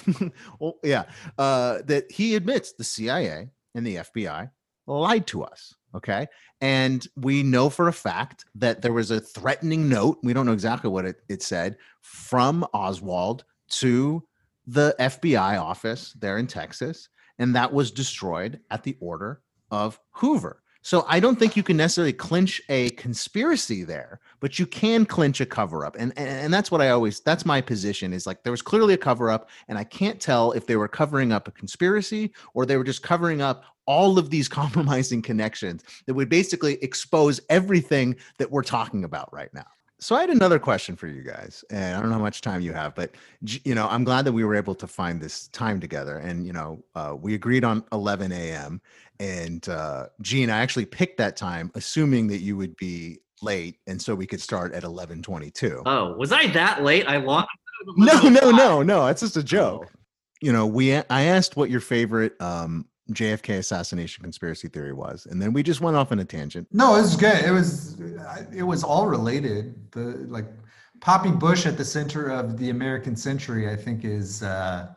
well, 0.59 0.77
yeah, 0.83 1.05
uh, 1.39 1.79
that 1.85 2.11
he 2.11 2.35
admits 2.35 2.73
the 2.73 2.83
CIA 2.83 3.49
and 3.73 3.85
the 3.85 3.95
FBI 3.95 4.51
lied 4.85 5.25
to 5.27 5.43
us. 5.43 5.73
Okay. 5.95 6.27
And 6.61 7.05
we 7.17 7.41
know 7.41 7.71
for 7.71 7.87
a 7.87 7.93
fact 7.93 8.45
that 8.53 8.83
there 8.83 8.93
was 8.93 9.09
a 9.09 9.19
threatening 9.19 9.89
note. 9.89 10.19
We 10.21 10.33
don't 10.33 10.45
know 10.45 10.53
exactly 10.53 10.91
what 10.91 11.05
it, 11.05 11.17
it 11.27 11.41
said 11.41 11.75
from 12.01 12.63
Oswald 12.75 13.43
to 13.69 14.23
the 14.67 14.95
FBI 14.99 15.59
office 15.59 16.13
there 16.19 16.37
in 16.37 16.45
Texas. 16.45 17.09
And 17.39 17.55
that 17.55 17.73
was 17.73 17.89
destroyed 17.89 18.59
at 18.69 18.83
the 18.83 18.95
order 18.99 19.41
of 19.71 19.99
Hoover. 20.11 20.60
So 20.83 21.05
I 21.07 21.19
don't 21.19 21.37
think 21.37 21.55
you 21.55 21.63
can 21.63 21.77
necessarily 21.77 22.13
clinch 22.13 22.61
a 22.67 22.89
conspiracy 22.91 23.83
there, 23.83 24.19
but 24.39 24.57
you 24.57 24.65
can 24.65 25.05
clinch 25.05 25.39
a 25.39 25.45
cover 25.45 25.85
up. 25.85 25.95
And, 25.99 26.17
and 26.17 26.51
that's 26.51 26.71
what 26.71 26.81
I 26.81 26.89
always 26.89 27.19
that's 27.19 27.45
my 27.45 27.61
position 27.61 28.13
is 28.13 28.25
like 28.25 28.43
there 28.43 28.51
was 28.51 28.63
clearly 28.63 28.95
a 28.95 28.97
cover 28.97 29.29
up 29.29 29.49
and 29.67 29.77
I 29.77 29.83
can't 29.83 30.19
tell 30.19 30.51
if 30.53 30.65
they 30.65 30.75
were 30.75 30.87
covering 30.87 31.31
up 31.31 31.47
a 31.47 31.51
conspiracy 31.51 32.33
or 32.53 32.65
they 32.65 32.77
were 32.77 32.83
just 32.83 33.03
covering 33.03 33.41
up 33.41 33.63
all 33.85 34.17
of 34.17 34.29
these 34.29 34.47
compromising 34.61 35.21
connections 35.21 35.83
that 36.07 36.15
would 36.15 36.29
basically 36.29 36.81
expose 36.83 37.39
everything 37.49 38.15
that 38.39 38.49
we're 38.49 38.63
talking 38.63 39.03
about 39.03 39.31
right 39.31 39.53
now. 39.53 39.65
So 40.02 40.15
I 40.15 40.22
had 40.22 40.32
another 40.32 40.57
question 40.57 40.95
for 40.95 41.06
you 41.06 41.22
guys, 41.22 41.64
and 41.69 41.95
I 41.95 41.99
don't 41.99 42.10
know 42.10 42.15
how 42.15 42.22
much 42.23 42.41
time 42.41 42.61
you 42.61 42.73
have, 42.73 42.95
but 42.95 43.11
you 43.44 43.76
know, 43.76 43.88
I'm 43.88 44.03
glad 44.03 44.26
that 44.26 44.32
we 44.32 44.44
were 44.44 44.56
able 44.56 44.73
to 44.76 44.88
find 44.88 45.22
this 45.22 45.48
time 45.49 45.80
together. 45.80 46.18
And 46.18 46.44
you 46.44 46.53
know, 46.53 46.84
uh, 46.95 47.15
we 47.19 47.36
agreed 47.36 47.64
on 47.64 47.84
11 47.91 48.32
a.m. 48.32 48.82
And 49.19 49.69
uh, 49.69 50.07
Gene, 50.19 50.49
I 50.49 50.57
actually 50.57 50.88
picked 50.88 51.18
that 51.19 51.38
time, 51.38 51.72
assuming 51.76 52.28
that 52.30 52.40
you 52.40 52.57
would 52.57 52.76
be 52.78 53.19
late, 53.44 53.78
and 53.86 54.02
so 54.02 54.15
we 54.15 54.26
could 54.26 54.41
start 54.41 54.73
at 54.73 54.82
11:22. 54.82 55.84
Oh, 55.86 56.18
was 56.18 56.32
I 56.32 56.48
that 56.48 56.84
late? 56.84 57.07
I 57.07 57.18
lost. 57.18 57.49
No, 57.95 58.22
no, 58.22 58.49
no, 58.49 58.82
no. 58.82 59.06
It's 59.06 59.22
just 59.22 59.38
a 59.38 59.44
joke. 59.44 59.88
Oh. 59.88 59.99
You 60.41 60.52
know, 60.52 60.65
we 60.65 60.95
I 60.95 61.03
asked 61.10 61.56
what 61.56 61.69
your 61.69 61.80
favorite 61.80 62.41
um, 62.41 62.88
JFK 63.11 63.57
assassination 63.57 64.23
conspiracy 64.23 64.68
theory 64.68 64.94
was, 64.94 65.26
and 65.26 65.41
then 65.41 65.53
we 65.53 65.64
just 65.64 65.82
went 65.82 65.98
off 65.98 66.11
on 66.11 66.19
a 66.19 66.26
tangent. 66.26 66.68
No, 66.72 66.95
it 66.95 67.02
was 67.02 67.15
good. 67.15 67.44
It 67.44 67.52
was 67.52 67.99
it 68.53 68.64
was 68.64 68.84
all 68.84 69.07
related. 69.07 69.76
The 69.91 70.26
like 70.30 70.45
Poppy 71.02 71.32
Bush 71.32 71.65
at 71.65 71.78
the 71.78 71.86
center 71.86 72.30
of 72.30 72.57
the 72.57 72.69
American 72.69 73.15
century, 73.15 73.69
I 73.69 73.76
think, 73.76 74.06
is 74.06 74.44
uh, 74.44 74.94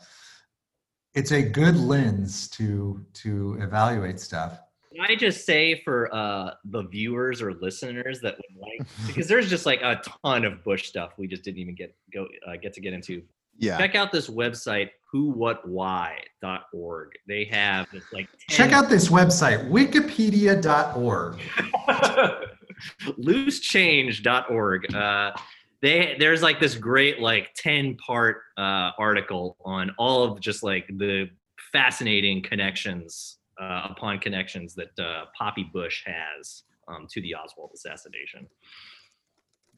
it's 1.14 1.32
a 1.32 1.42
good 1.42 1.76
lens 1.76 2.48
to 2.50 3.04
to 3.14 3.58
evaluate 3.60 4.20
stuff. 4.20 4.60
Can 4.94 5.04
I 5.04 5.16
just 5.16 5.44
say 5.44 5.80
for 5.82 6.14
uh, 6.14 6.54
the 6.66 6.82
viewers 6.82 7.42
or 7.42 7.54
listeners 7.54 8.20
that 8.20 8.36
would 8.36 8.60
like, 8.60 8.88
because 9.06 9.26
there's 9.26 9.48
just 9.48 9.66
like 9.66 9.80
a 9.82 10.00
ton 10.22 10.44
of 10.44 10.62
Bush 10.62 10.86
stuff 10.88 11.12
we 11.16 11.26
just 11.26 11.42
didn't 11.42 11.58
even 11.58 11.74
get 11.74 11.96
go 12.12 12.28
uh, 12.46 12.56
get 12.60 12.74
to 12.74 12.80
get 12.80 12.92
into. 12.92 13.22
Yeah. 13.58 13.78
Check 13.78 13.94
out 13.94 14.12
this 14.12 14.28
website, 14.28 14.90
whowhatwhy.org. 15.14 17.08
They 17.28 17.44
have 17.44 17.90
this 17.92 18.04
like 18.12 18.26
10- 18.26 18.28
check 18.48 18.72
out 18.72 18.88
this 18.88 19.08
website, 19.08 19.70
wikipedia.org. 19.70 21.38
loosechange.org. 23.18 24.94
Uh, 24.94 25.32
they 25.82 26.16
there's 26.18 26.42
like 26.42 26.60
this 26.60 26.74
great 26.74 27.20
like 27.20 27.52
10 27.54 27.96
part 27.96 28.38
uh, 28.56 28.90
article 28.98 29.56
on 29.64 29.90
all 29.98 30.24
of 30.24 30.40
just 30.40 30.62
like 30.62 30.86
the 30.88 31.28
fascinating 31.72 32.42
connections 32.42 33.38
uh, 33.60 33.88
upon 33.90 34.18
connections 34.18 34.74
that 34.74 34.98
uh, 34.98 35.26
Poppy 35.36 35.68
Bush 35.72 36.02
has 36.06 36.62
um, 36.88 37.06
to 37.10 37.20
the 37.20 37.34
Oswald 37.34 37.70
assassination. 37.74 38.46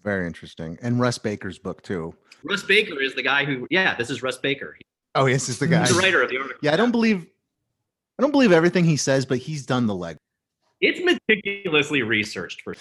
Very 0.06 0.28
interesting. 0.28 0.78
And 0.82 1.00
Russ 1.00 1.18
Baker's 1.18 1.58
book 1.58 1.82
too. 1.82 2.14
Russ 2.44 2.62
Baker 2.62 3.00
is 3.00 3.16
the 3.16 3.24
guy 3.24 3.44
who, 3.44 3.66
yeah, 3.70 3.96
this 3.96 4.08
is 4.08 4.22
Russ 4.22 4.38
Baker. 4.38 4.78
Oh, 5.16 5.26
yes, 5.26 5.48
is 5.48 5.58
the 5.58 5.66
guy. 5.66 5.80
He's 5.80 5.96
the 5.96 6.00
writer 6.00 6.22
of 6.22 6.30
the 6.30 6.36
article. 6.36 6.60
Yeah, 6.62 6.72
I 6.72 6.76
don't 6.76 6.92
believe, 6.92 7.26
I 8.16 8.22
don't 8.22 8.30
believe 8.30 8.52
everything 8.52 8.84
he 8.84 8.96
says, 8.96 9.26
but 9.26 9.38
he's 9.38 9.66
done 9.66 9.88
the 9.88 9.96
leg. 9.96 10.16
It's 10.80 11.00
meticulously 11.00 12.02
researched 12.02 12.62
for. 12.62 12.76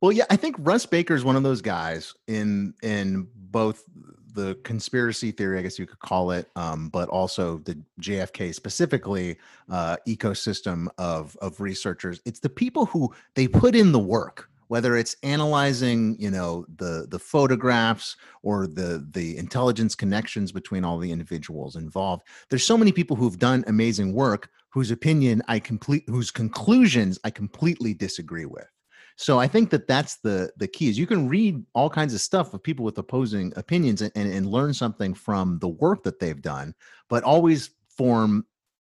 Well, 0.00 0.10
yeah, 0.10 0.24
I 0.30 0.36
think 0.36 0.56
Russ 0.58 0.86
Baker 0.86 1.14
is 1.14 1.22
one 1.22 1.36
of 1.36 1.42
those 1.42 1.60
guys 1.60 2.14
in 2.28 2.72
in 2.82 3.28
both 3.34 3.84
the 4.32 4.54
conspiracy 4.64 5.32
theory, 5.32 5.58
I 5.58 5.62
guess 5.62 5.78
you 5.78 5.86
could 5.86 5.98
call 5.98 6.30
it, 6.30 6.48
um, 6.56 6.88
but 6.88 7.10
also 7.10 7.58
the 7.58 7.78
JFK 8.00 8.54
specifically 8.54 9.36
uh, 9.68 9.96
ecosystem 10.08 10.86
of 10.96 11.36
of 11.42 11.60
researchers. 11.60 12.22
It's 12.24 12.40
the 12.40 12.48
people 12.48 12.86
who 12.86 13.12
they 13.34 13.48
put 13.48 13.74
in 13.74 13.92
the 13.92 13.98
work 13.98 14.48
whether 14.74 14.96
it's 14.96 15.14
analyzing 15.22 16.16
you 16.18 16.32
know 16.32 16.66
the 16.78 17.06
the 17.08 17.18
photographs 17.32 18.16
or 18.42 18.66
the 18.66 19.06
the 19.12 19.36
intelligence 19.36 19.94
connections 19.94 20.50
between 20.50 20.84
all 20.84 20.98
the 20.98 21.12
individuals 21.12 21.76
involved 21.76 22.24
there's 22.50 22.66
so 22.66 22.76
many 22.76 22.90
people 22.90 23.14
who've 23.14 23.38
done 23.38 23.62
amazing 23.68 24.12
work 24.12 24.50
whose 24.70 24.90
opinion 24.90 25.40
i 25.46 25.60
complete 25.60 26.02
whose 26.08 26.32
conclusions 26.32 27.20
i 27.22 27.30
completely 27.30 27.94
disagree 27.94 28.46
with. 28.46 28.66
So 29.14 29.38
i 29.38 29.46
think 29.46 29.70
that 29.70 29.86
that's 29.86 30.16
the 30.16 30.50
the 30.56 30.66
key 30.66 30.88
is 30.88 30.98
you 30.98 31.06
can 31.06 31.28
read 31.28 31.64
all 31.74 31.88
kinds 31.88 32.12
of 32.12 32.20
stuff 32.20 32.52
of 32.52 32.60
people 32.60 32.84
with 32.84 32.98
opposing 32.98 33.52
opinions 33.54 34.02
and, 34.02 34.10
and, 34.16 34.28
and 34.32 34.44
learn 34.44 34.74
something 34.74 35.14
from 35.14 35.60
the 35.60 35.68
work 35.68 36.02
that 36.02 36.18
they've 36.18 36.42
done 36.42 36.74
but 37.08 37.22
always 37.22 37.70
form 37.96 38.44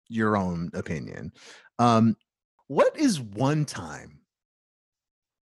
your 0.08 0.36
own 0.36 0.68
opinion. 0.74 1.32
Um, 1.78 2.16
what 2.66 2.96
is 2.98 3.20
one 3.20 3.64
time 3.64 4.15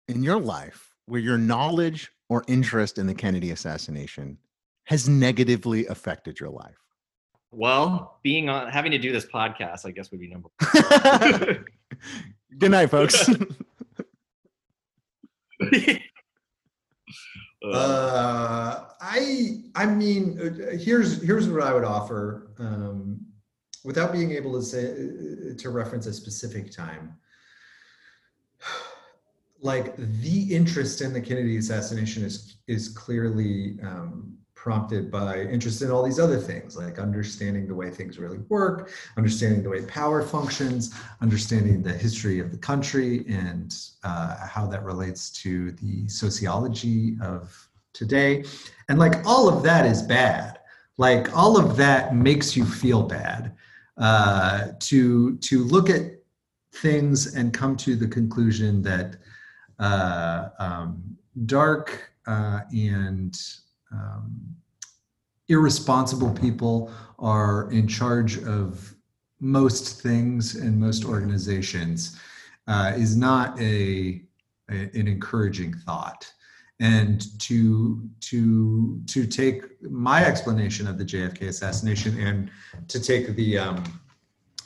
in 0.08 0.24
your 0.24 0.40
life 0.40 0.96
where 1.06 1.22
your 1.22 1.38
knowledge 1.38 2.12
or 2.30 2.44
interest 2.48 2.98
in 2.98 3.08
the 3.08 3.14
Kennedy 3.14 3.52
assassination 3.52 4.38
has 4.86 5.10
negatively 5.10 5.86
affected 5.88 6.40
your 6.40 6.50
life? 6.50 6.78
Well, 7.52 8.20
being 8.24 8.50
on 8.50 8.70
having 8.70 8.92
to 8.92 8.98
do 8.98 9.12
this 9.12 9.26
podcast, 9.26 9.86
I 9.86 9.92
guess 9.92 10.12
would 10.12 10.20
be 10.20 10.28
number. 10.28 10.50
Good 12.58 12.72
night, 12.72 12.88
folks. 12.88 13.30
uh, 17.64 18.84
I 19.02 19.62
I 19.76 19.86
mean, 19.86 20.40
uh, 20.40 20.78
here's 20.78 21.24
here's 21.24 21.48
what 21.48 21.64
I 21.64 21.74
would 21.74 21.86
offer, 21.86 22.52
um, 22.60 23.26
without 23.86 24.12
being 24.12 24.32
able 24.32 24.60
to 24.60 24.62
say 24.62 24.92
uh, 24.92 25.56
to 25.58 25.70
reference 25.70 26.08
a 26.08 26.14
specific 26.14 26.72
time 26.72 27.16
like 29.66 29.96
the 29.98 30.56
interest 30.56 31.02
in 31.02 31.12
the 31.12 31.20
Kennedy 31.20 31.58
assassination 31.58 32.24
is 32.24 32.58
is 32.68 32.88
clearly 32.90 33.80
um, 33.82 34.38
prompted 34.54 35.12
by 35.12 35.42
interest 35.42 35.82
in 35.82 35.92
all 35.92 36.04
these 36.04 36.20
other 36.20 36.40
things, 36.40 36.78
like 36.78 36.98
understanding 37.00 37.68
the 37.68 37.74
way 37.74 37.90
things 37.90 38.18
really 38.18 38.38
work, 38.50 38.92
understanding 39.18 39.64
the 39.64 39.70
way 39.70 39.82
power 39.86 40.22
functions, 40.22 40.94
understanding 41.22 41.82
the 41.82 41.92
history 41.92 42.40
of 42.40 42.52
the 42.52 42.58
country, 42.58 43.26
and 43.28 43.76
uh, 44.04 44.48
how 44.48 44.68
that 44.68 44.84
relates 44.84 45.32
to 45.32 45.72
the 45.74 46.08
sociology 46.08 47.18
of 47.22 47.56
today. 47.94 48.44
And 48.88 49.00
like 49.00 49.26
all 49.26 49.50
of 49.50 49.64
that 49.64 49.86
is 49.86 50.04
bad. 50.04 50.60
Like 50.98 51.36
all 51.36 51.58
of 51.58 51.76
that 51.78 52.16
makes 52.16 52.56
you 52.56 52.66
feel 52.66 53.02
bad. 53.04 53.54
Uh, 53.98 54.68
to 54.80 55.38
to 55.38 55.64
look 55.64 55.90
at 55.90 56.04
things 56.74 57.36
and 57.36 57.54
come 57.54 57.76
to 57.78 57.96
the 57.96 58.08
conclusion 58.08 58.82
that 58.84 59.16
uh, 59.80 60.50
um, 60.60 61.18
dark 61.46 62.12
uh, 62.28 62.62
and 62.74 63.38
um, 63.92 64.56
irresponsible 65.48 66.32
people 66.32 66.92
are 67.20 67.72
in 67.72 67.88
charge 67.88 68.44
of 68.44 68.96
most 69.40 70.02
things 70.02 70.56
and 70.56 70.80
most 70.80 71.06
organizations 71.06 72.20
uh, 72.68 72.94
is 72.96 73.16
not 73.16 73.60
a, 73.60 74.22
a, 74.70 74.74
an 74.74 75.08
encouraging 75.08 75.74
thought. 75.86 76.32
And 76.82 77.40
to 77.40 78.10
to 78.20 79.02
to 79.08 79.26
take 79.26 79.82
my 79.82 80.26
explanation 80.26 80.88
of 80.88 80.98
the 80.98 81.06
JFK 81.06 81.44
assassination 81.44 82.20
and 82.20 82.52
to 82.90 83.00
take 83.00 83.34
the 83.34 83.58
um, 83.58 84.02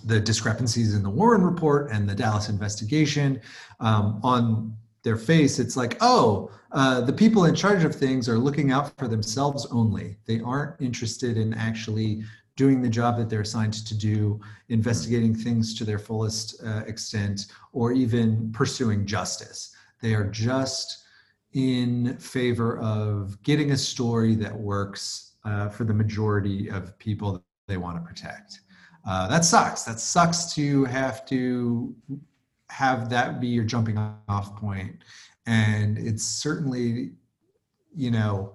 the 0.06 0.20
discrepancies 0.20 0.96
in 0.96 1.04
the 1.04 1.10
Warren 1.10 1.44
report 1.44 1.92
and 1.92 2.10
the 2.10 2.16
Dallas 2.16 2.50
investigation 2.50 3.40
um, 3.80 4.20
on 4.24 4.76
their 5.10 5.18
face, 5.18 5.58
it's 5.58 5.76
like, 5.76 5.98
oh, 6.02 6.52
uh, 6.72 7.02
the 7.02 7.12
people 7.12 7.46
in 7.46 7.56
charge 7.56 7.84
of 7.84 7.96
things 7.96 8.30
are 8.30 8.38
looking 8.38 8.72
out 8.72 8.96
for 9.00 9.08
themselves 9.08 9.66
only. 9.72 10.18
They 10.28 10.40
aren't 10.40 10.80
interested 10.80 11.36
in 11.36 11.52
actually 11.56 12.22
doing 12.56 12.80
the 12.80 12.90
job 12.90 13.18
that 13.18 13.28
they're 13.28 13.42
assigned 13.42 13.74
to 13.74 13.98
do, 13.98 14.40
investigating 14.68 15.34
things 15.34 15.76
to 15.80 15.84
their 15.84 15.98
fullest 15.98 16.64
uh, 16.64 16.84
extent, 16.86 17.48
or 17.74 17.92
even 17.92 18.52
pursuing 18.52 19.04
justice. 19.08 19.76
They 20.00 20.14
are 20.14 20.26
just 20.26 21.06
in 21.54 22.16
favor 22.20 22.78
of 22.78 23.42
getting 23.42 23.72
a 23.72 23.78
story 23.78 24.36
that 24.36 24.56
works 24.56 25.38
uh, 25.44 25.70
for 25.70 25.86
the 25.86 25.94
majority 26.04 26.70
of 26.70 26.96
people 27.00 27.44
they 27.68 27.78
want 27.78 27.98
to 27.98 28.08
protect. 28.08 28.60
Uh, 29.08 29.28
that 29.28 29.44
sucks. 29.44 29.86
That 29.86 30.00
sucks 30.00 30.54
to 30.54 30.86
have 30.86 31.26
to 31.26 31.96
have 32.70 33.10
that 33.10 33.40
be 33.40 33.48
your 33.48 33.66
jumping 33.66 33.98
off 34.28 34.56
point. 34.56 34.98
And 35.46 35.98
it's 35.98 36.24
certainly, 36.24 37.12
you 37.96 38.12
know, 38.12 38.54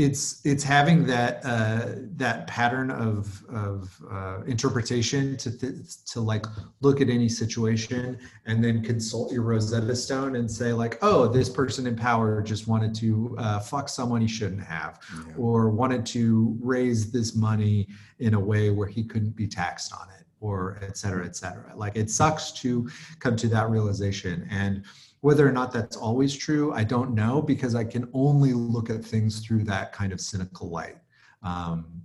it's 0.00 0.40
it's 0.44 0.64
having 0.64 1.06
that 1.06 1.44
uh, 1.44 1.90
that 2.16 2.46
pattern 2.46 2.90
of 2.90 3.44
of 3.50 4.00
uh, 4.10 4.40
interpretation 4.46 5.36
to 5.36 5.50
th- 5.50 6.04
to 6.06 6.20
like 6.20 6.46
look 6.80 7.02
at 7.02 7.10
any 7.10 7.28
situation 7.28 8.18
and 8.46 8.64
then 8.64 8.82
consult 8.82 9.30
your 9.30 9.42
Rosetta 9.42 9.94
Stone 9.94 10.36
and 10.36 10.50
say 10.50 10.72
like, 10.72 10.98
oh, 11.02 11.28
this 11.28 11.50
person 11.50 11.86
in 11.86 11.96
power 11.96 12.40
just 12.40 12.66
wanted 12.66 12.94
to 12.96 13.34
uh, 13.38 13.60
fuck 13.60 13.90
someone 13.90 14.22
he 14.22 14.28
shouldn't 14.28 14.62
have, 14.62 15.00
yeah. 15.26 15.34
or 15.36 15.68
wanted 15.68 16.06
to 16.06 16.56
raise 16.62 17.12
this 17.12 17.34
money 17.34 17.86
in 18.20 18.32
a 18.34 18.40
way 18.40 18.70
where 18.70 18.88
he 18.88 19.04
couldn't 19.04 19.36
be 19.36 19.46
taxed 19.46 19.92
on 19.92 20.08
it, 20.18 20.19
or 20.40 20.78
et 20.82 20.96
cetera, 20.96 21.24
et 21.24 21.36
cetera. 21.36 21.72
Like 21.76 21.96
it 21.96 22.10
sucks 22.10 22.52
to 22.52 22.88
come 23.18 23.36
to 23.36 23.48
that 23.48 23.70
realization 23.70 24.46
and 24.50 24.84
whether 25.20 25.46
or 25.46 25.52
not 25.52 25.70
that's 25.70 25.96
always 25.96 26.34
true, 26.34 26.72
I 26.72 26.82
don't 26.82 27.14
know 27.14 27.42
because 27.42 27.74
I 27.74 27.84
can 27.84 28.08
only 28.14 28.54
look 28.54 28.88
at 28.88 29.04
things 29.04 29.40
through 29.40 29.64
that 29.64 29.92
kind 29.92 30.12
of 30.12 30.20
cynical 30.20 30.70
light. 30.70 30.96
Um, 31.42 32.02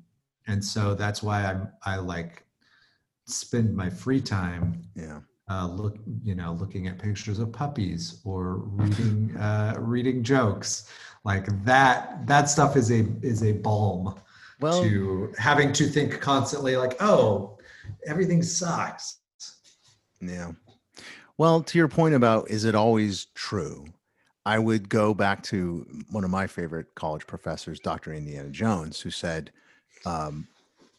and 0.47 0.63
so 0.63 0.93
that's 0.93 1.23
why 1.23 1.45
I'm 1.45 1.69
I 1.83 1.97
like 1.97 2.45
spend 3.25 3.75
my 3.75 3.89
free 3.89 4.21
time 4.21 4.83
yeah 4.95 5.19
uh, 5.49 5.67
look 5.67 5.97
you 6.23 6.35
know 6.35 6.53
looking 6.53 6.87
at 6.87 6.99
pictures 6.99 7.39
of 7.39 7.51
puppies 7.51 8.21
or 8.23 8.57
reading 8.57 9.35
uh, 9.39 9.75
reading 9.77 10.23
jokes 10.23 10.89
like 11.23 11.45
that 11.63 12.25
that 12.27 12.49
stuff 12.49 12.75
is 12.75 12.91
a 12.91 13.05
is 13.21 13.43
a 13.43 13.53
balm 13.53 14.15
well, 14.61 14.81
to 14.81 15.33
having 15.37 15.73
to 15.73 15.85
think 15.85 16.19
constantly 16.21 16.77
like 16.77 16.95
oh 17.01 17.54
everything 18.07 18.41
sucks 18.41 19.19
yeah 20.21 20.51
well, 21.37 21.61
to 21.63 21.77
your 21.77 21.87
point 21.87 22.15
about 22.15 22.49
is 22.49 22.65
it 22.65 22.75
always 22.75 23.25
true? 23.35 23.85
I 24.45 24.59
would 24.59 24.89
go 24.89 25.13
back 25.13 25.43
to 25.43 25.85
one 26.11 26.23
of 26.23 26.29
my 26.29 26.47
favorite 26.47 26.93
college 26.95 27.25
professors, 27.27 27.79
Dr. 27.79 28.13
Indiana 28.13 28.49
Jones, 28.49 29.01
who 29.01 29.09
said 29.09 29.51
um, 30.05 30.47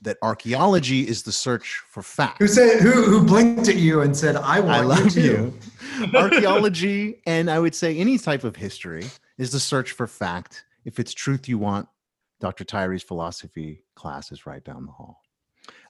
that 0.03 0.19
archaeology 0.20 1.09
is 1.09 1.23
the 1.23 1.33
search 1.33 1.83
for 1.89 2.03
fact. 2.03 2.39
Who 2.39 2.49
said 2.49 2.81
who 2.81 3.05
who 3.05 3.24
blinked 3.24 3.69
at 3.69 3.77
you 3.77 4.03
and 4.03 4.16
said, 4.16 4.37
"I 4.37 4.61
want 4.61 4.77
I 4.77 4.81
love 4.83 5.16
you." 5.16 5.55
you. 6.01 6.09
archaeology, 6.15 7.23
and 7.24 7.51
I 7.51 7.59
would 7.59 7.74
say 7.74 7.97
any 7.97 8.19
type 8.19 8.45
of 8.45 8.57
history 8.57 9.07
is 9.39 9.53
the 9.53 9.61
search 9.61 9.93
for 9.93 10.07
fact. 10.07 10.65
If 10.85 10.99
it's 10.99 11.15
truth 11.15 11.49
you 11.49 11.59
want, 11.59 11.89
Dr. 12.41 12.65
Tyree's 12.65 13.03
philosophy 13.03 13.85
class 13.95 14.33
is 14.33 14.45
right 14.45 14.62
down 14.62 14.87
the 14.87 14.93
hall. 14.93 15.23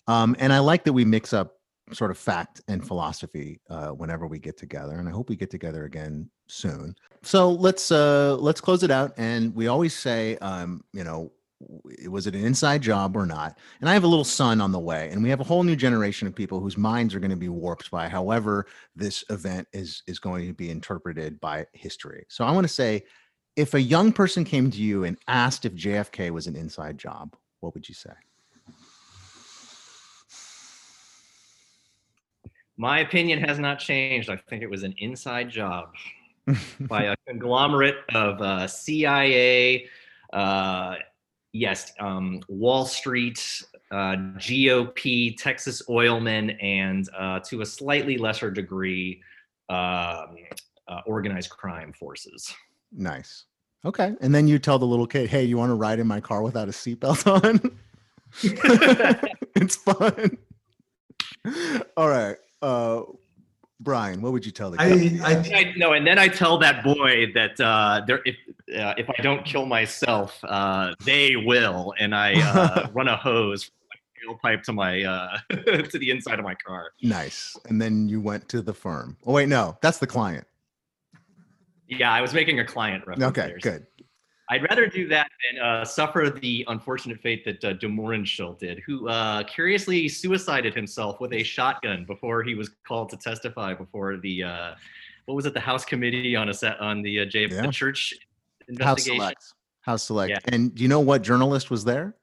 Um, 0.09 0.37
and 0.39 0.53
I 0.53 0.61
like 0.61 0.85
that 0.85 0.93
we 0.93 1.05
mix 1.05 1.33
up 1.33 1.57
sort 1.93 2.11
of 2.11 2.19
fact 2.19 2.61
and 2.69 2.87
philosophy 2.87 3.61
uh, 3.71 3.89
whenever 3.89 4.27
we 4.27 4.39
get 4.39 4.57
together 4.57 4.95
and 4.95 5.09
i 5.09 5.13
hope 5.13 5.29
we 5.29 5.37
get 5.37 5.51
together 5.51 5.85
again 5.85 6.29
soon. 6.49 6.95
So 7.23 7.51
let's 7.51 7.91
uh 7.91 8.37
let's 8.37 8.61
close 8.61 8.83
it 8.83 8.91
out 8.91 9.13
and 9.17 9.55
we 9.55 9.67
always 9.69 9.95
say 9.95 10.37
um 10.39 10.85
you 10.93 11.05
know 11.05 11.33
was 12.07 12.27
it 12.27 12.35
an 12.35 12.45
inside 12.45 12.83
job 12.83 13.17
or 13.17 13.25
not? 13.25 13.59
And 13.81 13.89
i 13.89 13.95
have 13.95 14.05
a 14.05 14.09
little 14.09 14.25
son 14.25 14.61
on 14.61 14.73
the 14.73 14.79
way 14.79 15.11
and 15.11 15.23
we 15.23 15.31
have 15.31 15.41
a 15.41 15.45
whole 15.45 15.63
new 15.63 15.77
generation 15.77 16.29
of 16.29 16.35
people 16.35 16.61
whose 16.61 16.77
minds 16.77 17.15
are 17.15 17.21
going 17.21 17.31
to 17.31 17.37
be 17.37 17.49
warped 17.49 17.91
by 17.91 18.09
however 18.09 18.67
this 18.95 19.25
event 19.31 19.67
is 19.73 20.03
is 20.07 20.19
going 20.19 20.47
to 20.47 20.55
be 20.55 20.71
interpreted 20.71 21.41
by 21.41 21.67
history. 21.73 22.27
So 22.29 22.45
i 22.45 22.51
want 22.51 22.65
to 22.65 22.73
say 22.73 23.05
if 23.57 23.75
a 23.75 23.81
young 23.81 24.13
person 24.13 24.45
came 24.45 24.71
to 24.71 24.79
you 24.79 25.05
and 25.05 25.19
asked 25.29 25.65
if 25.65 25.75
jfk 25.75 26.31
was 26.31 26.47
an 26.47 26.57
inside 26.57 26.99
job 26.99 27.35
what 27.61 27.75
would 27.75 27.89
you 27.89 27.95
say 27.95 28.13
My 32.77 33.01
opinion 33.01 33.43
has 33.45 33.59
not 33.59 33.79
changed. 33.79 34.29
I 34.29 34.37
think 34.37 34.63
it 34.63 34.69
was 34.69 34.83
an 34.83 34.95
inside 34.99 35.49
job 35.51 35.95
by 36.81 37.05
a 37.05 37.17
conglomerate 37.27 37.97
of 38.15 38.41
uh, 38.43 38.67
CIA, 38.67 39.89
uh, 40.33 40.97
yes, 41.53 41.93
um, 41.99 42.43
Wall 42.49 42.85
Street, 42.85 43.63
uh, 43.91 44.17
GOP, 44.37 45.37
Texas 45.39 45.83
oilmen, 45.89 46.57
and 46.63 47.09
uh, 47.17 47.41
to 47.41 47.63
a 47.63 47.67
slightly 47.67 48.19
lesser 48.19 48.51
degree, 48.51 49.23
um, 49.71 50.37
uh, 50.89 51.01
organized 51.07 51.51
crime 51.51 51.95
forces. 51.95 52.55
Nice. 52.93 53.45
Okay. 53.87 54.15
And 54.21 54.35
then 54.35 54.47
you 54.47 54.59
tell 54.59 54.79
the 54.79 54.87
little 54.87 55.07
kid, 55.07 55.31
hey, 55.31 55.45
you 55.45 55.57
want 55.57 55.71
to 55.71 55.75
ride 55.75 55.99
in 55.99 56.07
my 56.07 56.21
car 56.21 56.43
without 56.43 56.69
a 56.69 56.73
seatbelt 56.73 57.27
on? 57.27 57.79
it's 59.55 59.77
fun. 59.77 60.37
All 61.97 62.09
right 62.09 62.37
uh, 62.63 63.03
Brian, 63.81 64.23
what 64.23 64.33
would 64.33 64.47
you 64.47 64.53
tell 64.53 64.71
the 64.71 64.79
kid? 64.79 65.21
I, 65.23 65.33
I, 65.33 65.59
I 65.59 65.75
no, 65.77 65.93
and 65.93 66.07
then 66.07 66.19
I 66.19 66.29
tell 66.29 66.57
that 66.59 66.83
boy 66.83 67.27
that 67.35 67.61
uh, 67.61 68.03
there, 68.07 68.21
if 68.25 68.37
uh, 68.75 68.95
if 68.97 69.09
I 69.11 69.23
don't 69.23 69.45
kill 69.45 69.67
myself, 69.67 70.39
uh, 70.45 70.95
they 71.05 71.37
will, 71.37 71.93
and 71.99 72.15
I 72.15 72.41
uh, 72.41 72.89
run 72.95 73.09
a 73.09 73.17
hose 73.17 73.71
pipe 74.43 74.63
to 74.65 74.73
my 74.73 75.03
uh, 75.03 75.39
to 75.51 75.99
the 75.99 76.11
inside 76.11 76.39
of 76.39 76.45
my 76.45 76.55
car. 76.55 76.93
Nice. 77.03 77.57
And 77.69 77.81
then 77.81 78.09
you 78.09 78.21
went 78.21 78.49
to 78.49 78.63
the 78.63 78.73
firm. 78.73 79.17
Oh 79.27 79.33
wait, 79.33 79.49
no, 79.49 79.77
that's 79.83 79.99
the 79.99 80.07
client. 80.07 80.47
Yeah, 81.89 82.13
I 82.13 82.21
was 82.21 82.35
making 82.35 82.59
a 82.59 82.65
client 82.65 83.07
reference. 83.07 83.39
Okay, 83.39 83.49
there, 83.49 83.59
good. 83.59 83.87
I'd 84.49 84.63
rather 84.63 84.87
do 84.87 85.09
that 85.09 85.29
than 85.51 85.63
uh, 85.63 85.85
suffer 85.85 86.31
the 86.31 86.65
unfortunate 86.69 87.21
fate 87.21 87.45
that 87.45 87.65
uh, 87.65 87.73
de 87.73 87.89
Mohrenschildt 87.89 88.59
did, 88.61 88.81
who 88.87 89.09
uh, 89.09 89.43
curiously 89.45 90.09
suicided 90.09 90.75
himself 90.75 91.21
with 91.21 91.33
a 91.33 91.43
shotgun 91.43 92.05
before 92.05 92.43
he 92.43 92.55
was 92.55 92.71
called 92.87 93.09
to 93.11 93.17
testify 93.17 93.75
before 93.75 94.17
the 94.19 94.45
uh, 94.45 94.75
what 95.25 95.35
was 95.35 95.47
it, 95.47 95.55
the 95.55 95.61
House 95.61 95.85
Committee 95.85 96.37
on 96.37 96.49
a 96.49 96.55
set 96.55 96.79
on 96.81 97.03
the 97.03 97.21
uh, 97.21 97.25
J- 97.25 97.49
yeah. 97.49 97.63
the 97.63 97.73
church 97.73 98.15
investigation. 98.69 99.21
House 99.21 99.35
Select. 99.35 99.55
House 99.81 100.03
Select. 100.05 100.31
Yeah. 100.31 100.55
And 100.55 100.75
do 100.75 100.83
you 100.83 100.89
know 100.89 101.01
what 101.01 101.23
journalist 101.23 101.71
was 101.71 101.85
there? 101.85 102.15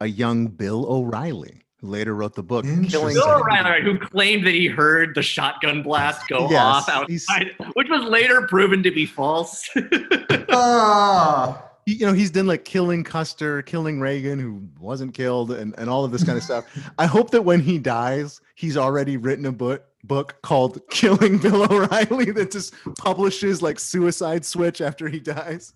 A 0.00 0.06
young 0.06 0.46
Bill 0.46 0.86
O'Reilly 0.90 1.60
who 1.60 1.63
later 1.84 2.14
wrote 2.14 2.34
the 2.34 2.42
book 2.42 2.64
Killing 2.64 3.14
Bill 3.14 3.28
O'Reilly, 3.28 3.82
who 3.82 3.98
claimed 3.98 4.46
that 4.46 4.54
he 4.54 4.66
heard 4.66 5.14
the 5.14 5.22
shotgun 5.22 5.82
blast 5.82 6.28
go 6.28 6.48
yes, 6.50 6.60
off 6.60 6.88
outside, 6.88 7.50
which 7.74 7.88
was 7.88 8.04
later 8.04 8.46
proven 8.48 8.82
to 8.82 8.90
be 8.90 9.06
false. 9.06 9.68
ah. 10.50 11.70
You 11.86 12.06
know, 12.06 12.14
he's 12.14 12.30
done 12.30 12.46
like 12.46 12.64
killing 12.64 13.04
Custer, 13.04 13.60
killing 13.60 14.00
Reagan, 14.00 14.38
who 14.38 14.66
wasn't 14.80 15.12
killed, 15.12 15.50
and, 15.50 15.74
and 15.76 15.90
all 15.90 16.02
of 16.02 16.12
this 16.12 16.24
kind 16.24 16.38
of 16.38 16.42
stuff. 16.42 16.64
I 16.98 17.04
hope 17.04 17.30
that 17.32 17.42
when 17.42 17.60
he 17.60 17.78
dies, 17.78 18.40
he's 18.54 18.78
already 18.78 19.18
written 19.18 19.44
a 19.46 19.52
book 19.52 19.84
book 20.02 20.36
called 20.42 20.80
Killing 20.90 21.38
Bill 21.38 21.62
O'Reilly 21.70 22.30
that 22.32 22.50
just 22.50 22.74
publishes 22.98 23.62
like 23.62 23.78
Suicide 23.78 24.44
Switch 24.44 24.80
after 24.80 25.08
he 25.08 25.18
dies. 25.18 25.74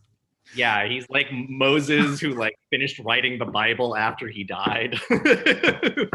Yeah, 0.55 0.87
he's 0.89 1.07
like 1.11 1.27
Moses 1.33 2.21
who 2.21 2.35
like 2.35 2.59
finished 2.71 2.99
writing 3.01 3.39
the 3.39 3.45
Bible 3.45 3.97
after 3.97 4.29
he 4.29 4.45
died. 4.45 4.99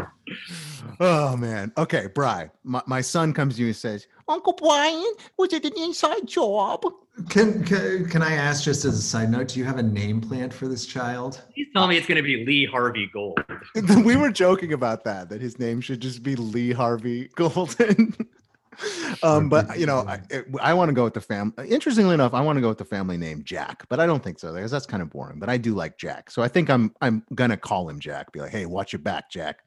oh 1.00 1.36
man. 1.36 1.72
Okay, 1.78 2.08
Bry. 2.14 2.50
My, 2.62 2.82
my 2.86 3.00
son 3.00 3.32
comes 3.32 3.56
to 3.56 3.62
you 3.62 3.68
and 3.68 3.76
says, 3.76 4.06
Uncle 4.28 4.54
Brian, 4.54 5.12
was 5.38 5.52
it 5.52 5.64
an 5.64 5.72
inside 5.76 6.26
job? 6.26 6.84
Can, 7.28 7.64
can 7.64 8.08
can 8.08 8.22
I 8.22 8.32
ask 8.34 8.64
just 8.64 8.84
as 8.84 8.98
a 8.98 9.02
side 9.02 9.30
note, 9.30 9.48
do 9.48 9.60
you 9.60 9.64
have 9.64 9.78
a 9.78 9.82
name 9.82 10.20
planned 10.20 10.52
for 10.52 10.66
this 10.66 10.84
child? 10.84 11.40
Please 11.54 11.68
tell 11.72 11.86
me 11.86 11.96
it's 11.96 12.08
going 12.08 12.16
to 12.16 12.22
be 12.22 12.44
Lee 12.44 12.66
Harvey 12.66 13.08
Gold. 13.12 13.38
we 14.04 14.16
were 14.16 14.30
joking 14.30 14.72
about 14.72 15.04
that, 15.04 15.28
that 15.28 15.40
his 15.40 15.58
name 15.58 15.80
should 15.80 16.00
just 16.00 16.22
be 16.24 16.34
Lee 16.34 16.72
Harvey 16.72 17.28
Golden. 17.36 18.16
um, 19.22 19.48
but 19.48 19.78
you 19.78 19.86
know, 19.86 19.98
I, 20.06 20.20
I 20.60 20.74
want 20.74 20.88
to 20.88 20.94
go 20.94 21.04
with 21.04 21.14
the 21.14 21.20
family. 21.20 21.68
Interestingly 21.68 22.14
enough, 22.14 22.34
I 22.34 22.40
want 22.40 22.56
to 22.56 22.60
go 22.60 22.68
with 22.68 22.78
the 22.78 22.84
family 22.84 23.16
name 23.16 23.42
Jack, 23.44 23.84
but 23.88 24.00
I 24.00 24.06
don't 24.06 24.22
think 24.22 24.38
so 24.38 24.52
because 24.54 24.70
that's 24.70 24.86
kind 24.86 25.02
of 25.02 25.10
boring. 25.10 25.38
But 25.38 25.48
I 25.48 25.56
do 25.56 25.74
like 25.74 25.98
Jack, 25.98 26.30
so 26.30 26.42
I 26.42 26.48
think 26.48 26.70
I'm 26.70 26.94
I'm 27.00 27.24
gonna 27.34 27.56
call 27.56 27.88
him 27.88 28.00
Jack. 28.00 28.32
Be 28.32 28.40
like, 28.40 28.52
hey, 28.52 28.66
watch 28.66 28.92
your 28.92 29.00
back, 29.00 29.30
Jack. 29.30 29.60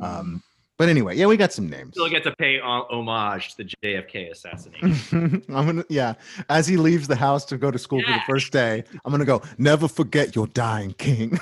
Um, 0.00 0.42
but 0.80 0.88
anyway, 0.88 1.14
yeah, 1.14 1.26
we 1.26 1.36
got 1.36 1.52
some 1.52 1.68
names. 1.68 1.92
Still 1.92 2.08
get 2.08 2.24
to 2.24 2.34
pay 2.36 2.58
uh, 2.58 2.84
homage 2.88 3.54
to 3.54 3.64
the 3.64 3.70
JFK 3.84 4.30
assassination. 4.30 5.44
I'm 5.50 5.66
gonna, 5.66 5.84
yeah. 5.90 6.14
As 6.48 6.66
he 6.66 6.78
leaves 6.78 7.06
the 7.06 7.16
house 7.16 7.44
to 7.46 7.58
go 7.58 7.70
to 7.70 7.78
school 7.78 8.00
for 8.02 8.10
the 8.10 8.22
first 8.26 8.50
day, 8.50 8.84
I'm 9.04 9.12
gonna 9.12 9.26
go. 9.26 9.42
Never 9.58 9.88
forget 9.88 10.34
your 10.34 10.46
dying 10.46 10.94
king. 10.94 11.38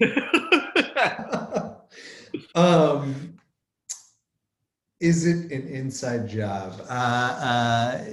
um, 2.54 3.37
is 5.00 5.26
it 5.26 5.52
an 5.52 5.68
inside 5.68 6.28
job? 6.28 6.80
Uh, 6.88 6.92
uh, 6.92 8.04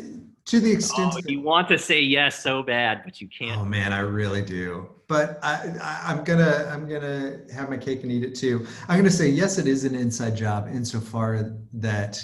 to 0.46 0.60
the 0.60 0.72
extent 0.72 1.14
oh, 1.14 1.22
that- 1.22 1.30
you 1.30 1.42
want 1.42 1.68
to 1.70 1.78
say 1.78 2.00
yes 2.02 2.42
so 2.42 2.62
bad, 2.62 3.02
but 3.04 3.20
you 3.20 3.28
can't. 3.28 3.60
Oh 3.60 3.66
man, 3.66 3.94
I 3.94 4.00
really 4.00 4.44
do. 4.44 4.90
But 5.08 5.40
I, 5.44 5.74
I, 5.82 6.12
I'm 6.12 6.24
gonna 6.24 6.68
I'm 6.72 6.88
gonna 6.88 7.40
have 7.54 7.70
my 7.70 7.78
cake 7.78 8.04
and 8.04 8.12
eat 8.12 8.24
it 8.24 8.36
too. 8.36 8.66
I'm 8.88 8.98
gonna 8.98 9.10
say 9.10 9.28
yes, 9.30 9.58
it 9.58 9.68
is 9.68 9.84
an 9.84 9.96
inside 9.96 10.36
job 10.36 10.68
insofar 10.72 11.52
that 11.74 12.24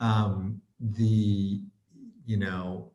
um, 0.00 0.60
the 0.80 1.62
you 2.26 2.36
know 2.36 2.90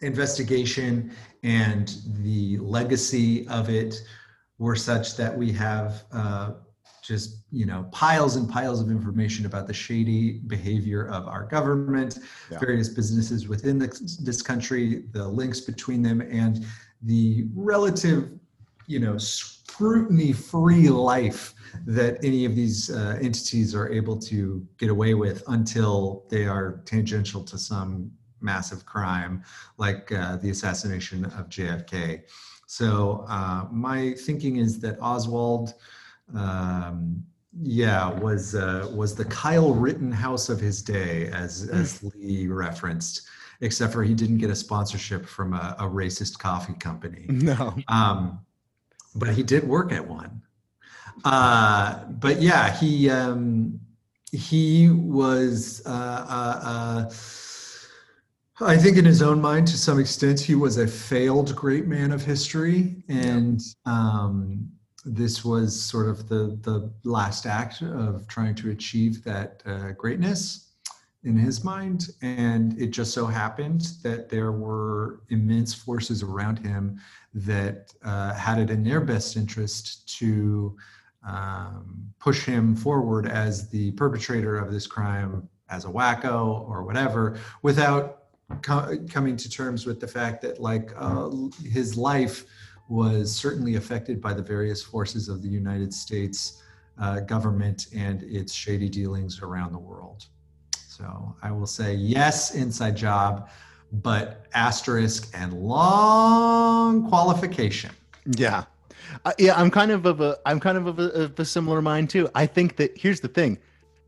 investigation 0.00 1.12
and 1.44 1.96
the 2.22 2.58
legacy 2.58 3.46
of 3.48 3.68
it 3.70 4.02
were 4.58 4.76
such 4.76 5.16
that 5.16 5.36
we 5.36 5.52
have 5.52 6.04
uh, 6.12 6.52
just 7.02 7.38
you 7.50 7.66
know 7.66 7.86
piles 7.90 8.36
and 8.36 8.48
piles 8.48 8.80
of 8.80 8.88
information 8.90 9.44
about 9.44 9.66
the 9.66 9.74
shady 9.74 10.38
behavior 10.46 11.08
of 11.08 11.26
our 11.26 11.44
government 11.44 12.18
Yeah. 12.50 12.58
various 12.60 12.88
businesses 12.88 13.48
within 13.48 13.78
this, 13.78 14.16
this 14.18 14.40
country 14.40 15.04
the 15.12 15.26
links 15.26 15.60
between 15.60 16.00
them 16.02 16.20
and 16.22 16.64
the 17.02 17.46
relative 17.54 18.30
you 18.86 19.00
know 19.00 19.18
scrutiny 19.18 20.32
free 20.32 20.88
life 20.88 21.54
that 21.86 22.18
any 22.22 22.44
of 22.44 22.54
these 22.54 22.90
uh, 22.90 23.18
entities 23.20 23.74
are 23.74 23.88
able 23.90 24.16
to 24.18 24.66
get 24.78 24.90
away 24.90 25.14
with 25.14 25.42
until 25.48 26.24
they 26.28 26.46
are 26.46 26.82
tangential 26.84 27.42
to 27.44 27.58
some 27.58 28.10
massive 28.40 28.84
crime 28.86 29.42
like 29.78 30.12
uh, 30.12 30.36
the 30.36 30.50
assassination 30.50 31.24
of 31.24 31.48
jfk 31.48 32.22
so 32.66 33.24
uh, 33.28 33.66
my 33.72 34.12
thinking 34.26 34.56
is 34.56 34.78
that 34.80 34.96
oswald 35.00 35.74
um, 36.34 37.24
yeah, 37.60 38.08
was 38.10 38.54
uh, 38.54 38.90
was 38.94 39.14
the 39.14 39.24
Kyle 39.26 39.74
Rittenhouse 39.74 40.48
of 40.48 40.60
his 40.60 40.82
day, 40.82 41.28
as 41.28 41.68
as 41.68 42.02
Lee 42.02 42.46
referenced, 42.46 43.22
except 43.60 43.92
for 43.92 44.02
he 44.02 44.14
didn't 44.14 44.38
get 44.38 44.50
a 44.50 44.56
sponsorship 44.56 45.26
from 45.26 45.52
a, 45.52 45.76
a 45.78 45.84
racist 45.84 46.38
coffee 46.38 46.74
company. 46.74 47.26
no. 47.28 47.74
Um, 47.88 48.40
but 49.14 49.34
he 49.34 49.42
did 49.42 49.64
work 49.64 49.92
at 49.92 50.06
one. 50.06 50.42
Uh, 51.24 52.04
but 52.06 52.40
yeah, 52.40 52.74
he 52.74 53.10
um, 53.10 53.78
he 54.32 54.88
was. 54.88 55.82
Uh, 55.84 55.90
uh, 56.28 56.60
uh, 56.62 57.10
I 58.60 58.76
think, 58.76 58.96
in 58.96 59.04
his 59.04 59.22
own 59.22 59.40
mind, 59.40 59.66
to 59.68 59.78
some 59.78 59.98
extent, 59.98 60.38
he 60.38 60.54
was 60.54 60.78
a 60.78 60.86
failed 60.86 61.54
great 61.56 61.86
man 61.86 62.12
of 62.12 62.22
history, 62.22 63.02
and 63.08 63.60
um, 63.86 64.70
this 65.04 65.44
was 65.44 65.80
sort 65.80 66.08
of 66.08 66.28
the 66.28 66.58
the 66.62 66.90
last 67.04 67.46
act 67.46 67.82
of 67.82 68.26
trying 68.28 68.54
to 68.56 68.70
achieve 68.70 69.24
that 69.24 69.62
uh, 69.66 69.92
greatness 69.92 70.68
in 71.24 71.36
his 71.36 71.62
mind. 71.62 72.10
And 72.20 72.80
it 72.80 72.88
just 72.88 73.12
so 73.12 73.26
happened 73.26 73.92
that 74.02 74.28
there 74.28 74.52
were 74.52 75.20
immense 75.28 75.72
forces 75.72 76.22
around 76.22 76.58
him 76.58 77.00
that 77.34 77.92
uh, 78.04 78.34
had 78.34 78.58
it 78.58 78.70
in 78.70 78.82
their 78.82 79.00
best 79.00 79.36
interest 79.36 80.08
to 80.18 80.76
um, 81.26 82.12
push 82.18 82.44
him 82.44 82.74
forward 82.74 83.28
as 83.28 83.68
the 83.68 83.92
perpetrator 83.92 84.58
of 84.58 84.72
this 84.72 84.86
crime 84.86 85.48
as 85.70 85.84
a 85.84 85.88
wacko 85.88 86.68
or 86.68 86.82
whatever 86.82 87.38
without 87.62 88.24
co- 88.62 88.98
coming 89.08 89.36
to 89.36 89.48
terms 89.48 89.86
with 89.86 90.00
the 90.00 90.08
fact 90.08 90.42
that 90.42 90.60
like 90.60 90.92
uh, 90.96 91.30
his 91.64 91.96
life 91.96 92.44
was 92.92 93.34
certainly 93.44 93.74
affected 93.76 94.16
by 94.26 94.32
the 94.38 94.42
various 94.54 94.82
forces 94.82 95.28
of 95.28 95.36
the 95.42 95.48
united 95.48 95.92
states 96.04 96.62
uh, 96.98 97.20
government 97.34 97.86
and 97.94 98.22
its 98.24 98.52
shady 98.52 98.88
dealings 98.88 99.40
around 99.42 99.70
the 99.72 99.78
world 99.78 100.20
so 100.96 101.34
i 101.42 101.50
will 101.50 101.66
say 101.78 101.90
yes 101.94 102.54
inside 102.54 102.94
job 102.96 103.48
but 104.08 104.46
asterisk 104.54 105.20
and 105.34 105.50
long 105.52 107.08
qualification 107.08 107.90
Yeah. 108.42 108.64
Uh, 109.24 109.32
yeah, 109.38 109.54
I'm 109.60 109.70
kind 109.70 109.90
of 109.90 110.06
of 110.06 110.20
a 110.20 110.38
I'm 110.46 110.60
kind 110.60 110.78
of 110.78 110.86
of 110.86 110.98
a, 110.98 111.08
of 111.24 111.38
a 111.38 111.44
similar 111.44 111.82
mind 111.82 112.08
too. 112.08 112.30
I 112.34 112.46
think 112.46 112.76
that 112.76 112.96
here's 112.96 113.20
the 113.20 113.28
thing. 113.28 113.58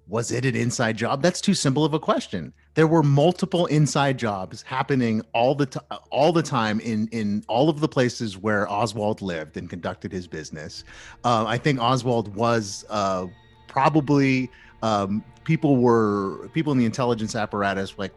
Was 0.06 0.30
it 0.30 0.44
an 0.44 0.54
inside 0.56 0.96
job? 0.96 1.20
That's 1.22 1.40
too 1.40 1.54
simple 1.54 1.84
of 1.84 1.94
a 1.94 1.98
question. 1.98 2.52
There 2.74 2.86
were 2.86 3.02
multiple 3.02 3.66
inside 3.66 4.18
jobs 4.18 4.62
happening 4.62 5.22
all 5.32 5.54
the 5.54 5.66
time 5.66 5.84
all 6.10 6.32
the 6.32 6.42
time 6.42 6.80
in 6.80 7.08
in 7.12 7.44
all 7.48 7.68
of 7.68 7.80
the 7.80 7.88
places 7.88 8.36
where 8.36 8.70
Oswald 8.70 9.22
lived 9.22 9.56
and 9.56 9.70
conducted 9.70 10.10
his 10.12 10.26
business. 10.26 10.84
Uh, 11.24 11.44
I 11.46 11.56
think 11.58 11.80
Oswald 11.80 12.34
was 12.34 12.84
uh, 12.90 13.26
probably 13.68 14.50
um, 14.82 15.24
people 15.44 15.76
were 15.76 16.48
people 16.48 16.72
in 16.72 16.78
the 16.78 16.84
intelligence 16.84 17.36
apparatus 17.36 17.96
like 17.96 18.12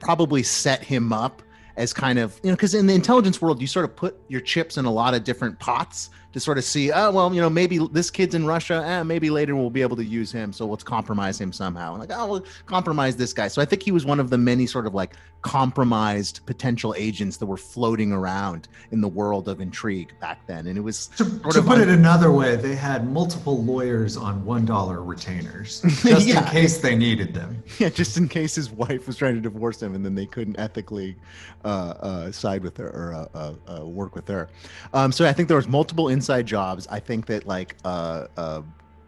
probably 0.00 0.42
set 0.42 0.82
him 0.82 1.12
up 1.12 1.42
as 1.78 1.92
kind 1.92 2.18
of 2.18 2.38
you 2.42 2.50
know 2.50 2.56
because 2.56 2.74
in 2.74 2.86
the 2.86 2.94
intelligence 2.94 3.40
world 3.40 3.60
you 3.60 3.66
sort 3.66 3.84
of 3.84 3.94
put 3.96 4.16
your 4.28 4.40
chips 4.40 4.76
in 4.76 4.84
a 4.84 4.90
lot 4.92 5.14
of 5.14 5.24
different 5.24 5.58
pots 5.58 6.10
to 6.32 6.40
sort 6.40 6.58
of 6.58 6.64
see 6.64 6.92
oh 6.92 7.10
well 7.10 7.32
you 7.34 7.40
know 7.40 7.48
maybe 7.48 7.78
this 7.92 8.10
kid's 8.10 8.34
in 8.34 8.44
russia 8.44 8.82
eh, 8.84 9.02
maybe 9.02 9.30
later 9.30 9.56
we'll 9.56 9.70
be 9.70 9.80
able 9.80 9.96
to 9.96 10.04
use 10.04 10.30
him 10.30 10.52
so 10.52 10.66
let's 10.66 10.84
compromise 10.84 11.40
him 11.40 11.52
somehow. 11.52 11.96
Like 11.96 12.10
oh 12.12 12.26
we'll 12.26 12.44
compromise 12.66 13.16
this 13.16 13.32
guy. 13.32 13.48
So 13.48 13.62
i 13.62 13.64
think 13.64 13.82
he 13.82 13.92
was 13.92 14.04
one 14.04 14.20
of 14.20 14.28
the 14.28 14.38
many 14.38 14.66
sort 14.66 14.86
of 14.86 14.94
like 14.94 15.14
compromised 15.42 16.44
potential 16.46 16.94
agents 16.98 17.36
that 17.36 17.46
were 17.46 17.56
floating 17.56 18.10
around 18.12 18.66
in 18.90 19.00
the 19.00 19.08
world 19.08 19.48
of 19.48 19.60
intrigue 19.60 20.12
back 20.20 20.44
then. 20.46 20.66
And 20.66 20.76
it 20.76 20.80
was 20.80 21.06
to, 21.18 21.24
to 21.24 21.62
put 21.62 21.78
un- 21.78 21.80
it 21.82 21.88
another 21.88 22.30
way 22.32 22.56
they 22.56 22.74
had 22.74 23.08
multiple 23.10 23.62
lawyers 23.62 24.16
on 24.16 24.44
one 24.44 24.64
dollar 24.64 25.02
retainers 25.02 25.80
just 26.02 26.26
Yeah. 26.26 26.44
in 26.44 26.50
case 26.50 26.78
they 26.78 26.96
needed 26.96 27.34
them. 27.34 27.62
Yeah 27.78 27.88
just 27.90 28.16
in 28.16 28.28
case 28.28 28.54
his 28.56 28.70
wife 28.70 29.06
was 29.06 29.16
trying 29.16 29.34
to 29.36 29.40
divorce 29.40 29.80
him 29.82 29.94
and 29.94 30.04
then 30.04 30.14
they 30.14 30.26
couldn't 30.26 30.58
ethically 30.58 31.16
uh, 31.64 31.67
uh, 31.68 32.32
side 32.32 32.62
with 32.62 32.76
her 32.76 32.88
or 32.88 33.14
uh, 33.14 33.38
uh, 33.38 33.80
uh, 33.80 33.86
work 33.86 34.14
with 34.14 34.28
her. 34.28 34.48
Um, 34.92 35.12
so 35.12 35.26
i 35.26 35.32
think 35.32 35.48
there 35.48 35.56
was 35.56 35.68
multiple 35.68 36.08
inside 36.08 36.46
jobs. 36.46 36.86
I 36.90 37.00
think 37.00 37.26
that 37.26 37.46
like 37.46 37.76
uh, 37.84 38.26
uh, 38.36 38.62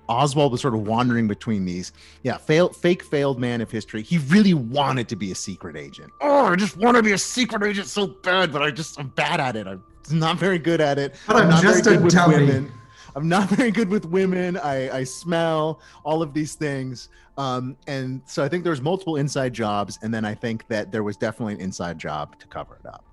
oswald 0.09 0.53
was 0.53 0.61
sort 0.61 0.75
of 0.75 0.87
wandering 0.87 1.29
between 1.29 1.65
these. 1.65 1.93
Yeah 2.23 2.37
fail, 2.37 2.71
fake 2.71 3.03
failed 3.03 3.39
man 3.39 3.61
of 3.61 3.71
history. 3.71 4.03
He 4.03 4.19
really 4.19 4.55
wanted 4.55 5.09
to 5.09 5.17
be 5.17 5.33
a 5.33 5.35
secret 5.35 5.77
agent. 5.77 6.13
Oh 6.21 6.47
i 6.47 6.57
just 6.57 6.77
want 6.77 6.97
to 6.97 7.03
be 7.03 7.13
a 7.13 7.19
secret 7.19 7.63
agent 7.63 7.87
so 7.89 8.07
bad 8.07 8.53
but 8.53 8.63
i 8.63 8.71
just 8.71 8.99
i'm 8.99 9.09
bad 9.09 9.41
at 9.41 9.57
it. 9.57 9.67
I'm 9.67 9.83
not 10.19 10.39
very 10.39 10.59
good 10.59 10.81
at 10.81 10.99
it. 10.99 11.15
But 11.27 11.37
I'm 11.37 11.51
not 11.51 11.63
very 11.63 11.75
just 11.75 11.87
a 11.87 11.91
good 11.91 12.05
with 12.05 12.15
dummy. 12.15 12.69
I'm 13.17 13.29
not 13.29 13.49
very 13.57 13.71
good 13.71 13.89
with 13.89 14.05
women. 14.05 14.57
I, 14.57 14.99
I 14.99 15.05
smell 15.05 15.81
all 16.05 16.23
of 16.23 16.35
these 16.35 16.55
things. 16.55 17.09
Um, 17.37 17.77
and 17.87 18.23
so 18.27 18.45
I 18.45 18.49
think 18.49 18.65
there's 18.65 18.81
multiple 18.81 19.17
inside 19.17 19.53
jobs. 19.53 19.99
And 20.03 20.13
then 20.13 20.25
I 20.25 20.35
think 20.35 20.67
that 20.69 20.93
there 20.93 21.03
was 21.03 21.17
definitely 21.17 21.55
an 21.55 21.61
inside 21.61 21.99
job 21.99 22.39
to 22.41 22.47
cover 22.47 22.79
it 22.83 22.87
up. 22.87 23.05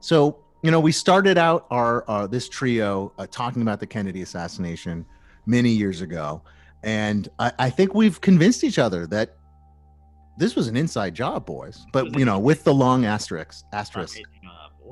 So, 0.00 0.38
you 0.62 0.70
know, 0.70 0.80
we 0.80 0.92
started 0.92 1.38
out 1.38 1.66
our, 1.70 2.08
uh, 2.08 2.26
this 2.26 2.48
trio 2.48 3.12
uh, 3.18 3.26
talking 3.30 3.62
about 3.62 3.80
the 3.80 3.86
Kennedy 3.86 4.22
assassination 4.22 5.04
many 5.46 5.70
years 5.70 6.00
ago. 6.00 6.42
And 6.82 7.28
I, 7.38 7.52
I 7.58 7.70
think 7.70 7.94
we've 7.94 8.20
convinced 8.20 8.64
each 8.64 8.78
other 8.78 9.06
that 9.08 9.36
this 10.38 10.56
was 10.56 10.68
an 10.68 10.76
inside 10.76 11.14
job, 11.14 11.46
boys. 11.46 11.84
But, 11.92 12.18
you 12.18 12.24
know, 12.24 12.38
with 12.38 12.64
the 12.64 12.74
long 12.74 13.04
asterisk, 13.04 13.64
asterisk. 13.72 14.18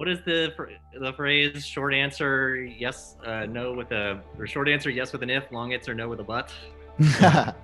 What 0.00 0.08
is 0.08 0.20
the 0.24 0.54
the 0.98 1.12
phrase? 1.12 1.66
Short 1.66 1.92
answer 1.92 2.56
yes, 2.56 3.16
uh, 3.26 3.44
no 3.44 3.74
with 3.74 3.92
a 3.92 4.18
or 4.38 4.46
short 4.46 4.66
answer 4.66 4.88
yes 4.88 5.12
with 5.12 5.22
an 5.22 5.28
if, 5.28 5.52
long 5.52 5.74
answer 5.74 5.94
no 5.94 6.08
with 6.08 6.20
a 6.20 6.24
but. 6.24 6.50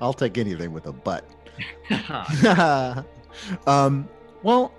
I'll 0.00 0.12
take 0.12 0.38
anything 0.38 0.72
with 0.72 0.86
a 0.86 0.92
but. 0.92 1.28
um, 3.66 4.08
well, 4.44 4.72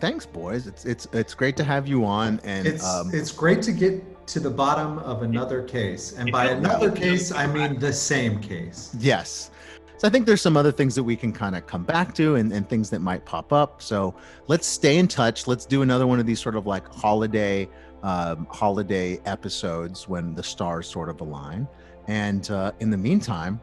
thanks, 0.00 0.26
boys. 0.26 0.66
It's 0.66 0.84
it's 0.84 1.08
it's 1.14 1.32
great 1.32 1.56
to 1.56 1.64
have 1.64 1.88
you 1.88 2.04
on, 2.04 2.38
and 2.44 2.66
It's 2.66 2.84
um, 2.84 3.08
it's 3.10 3.32
great 3.32 3.62
to 3.62 3.72
get 3.72 4.26
to 4.26 4.38
the 4.38 4.50
bottom 4.50 4.98
of 4.98 5.22
another 5.22 5.62
case, 5.62 6.12
and 6.12 6.30
by 6.30 6.50
another 6.50 6.90
case, 6.90 7.32
I 7.32 7.46
mean 7.46 7.78
the 7.78 7.94
same 7.94 8.38
case. 8.38 8.94
yes. 8.98 9.50
So 9.98 10.06
I 10.06 10.10
think 10.10 10.26
there's 10.26 10.42
some 10.42 10.56
other 10.56 10.72
things 10.72 10.94
that 10.94 11.02
we 11.02 11.16
can 11.16 11.32
kind 11.32 11.56
of 11.56 11.66
come 11.66 11.84
back 11.84 12.14
to, 12.16 12.34
and, 12.36 12.52
and 12.52 12.68
things 12.68 12.90
that 12.90 13.00
might 13.00 13.24
pop 13.24 13.52
up. 13.52 13.80
So 13.80 14.14
let's 14.46 14.66
stay 14.66 14.98
in 14.98 15.08
touch. 15.08 15.46
Let's 15.46 15.64
do 15.64 15.82
another 15.82 16.06
one 16.06 16.20
of 16.20 16.26
these 16.26 16.40
sort 16.40 16.56
of 16.56 16.66
like 16.66 16.86
holiday 16.92 17.68
um, 18.02 18.46
holiday 18.50 19.18
episodes 19.24 20.06
when 20.08 20.34
the 20.34 20.42
stars 20.42 20.86
sort 20.86 21.08
of 21.08 21.20
align. 21.20 21.66
And 22.08 22.48
uh, 22.50 22.72
in 22.80 22.90
the 22.90 22.96
meantime, 22.96 23.60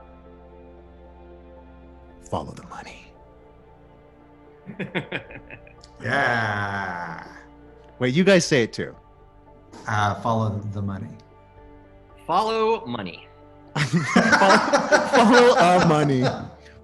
follow 2.29 2.51
the 2.51 2.67
money. 2.67 3.13
Yeah. 6.03 7.25
Wait, 7.99 8.13
you 8.13 8.23
guys 8.23 8.45
say 8.45 8.63
it 8.63 8.73
too. 8.73 8.95
Uh, 9.87 10.15
follow 10.21 10.59
the 10.73 10.81
money. 10.81 11.07
Follow 12.27 12.85
money. 12.85 13.27
Follow, 13.77 15.07
follow 15.07 15.55
a 15.55 15.85
money. 15.87 16.23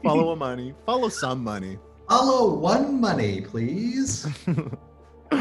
Follow 0.03 0.31
a 0.31 0.35
money. 0.35 0.73
Follow 0.85 1.09
some 1.09 1.43
money. 1.43 1.77
Follow 2.09 2.55
one 2.55 2.99
money, 2.99 3.41
please. 3.41 4.25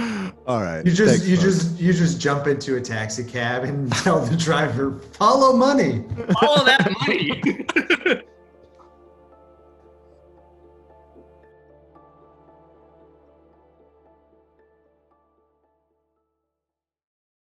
All 0.47 0.62
right. 0.62 0.85
You 0.85 0.93
just 0.93 1.11
Thanks, 1.11 1.27
you 1.27 1.37
folks. 1.37 1.49
just 1.65 1.81
you 1.81 1.93
just 1.95 2.20
jump 2.20 2.47
into 2.47 2.77
a 2.77 2.81
taxi 2.81 3.25
cab 3.25 3.65
and 3.65 3.91
tell 4.05 4.20
the 4.20 4.37
driver, 4.37 4.99
follow 5.12 5.57
money. 5.57 6.05
Follow 6.41 6.65
that 6.65 6.91
money. 7.01 8.23